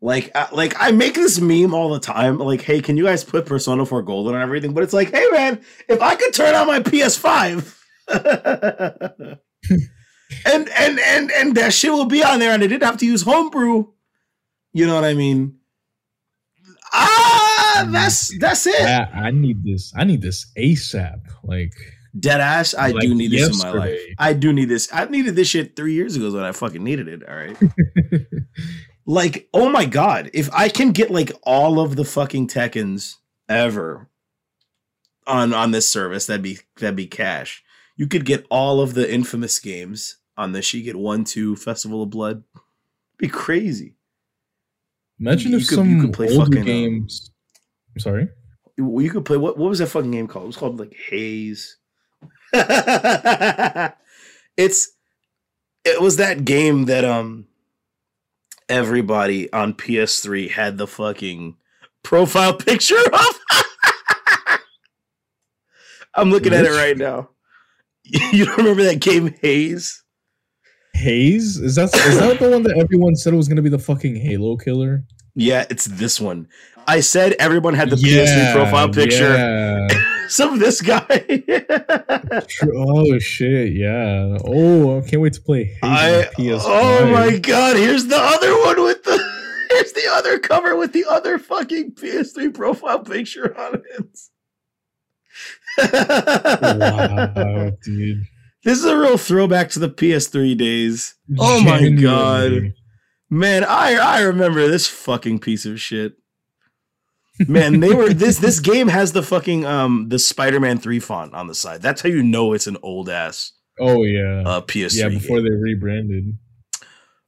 Like, 0.01 0.31
I, 0.35 0.49
like 0.53 0.75
I 0.81 0.91
make 0.91 1.15
this 1.15 1.41
meme 1.41 1.73
all 1.75 1.91
the 1.91 2.01
time. 2.01 2.39
Like, 2.39 2.63
hey, 2.63 2.81
can 2.81 2.97
you 2.97 3.05
guys 3.05 3.23
put 3.23 3.47
Persona 3.47 3.87
4 3.87 4.03
Golden 4.03 4.35
on 4.35 4.43
everything? 4.43 4.73
But 4.75 4.83
it's 4.83 4.93
like, 4.93 5.11
hey, 5.13 5.27
man, 5.31 5.61
if 5.89 6.01
I 6.03 6.17
could 6.17 6.33
turn 6.35 6.55
on 6.55 6.67
my 6.67 6.81
PS5, 6.81 7.77
and 10.47 10.69
and 10.69 10.99
and 11.01 11.31
and 11.31 11.55
that 11.57 11.73
shit 11.73 11.93
will 11.93 12.07
be 12.07 12.25
on 12.25 12.39
there, 12.41 12.53
and 12.53 12.63
I 12.63 12.67
didn't 12.67 12.83
have 12.83 12.97
to 12.99 13.07
use 13.07 13.23
homebrew. 13.23 13.85
You 14.73 14.87
know 14.87 14.95
what 14.95 15.05
I 15.05 15.15
mean? 15.15 15.57
Ah, 16.93 17.50
that's 17.89 18.37
that's 18.39 18.67
it. 18.67 18.81
I, 18.81 19.27
I 19.27 19.31
need 19.31 19.63
this. 19.65 19.93
I 19.97 20.05
need 20.05 20.23
this 20.23 20.51
ASAP. 20.57 21.21
Like, 21.45 21.73
Dead 22.19 22.41
ass. 22.41 22.75
I 22.75 22.91
Like 22.91 23.03
do 23.03 23.15
need 23.15 23.31
this 23.31 23.49
in 23.51 23.59
my 23.59 23.73
life. 23.79 24.01
I 24.19 24.33
do 24.33 24.53
need 24.53 24.65
this. 24.69 24.89
I 24.93 25.05
needed 25.05 25.37
this 25.37 25.47
shit 25.49 25.77
three 25.77 25.93
years 25.95 26.17
ago 26.17 26.33
when 26.33 26.43
I 26.43 26.51
fucking 26.53 26.83
needed 26.83 27.07
it. 27.07 27.23
All 27.29 27.37
right. 27.37 27.57
like, 29.07 29.49
oh 29.55 29.71
my 29.71 29.85
god, 29.85 30.31
if 30.35 30.51
I 30.53 30.69
can 30.69 30.91
get 30.93 31.11
like 31.11 31.33
all 31.45 31.79
of 31.81 31.95
the 31.97 32.05
fucking 32.05 32.49
Tekkens 32.49 33.17
ever 33.49 34.09
on 35.27 35.55
on 35.55 35.71
this 35.71 35.89
service, 35.89 36.27
that'd 36.27 36.43
be 36.43 36.59
that'd 36.79 36.97
be 36.97 37.07
cash. 37.07 37.63
You 37.97 38.07
could 38.09 38.25
get 38.25 38.45
all 38.51 38.81
of 38.81 38.95
the 38.95 39.13
infamous 39.13 39.59
games 39.61 40.17
on 40.37 40.51
this. 40.53 40.73
You 40.75 40.83
get 40.83 40.97
one, 40.97 41.23
two, 41.25 41.55
Festival 41.55 42.03
of 42.03 42.11
Blood. 42.11 42.43
Be 43.19 43.29
crazy. 43.29 43.95
imagine 45.21 45.53
You 45.53 45.59
if 45.59 45.69
could- 45.69 45.77
some 45.77 45.91
you 45.91 46.01
could 46.03 46.13
play 46.13 46.29
older 46.31 46.47
fucking, 46.47 46.59
um, 46.61 46.65
games. 46.67 47.30
Sorry. 48.01 48.29
You 48.77 49.01
you 49.01 49.11
could 49.11 49.25
play 49.25 49.37
what? 49.37 49.59
What 49.59 49.69
was 49.69 49.79
that 49.79 49.89
fucking 49.89 50.11
game 50.11 50.27
called? 50.27 50.45
It 50.45 50.49
was 50.49 50.57
called 50.57 50.79
like 50.79 50.95
Haze. 51.09 51.77
it's 54.57 54.93
it 55.85 56.01
was 56.01 56.17
that 56.17 56.45
game 56.45 56.87
that 56.87 57.05
um 57.05 57.47
everybody 58.69 59.53
on 59.53 59.75
PS3 59.75 60.51
had 60.51 60.79
the 60.79 60.87
fucking 60.87 61.57
profile 62.03 62.55
picture 62.59 62.97
of. 63.13 63.41
I'm 66.15 66.31
looking 66.31 66.53
at 66.53 66.65
it 66.65 66.71
right 66.71 66.97
now. 66.97 67.31
You 68.33 68.47
don't 68.47 68.57
remember 68.57 68.83
that 68.85 69.01
game 69.01 69.35
Haze? 69.41 70.03
Haze 70.95 71.57
is 71.57 71.77
that 71.77 71.95
is 71.95 72.19
that 72.19 72.41
the 72.41 72.51
one 72.51 72.65
that 72.65 72.77
everyone 72.77 73.15
said 73.15 73.33
was 73.35 73.49
gonna 73.49 73.63
be 73.63 73.69
the 73.69 73.79
fucking 73.79 74.17
Halo 74.17 74.57
killer? 74.57 75.05
Yeah, 75.35 75.65
it's 75.71 75.85
this 75.85 76.21
one. 76.21 76.49
I 76.87 77.01
said 77.01 77.35
everyone 77.39 77.75
had 77.75 77.91
the 77.91 77.97
PS3 77.97 78.53
profile 78.53 78.89
picture. 78.89 79.35
Yeah. 79.35 79.89
Some 80.29 80.55
of 80.55 80.61
this 80.61 80.81
guy. 80.81 81.25
Oh 82.63 83.19
shit! 83.19 83.73
Yeah. 83.73 84.39
Oh, 84.45 84.99
I 84.99 85.09
can't 85.09 85.21
wait 85.21 85.33
to 85.33 85.41
play 85.41 85.77
I, 85.83 86.29
PS5. 86.39 86.63
oh 86.65 87.07
my 87.11 87.37
god, 87.39 87.77
here's 87.77 88.07
the 88.07 88.17
other 88.17 88.57
one 88.61 88.83
with 88.83 89.03
the 89.03 89.19
here's 89.71 89.93
the 89.93 90.09
other 90.13 90.39
cover 90.39 90.77
with 90.77 90.93
the 90.93 91.05
other 91.09 91.39
fucking 91.39 91.93
PS3 91.93 92.55
profile 92.55 93.01
picture 93.01 93.59
on 93.59 93.83
it. 93.97 94.19
Wow, 96.81 97.73
dude. 97.83 98.25
This 98.63 98.79
is 98.79 98.85
a 98.85 98.97
real 98.97 99.17
throwback 99.17 99.71
to 99.71 99.79
the 99.79 99.89
PS3 99.89 100.57
days. 100.57 101.15
Oh 101.39 101.63
my 101.63 101.89
god. 101.89 102.75
Man, 103.31 103.65
I 103.65 103.95
I 103.95 104.21
remember 104.21 104.69
this 104.69 104.87
fucking 104.87 105.39
piece 105.41 105.67
of 105.67 105.81
shit. 105.81 106.15
Man, 107.49 107.81
they 107.81 107.95
were 107.95 108.13
this 108.13 108.39
this 108.39 108.61
game 108.61 108.89
has 108.89 109.13
the 109.13 109.23
fucking 109.23 109.65
um 109.65 110.09
the 110.09 110.19
Spider-Man 110.19 110.79
3 110.79 110.99
font 111.01 111.35
on 111.35 111.47
the 111.47 111.55
side. 111.55 111.83
That's 111.83 112.03
how 112.03 112.09
you 112.09 112.23
know 112.23 112.53
it's 112.53 112.67
an 112.67 112.77
old 112.83 113.09
ass 113.09 113.53
Oh 113.79 114.03
yeah. 114.05 114.43
uh 114.47 114.61
PS3 114.61 114.97
yeah, 114.97 115.09
before 115.09 115.39
game. 115.41 115.45
they 115.45 115.55
rebranded. 115.57 116.39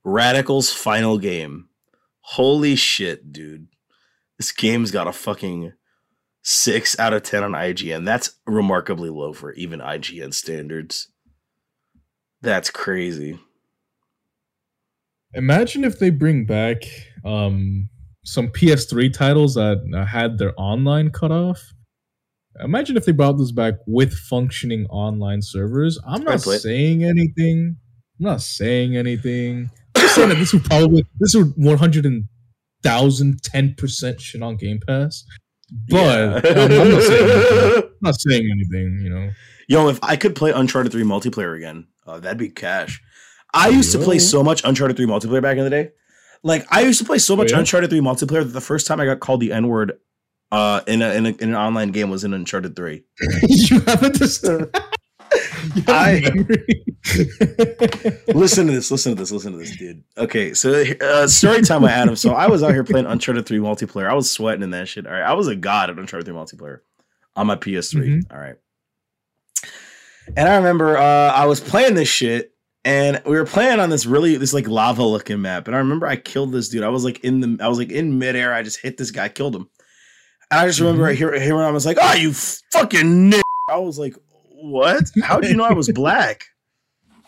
Radical's 0.05 0.71
final 0.73 1.19
game. 1.19 1.69
Holy 2.21 2.77
shit, 2.77 3.33
dude. 3.33 3.69
This 4.39 4.53
game's 4.53 4.91
got 4.91 5.07
a 5.07 5.13
fucking 5.13 5.73
6 6.43 6.99
out 6.99 7.13
of 7.15 7.23
10 7.23 7.45
on 7.45 7.53
IGN. 7.53 8.05
That's 8.05 8.37
remarkably 8.47 9.11
low 9.11 9.33
for 9.33 9.53
even 9.53 9.81
IGN 9.81 10.35
standards. 10.35 11.09
That's 12.41 12.71
crazy. 12.71 13.39
Imagine 15.35 15.85
if 15.85 15.99
they 15.99 16.11
bring 16.11 16.45
back 16.45 16.83
um 17.25 17.89
some 18.25 18.49
PS3 18.49 19.13
titles 19.13 19.55
that 19.55 19.83
uh, 19.95 20.05
had 20.05 20.39
their 20.39 20.53
online 20.57 21.11
cut 21.11 21.33
off. 21.33 21.73
Imagine 22.61 22.97
if 22.97 23.05
they 23.05 23.13
brought 23.13 23.39
this 23.39 23.51
back 23.53 23.75
with 23.87 24.13
functioning 24.15 24.87
online 24.87 25.41
servers. 25.43 25.99
I'm 26.07 26.23
not 26.23 26.35
I'd 26.35 26.43
play 26.43 26.57
it. 26.57 26.61
saying 26.61 27.03
anything. 27.05 27.77
I'm 28.21 28.25
not 28.27 28.43
saying 28.43 28.97
anything. 28.97 29.71
I'm 29.97 30.09
saying 30.09 30.29
that 30.29 30.35
this 30.37 30.53
would 30.53 30.65
probably 30.65 31.05
this 31.19 31.35
would 31.35 31.53
100 31.57 32.29
thousand 32.83 33.43
ten 33.43 33.75
percent 33.77 34.21
shit 34.21 34.43
on 34.43 34.57
Game 34.57 34.81
Pass. 34.87 35.25
But 35.89 36.45
Yeah. 36.45 36.63
I'm, 36.63 36.73
I'm 36.73 36.91
not 36.91 37.03
saying 37.03 37.31
anything. 37.31 37.83
I'm 37.83 37.99
not 38.03 38.21
saying 38.21 38.49
anything, 38.53 39.01
you 39.03 39.11
know. 39.11 39.31
Yo, 39.69 39.89
if 39.89 39.99
I 40.03 40.17
could 40.17 40.35
play 40.37 40.51
Uncharted 40.51 40.93
3 40.93 41.03
multiplayer 41.05 41.57
again, 41.57 41.87
uh, 42.07 42.21
that'd 42.21 42.37
be 42.37 42.51
cash. 42.51 43.01
I 43.55 43.69
used 43.69 43.93
to 43.93 43.99
play 43.99 44.19
so 44.19 44.43
much 44.43 44.63
Uncharted 44.65 44.97
3 44.97 45.07
multiplayer 45.07 45.41
back 45.41 45.57
in 45.57 45.65
the 45.65 45.71
day. 45.71 45.91
Like 46.43 46.67
I 46.71 46.81
used 46.83 46.99
to 46.99 47.05
play 47.05 47.19
so 47.19 47.37
much 47.37 47.53
Yeah. 47.53 47.59
Uncharted 47.61 47.91
3 47.91 48.01
multiplayer 48.01 48.43
that 48.45 48.53
the 48.53 48.61
first 48.61 48.87
time 48.87 49.01
I 49.01 49.05
got 49.05 49.21
called 49.21 49.41
the 49.41 49.53
N-word 49.53 49.93
uh, 50.51 50.81
in, 50.87 51.01
a, 51.03 51.15
in, 51.15 51.27
a, 51.27 51.29
in 51.31 51.49
an 51.51 51.55
online 51.57 51.93
game 51.93 52.11
was 52.11 52.25
in 52.25 52.35
Uncharted 52.35 52.75
3. 52.77 53.03
you 53.49 53.81
haven't 53.81 54.17
just 54.17 54.45
I- 55.89 56.21
listen 58.35 58.67
to 58.67 58.73
this, 58.73 58.91
listen 58.91 59.13
to 59.15 59.23
this, 59.23 59.31
listen 59.33 59.53
to 59.53 59.59
this, 59.59 59.77
dude. 59.77 60.03
Okay, 60.19 60.53
so 60.55 60.85
uh, 61.01 61.27
story 61.27 61.63
time 61.63 61.83
with 61.83 61.91
Adam. 61.91 62.17
So 62.17 62.33
I 62.35 62.49
was 62.49 62.63
out 62.63 62.73
here 62.73 62.85
playing 62.85 63.07
Uncharted 63.07 63.47
3 63.47 63.59
multiplayer. 63.59 64.09
I 64.09 64.15
was 64.15 64.31
sweating 64.31 64.63
in 64.63 64.71
that 64.71 64.89
shit. 64.89 65.07
All 65.07 65.13
right, 65.13 65.23
I 65.23 65.33
was 65.35 65.49
a 65.49 65.57
god 65.57 65.91
at 65.91 65.99
Uncharted 65.99 66.27
3 66.27 66.35
multiplayer 66.35 66.81
on 67.37 67.47
my 67.47 67.57
PS3. 67.57 68.25
All 68.31 68.39
right, 68.39 68.57
and 70.37 70.49
I 70.49 70.57
remember 70.57 70.97
uh, 70.99 71.33
I 71.33 71.47
was 71.47 71.61
playing 71.61 71.95
this 71.95 72.09
shit, 72.09 72.52
and 72.85 73.21
we 73.25 73.37
were 73.37 73.45
playing 73.47 73.81
on 73.81 73.91
this 73.91 74.07
really 74.07 74.37
this 74.37 74.53
like 74.53 74.67
lava 74.69 75.05
looking 75.05 75.41
map. 75.43 75.67
And 75.67 75.75
I 75.75 75.79
remember 75.79 76.07
I 76.07 76.17
killed 76.17 76.53
this 76.53 76.69
dude. 76.69 76.83
I 76.83 76.89
was 76.89 77.05
like 77.05 77.21
in 77.25 77.41
the 77.41 77.59
I 77.65 77.69
was 77.69 77.79
like 77.79 77.91
in 77.93 78.19
midair. 78.19 78.53
I 78.53 78.63
just 78.63 78.81
hit 78.81 78.97
this 78.97 79.11
guy, 79.11 79.29
killed 79.29 79.55
him. 79.57 79.69
And 80.51 80.61
I 80.61 80.67
just 80.67 80.81
remember 80.81 81.05
Mhm. 81.13 81.17
here 81.17 81.41
here 81.41 81.55
when 81.57 81.65
I 81.65 81.71
was 81.71 81.87
like, 81.87 81.99
"Oh, 82.01 82.15
you 82.15 82.33
fucking 82.33 83.31
nick!" 83.31 83.43
I 83.69 83.77
was 83.77 83.99
like, 83.99 84.15
"What? 84.63 85.05
How 85.23 85.41
did 85.41 85.51
you 85.51 85.57
know 85.57 85.65
I 85.65 85.73
was 85.75 85.91
black?" 85.91 86.45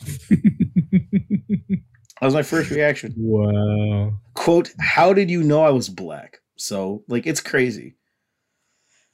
That 2.20 2.26
was 2.28 2.34
my 2.34 2.42
first 2.42 2.70
reaction. 2.70 3.12
wow. 3.18 4.12
Quote, 4.34 4.70
how 4.80 5.12
did 5.12 5.28
you 5.30 5.42
know 5.42 5.62
I 5.62 5.70
was 5.70 5.88
black? 5.88 6.38
So, 6.56 7.02
like, 7.08 7.26
it's 7.26 7.40
crazy. 7.40 7.96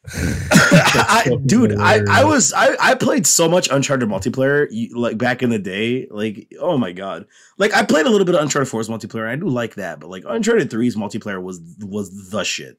I, 0.07 1.37
dude, 1.45 1.79
I, 1.79 2.01
I 2.09 2.25
was 2.25 2.53
I, 2.55 2.77
I 2.81 2.95
played 2.95 3.27
so 3.27 3.49
much 3.49 3.69
Uncharted 3.71 4.09
multiplayer 4.09 4.67
like 4.95 5.19
back 5.19 5.43
in 5.43 5.51
the 5.51 5.59
day. 5.59 6.09
Like, 6.11 6.53
oh 6.59 6.79
my 6.79 6.93
god. 6.93 7.27
Like 7.59 7.75
I 7.75 7.85
played 7.85 8.07
a 8.07 8.11
little 8.11 8.25
bit 8.25 8.35
of 8.35 8.41
Uncharted 8.41 8.73
4's 8.73 8.89
multiplayer. 8.89 9.29
I 9.29 9.37
do 9.37 9.49
like 9.49 9.75
that, 9.75 10.01
but 10.01 10.11
like 10.11 10.25
Uncharted 10.27 10.71
3's 10.71 10.97
multiplayer 10.97 11.43
was 11.43 11.61
was 11.81 12.31
the 12.31 12.45
shit. 12.45 12.79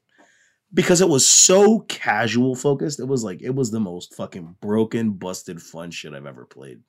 Because 0.73 1.01
it 1.01 1.09
was 1.09 1.27
so 1.27 1.81
casual 1.81 2.55
focused. 2.55 2.99
It 2.99 3.07
was 3.07 3.23
like 3.23 3.41
it 3.41 3.53
was 3.53 3.71
the 3.71 3.79
most 3.79 4.15
fucking 4.15 4.55
broken, 4.61 5.11
busted 5.11 5.61
fun 5.61 5.91
shit 5.91 6.13
I've 6.13 6.25
ever 6.25 6.45
played. 6.45 6.79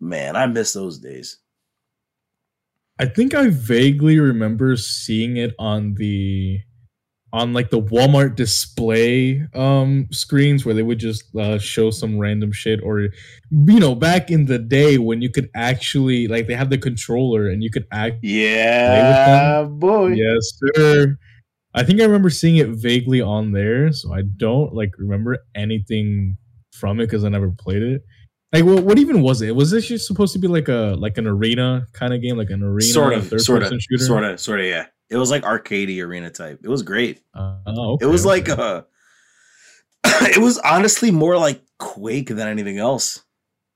Man, 0.00 0.34
I 0.34 0.46
miss 0.46 0.72
those 0.72 0.98
days. 0.98 1.38
I 2.98 3.04
think 3.04 3.34
I 3.34 3.48
vaguely 3.48 4.18
remember 4.18 4.76
seeing 4.76 5.36
it 5.36 5.54
on 5.58 5.94
the 5.94 6.60
on 7.36 7.52
like 7.52 7.68
the 7.70 7.80
Walmart 7.80 8.34
display 8.34 9.44
um 9.54 10.08
screens 10.10 10.64
where 10.64 10.74
they 10.74 10.82
would 10.82 10.98
just 10.98 11.22
uh, 11.36 11.58
show 11.58 11.90
some 11.90 12.18
random 12.18 12.50
shit 12.50 12.80
or 12.82 13.00
you 13.00 13.78
know 13.78 13.94
back 13.94 14.30
in 14.30 14.46
the 14.46 14.58
day 14.58 14.96
when 14.96 15.20
you 15.20 15.30
could 15.30 15.50
actually 15.54 16.26
like 16.28 16.46
they 16.46 16.54
had 16.54 16.70
the 16.70 16.78
controller 16.78 17.48
and 17.50 17.62
you 17.62 17.70
could 17.70 17.86
act 17.92 18.16
Yeah, 18.22 19.64
boy. 19.68 20.12
yes 20.12 20.58
sir. 20.74 21.18
I 21.74 21.82
think 21.84 22.00
I 22.00 22.04
remember 22.04 22.30
seeing 22.30 22.56
it 22.56 22.68
vaguely 22.68 23.20
on 23.20 23.52
there 23.52 23.92
so 23.92 24.14
I 24.14 24.22
don't 24.22 24.72
like 24.74 24.92
remember 24.96 25.38
anything 25.54 26.38
from 26.72 27.00
it 27.00 27.06
because 27.06 27.22
I 27.24 27.28
never 27.28 27.50
played 27.50 27.82
it. 27.82 28.02
Like 28.52 28.64
what, 28.64 28.84
what 28.84 28.98
even 28.98 29.20
was 29.20 29.42
it? 29.42 29.54
Was 29.54 29.70
this 29.70 29.88
just 29.88 30.06
supposed 30.06 30.32
to 30.32 30.38
be 30.38 30.48
like 30.48 30.68
a 30.68 30.94
like 30.98 31.18
an 31.18 31.26
arena 31.26 31.86
kind 31.92 32.14
of 32.14 32.22
game 32.22 32.36
like 32.38 32.48
an 32.50 32.62
arena 32.62 32.82
sort 32.82 33.12
of, 33.12 33.28
third 33.28 33.40
sort 33.42 33.62
of, 33.62 33.68
shooter? 33.82 34.04
sort 34.04 34.24
of, 34.24 34.40
sort 34.40 34.60
of. 34.60 34.66
Yeah, 34.66 34.86
it 35.10 35.16
was 35.16 35.30
like 35.30 35.42
arcadey 35.42 36.04
arena 36.04 36.30
type. 36.30 36.60
It 36.62 36.68
was 36.68 36.82
great. 36.82 37.22
Uh, 37.34 37.58
oh, 37.66 37.92
okay, 37.94 38.06
it 38.06 38.08
was 38.08 38.24
like 38.24 38.48
okay. 38.48 38.60
uh 38.62 38.82
it 40.28 40.38
was 40.38 40.58
honestly 40.58 41.10
more 41.10 41.36
like 41.36 41.62
Quake 41.78 42.28
than 42.28 42.48
anything 42.48 42.78
else. 42.78 43.16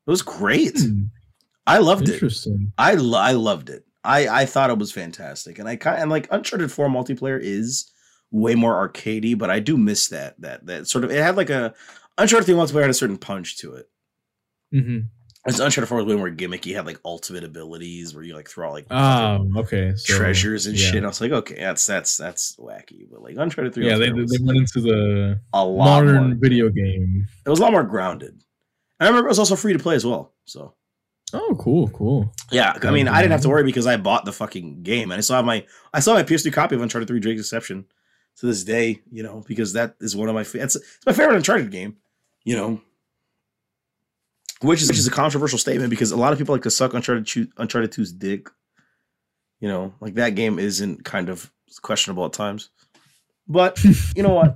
It 0.07 0.11
was 0.11 0.23
great. 0.23 0.79
Hmm, 0.79 1.05
I 1.67 1.79
loved 1.79 2.09
it. 2.09 2.15
Interesting. 2.15 2.73
I 2.79 2.95
lo- 2.95 3.19
I 3.19 3.33
loved 3.33 3.71
it. 3.71 3.85
I 4.03 4.29
I 4.29 4.47
thought 4.47 4.71
it 4.71 4.79
was 4.79 4.93
fantastic, 4.93 5.59
and 5.59 5.69
I 5.69 5.77
kind 5.77 6.01
and 6.01 6.11
like 6.11 6.29
Uncharted 6.31 6.73
Four 6.73 6.89
multiplayer 6.89 7.39
is 7.41 7.91
way 8.31 8.55
more 8.55 8.89
arcadey, 8.89 9.37
but 9.37 9.51
I 9.51 9.61
do 9.61 9.77
miss 9.77 10.09
that 10.09 10.41
that 10.41 10.67
that 10.67 10.89
sort 10.89 11.05
of 11.05 11.11
it 11.11 11.23
had 11.23 11.37
like 11.37 11.51
a 11.51 11.75
Uncharted 12.19 12.47
Three 12.47 12.55
multiplayer 12.55 12.83
had 12.83 12.91
a 12.91 12.95
certain 12.95 13.19
punch 13.19 13.59
to 13.59 13.75
it. 13.75 13.89
hmm 14.73 15.01
As 15.47 15.59
Uncharted 15.59 15.89
Four 15.89 15.99
was 15.99 16.07
way 16.07 16.17
more 16.17 16.29
gimmicky, 16.31 16.75
had 16.75 16.85
like 16.85 17.01
ultimate 17.05 17.45
abilities 17.45 18.15
where 18.15 18.23
you 18.23 18.35
like 18.35 18.49
throw 18.49 18.69
out 18.69 18.73
like 18.75 18.87
Ah, 18.91 19.39
okay. 19.57 19.93
So, 19.97 20.15
treasures 20.17 20.67
and 20.67 20.79
yeah. 20.79 20.91
shit. 20.91 21.03
I 21.05 21.07
was 21.07 21.21
like, 21.21 21.33
okay, 21.33 21.55
that's 21.59 21.87
that's 21.87 22.17
that's 22.19 22.57
wacky, 22.57 23.07
but 23.11 23.23
like 23.23 23.37
Uncharted 23.39 23.73
Three, 23.73 23.87
Yeah, 23.89 23.97
they, 23.97 24.11
they 24.11 24.39
went 24.43 24.59
into 24.59 24.81
the 24.83 25.41
a 25.55 25.65
lot 25.65 26.05
modern 26.05 26.27
more, 26.29 26.37
video 26.39 26.69
game. 26.69 27.27
It 27.47 27.49
was 27.49 27.59
a 27.59 27.63
lot 27.63 27.73
more 27.73 27.85
grounded. 27.85 28.33
And 28.33 28.43
I 29.01 29.07
remember 29.07 29.29
it 29.29 29.31
was 29.31 29.39
also 29.39 29.57
free 29.57 29.73
to 29.73 29.79
play 29.79 29.95
as 29.95 30.05
well. 30.05 30.35
So 30.45 30.75
Oh, 31.33 31.57
cool, 31.59 31.89
cool. 31.91 32.35
yeah, 32.51 32.77
I 32.83 32.91
mean, 32.91 33.07
I 33.09 33.23
didn't 33.23 33.33
have 33.33 33.43
to 33.43 33.49
worry 33.49 33.63
because 33.63 33.87
I 33.87 33.97
bought 33.97 34.25
the 34.25 34.33
fucking 34.33 34.83
game, 34.83 35.11
and 35.11 35.19
I 35.19 35.23
still 35.23 35.37
have 35.37 35.45
my 35.45 35.65
I 35.95 36.01
still 36.01 36.17
have 36.17 36.29
my 36.29 36.35
PS3 36.37 36.53
copy 36.53 36.75
of 36.75 36.83
Uncharted 36.83 37.09
Three: 37.09 37.21
Drake's 37.21 37.41
Deception 37.41 37.87
to 38.41 38.47
this 38.47 38.63
day. 38.65 39.01
You 39.11 39.23
know, 39.23 39.43
because 39.49 39.73
that 39.73 39.95
is 40.01 40.15
one 40.15 40.29
of 40.29 40.35
my 40.35 40.45
fa- 40.45 40.63
it's, 40.63 40.77
it's 40.77 41.07
my 41.07 41.13
favorite 41.15 41.37
Uncharted 41.37 41.71
game. 41.71 41.97
You 42.45 42.57
know, 42.57 42.81
which 44.63 44.83
is 44.83 44.89
which 44.89 44.99
is 44.99 45.07
a 45.07 45.11
controversial 45.11 45.59
statement 45.59 45.91
because 45.91 46.11
a 46.11 46.17
lot 46.17 46.33
of 46.33 46.39
people 46.39 46.55
like 46.55 46.63
to 46.63 46.71
suck 46.71 46.95
Uncharted 46.95 47.53
Uncharted 47.57 47.93
2's 47.93 48.13
dick. 48.13 48.49
You 49.61 49.69
know, 49.69 49.95
like 50.01 50.15
that 50.15 50.31
game 50.31 50.59
isn't 50.59 51.05
kind 51.05 51.29
of 51.29 51.53
questionable 51.83 52.25
at 52.25 52.33
times, 52.33 52.71
but 53.47 53.83
you 54.17 54.23
know 54.23 54.35
what? 54.35 54.55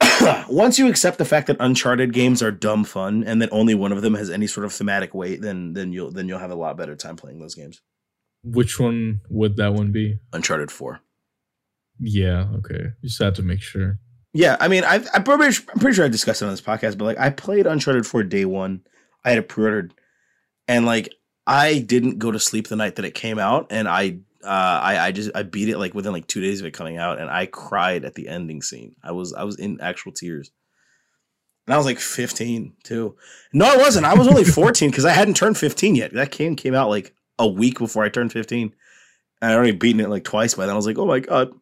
Once 0.48 0.78
you 0.78 0.88
accept 0.88 1.18
the 1.18 1.24
fact 1.24 1.46
that 1.46 1.56
Uncharted 1.60 2.12
games 2.12 2.42
are 2.42 2.50
dumb 2.50 2.84
fun 2.84 3.24
and 3.24 3.40
that 3.40 3.48
only 3.52 3.74
one 3.74 3.92
of 3.92 4.02
them 4.02 4.14
has 4.14 4.30
any 4.30 4.46
sort 4.46 4.64
of 4.64 4.72
thematic 4.72 5.14
weight, 5.14 5.40
then 5.40 5.72
then 5.74 5.92
you'll 5.92 6.10
then 6.10 6.28
you'll 6.28 6.38
have 6.38 6.50
a 6.50 6.56
lot 6.56 6.76
better 6.76 6.96
time 6.96 7.16
playing 7.16 7.40
those 7.40 7.54
games. 7.54 7.80
Which 8.42 8.78
one 8.78 9.20
would 9.30 9.56
that 9.56 9.72
one 9.74 9.92
be? 9.92 10.18
Uncharted 10.32 10.70
Four. 10.70 11.00
Yeah, 11.98 12.48
okay. 12.56 12.92
You 13.00 13.08
just 13.08 13.22
had 13.22 13.34
to 13.36 13.42
make 13.42 13.62
sure. 13.62 13.98
Yeah, 14.36 14.56
I 14.58 14.66
mean, 14.66 14.82
I, 14.84 14.96
I'm 15.14 15.22
pretty, 15.22 15.56
I'm 15.72 15.78
pretty 15.78 15.94
sure 15.94 16.04
I 16.04 16.08
discussed 16.08 16.42
it 16.42 16.46
on 16.46 16.50
this 16.50 16.60
podcast, 16.60 16.98
but 16.98 17.04
like, 17.04 17.18
I 17.18 17.30
played 17.30 17.66
Uncharted 17.66 18.04
4 18.04 18.24
day 18.24 18.44
one. 18.44 18.82
I 19.24 19.30
had 19.30 19.38
it 19.38 19.48
pre-ordered, 19.48 19.94
and 20.68 20.84
like, 20.84 21.08
I 21.46 21.78
didn't 21.78 22.18
go 22.18 22.30
to 22.30 22.38
sleep 22.40 22.68
the 22.68 22.76
night 22.76 22.96
that 22.96 23.04
it 23.04 23.14
came 23.14 23.38
out, 23.38 23.68
and 23.70 23.88
I, 23.88 24.18
uh, 24.42 24.80
I, 24.82 24.98
I 24.98 25.12
just, 25.12 25.30
I 25.34 25.44
beat 25.44 25.68
it 25.68 25.78
like 25.78 25.94
within 25.94 26.12
like 26.12 26.26
two 26.26 26.40
days 26.40 26.60
of 26.60 26.66
it 26.66 26.72
coming 26.72 26.98
out, 26.98 27.20
and 27.20 27.30
I 27.30 27.46
cried 27.46 28.04
at 28.04 28.14
the 28.14 28.28
ending 28.28 28.60
scene. 28.60 28.96
I 29.04 29.12
was, 29.12 29.32
I 29.32 29.44
was 29.44 29.56
in 29.56 29.80
actual 29.80 30.10
tears, 30.10 30.50
and 31.66 31.74
I 31.74 31.76
was 31.76 31.86
like 31.86 32.00
15 32.00 32.74
too. 32.82 33.16
No, 33.52 33.66
I 33.66 33.76
wasn't. 33.76 34.04
I 34.04 34.14
was 34.14 34.26
only 34.26 34.44
14 34.44 34.90
because 34.90 35.04
I 35.04 35.12
hadn't 35.12 35.36
turned 35.36 35.56
15 35.56 35.94
yet. 35.94 36.12
That 36.12 36.32
game 36.32 36.56
came 36.56 36.74
out 36.74 36.90
like 36.90 37.14
a 37.38 37.46
week 37.46 37.78
before 37.78 38.02
I 38.04 38.08
turned 38.08 38.32
15. 38.32 38.74
And 39.42 39.52
I 39.52 39.54
already 39.54 39.72
beaten 39.72 40.00
it 40.00 40.10
like 40.10 40.24
twice 40.24 40.54
by 40.54 40.66
then. 40.66 40.72
I 40.72 40.76
was 40.76 40.86
like, 40.86 40.98
oh 40.98 41.06
my 41.06 41.20
god, 41.20 41.52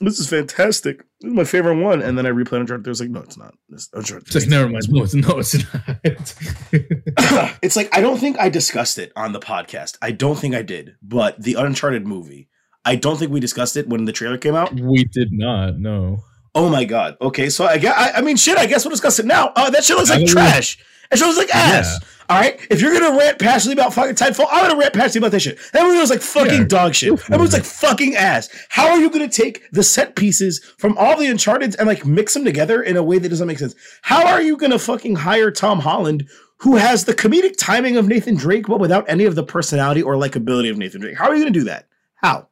this 0.00 0.20
is 0.20 0.28
fantastic. 0.28 0.98
This 1.20 1.30
is 1.30 1.36
my 1.36 1.44
favorite 1.44 1.82
one. 1.82 2.02
And 2.02 2.16
then 2.16 2.26
I 2.26 2.30
replayed 2.30 2.60
Uncharted. 2.60 2.86
I 2.86 2.90
was 2.90 3.00
like, 3.00 3.10
no, 3.10 3.20
it's 3.20 3.36
not. 3.36 3.54
It's 3.70 3.88
oh, 3.92 3.98
Uncharted. 3.98 4.28
It's 4.28 4.36
like, 4.36 4.48
never 4.48 4.68
mind. 4.68 4.84
No, 4.88 5.02
it's, 5.02 5.14
no, 5.14 5.38
it's 6.04 7.32
not. 7.32 7.58
it's 7.62 7.76
like 7.76 7.88
I 7.96 8.00
don't 8.00 8.18
think 8.18 8.38
I 8.38 8.48
discussed 8.48 8.98
it 8.98 9.12
on 9.16 9.32
the 9.32 9.40
podcast. 9.40 9.98
I 10.00 10.12
don't 10.12 10.38
think 10.38 10.54
I 10.54 10.62
did. 10.62 10.96
But 11.02 11.42
the 11.42 11.54
Uncharted 11.54 12.06
movie, 12.06 12.48
I 12.84 12.96
don't 12.96 13.18
think 13.18 13.32
we 13.32 13.40
discussed 13.40 13.76
it 13.76 13.88
when 13.88 14.04
the 14.04 14.12
trailer 14.12 14.38
came 14.38 14.54
out. 14.54 14.72
we 14.72 15.04
did 15.04 15.28
not, 15.32 15.78
no. 15.78 16.24
Oh 16.54 16.68
my 16.68 16.84
god. 16.84 17.16
Okay, 17.20 17.48
so 17.50 17.66
I 17.66 17.78
guess 17.78 17.94
I, 17.96 18.18
I 18.18 18.20
mean 18.22 18.36
shit. 18.36 18.58
I 18.58 18.66
guess 18.66 18.84
we'll 18.84 18.90
discuss 18.90 19.18
it 19.18 19.26
now. 19.26 19.52
Uh, 19.54 19.70
that 19.70 19.84
shit 19.84 19.96
looks 19.96 20.10
like 20.10 20.26
trash. 20.26 20.78
That 21.10 21.18
shit 21.18 21.26
looks 21.26 21.38
like 21.38 21.54
ass. 21.54 21.98
All 22.28 22.38
right. 22.38 22.60
If 22.70 22.82
you're 22.82 22.92
gonna 22.92 23.16
rant 23.16 23.38
passionately 23.38 23.80
about 23.80 23.94
fucking 23.94 24.14
Titanfall, 24.14 24.46
I'm 24.50 24.68
gonna 24.68 24.78
rant 24.78 24.92
passionately 24.92 25.20
about 25.20 25.30
this 25.32 25.42
shit. 25.44 25.58
That 25.72 25.84
movie 25.84 25.98
was 25.98 26.10
like 26.10 26.20
fucking 26.20 26.60
Yeah, 26.60 26.66
dog 26.66 26.94
shit. 26.94 27.16
That 27.16 27.30
movie 27.30 27.42
was 27.42 27.52
like 27.54 27.64
fucking 27.64 28.16
ass. 28.16 28.50
How 28.68 28.88
are 28.88 28.98
you 28.98 29.08
gonna 29.08 29.28
take 29.28 29.70
the 29.72 29.82
set 29.82 30.16
pieces 30.16 30.62
from 30.78 30.96
all 30.98 31.16
the 31.16 31.26
Uncharted 31.26 31.76
and 31.78 31.86
like 31.88 32.04
mix 32.04 32.34
them 32.34 32.44
together 32.44 32.82
in 32.82 32.96
a 32.96 33.02
way 33.02 33.18
that 33.18 33.28
doesn't 33.28 33.46
make 33.46 33.58
sense? 33.58 33.74
How 34.02 34.26
are 34.26 34.42
you 34.42 34.56
gonna 34.58 34.78
fucking 34.78 35.16
hire 35.16 35.50
Tom 35.50 35.80
Holland? 35.80 36.28
Who 36.58 36.74
has 36.76 37.04
the 37.04 37.14
comedic 37.14 37.56
timing 37.56 37.96
of 37.96 38.08
Nathan 38.08 38.34
Drake, 38.34 38.66
but 38.66 38.80
without 38.80 39.08
any 39.08 39.24
of 39.24 39.36
the 39.36 39.44
personality 39.44 40.02
or 40.02 40.14
likability 40.14 40.68
of 40.70 40.76
Nathan 40.76 41.00
Drake? 41.00 41.16
How 41.16 41.28
are 41.28 41.34
you 41.36 41.42
going 41.44 41.52
to 41.52 41.58
do 41.60 41.64
that? 41.66 41.86
How? 42.16 42.48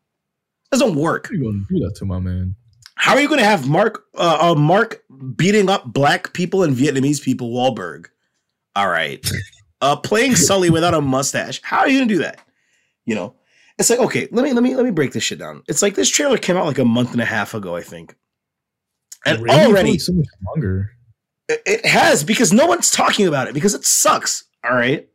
Doesn't 0.70 0.94
work. 0.94 1.26
How 1.26 1.32
are 1.32 1.34
you 1.34 1.44
gonna 1.44 1.64
do 1.68 1.84
that 1.84 1.96
to 1.96 2.04
my 2.04 2.20
man? 2.20 2.54
How 2.96 3.14
are 3.14 3.20
you 3.20 3.28
going 3.28 3.40
to 3.40 3.46
have 3.46 3.68
Mark 3.68 4.04
uh, 4.14 4.50
uh, 4.50 4.54
Mark 4.54 5.02
beating 5.36 5.68
up 5.70 5.84
black 5.92 6.32
people 6.32 6.62
and 6.62 6.76
Vietnamese 6.76 7.22
people? 7.22 7.50
Wahlberg. 7.50 8.06
All 8.74 8.88
right. 8.88 9.24
Uh, 9.80 9.96
playing 9.96 10.34
Sully 10.36 10.70
without 10.70 10.94
a 10.94 11.00
mustache. 11.00 11.60
How 11.62 11.78
are 11.80 11.88
you 11.88 11.98
going 11.98 12.08
to 12.08 12.14
do 12.14 12.22
that? 12.22 12.40
You 13.04 13.14
know, 13.14 13.34
it's 13.78 13.90
like 13.90 14.00
okay. 14.00 14.26
Let 14.32 14.44
me 14.44 14.52
let 14.52 14.62
me 14.62 14.74
let 14.74 14.84
me 14.84 14.90
break 14.90 15.12
this 15.12 15.22
shit 15.22 15.38
down. 15.38 15.62
It's 15.68 15.82
like 15.82 15.94
this 15.94 16.08
trailer 16.08 16.38
came 16.38 16.56
out 16.56 16.66
like 16.66 16.78
a 16.78 16.84
month 16.84 17.12
and 17.12 17.20
a 17.20 17.24
half 17.26 17.54
ago, 17.54 17.76
I 17.76 17.82
think, 17.82 18.16
and 19.24 19.40
Really? 19.40 19.60
Already 19.60 19.98
so 19.98 20.12
much 20.12 20.26
longer. 20.46 20.90
it 21.48 21.62
it 21.66 21.86
has 21.86 22.24
because 22.24 22.52
no 22.52 22.66
one's 22.66 22.90
talking 22.90 23.26
about 23.28 23.46
it 23.46 23.54
because 23.54 23.74
it 23.74 23.84
sucks. 23.84 24.44
All 24.64 24.74
right. 24.74 25.08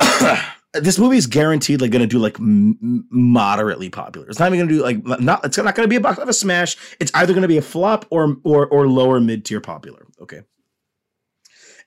this 0.80 0.98
movie 0.98 1.16
is 1.16 1.26
guaranteed 1.26 1.80
like 1.80 1.90
going 1.90 2.02
to 2.02 2.06
do 2.06 2.18
like 2.18 2.38
m- 2.38 3.06
moderately 3.10 3.90
popular. 3.90 4.28
It's 4.28 4.38
not 4.38 4.46
even 4.52 4.60
going 4.60 4.68
to 4.68 4.74
do 4.74 4.82
like 4.82 5.20
not. 5.20 5.44
It's 5.44 5.56
not 5.56 5.74
going 5.74 5.86
to 5.86 5.90
be 5.90 5.96
a 5.96 6.00
box 6.00 6.18
office 6.18 6.40
smash. 6.40 6.76
It's 7.00 7.12
either 7.14 7.32
going 7.32 7.42
to 7.42 7.48
be 7.48 7.58
a 7.58 7.62
flop 7.62 8.06
or 8.10 8.36
or 8.44 8.66
or 8.66 8.88
lower 8.88 9.20
mid 9.20 9.44
tier 9.44 9.60
popular. 9.60 10.06
Okay. 10.20 10.42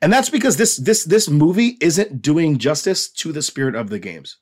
And 0.01 0.13
that's 0.13 0.29
because 0.29 0.57
this 0.57 0.77
this 0.77 1.03
this 1.05 1.29
movie 1.29 1.77
isn't 1.81 2.21
doing 2.21 2.57
justice 2.57 3.09
to 3.13 3.31
the 3.31 3.41
spirit 3.41 3.75
of 3.75 3.89
the 3.89 3.99
games. 3.99 4.37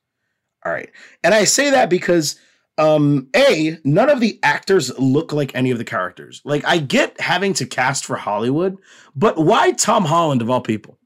All 0.65 0.71
right. 0.71 0.89
And 1.23 1.33
I 1.33 1.45
say 1.45 1.69
that 1.71 1.89
because 1.89 2.39
um 2.77 3.27
a 3.35 3.77
none 3.83 4.09
of 4.09 4.19
the 4.19 4.39
actors 4.43 4.97
look 4.99 5.33
like 5.33 5.55
any 5.55 5.71
of 5.71 5.77
the 5.77 5.83
characters 5.83 6.41
like 6.45 6.63
i 6.65 6.77
get 6.77 7.19
having 7.19 7.53
to 7.53 7.65
cast 7.65 8.05
for 8.05 8.15
hollywood 8.15 8.77
but 9.15 9.37
why 9.37 9.71
tom 9.71 10.05
holland 10.05 10.41
of 10.41 10.49
all 10.49 10.61
people 10.61 10.96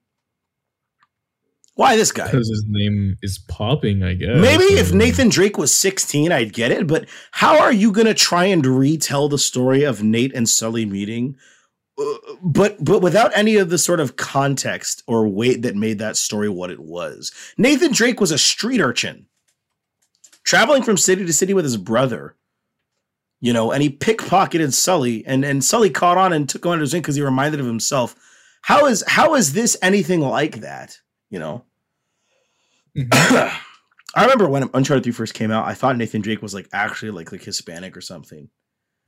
why 1.81 1.95
this 1.95 2.11
guy 2.11 2.25
Because 2.25 2.49
his 2.49 2.63
name 2.67 3.17
is 3.21 3.39
popping, 3.47 4.03
I 4.03 4.13
guess. 4.13 4.37
maybe 4.37 4.63
if 4.81 4.93
nathan 4.93 5.29
drake 5.29 5.57
was 5.57 5.73
16 5.73 6.31
i'd 6.31 6.53
get 6.53 6.71
it 6.71 6.87
but 6.87 7.07
how 7.31 7.59
are 7.59 7.73
you 7.73 7.91
gonna 7.91 8.13
try 8.13 8.45
and 8.45 8.65
retell 8.65 9.27
the 9.27 9.37
story 9.37 9.83
of 9.83 10.03
nate 10.03 10.33
and 10.35 10.47
sully 10.47 10.85
meeting 10.85 11.35
uh, 11.99 12.03
but 12.41 12.83
but 12.83 13.01
without 13.01 13.31
any 13.35 13.57
of 13.57 13.69
the 13.69 13.77
sort 13.77 13.99
of 13.99 14.15
context 14.15 15.03
or 15.07 15.27
weight 15.27 15.61
that 15.63 15.75
made 15.75 15.99
that 15.99 16.15
story 16.17 16.49
what 16.49 16.71
it 16.71 16.79
was 16.79 17.31
nathan 17.57 17.91
drake 17.91 18.19
was 18.21 18.31
a 18.31 18.37
street 18.37 18.79
urchin 18.79 19.25
traveling 20.43 20.83
from 20.83 20.97
city 20.97 21.25
to 21.25 21.33
city 21.33 21.53
with 21.53 21.65
his 21.65 21.77
brother. 21.77 22.35
You 23.43 23.53
know, 23.53 23.71
and 23.71 23.81
he 23.81 23.89
pickpocketed 23.89 24.71
Sully, 24.73 25.25
and 25.25 25.43
and 25.43 25.63
Sully 25.63 25.89
caught 25.89 26.17
on 26.17 26.31
and 26.31 26.47
took 26.47 26.63
him 26.65 26.71
under 26.71 26.81
his 26.83 26.93
wing 26.93 27.01
because 27.01 27.15
he 27.15 27.23
reminded 27.23 27.59
of 27.59 27.65
himself. 27.65 28.15
How 28.61 28.85
is 28.85 29.03
how 29.07 29.33
is 29.33 29.53
this 29.53 29.75
anything 29.81 30.21
like 30.21 30.57
that? 30.61 30.99
You 31.31 31.39
know, 31.39 31.65
mhm. 32.97 33.07
I 34.13 34.23
remember 34.23 34.49
when 34.49 34.69
Uncharted 34.73 35.03
Three 35.03 35.13
first 35.13 35.33
came 35.33 35.51
out, 35.51 35.67
I 35.67 35.73
thought 35.73 35.97
Nathan 35.97 36.21
Drake 36.21 36.41
was 36.41 36.53
like 36.53 36.67
actually 36.73 37.11
like 37.11 37.31
like 37.31 37.43
Hispanic 37.43 37.95
or 37.95 38.01
something. 38.01 38.49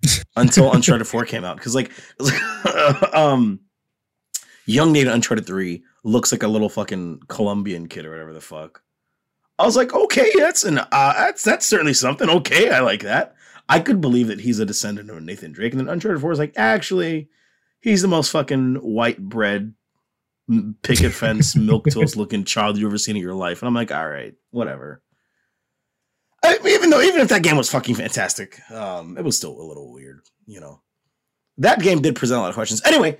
Until 0.35 0.71
Uncharted 0.73 1.07
Four 1.07 1.25
came 1.25 1.43
out, 1.43 1.57
because 1.57 1.75
like, 1.75 1.91
um, 3.13 3.61
young 4.65 4.91
Nate 4.91 5.07
Uncharted 5.07 5.45
Three 5.45 5.83
looks 6.03 6.31
like 6.31 6.43
a 6.43 6.47
little 6.47 6.69
fucking 6.69 7.21
Colombian 7.27 7.87
kid 7.87 8.05
or 8.05 8.11
whatever 8.11 8.33
the 8.33 8.41
fuck. 8.41 8.81
I 9.59 9.65
was 9.65 9.75
like, 9.75 9.93
okay, 9.93 10.31
that's 10.35 10.63
an 10.63 10.79
uh, 10.79 10.87
that's 10.91 11.43
that's 11.43 11.65
certainly 11.65 11.93
something. 11.93 12.29
Okay, 12.29 12.69
I 12.69 12.79
like 12.79 13.03
that. 13.03 13.35
I 13.69 13.79
could 13.79 14.01
believe 14.01 14.27
that 14.27 14.41
he's 14.41 14.59
a 14.59 14.65
descendant 14.65 15.09
of 15.09 15.21
Nathan 15.21 15.51
Drake, 15.51 15.73
and 15.73 15.79
then 15.79 15.89
Uncharted 15.89 16.21
Four 16.21 16.31
is 16.31 16.39
like, 16.39 16.53
actually, 16.57 17.29
he's 17.79 18.01
the 18.01 18.07
most 18.07 18.31
fucking 18.31 18.75
white 18.75 19.19
bread, 19.19 19.73
picket 20.81 21.13
fence, 21.13 21.55
milk 21.55 21.89
toast 21.89 22.17
looking 22.17 22.43
child 22.43 22.77
you've 22.77 22.89
ever 22.89 22.97
seen 22.97 23.15
in 23.15 23.21
your 23.21 23.33
life. 23.35 23.61
And 23.61 23.67
I'm 23.67 23.73
like, 23.73 23.91
all 23.91 24.07
right, 24.07 24.33
whatever. 24.51 25.01
I, 26.43 26.57
even 26.67 26.89
though, 26.89 27.01
even 27.01 27.21
if 27.21 27.29
that 27.29 27.43
game 27.43 27.55
was 27.55 27.71
fucking 27.71 27.95
fantastic, 27.95 28.59
um, 28.69 29.17
it 29.17 29.23
was 29.23 29.37
still 29.37 29.59
a 29.59 29.63
little 29.63 29.93
weird, 29.93 30.19
you 30.45 30.59
know. 30.59 30.81
That 31.59 31.79
game 31.79 32.01
did 32.01 32.15
present 32.15 32.39
a 32.39 32.41
lot 32.41 32.49
of 32.49 32.55
questions. 32.55 32.81
Anyway, 32.85 33.17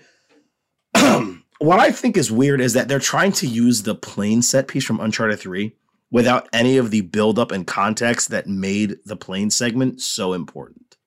what 1.60 1.80
I 1.80 1.92
think 1.92 2.18
is 2.18 2.32
weird 2.32 2.60
is 2.60 2.74
that 2.74 2.88
they're 2.88 3.00
trying 3.00 3.32
to 3.34 3.48
use 3.48 3.84
the 3.84 3.96
plane 3.96 4.42
set 4.42 4.68
piece 4.68 4.84
from 4.84 5.00
Uncharted 5.00 5.40
3 5.40 5.74
without 6.12 6.50
any 6.52 6.78
of 6.78 6.92
the 6.92 7.02
buildup 7.02 7.52
and 7.52 7.66
context 7.66 8.30
that 8.30 8.48
made 8.48 8.98
the 9.06 9.16
plane 9.16 9.50
segment 9.50 10.02
so 10.02 10.34
important 10.34 10.98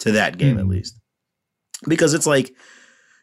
to 0.00 0.12
that 0.12 0.36
game, 0.38 0.58
at 0.58 0.64
Hmm. 0.64 0.70
least. 0.70 0.98
Because 1.86 2.14
it's 2.14 2.26
like 2.26 2.54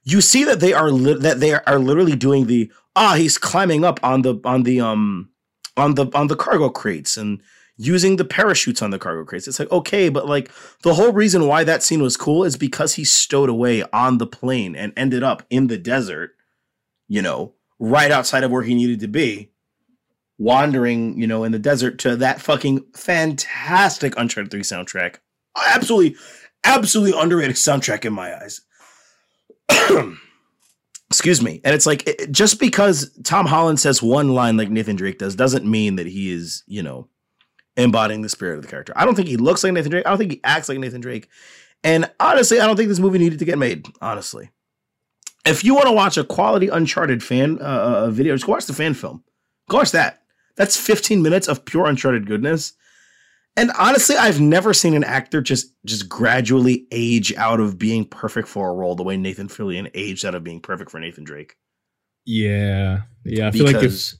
you 0.03 0.21
see 0.21 0.43
that 0.43 0.59
they 0.59 0.73
are 0.73 0.91
li- 0.91 1.19
that 1.19 1.39
they 1.39 1.53
are 1.53 1.79
literally 1.79 2.15
doing 2.15 2.47
the 2.47 2.71
ah 2.95 3.15
he's 3.15 3.37
climbing 3.37 3.83
up 3.83 3.99
on 4.03 4.21
the 4.21 4.39
on 4.43 4.63
the 4.63 4.79
um 4.79 5.29
on 5.77 5.95
the 5.95 6.07
on 6.13 6.27
the 6.27 6.35
cargo 6.35 6.69
crates 6.69 7.17
and 7.17 7.41
using 7.77 8.17
the 8.17 8.25
parachutes 8.25 8.81
on 8.81 8.91
the 8.91 8.99
cargo 8.99 9.25
crates. 9.25 9.47
It's 9.47 9.59
like 9.59 9.71
okay, 9.71 10.09
but 10.09 10.27
like 10.27 10.51
the 10.83 10.93
whole 10.93 11.11
reason 11.11 11.47
why 11.47 11.63
that 11.63 11.83
scene 11.83 12.01
was 12.01 12.17
cool 12.17 12.43
is 12.43 12.55
because 12.57 12.95
he 12.95 13.03
stowed 13.03 13.49
away 13.49 13.83
on 13.91 14.17
the 14.17 14.27
plane 14.27 14.75
and 14.75 14.93
ended 14.95 15.23
up 15.23 15.43
in 15.49 15.67
the 15.67 15.77
desert, 15.77 16.35
you 17.07 17.21
know, 17.21 17.53
right 17.79 18.11
outside 18.11 18.43
of 18.43 18.51
where 18.51 18.61
he 18.61 18.75
needed 18.75 18.99
to 18.99 19.07
be, 19.07 19.51
wandering, 20.37 21.19
you 21.19 21.25
know, 21.25 21.43
in 21.43 21.51
the 21.51 21.59
desert 21.59 21.97
to 21.99 22.15
that 22.17 22.41
fucking 22.41 22.85
fantastic 22.95 24.13
Uncharted 24.17 24.51
3 24.51 24.61
soundtrack. 24.61 25.15
Absolutely, 25.67 26.15
absolutely 26.63 27.19
underrated 27.19 27.55
soundtrack 27.55 28.05
in 28.05 28.13
my 28.13 28.35
eyes. 28.35 28.61
Excuse 31.09 31.41
me. 31.41 31.59
And 31.63 31.75
it's 31.75 31.85
like, 31.85 32.07
it- 32.07 32.31
just 32.31 32.59
because 32.59 33.11
Tom 33.23 33.45
Holland 33.45 33.79
says 33.79 34.01
one 34.01 34.29
line 34.33 34.57
like 34.57 34.69
Nathan 34.69 34.95
Drake 34.95 35.19
does, 35.19 35.35
doesn't 35.35 35.65
mean 35.65 35.97
that 35.97 36.07
he 36.07 36.31
is, 36.31 36.63
you 36.67 36.81
know, 36.83 37.07
embodying 37.77 38.21
the 38.21 38.29
spirit 38.29 38.55
of 38.57 38.61
the 38.63 38.67
character. 38.69 38.93
I 38.95 39.05
don't 39.05 39.15
think 39.15 39.27
he 39.27 39.37
looks 39.37 39.63
like 39.63 39.73
Nathan 39.73 39.91
Drake. 39.91 40.05
I 40.05 40.09
don't 40.09 40.17
think 40.17 40.31
he 40.31 40.41
acts 40.43 40.69
like 40.69 40.79
Nathan 40.79 41.01
Drake. 41.01 41.27
And 41.83 42.09
honestly, 42.19 42.59
I 42.59 42.67
don't 42.67 42.75
think 42.77 42.89
this 42.89 42.99
movie 42.99 43.17
needed 43.19 43.39
to 43.39 43.45
get 43.45 43.57
made, 43.57 43.87
honestly 44.01 44.49
if 45.45 45.63
you 45.63 45.73
want 45.73 45.87
to 45.87 45.91
watch 45.91 46.17
a 46.17 46.23
quality 46.23 46.67
Uncharted 46.67 47.23
fan 47.23 47.57
uh, 47.61 47.63
uh, 48.05 48.09
video, 48.11 48.35
just 48.35 48.47
watch 48.47 48.65
the 48.65 48.73
fan 48.73 48.93
film. 48.93 49.23
Go 49.69 49.77
watch 49.77 49.91
that. 49.91 50.21
That's 50.55 50.77
15 50.77 51.21
minutes 51.21 51.47
of 51.47 51.65
pure 51.65 51.87
Uncharted 51.87 52.27
goodness. 52.27 52.73
And 53.57 53.71
honestly, 53.77 54.15
I've 54.15 54.39
never 54.39 54.73
seen 54.73 54.93
an 54.93 55.03
actor 55.03 55.41
just 55.41 55.73
just 55.85 56.07
gradually 56.07 56.87
age 56.91 57.33
out 57.35 57.59
of 57.59 57.77
being 57.77 58.05
perfect 58.05 58.47
for 58.47 58.69
a 58.69 58.73
role 58.73 58.95
the 58.95 59.03
way 59.03 59.17
Nathan 59.17 59.49
Fillion 59.49 59.91
aged 59.93 60.25
out 60.25 60.35
of 60.35 60.43
being 60.43 60.61
perfect 60.61 60.89
for 60.89 60.99
Nathan 60.99 61.23
Drake. 61.23 61.55
Yeah, 62.25 63.01
yeah. 63.25 63.47
I 63.47 63.51
feel 63.51 63.65
like 63.65 63.75
if 63.75 63.81
Because 63.81 64.19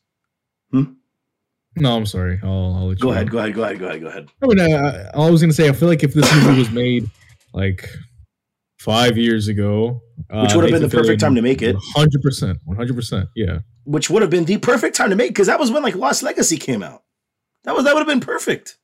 no, 1.78 1.95
I'm 1.95 2.06
sorry. 2.06 2.40
I'll, 2.44 2.76
I'll 2.76 2.88
let 2.88 2.98
you 2.98 3.03
go 3.03 3.12
ahead, 3.12 3.30
go 3.30 3.38
ahead, 3.40 3.53
go 3.53 3.64
ahead, 3.64 3.80
go 3.80 3.88
ahead, 3.88 4.02
go 4.02 4.08
ahead. 4.08 4.28
I 4.44 4.48
mean, 4.48 4.60
I, 4.60 5.10
I 5.14 5.30
was 5.30 5.41
gonna 5.41 5.53
say, 5.53 5.70
I 5.70 5.72
feel 5.72 5.88
like 5.88 6.03
if 6.03 6.14
this 6.14 6.30
movie 6.36 6.60
was 6.60 6.72
made 6.72 7.10
like 7.53 7.88
five 8.80 9.18
years 9.18 9.48
ago, 9.48 10.02
uh, 10.30 10.41
Which 10.41 10.56
would 10.56 10.64
have 10.66 10.72
been 10.72 10.90
the 10.90 10.95
perfect 10.95 11.22
time 11.22 11.36
to 11.36 11.41
make 11.41 11.62
it. 11.62 11.76
Hundred 11.95 12.22
percent, 12.22 12.60
one 12.66 12.76
hundred 12.76 12.95
percent. 12.95 13.30
Yeah, 13.36 13.60
Which 13.86 14.10
would 14.10 14.22
have 14.22 14.32
been 14.32 14.45
the 14.45 14.58
perfect 14.58 14.95
time 14.95 15.10
to 15.12 15.16
make 15.16 15.30
because 15.30 15.48
that 15.48 15.60
was 15.60 15.72
when 15.72 15.84
like 15.84 15.95
Lost 15.95 16.22
Legacy 16.24 16.58
came 16.58 16.84
out. 16.84 17.03
That 17.64 17.76
was 17.76 17.86
that 17.86 17.94
would 17.94 18.02
have 18.02 18.08
been 18.08 18.20
perfect. 18.20 18.78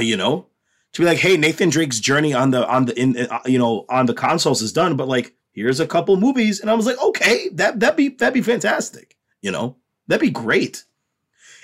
You 0.00 0.16
know, 0.16 0.46
to 0.92 1.02
be 1.02 1.06
like, 1.06 1.18
hey, 1.18 1.36
Nathan 1.36 1.70
Drake's 1.70 2.00
journey 2.00 2.32
on 2.34 2.50
the 2.50 2.66
on 2.68 2.86
the 2.86 2.98
in 2.98 3.16
uh, 3.18 3.40
you 3.46 3.58
know 3.58 3.84
on 3.88 4.06
the 4.06 4.14
consoles 4.14 4.62
is 4.62 4.72
done, 4.72 4.96
but 4.96 5.08
like 5.08 5.34
here's 5.52 5.80
a 5.80 5.86
couple 5.86 6.16
movies, 6.16 6.60
and 6.60 6.70
I 6.70 6.74
was 6.74 6.86
like, 6.86 7.00
okay, 7.02 7.48
that 7.54 7.80
that'd 7.80 7.96
be 7.96 8.08
that'd 8.10 8.34
be 8.34 8.42
fantastic. 8.42 9.16
You 9.42 9.50
know, 9.50 9.76
that'd 10.06 10.20
be 10.20 10.30
great. 10.30 10.84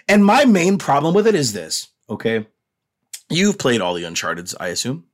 And 0.09 0.25
my 0.25 0.45
main 0.45 0.79
problem 0.79 1.15
with 1.15 1.27
it 1.27 1.35
is 1.35 1.53
this. 1.53 1.89
Okay, 2.09 2.47
you've 3.29 3.59
played 3.59 3.81
all 3.81 3.95
the 3.95 4.05
Uncharted's, 4.05 4.55
I 4.59 4.69
assume. 4.69 5.05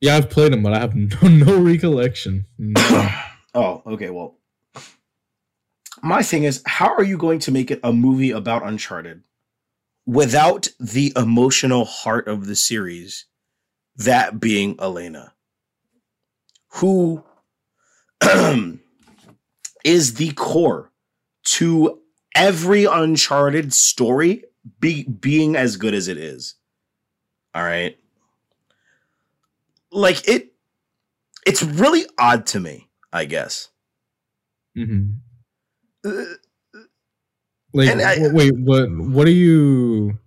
yeah. 0.00 0.16
I've 0.16 0.28
played 0.30 0.52
them, 0.52 0.62
but 0.62 0.72
I 0.74 0.80
have 0.80 0.94
no, 0.96 1.28
no 1.28 1.60
recollection. 1.60 2.46
No. 2.58 3.08
Oh, 3.56 3.82
okay. 3.86 4.10
Well, 4.10 4.36
my 6.02 6.24
thing 6.24 6.42
is, 6.42 6.60
how 6.66 6.92
are 6.92 7.04
you 7.04 7.16
going 7.16 7.38
to 7.38 7.52
make 7.52 7.70
it 7.70 7.78
a 7.84 7.92
movie 7.92 8.32
about 8.32 8.66
Uncharted 8.66 9.22
without 10.06 10.68
the 10.78 11.12
emotional 11.16 11.84
heart 11.84 12.28
of 12.28 12.46
the 12.46 12.56
series, 12.56 13.26
that 13.96 14.40
being 14.40 14.76
Elena, 14.80 15.34
who 16.74 17.24
is 19.84 20.14
the 20.14 20.32
core 20.32 20.92
to 21.44 22.00
every 22.34 22.84
Uncharted 22.84 23.72
story 23.72 24.44
be, 24.80 25.04
being 25.04 25.56
as 25.56 25.76
good 25.76 25.94
as 25.94 26.08
it 26.08 26.18
is? 26.18 26.56
All 27.54 27.62
right. 27.62 27.96
Like 29.92 30.26
it, 30.28 30.52
it's 31.46 31.62
really 31.62 32.06
odd 32.18 32.46
to 32.46 32.60
me, 32.60 32.88
I 33.12 33.24
guess. 33.26 33.68
hmm 34.74 35.12
Uh, 36.04 36.24
Like, 37.74 37.88
And 37.90 38.00
I- 38.00 38.14
w- 38.16 38.34
wait, 38.34 38.52
what? 38.58 38.88
What 38.90 39.26
are 39.26 39.30
you? 39.30 40.18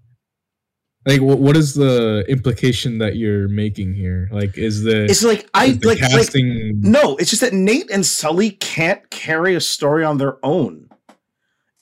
Like, 1.05 1.21
what? 1.21 1.39
What 1.39 1.55
is 1.55 1.73
the 1.73 2.25
implication 2.27 2.97
that 2.97 3.15
you're 3.15 3.47
making 3.47 3.93
here? 3.93 4.27
Like, 4.31 4.57
is 4.57 4.83
the 4.83 5.05
It's 5.05 5.23
like 5.23 5.49
I 5.53 5.67
is 5.67 5.79
the 5.79 5.87
like, 5.87 6.01
like 6.01 6.35
no, 6.35 7.15
it's 7.15 7.29
just 7.29 7.41
that 7.41 7.53
Nate 7.53 7.89
and 7.89 8.05
Sully 8.05 8.49
can't 8.51 9.09
carry 9.09 9.55
a 9.55 9.61
story 9.61 10.03
on 10.03 10.17
their 10.17 10.37
own. 10.43 10.89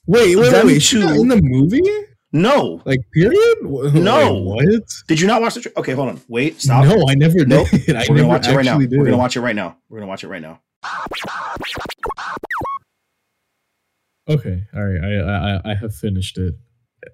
wait, 0.06 0.36
wait, 0.36 0.44
wait, 0.44 0.52
them 0.52 0.68
wait. 0.68 0.82
She's 0.84 1.04
not 1.04 1.16
two- 1.16 1.22
in 1.22 1.28
the 1.30 1.42
movie? 1.42 1.82
No. 2.32 2.82
Like, 2.86 3.00
period? 3.14 3.56
No. 3.64 4.34
Wait, 4.58 4.68
what? 4.68 4.84
Did 5.08 5.20
you 5.22 5.26
not 5.26 5.42
watch 5.42 5.54
the 5.56 5.62
tra- 5.62 5.72
Okay, 5.78 5.94
hold 5.94 6.10
on. 6.10 6.22
Wait, 6.28 6.62
stop. 6.62 6.84
No, 6.86 7.06
I 7.10 7.16
never 7.16 7.46
Nope. 7.46 7.70
did. 7.72 7.90
I 7.96 8.00
We're 8.02 8.08
gonna 8.08 8.18
never 8.18 8.28
watch 8.28 8.48
it 8.48 8.56
right 8.56 8.66
now. 8.66 8.78
did. 8.78 8.92
We're 8.92 9.06
gonna 9.06 9.18
watch 9.18 9.36
it 9.38 9.42
right 9.42 9.56
now. 9.56 9.78
We're 9.90 10.00
gonna 10.00 10.10
watch 10.10 10.24
it 10.24 10.28
right 10.28 10.42
now. 10.42 10.60
Okay, 14.28 14.64
all 14.76 14.86
right. 14.86 15.04
I 15.04 15.56
I 15.58 15.72
I 15.72 15.76
have 15.76 15.94
finished 15.96 16.38
it. 16.38 16.56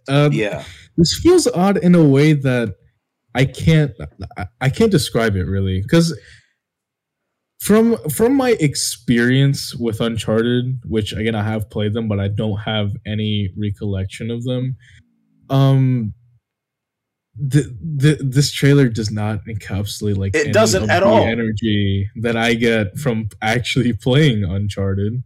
Um, 0.08 0.32
Yeah. 0.32 0.64
this 0.98 1.20
feels 1.22 1.48
odd 1.48 1.78
in 1.78 1.96
a 1.96 2.04
way 2.08 2.34
that 2.34 2.76
I 3.36 3.46
can't 3.46 3.92
I, 4.62 4.70
can't 4.70 4.92
describe 4.92 5.36
it 5.36 5.44
really 5.46 5.82
because 5.82 6.18
from 7.60 7.98
from 8.10 8.36
my 8.36 8.52
experience 8.60 9.76
with 9.76 10.00
Uncharted, 10.02 10.80
which 10.86 11.14
again 11.14 11.36
I 11.36 11.44
have 11.44 11.70
played 11.70 11.94
them, 11.94 12.08
but 12.08 12.20
I 12.20 12.28
don't 12.30 12.60
have 12.60 12.92
any 13.06 13.50
recollection 13.58 14.32
of 14.32 14.44
them. 14.44 14.76
Um, 15.50 16.14
the, 17.36 17.64
the 17.82 18.18
this 18.22 18.52
trailer 18.52 18.90
does 18.90 19.12
not 19.12 19.40
encapsulate 19.46 20.18
like 20.18 20.36
It 20.36 20.54
doesn't 20.54 20.90
at 20.90 21.02
the 21.02 21.06
all. 21.06 21.24
energy 21.26 22.10
that 22.22 22.36
I 22.38 22.54
get 22.56 22.98
from 22.98 23.30
actually 23.42 23.94
playing 24.08 24.44
Uncharted. 24.44 25.24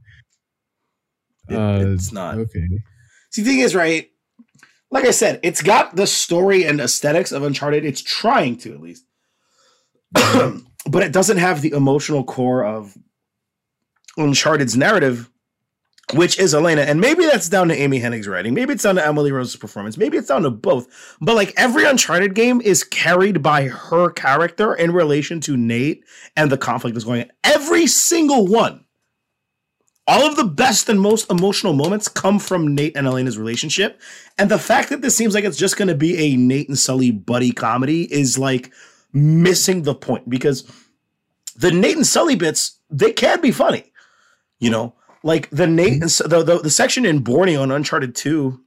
It- 1.49 1.55
Uh, 1.55 1.93
it's 1.93 2.11
not. 2.11 2.35
okay. 2.37 2.67
See, 3.31 3.41
the 3.41 3.49
thing 3.49 3.59
is, 3.59 3.75
right? 3.75 4.09
Like 4.91 5.05
I 5.05 5.11
said, 5.11 5.39
it's 5.43 5.61
got 5.61 5.95
the 5.95 6.07
story 6.07 6.63
and 6.63 6.79
aesthetics 6.79 7.31
of 7.31 7.43
Uncharted. 7.43 7.83
It's 7.83 8.01
trying 8.01 8.57
to, 8.57 8.73
at 8.73 8.79
least. 8.81 9.03
but 10.13 11.03
it 11.03 11.11
doesn't 11.11 11.37
have 11.37 11.61
the 11.61 11.71
emotional 11.71 12.23
core 12.23 12.63
of 12.63 12.95
Uncharted's 14.17 14.77
narrative, 14.77 15.29
which 16.13 16.39
is 16.39 16.53
Elena. 16.53 16.83
And 16.83 17.01
maybe 17.01 17.25
that's 17.25 17.49
down 17.49 17.67
to 17.69 17.75
Amy 17.75 17.99
Hennig's 17.99 18.27
writing. 18.27 18.53
Maybe 18.53 18.73
it's 18.73 18.83
down 18.83 18.95
to 18.95 19.05
Emily 19.05 19.31
Rose's 19.31 19.57
performance. 19.57 19.97
Maybe 19.97 20.17
it's 20.17 20.27
down 20.29 20.43
to 20.43 20.51
both. 20.51 20.87
But 21.19 21.35
like 21.35 21.53
every 21.57 21.83
Uncharted 21.85 22.33
game 22.35 22.61
is 22.61 22.83
carried 22.83 23.41
by 23.43 23.67
her 23.67 24.11
character 24.11 24.73
in 24.73 24.91
relation 24.93 25.41
to 25.41 25.57
Nate 25.57 26.05
and 26.37 26.49
the 26.51 26.57
conflict 26.57 26.93
that's 26.93 27.03
going 27.05 27.23
on. 27.23 27.31
Every 27.43 27.87
single 27.87 28.47
one 28.47 28.84
all 30.07 30.25
of 30.25 30.35
the 30.35 30.45
best 30.45 30.87
and 30.87 31.01
most 31.01 31.29
emotional 31.31 31.73
moments 31.73 32.07
come 32.07 32.37
from 32.37 32.75
Nate 32.75 32.95
and 32.95 33.07
Elena's 33.07 33.37
relationship. 33.37 33.99
And 34.37 34.51
the 34.51 34.59
fact 34.59 34.89
that 34.89 35.01
this 35.01 35.15
seems 35.15 35.33
like 35.33 35.43
it's 35.43 35.57
just 35.57 35.77
going 35.77 35.87
to 35.87 35.95
be 35.95 36.17
a 36.17 36.37
Nate 36.37 36.69
and 36.69 36.77
Sully 36.77 37.11
buddy 37.11 37.51
comedy 37.51 38.11
is 38.13 38.37
like 38.37 38.71
missing 39.13 39.81
the 39.83 39.95
point 39.95 40.29
because 40.29 40.69
the 41.55 41.71
Nate 41.71 41.95
and 41.95 42.05
Sully 42.05 42.35
bits, 42.35 42.79
they 42.89 43.11
can 43.11 43.41
be 43.41 43.51
funny. 43.51 43.91
You 44.59 44.69
know, 44.69 44.93
like 45.23 45.49
the 45.49 45.67
Nate 45.67 45.93
mm-hmm. 45.93 46.01
and 46.03 46.11
Su- 46.11 46.27
the, 46.27 46.43
the, 46.43 46.59
the 46.59 46.69
section 46.69 47.05
in 47.05 47.19
Borneo 47.19 47.61
on 47.61 47.71
Uncharted 47.71 48.15
2 48.15 48.61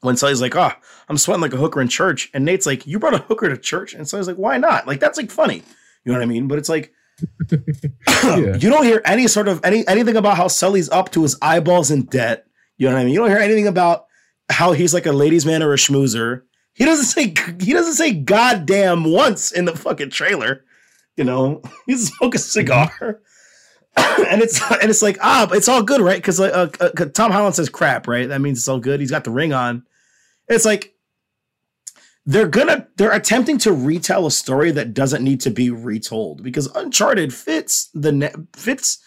when 0.00 0.16
Sully's 0.16 0.42
like, 0.42 0.54
oh, 0.54 0.72
I'm 1.08 1.16
sweating 1.16 1.40
like 1.40 1.54
a 1.54 1.58
hooker 1.58 1.80
in 1.80 1.88
church. 1.88 2.28
And 2.34 2.44
Nate's 2.44 2.66
like, 2.66 2.86
you 2.86 2.98
brought 2.98 3.14
a 3.14 3.18
hooker 3.18 3.48
to 3.48 3.56
church? 3.56 3.94
And 3.94 4.06
Sully's 4.06 4.26
like, 4.26 4.36
why 4.36 4.58
not? 4.58 4.86
Like, 4.86 5.00
that's 5.00 5.16
like 5.16 5.30
funny. 5.30 5.62
You 6.04 6.12
know 6.12 6.18
what 6.18 6.24
I 6.24 6.26
mean? 6.26 6.48
But 6.48 6.58
it's 6.58 6.68
like, 6.68 6.92
Yeah. 8.24 8.56
you 8.56 8.70
don't 8.70 8.84
hear 8.84 9.02
any 9.04 9.26
sort 9.28 9.48
of 9.48 9.60
any 9.64 9.86
anything 9.88 10.16
about 10.16 10.36
how 10.36 10.48
Sully's 10.48 10.88
up 10.90 11.10
to 11.12 11.22
his 11.22 11.36
eyeballs 11.42 11.90
in 11.90 12.02
debt. 12.04 12.46
You 12.78 12.88
know 12.88 12.94
what 12.94 13.00
I 13.00 13.04
mean? 13.04 13.12
You 13.14 13.20
don't 13.20 13.30
hear 13.30 13.38
anything 13.38 13.66
about 13.66 14.06
how 14.50 14.72
he's 14.72 14.94
like 14.94 15.06
a 15.06 15.12
ladies' 15.12 15.44
man 15.46 15.62
or 15.62 15.72
a 15.72 15.76
schmoozer. 15.76 16.42
He 16.74 16.84
doesn't 16.84 17.06
say 17.06 17.34
he 17.60 17.72
doesn't 17.72 17.94
say 17.94 18.12
goddamn 18.14 19.04
once 19.04 19.50
in 19.52 19.64
the 19.66 19.76
fucking 19.76 20.10
trailer. 20.10 20.64
You 21.16 21.24
know, 21.24 21.62
he's 21.86 22.12
smoking 22.14 22.36
a 22.36 22.38
cigar. 22.38 23.20
and 23.96 24.40
it's 24.40 24.60
and 24.70 24.88
it's 24.90 25.02
like 25.02 25.18
ah, 25.20 25.46
but 25.48 25.58
it's 25.58 25.68
all 25.68 25.82
good, 25.82 26.00
right? 26.00 26.16
Because 26.16 26.40
uh, 26.40 26.70
uh, 26.80 26.90
'cause 26.90 27.10
Tom 27.12 27.30
Holland 27.32 27.54
says 27.54 27.68
crap, 27.68 28.06
right? 28.08 28.28
That 28.28 28.40
means 28.40 28.58
it's 28.58 28.68
all 28.68 28.78
good. 28.80 29.00
He's 29.00 29.10
got 29.10 29.24
the 29.24 29.30
ring 29.30 29.52
on. 29.52 29.84
It's 30.48 30.64
like 30.64 30.91
they're 32.24 32.48
gonna 32.48 32.86
they're 32.96 33.12
attempting 33.12 33.58
to 33.58 33.72
retell 33.72 34.26
a 34.26 34.30
story 34.30 34.70
that 34.72 34.94
doesn't 34.94 35.24
need 35.24 35.40
to 35.40 35.50
be 35.50 35.70
retold 35.70 36.42
because 36.42 36.66
Uncharted 36.74 37.34
fits 37.34 37.88
the 37.94 38.12
ne- 38.12 38.32
fits 38.54 38.98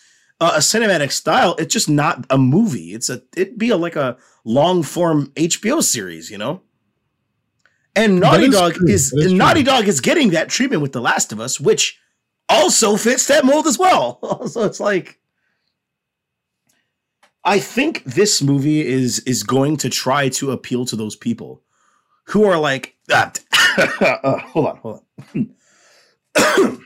uh, 0.41 0.53
a 0.55 0.59
cinematic 0.59 1.11
style. 1.11 1.55
It's 1.57 1.73
just 1.73 1.89
not 1.89 2.25
a 2.29 2.37
movie. 2.37 2.93
It's 2.93 3.09
a 3.09 3.21
it'd 3.35 3.57
be 3.57 3.69
a, 3.69 3.77
like 3.77 3.95
a 3.95 4.17
long 4.43 4.83
form 4.83 5.27
HBO 5.35 5.81
series, 5.81 6.29
you 6.29 6.37
know. 6.37 6.61
And 7.95 8.19
Naughty 8.19 8.45
is 8.45 8.53
Dog 8.53 8.73
true. 8.73 8.87
is, 8.87 9.13
is 9.13 9.31
Naughty. 9.31 9.63
Dog 9.63 9.87
is 9.87 10.01
getting 10.01 10.31
that 10.31 10.49
treatment 10.49 10.81
with 10.81 10.91
The 10.91 10.99
Last 10.99 11.31
of 11.31 11.39
Us, 11.39 11.61
which 11.61 11.97
also 12.49 12.97
fits 12.97 13.27
that 13.27 13.45
mold 13.45 13.65
as 13.67 13.79
well. 13.79 14.45
so 14.47 14.63
it's 14.63 14.81
like 14.81 15.19
I 17.45 17.59
think 17.59 18.03
this 18.03 18.41
movie 18.41 18.85
is 18.85 19.19
is 19.19 19.43
going 19.43 19.77
to 19.77 19.89
try 19.89 20.27
to 20.29 20.51
appeal 20.51 20.83
to 20.87 20.97
those 20.97 21.15
people 21.15 21.61
who 22.27 22.45
are 22.45 22.57
like, 22.57 22.95
ah, 23.11 23.31
uh, 24.23 24.37
hold 24.39 24.65
on, 24.67 24.77
hold 24.77 25.03
on. 25.35 25.49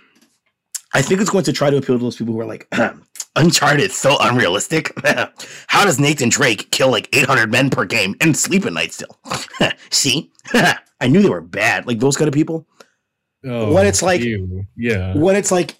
I 0.93 1.01
think 1.01 1.21
it's 1.21 1.29
going 1.29 1.43
to 1.45 1.53
try 1.53 1.69
to 1.69 1.77
appeal 1.77 1.97
to 1.97 2.03
those 2.03 2.15
people 2.15 2.33
who 2.33 2.39
are 2.41 2.45
like, 2.45 2.67
Uncharted 3.35 3.91
so 3.91 4.17
unrealistic. 4.19 4.91
How 5.67 5.85
does 5.85 5.99
Nathan 5.99 6.29
Drake 6.29 6.71
kill 6.71 6.89
like 6.89 7.07
800 7.15 7.51
men 7.51 7.69
per 7.69 7.85
game 7.85 8.15
and 8.21 8.35
sleep 8.35 8.65
at 8.65 8.73
night 8.73 8.91
still? 8.91 9.17
See? 9.91 10.31
I 10.53 11.07
knew 11.07 11.21
they 11.21 11.29
were 11.29 11.39
bad. 11.41 11.85
Like 11.85 11.99
those 11.99 12.17
kind 12.17 12.27
of 12.27 12.33
people. 12.33 12.67
Oh, 13.45 13.71
When 13.73 13.85
it's 13.85 14.01
like- 14.01 14.21
ew. 14.21 14.65
yeah, 14.75 15.15
When 15.15 15.35
it's 15.35 15.51
like 15.51 15.75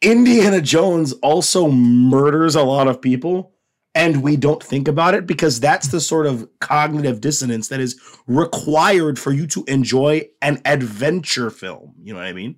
Indiana 0.00 0.60
Jones 0.60 1.12
also 1.22 1.70
murders 1.70 2.56
a 2.56 2.62
lot 2.62 2.88
of 2.88 3.00
people 3.00 3.52
and 3.94 4.22
we 4.22 4.36
don't 4.36 4.62
think 4.62 4.88
about 4.88 5.14
it 5.14 5.26
because 5.26 5.60
that's 5.60 5.88
the 5.88 6.00
sort 6.00 6.26
of 6.26 6.48
cognitive 6.60 7.20
dissonance 7.20 7.68
that 7.68 7.80
is 7.80 8.00
required 8.26 9.18
for 9.18 9.32
you 9.32 9.46
to 9.48 9.64
enjoy 9.68 10.28
an 10.42 10.60
adventure 10.64 11.50
film. 11.50 11.94
You 12.02 12.12
know 12.14 12.18
what 12.18 12.26
I 12.26 12.32
mean? 12.32 12.56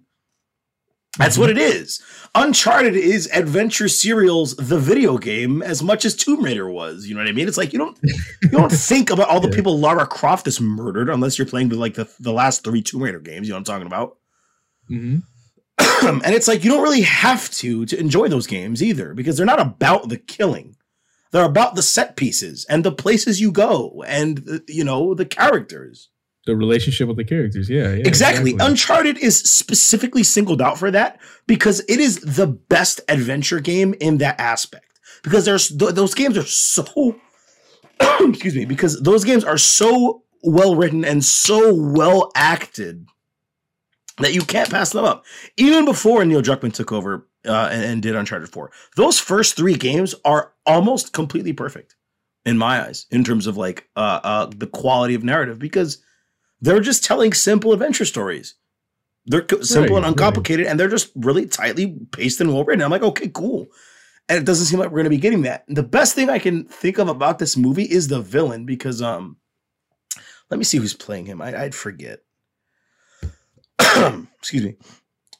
That's 1.19 1.39
what 1.39 1.49
it 1.49 1.57
is. 1.57 2.03
Uncharted 2.35 2.95
is 2.95 3.27
adventure 3.33 3.89
serials, 3.89 4.55
the 4.57 4.79
video 4.79 5.17
game, 5.17 5.63
as 5.63 5.83
much 5.83 6.05
as 6.05 6.15
Tomb 6.15 6.43
Raider 6.45 6.69
was. 6.69 7.07
You 7.07 7.15
know 7.15 7.23
what 7.23 7.29
I 7.29 7.33
mean? 7.33 7.49
It's 7.49 7.57
like 7.57 7.73
you 7.73 7.79
don't 7.79 7.99
you 8.43 8.49
don't 8.51 8.71
think 8.91 9.09
about 9.11 9.29
all 9.31 9.41
the 9.41 9.49
Yeah. 9.49 9.55
people 9.55 9.79
Lara 9.79 10.07
Croft 10.07 10.45
has 10.45 10.61
murdered 10.61 11.09
unless 11.09 11.39
you're 11.39 11.47
playing 11.47 11.71
with 11.71 11.79
like 11.79 11.95
the, 11.95 12.07
the 12.21 12.33
last 12.33 12.65
three 12.65 12.83
Tomb 12.83 13.03
Raider 13.03 13.21
games. 13.21 13.47
You 13.49 13.53
know 13.55 13.57
what 13.61 13.69
I'm 13.71 13.81
talking 13.81 13.87
about? 13.87 14.19
Mhm. 14.91 15.23
and 16.25 16.35
it's 16.35 16.49
like 16.49 16.65
you 16.65 16.71
don't 16.71 16.83
really 16.83 17.01
have 17.03 17.51
to 17.53 17.87
to 17.87 17.99
enjoy 17.99 18.29
those 18.29 18.47
games 18.47 18.83
either 18.83 19.15
because 19.15 19.39
they're 19.39 19.47
not 19.47 19.61
about 19.61 20.11
the 20.11 20.19
killing. 20.19 20.77
They're 21.33 21.45
about 21.45 21.75
the 21.75 21.83
set 21.83 22.17
pieces 22.17 22.65
and 22.69 22.85
the 22.85 22.93
places 22.93 23.41
you 23.41 23.53
go 23.53 24.05
and 24.07 24.63
you 24.69 24.85
know 24.85 25.15
the 25.15 25.27
characters. 25.27 26.11
the 26.47 26.57
relationship 26.57 27.09
with 27.09 27.17
the 27.17 27.25
characters. 27.25 27.69
Yeah, 27.69 27.95
yeah 27.95 28.07
exactly. 28.07 28.55
Uncharted 28.59 29.19
is 29.19 29.37
specifically 29.37 30.23
singled 30.23 30.63
out 30.63 30.79
for 30.79 30.91
that 30.91 31.21
because 31.47 31.81
it 31.89 31.99
is 32.01 32.21
the 32.21 32.47
best 32.47 33.01
adventure 33.09 33.61
game 33.61 33.95
in 34.01 34.19
that 34.19 34.39
aspect. 34.41 35.01
Because 35.23 35.45
there's 35.45 35.69
th- 35.69 35.95
those 35.95 36.15
games 36.15 36.39
are 36.39 36.45
so 36.45 37.17
excuse 38.21 38.55
me, 38.55 38.65
because 38.65 39.01
those 39.03 39.25
games 39.25 39.45
are 39.45 39.59
so 39.59 40.23
well 40.43 40.77
written 40.77 41.05
and 41.05 41.25
so 41.25 41.75
well 41.75 42.31
acted 42.35 43.07
that 44.19 44.35
you 44.35 44.43
can't 44.43 44.71
pass 44.71 44.93
them 44.93 45.05
up. 45.05 45.25
Even 45.57 45.85
before 45.85 46.25
Neil 46.25 46.43
Druckmann 46.43 46.73
took 46.73 46.93
over 46.93 47.29
uh, 47.47 47.69
and, 47.71 47.85
and 47.85 48.03
did 48.03 48.15
Uncharted 48.15 48.49
4, 48.49 48.71
those 48.97 49.19
first 49.19 49.57
three 49.57 49.75
games 49.75 50.15
are 50.25 50.53
almost 50.65 51.13
completely 51.13 51.53
perfect 51.53 51.97
in 52.45 52.57
my 52.57 52.81
eyes 52.81 53.07
in 53.11 53.25
terms 53.25 53.47
of 53.47 53.57
like 53.57 53.89
uh, 53.97 54.21
uh, 54.23 54.51
the 54.57 54.67
quality 54.67 55.15
of 55.15 55.25
narrative 55.25 55.59
because 55.59 55.99
they're 56.61 56.81
just 56.81 57.05
telling 57.05 57.33
simple 57.33 57.73
adventure 57.73 58.05
stories. 58.05 58.55
They're 59.27 59.43
co- 59.43 59.63
simple 59.63 59.97
Right, 59.97 60.05
and 60.05 60.15
uncomplicated, 60.15 60.67
and 60.67 60.79
they're 60.79 60.89
just 60.89 61.11
really 61.17 61.47
tightly 61.47 61.99
paced 62.13 62.41
and 62.41 62.53
well 62.53 62.65
written. 62.65 62.83
I'm 62.83 62.91
like, 62.91 63.03
okay, 63.03 63.29
cool. 63.29 63.67
And 64.29 64.39
it 64.39 64.45
doesn't 64.45 64.67
seem 64.67 64.79
like 64.79 64.89
we're 64.91 64.99
going 64.99 65.05
to 65.05 65.11
be 65.11 65.19
getting 65.19 65.43
that. 65.43 65.65
The 65.69 65.83
best 65.83 66.15
thing 66.15 66.31
I 66.31 66.39
can 66.39 66.65
think 66.65 66.99
of 66.99 67.09
about 67.09 67.39
this 67.39 67.57
movie 67.57 67.85
is 67.85 68.09
the 68.09 68.21
villain 68.21 68.65
because, 68.65 69.03
um, 69.03 69.37
let 70.51 70.59
me 70.59 70.65
see 70.65 70.79
who's 70.79 70.95
playing 70.95 71.27
him. 71.27 71.43
I, 71.43 71.65
I'd 71.65 71.75
forget. 71.75 72.21
Excuse 73.81 74.65
me. 74.65 74.77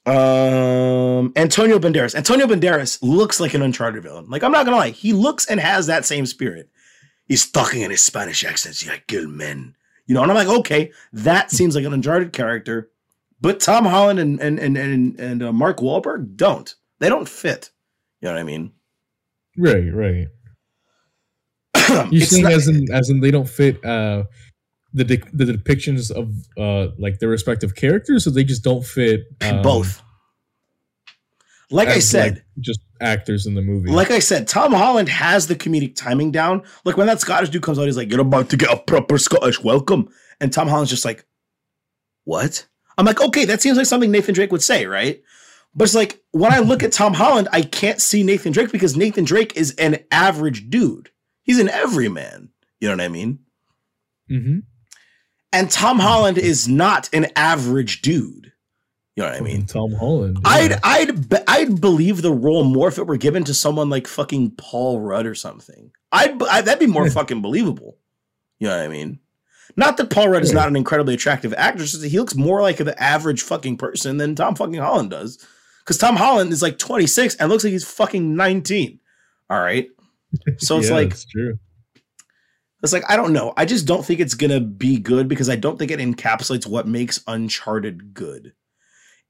Um, 0.07 1.33
Antonio 1.37 1.79
Banderas. 1.79 2.15
Antonio 2.15 2.47
Banderas 2.47 2.99
looks 3.03 3.41
like 3.41 3.55
an 3.55 3.63
Uncharted 3.63 4.03
villain. 4.03 4.29
Like 4.29 4.43
I'm 4.43 4.53
not 4.53 4.65
gonna 4.65 4.77
lie, 4.77 4.91
he 4.91 5.13
looks 5.13 5.47
and 5.47 5.59
has 5.61 5.87
that 5.89 6.05
same 6.05 6.27
spirit. 6.27 6.71
He's 7.27 7.51
talking 7.51 7.83
in 7.83 7.91
his 7.91 8.03
Spanish 8.03 8.45
accent. 8.45 8.85
Yeah, 8.85 8.97
kill 9.09 9.27
men. 9.29 9.75
You 10.07 10.15
know, 10.15 10.23
and 10.23 10.31
I'm 10.31 10.37
like, 10.37 10.47
okay, 10.61 10.93
that 11.13 11.51
seems 11.51 11.75
like 11.75 11.85
an 11.85 11.93
Uncharted 11.93 12.33
character, 12.33 12.91
but 13.41 13.59
Tom 13.59 13.85
Holland 13.85 14.21
and 14.21 14.41
and 14.41 14.59
and 14.61 14.77
and, 14.77 15.19
and 15.21 15.43
uh, 15.43 15.53
Mark 15.53 15.79
Wahlberg 15.79 16.37
don't. 16.37 16.73
They 17.01 17.09
don't 17.09 17.29
fit. 17.29 17.71
You 18.21 18.29
know 18.29 18.35
what 18.35 18.41
I 18.41 18.45
mean? 18.45 18.73
right, 19.59 19.93
right. 19.93 20.27
You're 22.13 22.27
saying 22.27 22.45
not- 22.45 22.53
as 22.53 22.69
in 22.69 22.87
as 22.93 23.11
in 23.11 23.21
they 23.21 23.31
don't 23.33 23.49
fit 23.49 23.85
uh 23.85 24.25
the 24.93 25.05
de- 25.05 25.31
the 25.33 25.45
depictions 25.45 26.11
of 26.11 26.31
uh 26.59 26.93
like 26.99 27.19
their 27.19 27.29
respective 27.29 27.75
characters, 27.75 28.25
so 28.25 28.31
they 28.31 28.45
just 28.45 28.65
don't 28.65 28.85
fit 28.85 29.25
um, 29.43 29.63
both. 29.63 30.03
Like 31.71 31.89
I 31.89 31.99
said, 31.99 32.35
like, 32.35 32.45
just 32.61 32.81
actors 33.01 33.47
in 33.47 33.55
the 33.55 33.63
movie. 33.63 33.91
Like 33.91 34.11
I 34.11 34.21
said, 34.21 34.47
Tom 34.47 34.73
Holland 34.73 35.09
has 35.09 35.49
the 35.49 35.57
comedic 35.57 35.97
timing 35.97 36.31
down. 36.31 36.63
Like 36.85 36.97
when 36.97 37.09
that 37.09 37.21
Scottish 37.21 37.51
dude 37.51 37.63
comes 37.63 37.79
out, 37.79 37.87
he's 37.87 37.97
like, 37.97 38.11
"You're 38.11 38.21
about 38.21 38.51
to 38.51 38.57
get 38.57 38.73
a 38.73 38.77
proper 38.77 39.19
Scottish 39.19 39.63
welcome," 39.63 40.09
and 40.41 40.53
Tom 40.53 40.69
Holland's 40.69 40.91
just 40.91 41.05
like, 41.05 41.27
"What?" 42.25 42.67
I'm 42.97 43.05
like, 43.05 43.21
"Okay, 43.21 43.45
that 43.47 43.63
seems 43.63 43.77
like 43.77 43.87
something 43.87 44.11
Nathan 44.11 44.35
Drake 44.35 44.53
would 44.53 44.63
say, 44.63 44.87
right?" 44.87 45.21
But 45.75 45.85
it's 45.85 45.95
like 45.95 46.23
when 46.31 46.53
I 46.53 46.61
look 46.61 46.83
at 46.83 46.93
Tom 46.93 47.15
Holland, 47.15 47.49
I 47.53 47.63
can't 47.63 48.01
see 48.01 48.23
Nathan 48.23 48.53
Drake 48.53 48.73
because 48.73 48.97
Nathan 48.97 49.25
Drake 49.25 49.57
is 49.57 49.73
an 49.73 49.99
average 50.11 50.71
dude. 50.71 51.11
He's 51.43 51.59
an 51.59 51.69
everyman. 51.69 52.51
You 52.81 52.89
know 52.89 52.95
what 52.95 53.05
I 53.05 53.09
mean? 53.09 53.41
mm-hmm. 54.31 54.59
And 55.53 55.71
Tom 55.71 55.99
Holland 55.99 56.39
is 56.39 56.69
not 56.69 57.09
an 57.13 57.27
average 57.37 58.03
dude. 58.03 58.53
You 59.17 59.23
know 59.23 59.31
what 59.31 59.39
I 59.39 59.41
mean? 59.41 59.65
Tom 59.65 59.93
Holland. 59.93 60.39
I'd. 60.45 60.79
I'd 60.83 61.29
be- 61.31 61.37
I'd 61.49 61.81
believe 61.81 62.21
the 62.21 62.33
role 62.33 62.65
more 62.65 62.89
if 62.89 62.99
it 62.99 63.07
were 63.07 63.17
given 63.17 63.45
to 63.45 63.55
someone 63.55 63.89
like 63.89 64.07
fucking 64.07 64.53
Paul 64.59 65.01
Rudd 65.01 65.25
or 65.27 65.35
something. 65.35 65.91
I'd, 66.13 66.43
I 66.43 66.61
that'd 66.61 66.79
be 66.81 66.87
more 66.87 67.09
fucking 67.11 67.41
believable. 67.41 67.97
You 68.59 68.69
know 68.69 68.77
what 68.77 68.85
I 68.85 68.89
mean? 68.89 69.21
Not 69.75 69.97
that 69.97 70.11
Paul 70.11 70.29
Rudd 70.29 70.43
is 70.43 70.53
not 70.53 70.69
an 70.69 70.77
incredibly 70.77 71.15
attractive 71.15 71.55
actor, 71.55 71.81
just 71.85 72.01
that 72.01 72.09
he 72.09 72.19
looks 72.19 72.35
more 72.35 72.61
like 72.63 72.77
the 72.77 73.01
average 73.03 73.43
fucking 73.43 73.79
person 73.79 74.17
than 74.19 74.35
Tom 74.35 74.55
fucking 74.55 74.75
Holland 74.75 75.11
does. 75.11 75.45
Because 75.85 75.99
Tom 75.99 76.17
Holland 76.17 76.53
is 76.53 76.63
like 76.63 76.79
26 76.79 77.37
and 77.37 77.49
looks 77.51 77.65
like 77.65 77.73
he's 77.73 77.89
fucking 77.89 78.37
19. 78.37 79.01
All 79.49 79.61
right. 79.61 79.89
So 80.59 80.79
it's 80.79 80.89
Yeah, 80.89 80.95
like 80.95 81.15
it's 82.83 82.93
like 82.93 83.09
I 83.09 83.17
don't 83.17 83.33
know. 83.33 83.53
I 83.57 83.65
just 83.65 83.87
don't 83.87 84.05
think 84.05 84.21
it's 84.21 84.35
gonna 84.35 84.61
be 84.61 84.99
good 84.99 85.29
because 85.29 85.49
I 85.49 85.57
don't 85.57 85.79
think 85.79 85.91
it 85.91 86.01
encapsulates 86.01 86.67
what 86.67 86.87
makes 86.87 87.23
Uncharted 87.27 88.15
good. 88.15 88.53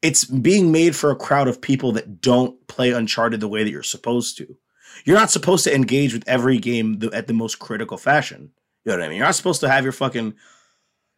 It's 0.03 0.25
being 0.25 0.73
made 0.73 0.95
for 0.95 1.11
a 1.11 1.17
crowd 1.17 1.49
of 1.49 1.61
people 1.61 1.93
that 1.93 2.21
don't 2.21 2.67
play 2.69 2.91
Uncharted 2.93 3.41
the 3.41 3.49
way 3.49 3.65
that 3.65 3.71
you're 3.71 3.83
supposed 3.83 4.37
to. 4.39 4.57
You're 5.05 5.19
not 5.19 5.31
supposed 5.31 5.65
to 5.65 5.75
engage 5.75 6.13
with 6.13 6.27
every 6.29 6.59
game 6.59 7.01
at 7.13 7.27
the 7.27 7.33
most 7.33 7.59
critical 7.59 7.97
fashion. 7.97 8.53
You 8.85 8.93
know 8.93 8.99
what 8.99 9.05
I 9.05 9.09
mean? 9.09 9.19
You're 9.19 9.27
not 9.27 9.35
supposed 9.35 9.61
to 9.61 9.69
have 9.69 9.85
your 9.85 9.93
fucking 9.93 10.35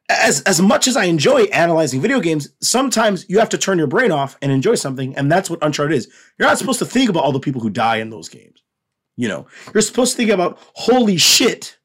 as 0.08 0.40
as 0.42 0.60
much 0.60 0.88
as 0.88 0.96
I 0.96 1.04
enjoy 1.04 1.44
analyzing 1.44 2.00
video 2.00 2.20
games, 2.20 2.48
sometimes 2.60 3.28
you 3.28 3.38
have 3.38 3.50
to 3.50 3.58
turn 3.58 3.78
your 3.78 3.86
brain 3.86 4.10
off 4.10 4.38
and 4.40 4.50
enjoy 4.50 4.74
something, 4.74 5.14
and 5.16 5.30
that's 5.30 5.50
what 5.50 5.62
Uncharted 5.62 5.96
is. 5.96 6.08
You're 6.38 6.48
not 6.48 6.58
supposed 6.58 6.78
to 6.78 6.86
think 6.86 7.10
about 7.10 7.24
all 7.24 7.32
the 7.32 7.40
people 7.40 7.60
who 7.60 7.70
die 7.70 7.96
in 7.96 8.10
those 8.10 8.28
games. 8.28 8.62
You 9.16 9.28
know, 9.28 9.46
you're 9.74 9.82
supposed 9.82 10.12
to 10.12 10.16
think 10.16 10.30
about 10.30 10.58
holy 10.74 11.16
shit, 11.16 11.77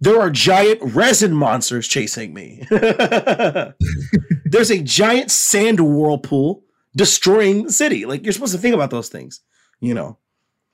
there 0.00 0.20
are 0.20 0.30
giant 0.30 0.80
resin 0.82 1.34
monsters 1.34 1.86
chasing 1.86 2.32
me. 2.32 2.66
There's 2.70 4.70
a 4.70 4.82
giant 4.82 5.30
sand 5.30 5.80
whirlpool 5.80 6.64
destroying 6.96 7.64
the 7.64 7.72
city. 7.72 8.06
Like 8.06 8.24
you're 8.24 8.32
supposed 8.32 8.54
to 8.54 8.60
think 8.60 8.74
about 8.74 8.90
those 8.90 9.08
things, 9.08 9.40
you 9.80 9.94
know. 9.94 10.18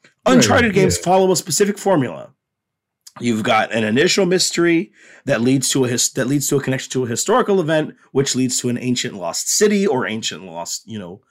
Right, 0.04 0.36
Uncharted 0.36 0.74
games 0.74 0.96
yeah. 0.96 1.04
follow 1.04 1.30
a 1.32 1.36
specific 1.36 1.78
formula. 1.78 2.30
You've 3.18 3.42
got 3.42 3.72
an 3.72 3.84
initial 3.84 4.26
mystery 4.26 4.92
that 5.24 5.40
leads 5.40 5.70
to 5.70 5.84
a 5.84 5.88
his- 5.88 6.12
that 6.12 6.26
leads 6.26 6.48
to 6.48 6.56
a 6.56 6.62
connection 6.62 6.90
to 6.92 7.04
a 7.04 7.08
historical 7.08 7.60
event, 7.60 7.94
which 8.12 8.34
leads 8.34 8.60
to 8.60 8.68
an 8.68 8.78
ancient 8.78 9.14
lost 9.14 9.48
city 9.48 9.86
or 9.86 10.06
ancient 10.06 10.44
lost, 10.44 10.86
you 10.86 10.98
know, 10.98 11.22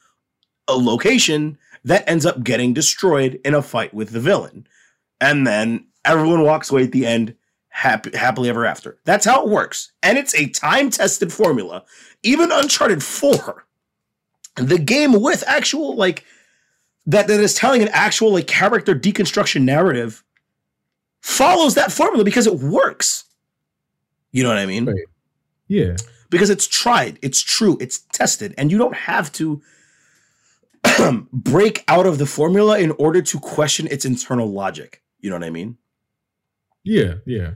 a 0.68 0.76
location 0.76 1.58
that 1.84 2.08
ends 2.10 2.26
up 2.26 2.44
getting 2.44 2.74
destroyed 2.74 3.40
in 3.46 3.54
a 3.54 3.62
fight 3.62 3.94
with 3.94 4.10
the 4.10 4.20
villain. 4.20 4.68
And 5.22 5.46
then 5.46 5.88
everyone 6.04 6.42
walks 6.42 6.72
away 6.72 6.84
at 6.84 6.92
the 6.92 7.06
end 7.06 7.36
happy, 7.76 8.16
happily 8.18 8.48
ever 8.48 8.66
after. 8.66 8.98
That's 9.04 9.26
how 9.26 9.44
it 9.44 9.50
works. 9.50 9.92
And 10.02 10.18
it's 10.18 10.34
a 10.34 10.48
time 10.48 10.90
tested 10.90 11.34
formula. 11.34 11.84
Even 12.24 12.50
Uncharted 12.52 13.04
4, 13.04 13.66
the 14.56 14.80
game 14.80 15.12
with 15.22 15.44
actual, 15.46 15.96
like, 15.96 16.24
that, 17.06 17.28
that 17.28 17.40
is 17.42 17.54
telling 17.54 17.82
an 17.82 17.90
actual, 17.92 18.32
like, 18.32 18.48
character 18.48 18.96
deconstruction 18.96 19.64
narrative 19.64 20.24
follows 21.20 21.76
that 21.76 21.92
formula 21.92 22.24
because 22.24 22.48
it 22.48 22.60
works. 22.60 23.26
You 24.32 24.44
know 24.44 24.50
what 24.50 24.58
I 24.58 24.66
mean? 24.66 24.86
Right. 24.86 25.06
Yeah. 25.68 25.98
because 26.30 26.50
it's 26.50 26.68
tried, 26.68 27.20
it's 27.22 27.42
true, 27.42 27.78
it's 27.82 28.00
tested, 28.14 28.54
and 28.58 28.72
you 28.72 28.78
don't 28.78 28.96
have 28.96 29.32
to 29.34 29.62
break 31.34 31.84
out 31.88 32.06
of 32.06 32.20
the 32.20 32.26
formula 32.26 32.80
in 32.80 32.92
order 32.92 33.22
to 33.22 33.40
question 33.40 33.88
its 33.92 34.06
internal 34.06 34.50
logic. 34.52 35.02
You 35.20 35.30
know 35.30 35.36
what 35.36 35.44
I 35.44 35.50
mean? 35.50 35.78
Yeah. 36.84 37.16
Yeah. 37.26 37.56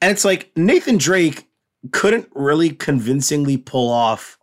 And 0.00 0.10
it's 0.10 0.24
like 0.24 0.50
Nathan 0.56 0.98
Drake 0.98 1.48
couldn't 1.92 2.28
really 2.34 2.70
convincingly 2.70 3.56
pull 3.56 3.90
off 3.90 4.38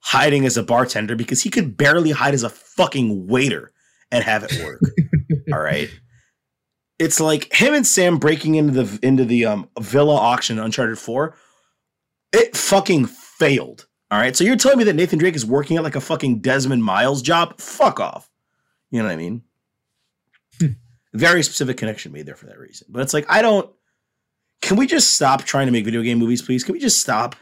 hiding 0.00 0.46
as 0.46 0.56
a 0.56 0.62
bartender 0.62 1.16
because 1.16 1.42
he 1.42 1.50
could 1.50 1.76
barely 1.76 2.10
hide 2.10 2.34
as 2.34 2.42
a 2.42 2.50
fucking 2.50 3.26
waiter 3.26 3.72
and 4.10 4.24
have 4.24 4.44
it 4.44 4.58
work. 4.64 4.80
All 5.52 5.60
right. 5.60 5.90
It's 6.98 7.20
like 7.20 7.52
him 7.52 7.74
and 7.74 7.86
Sam 7.86 8.18
breaking 8.18 8.56
into 8.56 8.82
the 8.82 8.98
into 9.02 9.24
the 9.24 9.46
um 9.46 9.68
villa 9.78 10.16
auction 10.16 10.58
in 10.58 10.64
Uncharted 10.64 10.98
4. 10.98 11.34
It 12.32 12.56
fucking 12.56 13.06
failed. 13.06 13.86
All 14.10 14.18
right. 14.18 14.34
So 14.34 14.44
you're 14.44 14.56
telling 14.56 14.78
me 14.78 14.84
that 14.84 14.96
Nathan 14.96 15.18
Drake 15.18 15.36
is 15.36 15.46
working 15.46 15.76
at 15.76 15.84
like 15.84 15.96
a 15.96 16.00
fucking 16.00 16.40
Desmond 16.40 16.82
Miles 16.82 17.22
job? 17.22 17.60
Fuck 17.60 18.00
off. 18.00 18.30
You 18.90 19.00
know 19.00 19.06
what 19.06 19.12
I 19.12 19.16
mean? 19.16 19.42
very 21.14 21.42
specific 21.42 21.76
connection 21.76 22.12
made 22.12 22.26
there 22.26 22.36
for 22.36 22.46
that 22.46 22.58
reason. 22.58 22.88
But 22.90 23.02
it's 23.02 23.14
like 23.14 23.26
I 23.28 23.42
don't. 23.42 23.70
Can 24.60 24.76
we 24.76 24.86
just 24.86 25.14
stop 25.14 25.44
trying 25.44 25.66
to 25.66 25.72
make 25.72 25.84
video 25.84 26.02
game 26.02 26.18
movies, 26.18 26.42
please? 26.42 26.64
Can 26.64 26.72
we 26.72 26.78
just 26.80 27.00
stop? 27.00 27.36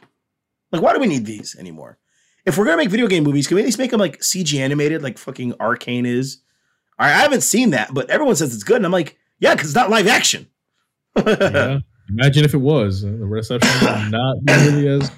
Like, 0.73 0.83
why 0.83 0.93
do 0.93 1.01
we 1.01 1.07
need 1.07 1.25
these 1.25 1.57
anymore? 1.59 1.99
If 2.45 2.57
we're 2.59 2.65
gonna 2.65 2.77
make 2.77 2.91
video 2.91 3.07
game 3.09 3.25
movies, 3.25 3.47
can 3.47 3.55
we 3.57 3.63
at 3.63 3.65
least 3.65 3.79
make 3.79 3.91
them 3.91 4.01
like 4.01 4.21
CG 4.21 4.59
animated, 4.61 5.03
like 5.03 5.19
fucking 5.19 5.55
Arcane 5.61 6.07
is? 6.07 6.39
I 6.99 7.07
I 7.07 7.19
haven't 7.19 7.41
seen 7.43 7.71
that, 7.71 7.93
but 7.93 8.09
everyone 8.11 8.37
says 8.37 8.55
it's 8.55 8.63
good, 8.65 8.77
and 8.77 8.87
I'm 8.87 8.93
like, 8.93 9.17
yeah, 9.41 9.55
because 9.55 9.69
it's 9.71 9.75
not 9.77 9.91
live 9.91 10.07
action. 10.07 10.47
yeah. 11.27 11.79
Imagine 12.09 12.45
if 12.45 12.55
it 12.55 12.59
was. 12.59 13.05
uh, 13.05 13.09
The 13.09 13.27
reception 13.27 13.71
would 13.81 14.11
not 14.13 14.37
really 14.49 14.87
as 14.89 15.11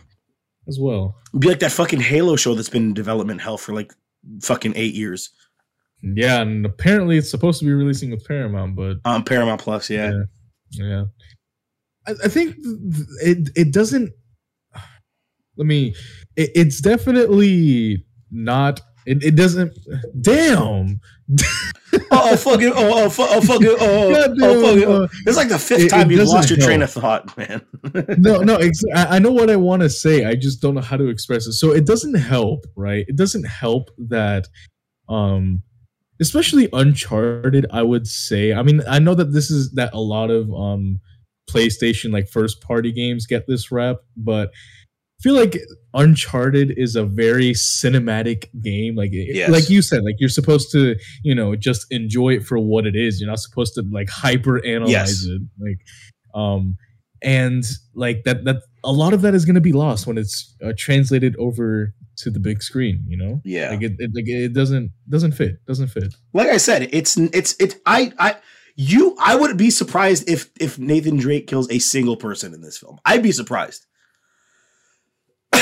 as 0.69 0.79
well. 0.81 1.17
Be 1.39 1.49
like 1.49 1.59
that 1.61 1.73
fucking 1.73 2.01
Halo 2.01 2.37
show 2.37 2.55
that's 2.55 2.71
been 2.71 2.85
in 2.85 2.95
development 2.95 3.41
hell 3.43 3.59
for 3.59 3.75
like 3.75 3.93
fucking 4.43 4.73
eight 4.77 4.95
years 4.95 5.31
Yeah, 6.03 6.41
and 6.43 6.65
apparently 6.65 7.19
it's 7.19 7.31
supposed 7.31 7.59
to 7.61 7.67
be 7.67 7.73
releasing 7.73 8.11
with 8.11 8.25
Paramount, 8.27 8.75
but 8.77 8.97
on 9.05 9.23
Paramount 9.25 9.61
Plus. 9.61 9.91
Yeah, 9.91 10.13
Yeah. 10.71 10.85
yeah. 10.87 11.05
I, 12.09 12.13
I 12.25 12.29
think 12.29 12.57
it 13.23 13.51
it 13.55 13.73
doesn't. 13.73 14.13
Let 15.57 15.67
me. 15.67 15.95
It, 16.37 16.51
it's 16.55 16.81
definitely 16.81 18.05
not. 18.31 18.81
It, 19.07 19.25
it 19.25 19.37
doesn't. 19.37 19.77
Damn. 20.21 21.01
oh, 21.95 22.01
oh 22.13 22.37
fuck 22.37 22.61
it! 22.61 22.73
Oh, 22.75 23.05
oh, 23.05 23.11
fu- 23.11 23.27
oh 23.27 23.41
fuck 23.41 23.63
it! 23.63 23.77
Oh, 23.81 24.09
oh, 24.09 24.13
God 24.13 24.37
oh 24.43 24.63
fuck 24.63 24.77
it! 24.77 24.89
Oh. 24.89 25.09
It's 25.27 25.37
like 25.37 25.49
the 25.49 25.59
fifth 25.59 25.81
it- 25.85 25.89
time 25.89 26.11
you've 26.11 26.29
lost 26.29 26.51
your 26.51 26.59
train 26.59 26.83
of 26.83 26.91
thought, 26.91 27.37
man. 27.37 27.63
no, 28.19 28.41
no. 28.41 28.59
I 28.95 29.19
know 29.19 29.33
what 29.33 29.51
I 29.51 29.57
want 29.57 29.83
to 29.83 29.91
say. 29.91 30.25
I 30.25 30.35
just 30.35 30.63
don't 30.63 30.75
know 30.75 30.81
how 30.81 30.97
to 30.97 31.09
express 31.09 31.47
it. 31.47 31.53
So 31.53 31.73
it 31.73 31.87
doesn't 31.87 32.15
help, 32.15 32.67
right? 32.77 33.05
It 33.09 33.17
doesn't 33.17 33.45
help 33.45 33.91
that, 33.99 34.47
um, 35.09 35.63
especially 36.21 36.69
Uncharted. 36.73 37.67
I 37.73 37.83
would 37.83 38.07
say. 38.07 38.53
I 38.53 38.63
mean, 38.63 38.83
I 38.89 38.99
know 38.99 39.15
that 39.15 39.33
this 39.33 39.51
is 39.51 39.73
that 39.73 39.93
a 39.93 40.01
lot 40.01 40.31
of 40.31 40.53
um 40.53 41.01
PlayStation 41.49 42.13
like 42.13 42.29
first 42.29 42.61
party 42.61 42.93
games 42.93 43.27
get 43.27 43.47
this 43.47 43.71
rep, 43.73 43.99
but 44.17 44.51
I 44.51 45.23
feel 45.23 45.35
like 45.35 45.59
Uncharted 45.95 46.75
is 46.79 46.95
a 46.95 47.05
very 47.05 47.51
cinematic 47.53 48.45
game. 48.63 48.95
Like, 48.95 49.11
Yes. 49.13 49.51
like 49.51 49.69
you 49.69 49.83
said, 49.83 50.05
like 50.05 50.15
you're 50.21 50.29
supposed 50.29 50.71
to, 50.73 50.95
you 51.25 51.35
know, 51.35 51.57
just 51.57 51.87
enjoy 51.91 52.35
it 52.35 52.45
for 52.45 52.59
what 52.59 52.87
it 52.87 52.95
is. 52.95 53.21
You're 53.21 53.29
not 53.31 53.41
supposed 53.41 53.75
to 53.75 53.83
like 53.91 54.09
hyper 54.09 54.65
analyze 54.65 54.93
Yes. 54.93 55.25
it. 55.25 55.43
Like, 55.59 55.79
um, 56.41 56.77
and 57.21 57.65
like 57.95 58.23
that, 58.25 58.45
that 58.45 58.59
a 58.85 58.93
lot 58.93 59.13
of 59.13 59.23
that 59.23 59.35
is 59.35 59.45
going 59.45 59.57
to 59.57 59.61
be 59.61 59.73
lost 59.73 60.07
when 60.07 60.19
it's 60.19 60.55
uh, 60.65 60.73
translated 60.79 61.35
over 61.37 61.93
to 62.19 62.31
the 62.31 62.39
big 62.39 62.63
screen. 62.63 63.05
You 63.09 63.17
know, 63.17 63.41
yeah, 63.45 63.71
like 63.71 63.83
it, 63.83 63.93
it, 63.99 64.13
like 64.15 64.29
it 64.29 64.53
doesn't 64.53 64.93
doesn't 65.09 65.33
fit. 65.33 65.57
Doesn't 65.67 65.89
fit. 65.89 66.15
like 66.33 66.49
I 66.49 66.59
said, 66.59 66.89
it's 66.93 67.17
it's 67.17 67.57
it's 67.59 67.75
I 67.87 68.13
I 68.21 68.37
you 68.81 69.15
I 69.21 69.35
wouldn't 69.35 69.59
be 69.59 69.71
surprised 69.71 70.31
if 70.31 70.51
if 70.59 70.79
Nathan 70.79 71.17
Drake 71.19 71.47
kills 71.49 71.69
a 71.71 71.79
single 71.81 72.17
person 72.17 72.55
in 72.55 72.63
this 72.63 72.79
film. 72.79 72.99
I'd 73.05 73.23
be 73.23 73.33
surprised. 73.33 73.85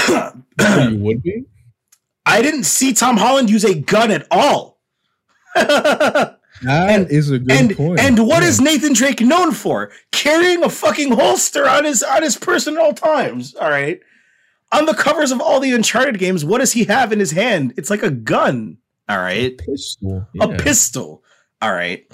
You 0.08 0.98
would 1.00 1.22
be. 1.22 1.44
I 2.26 2.42
didn't 2.42 2.64
see 2.64 2.92
Tom 2.92 3.16
Holland 3.16 3.48
use 3.50 3.64
a 3.64 3.74
gun 3.74 4.10
at 4.10 4.26
all. 4.30 4.80
That 6.62 6.88
And- 6.88 7.10
is 7.10 7.30
a 7.30 7.38
good 7.38 7.52
and 7.52 7.76
point. 7.76 8.00
and 8.00 8.18
what 8.26 8.42
Yeah. 8.42 8.48
is 8.48 8.62
Nathan 8.62 8.94
Drake 8.94 9.20
known 9.20 9.52
for? 9.52 9.92
Carrying 10.10 10.64
a 10.64 10.70
fucking 10.70 11.12
holster 11.12 11.68
on 11.68 11.84
his 11.84 12.02
on 12.02 12.22
his 12.22 12.38
person 12.38 12.76
at 12.78 12.80
all 12.82 12.94
times. 12.94 13.54
All 13.56 13.68
right. 13.68 14.00
On 14.72 14.86
the 14.86 14.94
covers 14.94 15.32
of 15.32 15.40
all 15.42 15.60
the 15.60 15.72
Uncharted 15.74 16.18
games, 16.18 16.46
what 16.46 16.58
does 16.60 16.72
he 16.72 16.84
have 16.84 17.12
in 17.12 17.18
his 17.20 17.32
hand? 17.32 17.74
It's 17.76 17.90
like 17.90 18.02
a 18.02 18.10
gun. 18.10 18.78
All 19.06 19.18
right. 19.18 19.56
pistol? 19.58 20.26
A 20.40 20.48
pistol. 20.56 21.22
All 21.60 21.72
right. 21.74 22.10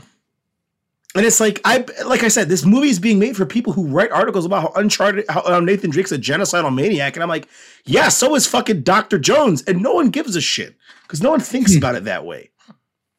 And 1.14 1.26
it's 1.26 1.40
like 1.40 1.60
I 1.64 1.84
like 2.06 2.22
I 2.22 2.28
said, 2.28 2.48
this 2.48 2.64
movie 2.64 2.89
is 2.89 2.98
being 2.98 3.18
made 3.18 3.36
for 3.36 3.44
people 3.44 3.72
who 3.74 3.86
write 3.86 4.10
articles 4.10 4.47
about 4.47 4.62
how 4.62 4.72
Uncharted, 4.80 5.26
how 5.28 5.43
uh, 5.43 5.60
Nathan 5.60 5.90
Drake's 5.90 6.10
a 6.12 6.18
genocidal 6.18 6.74
maniac, 6.74 7.16
and 7.16 7.22
I'm 7.22 7.28
like, 7.28 7.48
yeah, 7.84 8.09
so 8.09 8.34
is 8.34 8.47
fucking 8.47 8.82
Doctor 8.82 9.18
Jones, 9.18 9.62
and 9.64 9.82
no 9.82 9.93
one 9.93 10.09
gives 10.09 10.36
a 10.36 10.40
shit 10.40 10.74
because 11.02 11.20
no 11.22 11.30
one 11.30 11.40
thinks 11.40 11.72
Hmm. 11.72 11.78
about 11.78 11.97
it 11.97 12.05
that 12.05 12.24
way. 12.24 12.51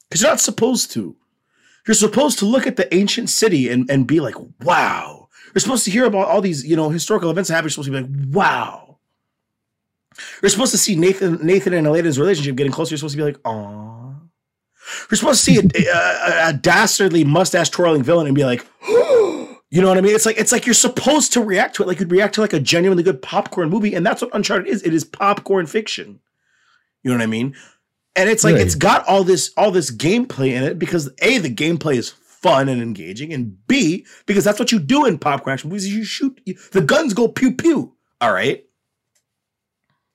Because 0.09 0.21
you're 0.21 0.31
not 0.31 0.39
supposed 0.39 0.91
to. 0.93 1.15
You're 1.87 1.93
supposed 1.95 2.39
to 2.39 2.45
look 2.45 2.65
at 2.65 2.77
the 2.77 2.91
ancient 2.95 3.29
city 3.29 3.69
and 3.69 3.87
and 3.91 4.07
be 4.07 4.19
like, 4.19 4.35
wow. 4.61 5.29
You're 5.53 5.59
supposed 5.59 5.85
to 5.85 5.91
hear 5.91 6.05
about 6.05 6.27
all 6.29 6.41
these 6.41 6.65
you 6.65 6.75
know 6.75 6.89
historical 6.89 7.29
events 7.29 7.49
that 7.49 7.55
happen. 7.55 7.65
You're 7.65 7.71
supposed 7.71 7.91
to 7.91 8.01
be 8.01 8.01
like, 8.01 8.33
wow. 8.33 8.97
You're 10.41 10.49
supposed 10.49 10.71
to 10.71 10.77
see 10.79 10.95
Nathan 10.95 11.45
Nathan 11.45 11.73
and 11.73 11.85
Elena's 11.85 12.17
relationship 12.19 12.55
getting 12.55 12.71
closer. 12.71 12.93
You're 12.93 12.97
supposed 12.99 13.15
to 13.15 13.17
be 13.17 13.23
like, 13.23 13.39
aw. 13.45 14.02
You're 15.09 15.17
supposed 15.17 15.43
to 15.45 15.51
see 15.51 15.57
a, 15.59 15.91
a, 15.91 16.49
a 16.49 16.53
dastardly 16.53 17.23
mustache 17.23 17.69
twirling 17.69 18.03
villain 18.03 18.27
and 18.27 18.35
be 18.35 18.45
like, 18.45 18.65
you 18.87 19.81
know 19.81 19.87
what 19.87 19.97
I 19.97 20.01
mean? 20.01 20.15
It's 20.15 20.25
like 20.25 20.37
it's 20.37 20.51
like 20.51 20.65
you're 20.65 20.73
supposed 20.73 21.33
to 21.33 21.41
react 21.41 21.75
to 21.75 21.83
it 21.83 21.87
like 21.87 21.99
you'd 21.99 22.11
react 22.11 22.35
to 22.35 22.41
like 22.41 22.53
a 22.53 22.59
genuinely 22.59 23.03
good 23.03 23.21
popcorn 23.21 23.69
movie, 23.69 23.95
and 23.95 24.05
that's 24.05 24.21
what 24.21 24.33
Uncharted 24.33 24.67
is. 24.67 24.83
It 24.83 24.93
is 24.93 25.03
popcorn 25.03 25.65
fiction. 25.67 26.19
You 27.03 27.11
know 27.11 27.17
what 27.17 27.23
I 27.23 27.27
mean? 27.27 27.55
And 28.15 28.29
it's 28.29 28.43
like 28.43 28.55
Right. 28.55 28.65
it's 28.65 28.75
got 28.75 29.05
all 29.07 29.23
this 29.23 29.51
all 29.57 29.71
this 29.71 29.89
gameplay 29.91 30.51
in 30.53 30.63
it 30.63 30.77
because 30.77 31.09
a 31.19 31.39
the 31.39 31.53
gameplay 31.53 31.95
is 31.95 32.09
fun 32.09 32.69
and 32.69 32.81
engaging, 32.81 33.33
and 33.33 33.57
b 33.67 34.05
because 34.25 34.43
that's 34.43 34.59
what 34.59 34.71
you 34.71 34.79
do 34.79 35.05
in 35.05 35.17
popcorn 35.17 35.53
action 35.53 35.69
movies. 35.69 35.91
You 35.93 36.03
shoot 36.03 36.39
you, 36.45 36.55
the 36.71 36.81
guns 36.81 37.13
go 37.13 37.27
pew 37.27 37.53
pew. 37.53 37.93
All 38.21 38.31
right. 38.33 38.63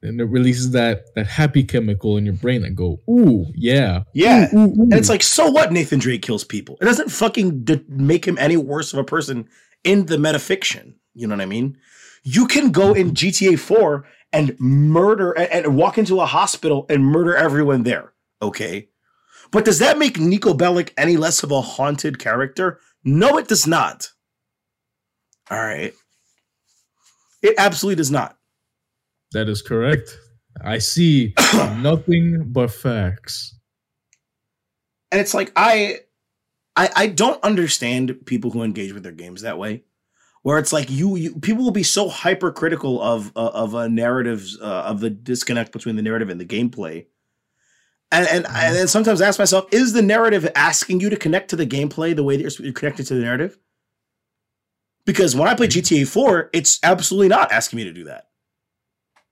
And 0.01 0.21
it 0.21 0.25
releases 0.27 0.71
that 0.73 1.13
that 1.17 1.27
happy 1.27 1.65
chemical 1.65 2.17
in 2.17 2.25
your 2.25 2.35
brain 2.35 2.63
that 2.63 2.77
go, 2.77 3.01
ooh, 3.11 3.47
yeah, 3.55 4.05
Yeah. 4.15 4.49
Ooh, 4.55 4.59
ooh, 4.59 4.61
ooh. 4.67 4.83
And 4.83 4.95
it's 4.95 5.09
like, 5.09 5.25
so 5.25 5.51
what? 5.51 5.73
Nathan 5.73 5.99
Drake 5.99 6.23
kills 6.23 6.45
people. 6.45 6.79
It 6.81 6.85
doesn't 6.85 7.11
fucking 7.11 7.65
d- 7.65 7.85
make 7.89 8.25
him 8.27 8.39
any 8.39 8.57
worse 8.57 8.93
of 8.93 9.01
a 9.01 9.05
person 9.05 9.49
in 9.83 10.07
the 10.07 10.17
metafiction. 10.17 10.95
You 11.15 11.27
know 11.27 11.35
what 11.35 11.43
I 11.43 11.47
mean? 11.47 11.77
You 12.23 12.47
can 12.47 12.71
go 12.71 12.93
in 12.93 13.11
GTA 13.13 13.59
4 13.59 14.05
and 14.33 14.59
murder 14.61 15.33
and, 15.33 15.67
and 15.67 15.77
walk 15.77 15.99
into 15.99 16.21
a 16.21 16.27
hospital 16.27 16.87
and 16.89 17.05
murder 17.05 17.35
everyone 17.35 17.83
there. 17.83 18.13
Okay. 18.41 18.89
But 19.51 19.65
does 19.65 19.81
that 19.81 19.99
make 19.99 20.15
Niko 20.15 20.57
Bellic 20.57 20.93
any 20.97 21.17
less 21.17 21.43
of 21.43 21.51
a 21.51 21.61
haunted 21.61 22.19
character? 22.21 22.79
No, 23.03 23.37
it 23.37 23.49
does 23.49 23.67
not. 23.67 24.11
All 25.51 25.59
right. 25.59 25.93
It 27.43 27.55
absolutely 27.59 27.97
does 27.97 28.11
not. 28.11 28.38
That 29.33 29.49
is 29.49 29.63
correct. 29.63 30.19
I 30.63 30.79
see 30.79 31.35
nothing 31.79 32.45
but 32.49 32.71
facts. 32.71 33.55
and 35.11 35.21
it's 35.21 35.35
like 35.35 35.53
I, 35.57 36.01
I 36.77 36.91
I 36.97 37.07
don't 37.09 37.43
understand 37.43 38.27
people 38.27 38.51
who 38.51 38.63
engage 38.63 38.93
with 38.93 39.03
their 39.03 39.13
games 39.13 39.43
that 39.43 39.59
way, 39.59 39.85
where 40.43 40.59
it's 40.59 40.73
like 40.73 40.91
you 40.91 41.17
you 41.17 41.37
people 41.37 41.65
will 41.65 41.71
be 41.71 41.83
so 41.83 42.09
hypercritical 42.09 43.01
of 43.03 43.33
uh, 43.37 43.51
of 43.55 43.75
a 43.75 43.89
narratives 43.89 44.59
uh, 44.61 44.83
of 44.87 45.01
the 45.01 45.11
disconnect 45.11 45.73
between 45.73 45.97
the 45.97 46.03
narrative 46.03 46.31
and 46.31 46.41
the 46.41 46.47
gameplay, 46.47 47.07
and 48.13 48.27
and 48.29 48.47
and 48.47 48.77
then 48.77 48.89
sometimes 48.89 49.21
I 49.21 49.29
ask 49.29 49.39
myself, 49.39 49.67
is 49.73 49.93
the 49.93 50.03
narrative 50.03 50.51
asking 50.55 51.01
you 51.01 51.11
to 51.11 51.17
connect 51.17 51.51
to 51.51 51.57
the 51.57 51.67
gameplay 51.67 52.15
the 52.15 52.25
way 52.25 52.37
that 52.37 52.43
you're, 52.43 52.67
you're 52.67 52.75
connected 52.75 53.07
to 53.07 53.15
the 53.15 53.23
narrative? 53.23 53.59
Because 55.07 55.35
when 55.35 55.49
I 55.49 55.55
play 55.55 55.69
GTA 55.69 56.07
4, 56.07 56.51
it's 56.53 56.79
absolutely 56.83 57.29
not 57.29 57.51
asking 57.51 57.79
me 57.79 57.85
to 57.85 57.95
do 57.95 58.05
that. 58.05 58.28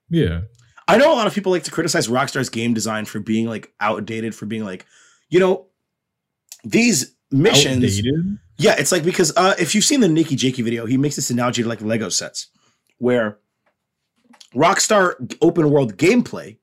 Yeah, 0.08 0.42
I 0.88 0.98
know 0.98 1.12
a 1.12 1.16
lot 1.16 1.26
of 1.26 1.34
people 1.34 1.52
like 1.52 1.64
to 1.64 1.70
criticize 1.70 2.08
Rockstar's 2.08 2.48
game 2.48 2.74
design 2.74 3.04
for 3.04 3.20
being 3.20 3.46
like 3.46 3.72
outdated, 3.80 4.34
for 4.34 4.46
being 4.46 4.64
like, 4.64 4.86
you 5.28 5.40
know, 5.40 5.66
these 6.64 7.14
missions. 7.30 7.84
outdated. 7.84 8.38
Yeah, 8.58 8.76
it's 8.78 8.92
like 8.92 9.04
because 9.04 9.32
uh, 9.36 9.54
if 9.58 9.74
you've 9.74 9.84
seen 9.84 10.00
the 10.00 10.06
NakeyJakey 10.06 10.64
video, 10.64 10.86
he 10.86 10.96
makes 10.96 11.16
this 11.16 11.30
analogy 11.30 11.62
to 11.62 11.68
like 11.68 11.80
Lego 11.80 12.08
sets, 12.08 12.48
where 12.98 13.38
Rockstar 14.54 15.36
open 15.42 15.70
world 15.70 15.96
gameplay 15.96 16.58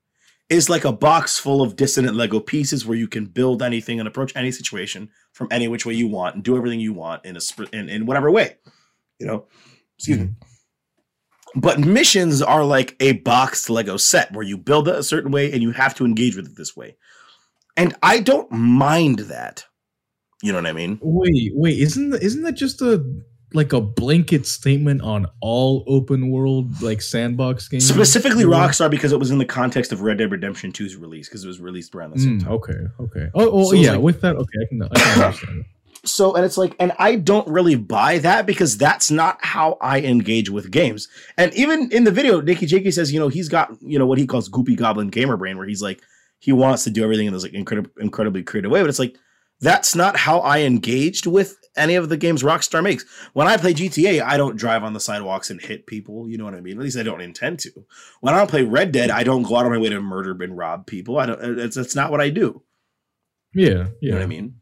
is 0.50 0.70
like 0.70 0.86
a 0.86 0.92
box 0.92 1.38
full 1.38 1.62
of 1.62 1.76
dissonant 1.76 2.16
Lego 2.16 2.40
pieces 2.40 2.86
where 2.86 2.98
you 2.98 3.08
can 3.08 3.26
build 3.26 3.62
anything 3.62 4.00
and 4.00 4.08
approach 4.08 4.32
any 4.36 4.52
situation 4.52 5.10
from 5.32 5.48
any 5.52 5.68
which 5.68 5.86
way 5.86 5.94
you 5.94 6.08
want 6.08 6.36
and 6.36 6.44
do 6.44 6.56
everything 6.56 6.80
you 6.80 6.94
want 6.94 7.26
in 7.26 7.36
a 7.36 7.42
sp- 7.42 7.72
in, 7.74 7.90
in 7.90 8.06
whatever 8.06 8.32
way, 8.32 8.58
you 9.20 9.28
know. 9.28 9.46
Excuse 9.98 10.20
me. 10.20 10.30
But 11.56 11.80
missions 11.80 12.42
are 12.42 12.64
like 12.66 12.96
a 13.00 13.14
boxed 13.14 13.70
Lego 13.70 13.98
set 13.98 14.32
where 14.34 14.44
you 14.46 14.58
build 14.58 14.88
it 14.88 14.96
a 14.96 15.04
certain 15.04 15.32
way 15.32 15.52
and 15.52 15.62
you 15.62 15.72
have 15.72 15.94
to 15.96 16.06
engage 16.06 16.36
with 16.36 16.48
it 16.48 16.56
this 16.58 16.76
way. 16.76 16.96
And 17.78 17.96
I 18.02 18.20
don't 18.20 18.52
mind 18.52 19.20
that. 19.20 19.66
You 20.42 20.52
know 20.52 20.58
what 20.58 20.68
I 20.68 20.74
mean? 20.74 21.00
Wait, 21.02 21.52
wait, 21.56 21.80
isn't 21.80 22.10
that, 22.10 22.22
isn't 22.24 22.42
that 22.44 22.54
just 22.54 22.82
a 22.82 23.04
like 23.56 23.72
a 23.72 23.80
blanket 23.80 24.48
statement 24.48 25.00
on 25.04 25.28
all 25.42 25.84
open 25.88 26.32
world 26.32 26.82
like 26.82 27.02
sandbox 27.04 27.68
games? 27.70 27.88
Specifically 27.88 28.44
Rockstar 28.46 28.90
because 28.90 29.12
it 29.12 29.20
was 29.20 29.30
in 29.30 29.38
the 29.38 29.46
context 29.46 29.92
of 29.92 30.02
Red 30.02 30.18
Dead 30.18 30.32
Redemption 30.32 30.72
2's 30.72 30.96
release 30.96 31.30
because 31.30 31.44
it 31.44 31.48
was 31.48 31.60
released 31.62 31.94
around 31.94 32.14
the 32.16 32.20
same 32.20 32.40
Mm, 32.40 32.44
time. 32.44 32.52
okay, 32.54 32.74
okay. 33.00 33.28
Oh, 33.36 33.52
oh 33.52 33.70
So 33.70 33.76
yeah. 33.76 33.92
like- 33.92 34.02
with 34.02 34.22
that, 34.22 34.36
okay, 34.36 34.60
I 34.60 34.66
can, 34.70 34.82
I 34.82 34.88
can 34.88 35.22
understand. 35.24 35.66
So 36.06 36.36
and 36.36 36.44
it's 36.44 36.58
like 36.58 36.76
and 36.80 36.92
I 37.00 37.16
don't 37.16 37.48
really 37.48 37.76
buy 37.76 38.18
that 38.20 38.46
because 38.46 38.78
that's 38.78 39.10
not 39.10 39.38
how 39.44 39.78
I 39.82 40.02
engage 40.02 40.50
with 40.50 40.72
games. 40.72 41.08
And 41.38 41.54
even 41.54 41.92
in 41.92 42.04
the 42.04 42.12
video 42.12 42.42
NakeyJakey 42.42 42.92
says, 42.92 43.14
you 43.14 43.20
know, 43.20 43.30
he's 43.30 43.48
got, 43.48 43.72
you 43.82 43.98
know, 43.98 44.06
what 44.06 44.18
he 44.18 44.28
calls 44.28 44.50
goopy 44.50 44.76
goblin 44.76 45.10
gamer 45.10 45.38
brain 45.38 45.58
where 45.58 45.68
he's 45.68 45.82
like 45.82 46.02
he 46.40 46.52
wants 46.52 46.84
to 46.84 46.90
do 46.90 47.04
everything 47.04 47.28
in 47.28 47.34
this 47.34 47.44
like 47.44 47.54
incredible 47.54 47.90
incredibly 48.00 48.44
creative 48.44 48.70
way, 48.72 48.82
but 48.82 48.90
it's 48.90 49.00
like 49.00 49.16
that's 49.62 49.96
not 49.96 50.18
how 50.18 50.40
I 50.40 50.60
engaged 50.60 51.26
with 51.26 51.58
any 51.78 51.96
of 51.96 52.10
the 52.10 52.18
games 52.18 52.44
Rockstar 52.44 52.84
makes. 52.84 53.06
When 53.32 53.48
I 53.48 53.56
play 53.56 53.74
GTA, 53.74 54.22
I 54.22 54.36
don't 54.36 54.58
drive 54.58 54.84
on 54.84 54.94
the 54.94 55.00
sidewalks 55.00 55.50
and 55.50 55.62
hit 55.62 55.88
people. 55.88 56.30
You 56.30 56.38
know 56.38 56.44
what 56.44 56.54
I 56.54 56.62
mean? 56.62 56.78
At 56.78 56.84
least 56.84 56.98
I 56.98 57.04
don't 57.04 57.22
intend 57.22 57.60
to. 57.60 57.72
When 58.20 58.34
I 58.34 58.46
play 58.46 58.64
Red 58.64 58.92
Dead, 58.92 59.10
I 59.10 59.24
don't 59.24 59.44
go 59.44 59.56
out 59.56 59.66
of 59.66 59.72
my 59.72 59.78
way 59.78 59.90
to 59.90 60.02
murder 60.02 60.38
and 60.44 60.58
rob 60.58 60.86
people. 60.86 61.18
I 61.18 61.26
don't. 61.28 61.60
It's, 61.60 61.78
it's 61.78 61.96
not 61.96 62.12
what 62.12 62.22
I 62.22 62.30
do. 62.30 62.62
Yeah, 63.54 63.88
You 64.02 64.12
know 64.12 64.18
what 64.18 64.24
I 64.24 64.28
mean? 64.28 64.56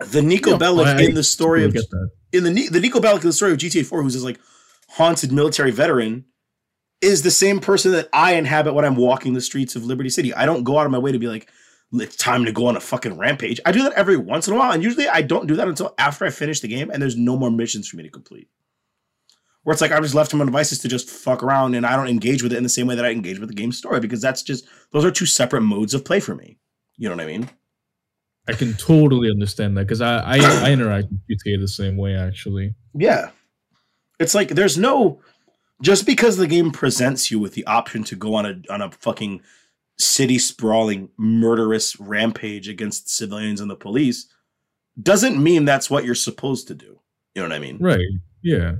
The 0.00 0.20
Niko 0.20 0.52
Yeah, 0.52 0.56
Bellic 0.58 0.86
I- 0.86 1.02
in 1.02 1.14
the 1.14 1.22
story 1.24 1.64
of 1.64 1.74
in 2.32 2.44
the 2.44 2.68
the 2.68 2.80
Niko 2.80 3.00
Bellic 3.00 3.22
in 3.22 3.28
the 3.28 3.32
story 3.32 3.52
of 3.52 3.58
GTA 3.58 3.84
4, 3.84 4.02
who's 4.02 4.14
this 4.14 4.22
like 4.22 4.38
haunted 4.90 5.32
military 5.32 5.70
veteran, 5.70 6.24
is 7.00 7.22
the 7.22 7.30
same 7.30 7.60
person 7.60 7.92
that 7.92 8.08
I 8.12 8.34
inhabit 8.34 8.74
when 8.74 8.84
I'm 8.84 8.96
walking 8.96 9.34
the 9.34 9.40
streets 9.40 9.76
of 9.76 9.84
Liberty 9.84 10.10
City. 10.10 10.32
I 10.34 10.46
don't 10.46 10.64
go 10.64 10.78
out 10.78 10.86
of 10.86 10.92
my 10.92 10.98
way 10.98 11.12
to 11.12 11.18
be 11.18 11.26
like, 11.28 11.48
it's 11.92 12.16
time 12.16 12.44
to 12.44 12.52
go 12.52 12.66
on 12.66 12.76
a 12.76 12.80
fucking 12.80 13.16
rampage. 13.16 13.60
I 13.64 13.72
do 13.72 13.82
that 13.84 13.92
every 13.94 14.16
once 14.16 14.46
in 14.46 14.54
a 14.54 14.56
while, 14.56 14.72
and 14.72 14.82
usually 14.82 15.08
I 15.08 15.22
don't 15.22 15.46
do 15.46 15.56
that 15.56 15.68
until 15.68 15.94
after 15.98 16.24
I 16.24 16.30
finish 16.30 16.60
the 16.60 16.68
game 16.68 16.90
and 16.90 17.00
there's 17.00 17.16
no 17.16 17.36
more 17.36 17.50
missions 17.50 17.88
for 17.88 17.96
me 17.96 18.02
to 18.02 18.10
complete. 18.10 18.48
Where 19.62 19.72
it's 19.72 19.80
like 19.82 19.90
I've 19.92 20.02
just 20.02 20.14
left 20.14 20.32
my 20.34 20.44
devices 20.44 20.78
to 20.80 20.88
just 20.88 21.10
fuck 21.10 21.42
around 21.42 21.74
and 21.74 21.84
I 21.84 21.96
don't 21.96 22.08
engage 22.08 22.42
with 22.42 22.52
it 22.52 22.56
in 22.56 22.62
the 22.62 22.68
same 22.68 22.86
way 22.86 22.94
that 22.94 23.04
I 23.04 23.10
engage 23.10 23.38
with 23.38 23.48
the 23.48 23.54
game 23.54 23.72
story 23.72 24.00
because 24.00 24.20
that's 24.20 24.42
just 24.42 24.66
those 24.92 25.04
are 25.04 25.10
two 25.10 25.26
separate 25.26 25.60
modes 25.62 25.92
of 25.94 26.04
play 26.04 26.20
for 26.20 26.34
me. 26.34 26.58
You 26.96 27.08
know 27.08 27.16
what 27.16 27.24
I 27.24 27.26
mean? 27.26 27.50
I 28.48 28.52
can 28.52 28.74
totally 28.74 29.30
understand 29.30 29.76
that 29.76 29.82
because 29.82 30.00
I, 30.00 30.18
I 30.18 30.38
I 30.38 30.72
interact 30.72 31.08
with 31.10 31.38
GTA 31.44 31.60
the 31.60 31.68
same 31.68 31.96
way 31.96 32.14
actually. 32.14 32.74
Yeah. 32.94 33.30
It's 34.18 34.34
like 34.34 34.50
there's 34.50 34.78
no 34.78 35.20
just 35.82 36.06
because 36.06 36.36
the 36.36 36.46
game 36.46 36.70
presents 36.70 37.30
you 37.30 37.38
with 37.38 37.54
the 37.54 37.66
option 37.66 38.04
to 38.04 38.16
go 38.16 38.34
on 38.34 38.46
a 38.46 38.72
on 38.72 38.80
a 38.80 38.90
fucking 38.90 39.42
city 39.98 40.38
sprawling 40.38 41.10
murderous 41.18 41.98
rampage 42.00 42.68
against 42.68 43.10
civilians 43.14 43.60
and 43.60 43.70
the 43.70 43.76
police 43.76 44.28
doesn't 45.00 45.40
mean 45.40 45.64
that's 45.64 45.90
what 45.90 46.04
you're 46.04 46.14
supposed 46.14 46.68
to 46.68 46.74
do. 46.74 47.00
You 47.34 47.42
know 47.42 47.48
what 47.48 47.52
I 47.52 47.58
mean? 47.58 47.78
Right. 47.80 48.00
Yeah. 48.42 48.76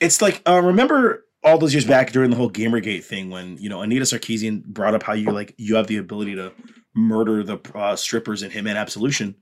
It's 0.00 0.22
like 0.22 0.42
uh, 0.46 0.62
remember 0.62 1.26
all 1.44 1.58
those 1.58 1.74
years 1.74 1.84
back 1.84 2.12
during 2.12 2.30
the 2.30 2.36
whole 2.36 2.50
Gamergate 2.50 3.04
thing 3.04 3.30
when 3.30 3.56
you 3.58 3.68
know 3.68 3.82
Anita 3.82 4.04
Sarkeesian 4.04 4.64
brought 4.64 4.94
up 4.94 5.02
how 5.02 5.12
you 5.12 5.30
like 5.30 5.54
you 5.58 5.76
have 5.76 5.88
the 5.88 5.96
ability 5.96 6.36
to 6.36 6.52
murder 6.94 7.42
the 7.42 7.58
uh, 7.74 7.96
strippers 7.96 8.42
in 8.42 8.50
Hitman 8.50 8.76
Absolution, 8.76 9.34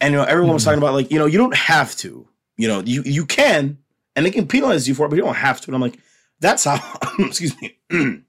and 0.00 0.12
you 0.12 0.18
know 0.18 0.24
everyone 0.24 0.54
was 0.54 0.62
Mhm. 0.62 0.66
talking 0.66 0.78
about 0.78 0.94
like 0.94 1.10
you 1.10 1.18
know 1.18 1.26
you 1.26 1.38
don't 1.38 1.54
have 1.56 1.96
to, 1.98 2.28
you 2.56 2.68
know 2.68 2.80
you 2.80 3.02
you 3.04 3.24
can, 3.26 3.78
and 4.16 4.26
they 4.26 4.30
can 4.30 4.46
penalize 4.46 4.86
you 4.88 4.94
for 4.94 5.06
it, 5.06 5.08
but 5.10 5.16
you 5.16 5.22
don't 5.22 5.34
have 5.34 5.60
to. 5.62 5.68
And 5.68 5.74
I'm 5.74 5.80
like, 5.80 5.98
that's 6.40 6.64
how. 6.64 6.80
excuse 7.18 7.54
me. 7.60 7.78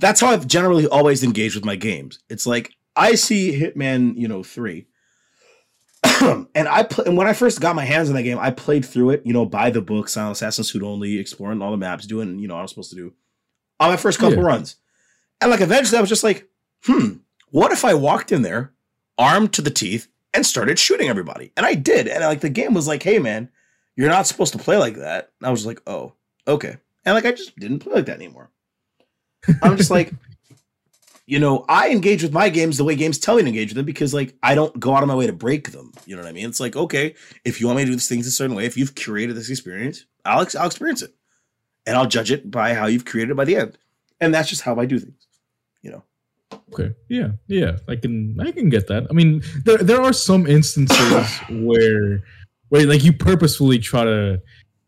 that's 0.00 0.20
how 0.20 0.28
I've 0.28 0.46
generally 0.46 0.86
always 0.86 1.22
engaged 1.22 1.54
with 1.54 1.64
my 1.64 1.76
games. 1.76 2.18
It's 2.28 2.46
like 2.46 2.72
I 2.94 3.14
see 3.14 3.58
Hitman, 3.60 4.16
you 4.16 4.28
know, 4.28 4.42
three. 4.42 4.86
and 6.22 6.68
I 6.68 6.82
pl- 6.84 7.04
and 7.04 7.16
when 7.16 7.26
I 7.26 7.32
first 7.32 7.60
got 7.60 7.74
my 7.76 7.84
hands 7.84 8.08
on 8.08 8.14
that 8.14 8.22
game, 8.22 8.38
I 8.38 8.50
played 8.50 8.84
through 8.84 9.10
it, 9.10 9.22
you 9.24 9.32
know, 9.32 9.44
by 9.46 9.70
the 9.70 9.80
book, 9.82 10.08
Silent 10.08 10.36
Assassin 10.36 10.64
Suit 10.64 10.82
Only, 10.82 11.18
exploring 11.18 11.60
all 11.62 11.70
the 11.70 11.76
maps, 11.76 12.06
doing, 12.06 12.38
you 12.38 12.46
know, 12.48 12.54
what 12.54 12.60
I 12.60 12.62
was 12.62 12.70
supposed 12.70 12.90
to 12.90 12.96
do 12.96 13.12
on 13.80 13.90
my 13.90 13.96
first 13.96 14.18
couple 14.18 14.36
Yeah. 14.38 14.44
runs. 14.44 14.76
And 15.40 15.50
like 15.50 15.60
eventually 15.60 15.98
I 15.98 16.00
was 16.00 16.08
just 16.10 16.24
like, 16.24 16.48
hmm, 16.86 17.16
what 17.50 17.72
if 17.72 17.84
I 17.84 17.94
walked 17.94 18.32
in 18.32 18.42
there, 18.42 18.72
armed 19.18 19.52
to 19.54 19.62
the 19.62 19.70
teeth, 19.70 20.08
and 20.34 20.44
started 20.44 20.78
shooting 20.78 21.08
everybody? 21.08 21.52
And 21.56 21.66
I 21.66 21.74
did. 21.74 22.08
And 22.08 22.24
like 22.24 22.40
the 22.40 22.48
game 22.48 22.74
was 22.74 22.88
like, 22.88 23.02
hey 23.02 23.18
man, 23.18 23.50
you're 23.96 24.10
not 24.10 24.26
supposed 24.26 24.52
to 24.52 24.58
play 24.58 24.76
like 24.76 24.96
that. 24.96 25.32
And 25.40 25.48
I 25.48 25.50
was 25.50 25.66
like, 25.66 25.80
oh, 25.86 26.12
okay. 26.46 26.76
And 27.04 27.14
like 27.14 27.24
I 27.24 27.32
just 27.32 27.56
didn't 27.58 27.80
play 27.80 27.94
like 27.94 28.06
that 28.06 28.16
anymore. 28.16 28.50
I'm 29.62 29.76
just 29.76 29.90
like, 29.90 30.12
you 31.26 31.38
know, 31.38 31.64
I 31.68 31.90
engage 31.90 32.22
with 32.22 32.32
my 32.32 32.48
games 32.48 32.76
the 32.76 32.84
way 32.84 32.94
games 32.94 33.18
tell 33.18 33.36
me 33.36 33.42
to 33.42 33.48
engage 33.48 33.70
with 33.70 33.76
them 33.76 33.86
because 33.86 34.12
like 34.12 34.34
I 34.42 34.54
don't 34.54 34.78
go 34.78 34.94
out 34.94 35.02
of 35.02 35.08
my 35.08 35.14
way 35.14 35.26
to 35.26 35.32
break 35.32 35.70
them. 35.72 35.92
You 36.04 36.16
know 36.16 36.22
what 36.22 36.28
I 36.28 36.32
mean? 36.32 36.48
It's 36.48 36.60
like, 36.60 36.76
okay, 36.76 37.14
if 37.44 37.60
you 37.60 37.66
want 37.66 37.78
me 37.78 37.84
to 37.84 37.90
do 37.90 37.94
these 37.94 38.08
things 38.08 38.26
a 38.26 38.30
certain 38.30 38.56
way, 38.56 38.66
if 38.66 38.76
you've 38.76 38.94
curated 38.94 39.34
this 39.34 39.50
experience, 39.50 40.04
I'll 40.24 40.46
I'll 40.58 40.66
experience 40.66 41.02
it. 41.02 41.14
And 41.86 41.96
I'll 41.96 42.06
judge 42.06 42.32
it 42.32 42.50
by 42.50 42.74
how 42.74 42.86
you've 42.86 43.04
created 43.04 43.30
it 43.30 43.36
by 43.36 43.44
the 43.44 43.56
end. 43.56 43.78
And 44.20 44.34
that's 44.34 44.48
just 44.48 44.62
how 44.62 44.76
I 44.76 44.86
do 44.86 44.98
things. 44.98 45.26
You 45.82 45.92
know. 45.92 46.02
Okay. 46.72 46.94
Yeah. 47.08 47.30
Yeah. 47.48 47.78
I 47.88 47.96
can 47.96 48.36
I 48.40 48.52
can 48.52 48.68
get 48.68 48.86
that. 48.88 49.06
I 49.10 49.12
mean, 49.12 49.42
there 49.64 49.78
there 49.78 50.00
are 50.02 50.12
some 50.12 50.46
instances 50.46 51.28
where 51.50 52.22
where 52.68 52.86
like 52.86 53.04
you 53.04 53.12
purposefully 53.12 53.78
try 53.78 54.04
to 54.04 54.40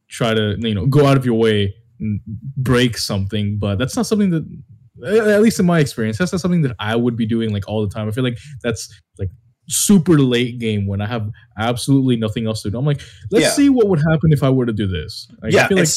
try 0.08 0.34
to 0.34 0.56
you 0.58 0.74
know 0.74 0.86
go 0.86 1.06
out 1.06 1.16
of 1.16 1.24
your 1.26 1.38
way 1.38 1.74
and 2.00 2.20
break 2.56 2.96
something, 2.96 3.58
but 3.58 3.78
that's 3.78 3.96
not 3.96 4.06
something 4.06 4.30
that 4.30 4.44
at 5.06 5.42
least 5.42 5.60
in 5.60 5.66
my 5.66 5.78
experience, 5.78 6.18
that's 6.18 6.32
not 6.32 6.40
something 6.40 6.62
that 6.62 6.74
I 6.78 6.96
would 6.96 7.16
be 7.16 7.26
doing 7.26 7.52
like 7.52 7.68
all 7.68 7.86
the 7.86 7.92
time. 7.92 8.08
I 8.08 8.10
feel 8.10 8.24
like 8.24 8.38
that's 8.62 8.92
like 9.18 9.30
super 9.68 10.18
late 10.18 10.58
game 10.58 10.86
when 10.86 11.00
I 11.00 11.06
have 11.06 11.30
absolutely 11.58 12.16
nothing 12.16 12.46
else 12.46 12.62
to 12.62 12.70
do. 12.70 12.78
I'm 12.78 12.84
like, 12.86 13.00
let's 13.30 13.44
Yeah. 13.44 13.50
see 13.52 13.68
what 13.68 13.88
would 13.88 14.00
happen 14.10 14.32
if 14.32 14.42
I 14.42 14.50
were 14.50 14.66
to 14.66 14.72
do 14.72 14.86
this. 14.86 15.28
Like, 15.42 15.54
I 15.54 15.56
yeah, 15.56 15.68
feel 15.68 15.78
like 15.78 15.88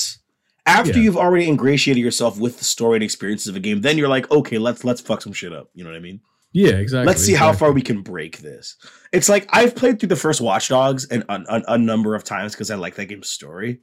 after 0.65 0.91
yeah. 0.91 0.99
you've 0.99 1.17
already 1.17 1.47
ingratiated 1.47 2.03
yourself 2.03 2.39
with 2.39 2.57
the 2.59 2.63
story 2.63 2.97
and 2.97 3.03
experiences 3.03 3.47
of 3.47 3.55
a 3.55 3.59
game, 3.59 3.81
then 3.81 3.97
you're 3.97 4.07
like, 4.09 4.29
okay, 4.31 4.57
let's 4.57 4.83
let's 4.83 5.01
fuck 5.01 5.21
some 5.21 5.33
shit 5.33 5.53
up. 5.53 5.69
You 5.73 5.83
know 5.83 5.89
what 5.89 5.97
I 5.97 6.01
mean? 6.01 6.21
yeah, 6.53 6.71
exactly. 6.71 7.07
Let's 7.07 7.23
see 7.23 7.33
how 7.33 7.53
far 7.53 7.71
we 7.71 7.81
can 7.81 8.01
break 8.01 8.39
this. 8.39 8.75
It's 9.13 9.29
like 9.29 9.47
I've 9.51 9.73
played 9.75 9.99
through 9.99 10.09
the 10.09 10.15
first 10.17 10.41
Watch 10.41 10.67
Dogs 10.67 11.05
and 11.07 11.23
a, 11.29 11.77
number 11.77 12.13
of 12.13 12.23
times 12.25 12.51
because 12.53 12.69
I 12.69 12.75
like 12.75 12.95
that 12.95 13.05
game's 13.05 13.29
story. 13.29 13.79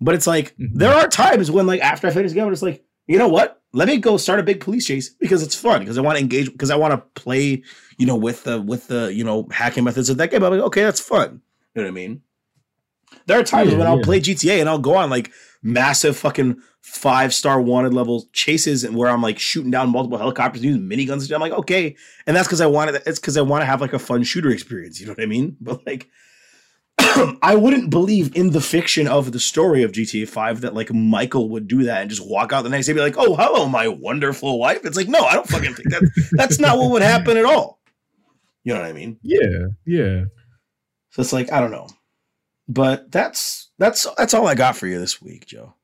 But 0.00 0.14
it's 0.16 0.26
like 0.26 0.56
Mhm. 0.56 0.70
there 0.74 0.92
are 0.92 1.06
times 1.08 1.50
when 1.50 1.66
like 1.66 1.80
after 1.80 2.06
I 2.08 2.10
finish 2.10 2.32
the 2.32 2.34
game, 2.34 2.46
I'm 2.46 2.52
just 2.52 2.62
like, 2.64 2.84
you 3.06 3.16
know 3.18 3.28
what? 3.28 3.62
Let 3.72 3.86
me 3.86 3.98
go 3.98 4.16
start 4.16 4.40
a 4.40 4.42
big 4.42 4.58
police 4.60 4.86
chase 4.86 5.08
because 5.10 5.42
it's 5.44 5.54
fun 5.54 5.80
because 5.80 5.98
I 5.98 6.00
want 6.00 6.16
to 6.16 6.22
engage 6.22 6.50
because 6.50 6.70
I 6.70 6.76
want 6.76 6.92
to 6.94 7.20
play, 7.20 7.62
you 7.98 8.06
know, 8.06 8.16
with 8.16 8.42
the 8.44 8.60
with 8.60 8.88
the 8.88 9.14
you 9.14 9.22
know 9.22 9.46
hacking 9.52 9.84
methods 9.84 10.10
of 10.10 10.16
that 10.16 10.30
game. 10.32 10.42
I'm 10.42 10.50
like, 10.52 10.60
okay, 10.62 10.82
that's 10.82 11.00
fun. 11.00 11.40
You 11.74 11.82
know 11.82 11.86
what 11.86 11.88
I 11.88 11.92
mean? 11.92 12.22
There 13.26 13.38
are 13.38 13.44
times 13.44 13.70
Yeah, 13.72 13.78
when 13.78 13.86
I'll 13.86 13.98
yeah. 13.98 14.04
play 14.04 14.20
GTA 14.20 14.58
and 14.60 14.68
I'll 14.68 14.78
go 14.78 14.96
on 14.96 15.10
like 15.10 15.30
massive 15.62 16.16
fucking 16.16 16.60
five 16.80 17.34
star 17.34 17.60
wanted 17.60 17.92
level 17.92 18.26
chases 18.32 18.84
and 18.84 18.96
where 18.96 19.10
I'm 19.10 19.22
like 19.22 19.38
shooting 19.38 19.70
down 19.70 19.90
multiple 19.90 20.18
helicopters 20.18 20.64
using 20.64 20.82
miniguns. 20.82 21.32
I'm 21.32 21.40
like, 21.40 21.52
okay, 21.52 21.96
and 22.26 22.36
that's 22.36 22.48
because 22.48 22.60
I 22.60 22.66
wanted 22.66 23.02
it's 23.06 23.18
because 23.18 23.36
I 23.36 23.42
want 23.42 23.62
to 23.62 23.66
have 23.66 23.80
like 23.80 23.92
a 23.92 23.98
fun 23.98 24.22
shooter 24.22 24.50
experience. 24.50 25.00
You 25.00 25.06
know 25.06 25.12
what 25.12 25.22
I 25.22 25.26
mean? 25.26 25.56
But 25.60 25.86
like, 25.86 26.08
I 27.42 27.54
wouldn't 27.54 27.90
believe 27.90 28.34
in 28.34 28.50
the 28.50 28.60
fiction 28.60 29.06
of 29.06 29.32
the 29.32 29.40
story 29.40 29.82
of 29.82 29.92
GTA 29.92 30.28
Five 30.28 30.62
that 30.62 30.74
like 30.74 30.92
Michael 30.92 31.48
would 31.50 31.68
do 31.68 31.84
that 31.84 32.00
and 32.00 32.10
just 32.10 32.26
walk 32.26 32.52
out 32.52 32.62
the 32.62 32.70
next 32.70 32.86
day 32.86 32.92
and 32.92 32.98
be 32.98 33.02
like, 33.02 33.18
"Oh, 33.18 33.36
hello, 33.36 33.66
my 33.66 33.88
wonderful 33.88 34.58
wife." 34.58 34.84
It's 34.84 34.96
like, 34.96 35.08
no, 35.08 35.20
I 35.20 35.34
don't 35.34 35.48
fucking 35.48 35.74
think 35.74 35.90
that. 35.90 36.30
that's 36.32 36.58
not 36.58 36.78
what 36.78 36.90
would 36.92 37.02
happen 37.02 37.36
at 37.36 37.44
all. 37.44 37.80
You 38.64 38.74
know 38.74 38.80
what 38.80 38.88
I 38.88 38.92
mean? 38.92 39.18
Yeah, 39.22 39.68
yeah. 39.86 40.24
So 41.10 41.22
it's 41.22 41.32
like 41.32 41.52
I 41.52 41.60
don't 41.60 41.70
know, 41.70 41.88
but 42.68 43.10
that's 43.10 43.69
that's 43.80 44.06
that's 44.16 44.34
all 44.34 44.46
I 44.46 44.54
got 44.54 44.76
for 44.76 44.86
you 44.86 45.00
this 45.00 45.20
week, 45.20 45.46
Joe. 45.46 45.74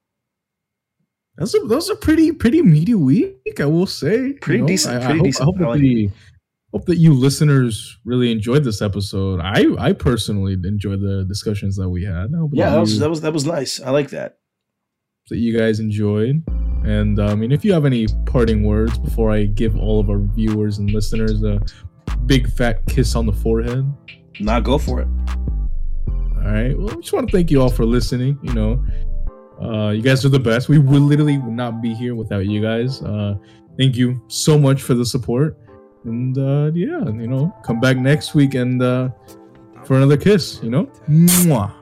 That's 1.36 1.54
a 1.54 1.60
that's 1.60 1.88
a 1.88 1.96
pretty 1.96 2.30
pretty 2.30 2.62
meaty 2.62 2.94
week, 2.94 3.58
I 3.58 3.64
will 3.64 3.86
say. 3.86 4.34
Pretty 4.34 4.64
decent, 4.64 5.02
I, 5.02 5.10
I 5.10 5.14
hope, 5.16 5.24
decent. 5.24 5.42
I 5.42 5.44
hope 5.46 5.58
that 5.58 5.78
the 5.80 6.10
hope 6.72 6.84
that 6.86 6.96
you 6.96 7.12
listeners 7.12 7.98
really 8.04 8.30
enjoyed 8.30 8.64
this 8.64 8.80
episode. 8.80 9.40
I 9.40 9.64
I 9.78 9.92
personally 9.92 10.52
enjoyed 10.52 11.00
the 11.00 11.24
discussions 11.26 11.76
that 11.76 11.88
we 11.88 12.04
had. 12.04 12.30
Yeah, 12.52 12.66
that, 12.66 12.70
that 12.72 12.80
was 12.80 12.94
you, 12.94 13.00
that 13.00 13.10
was 13.10 13.20
that 13.22 13.32
was 13.32 13.44
nice. 13.46 13.80
I 13.80 13.90
like 13.90 14.10
that. 14.10 14.38
that 15.30 15.38
you 15.38 15.58
guys 15.58 15.80
enjoyed. 15.80 16.44
And 16.84 17.18
um, 17.18 17.30
I 17.30 17.34
mean, 17.34 17.50
if 17.50 17.64
you 17.64 17.72
have 17.72 17.84
any 17.84 18.06
parting 18.26 18.62
words 18.62 18.96
before 18.98 19.30
I 19.32 19.46
give 19.46 19.76
all 19.76 19.98
of 19.98 20.08
our 20.08 20.20
viewers 20.20 20.78
and 20.78 20.90
listeners 20.90 21.42
a 21.42 21.60
big 22.26 22.48
fat 22.52 22.86
kiss 22.86 23.16
on 23.16 23.26
the 23.26 23.32
forehead. 23.32 23.90
Now 24.38 24.60
go 24.60 24.78
for 24.78 25.00
it. 25.00 25.08
All 26.46 26.52
right. 26.52 26.78
Well, 26.78 26.92
I 26.92 26.94
just 26.94 27.12
want 27.12 27.28
to 27.28 27.36
thank 27.36 27.50
you 27.50 27.60
all 27.60 27.68
for 27.68 27.84
listening. 27.84 28.38
You 28.44 28.52
know, 28.54 28.84
uh, 29.60 29.90
you 29.90 30.00
guys 30.00 30.24
are 30.24 30.28
the 30.28 30.38
best. 30.38 30.68
We 30.68 30.78
would 30.78 31.02
literally 31.02 31.38
would 31.38 31.52
not 31.52 31.82
be 31.82 31.92
here 31.92 32.14
without 32.14 32.46
you 32.46 32.62
guys. 32.62 33.02
Uh, 33.02 33.34
thank 33.76 33.96
you 33.96 34.22
so 34.28 34.56
much 34.56 34.80
for 34.82 34.94
the 34.94 35.04
support. 35.04 35.58
And 36.04 36.38
uh, 36.38 36.70
yeah, 36.72 37.04
you 37.04 37.26
know, 37.26 37.52
come 37.64 37.80
back 37.80 37.96
next 37.96 38.36
week 38.36 38.54
and 38.54 38.80
uh, 38.80 39.08
for 39.84 39.96
another 39.96 40.16
kiss. 40.16 40.60
You 40.62 40.70
know, 40.70 40.86
Mwah. 41.08 41.72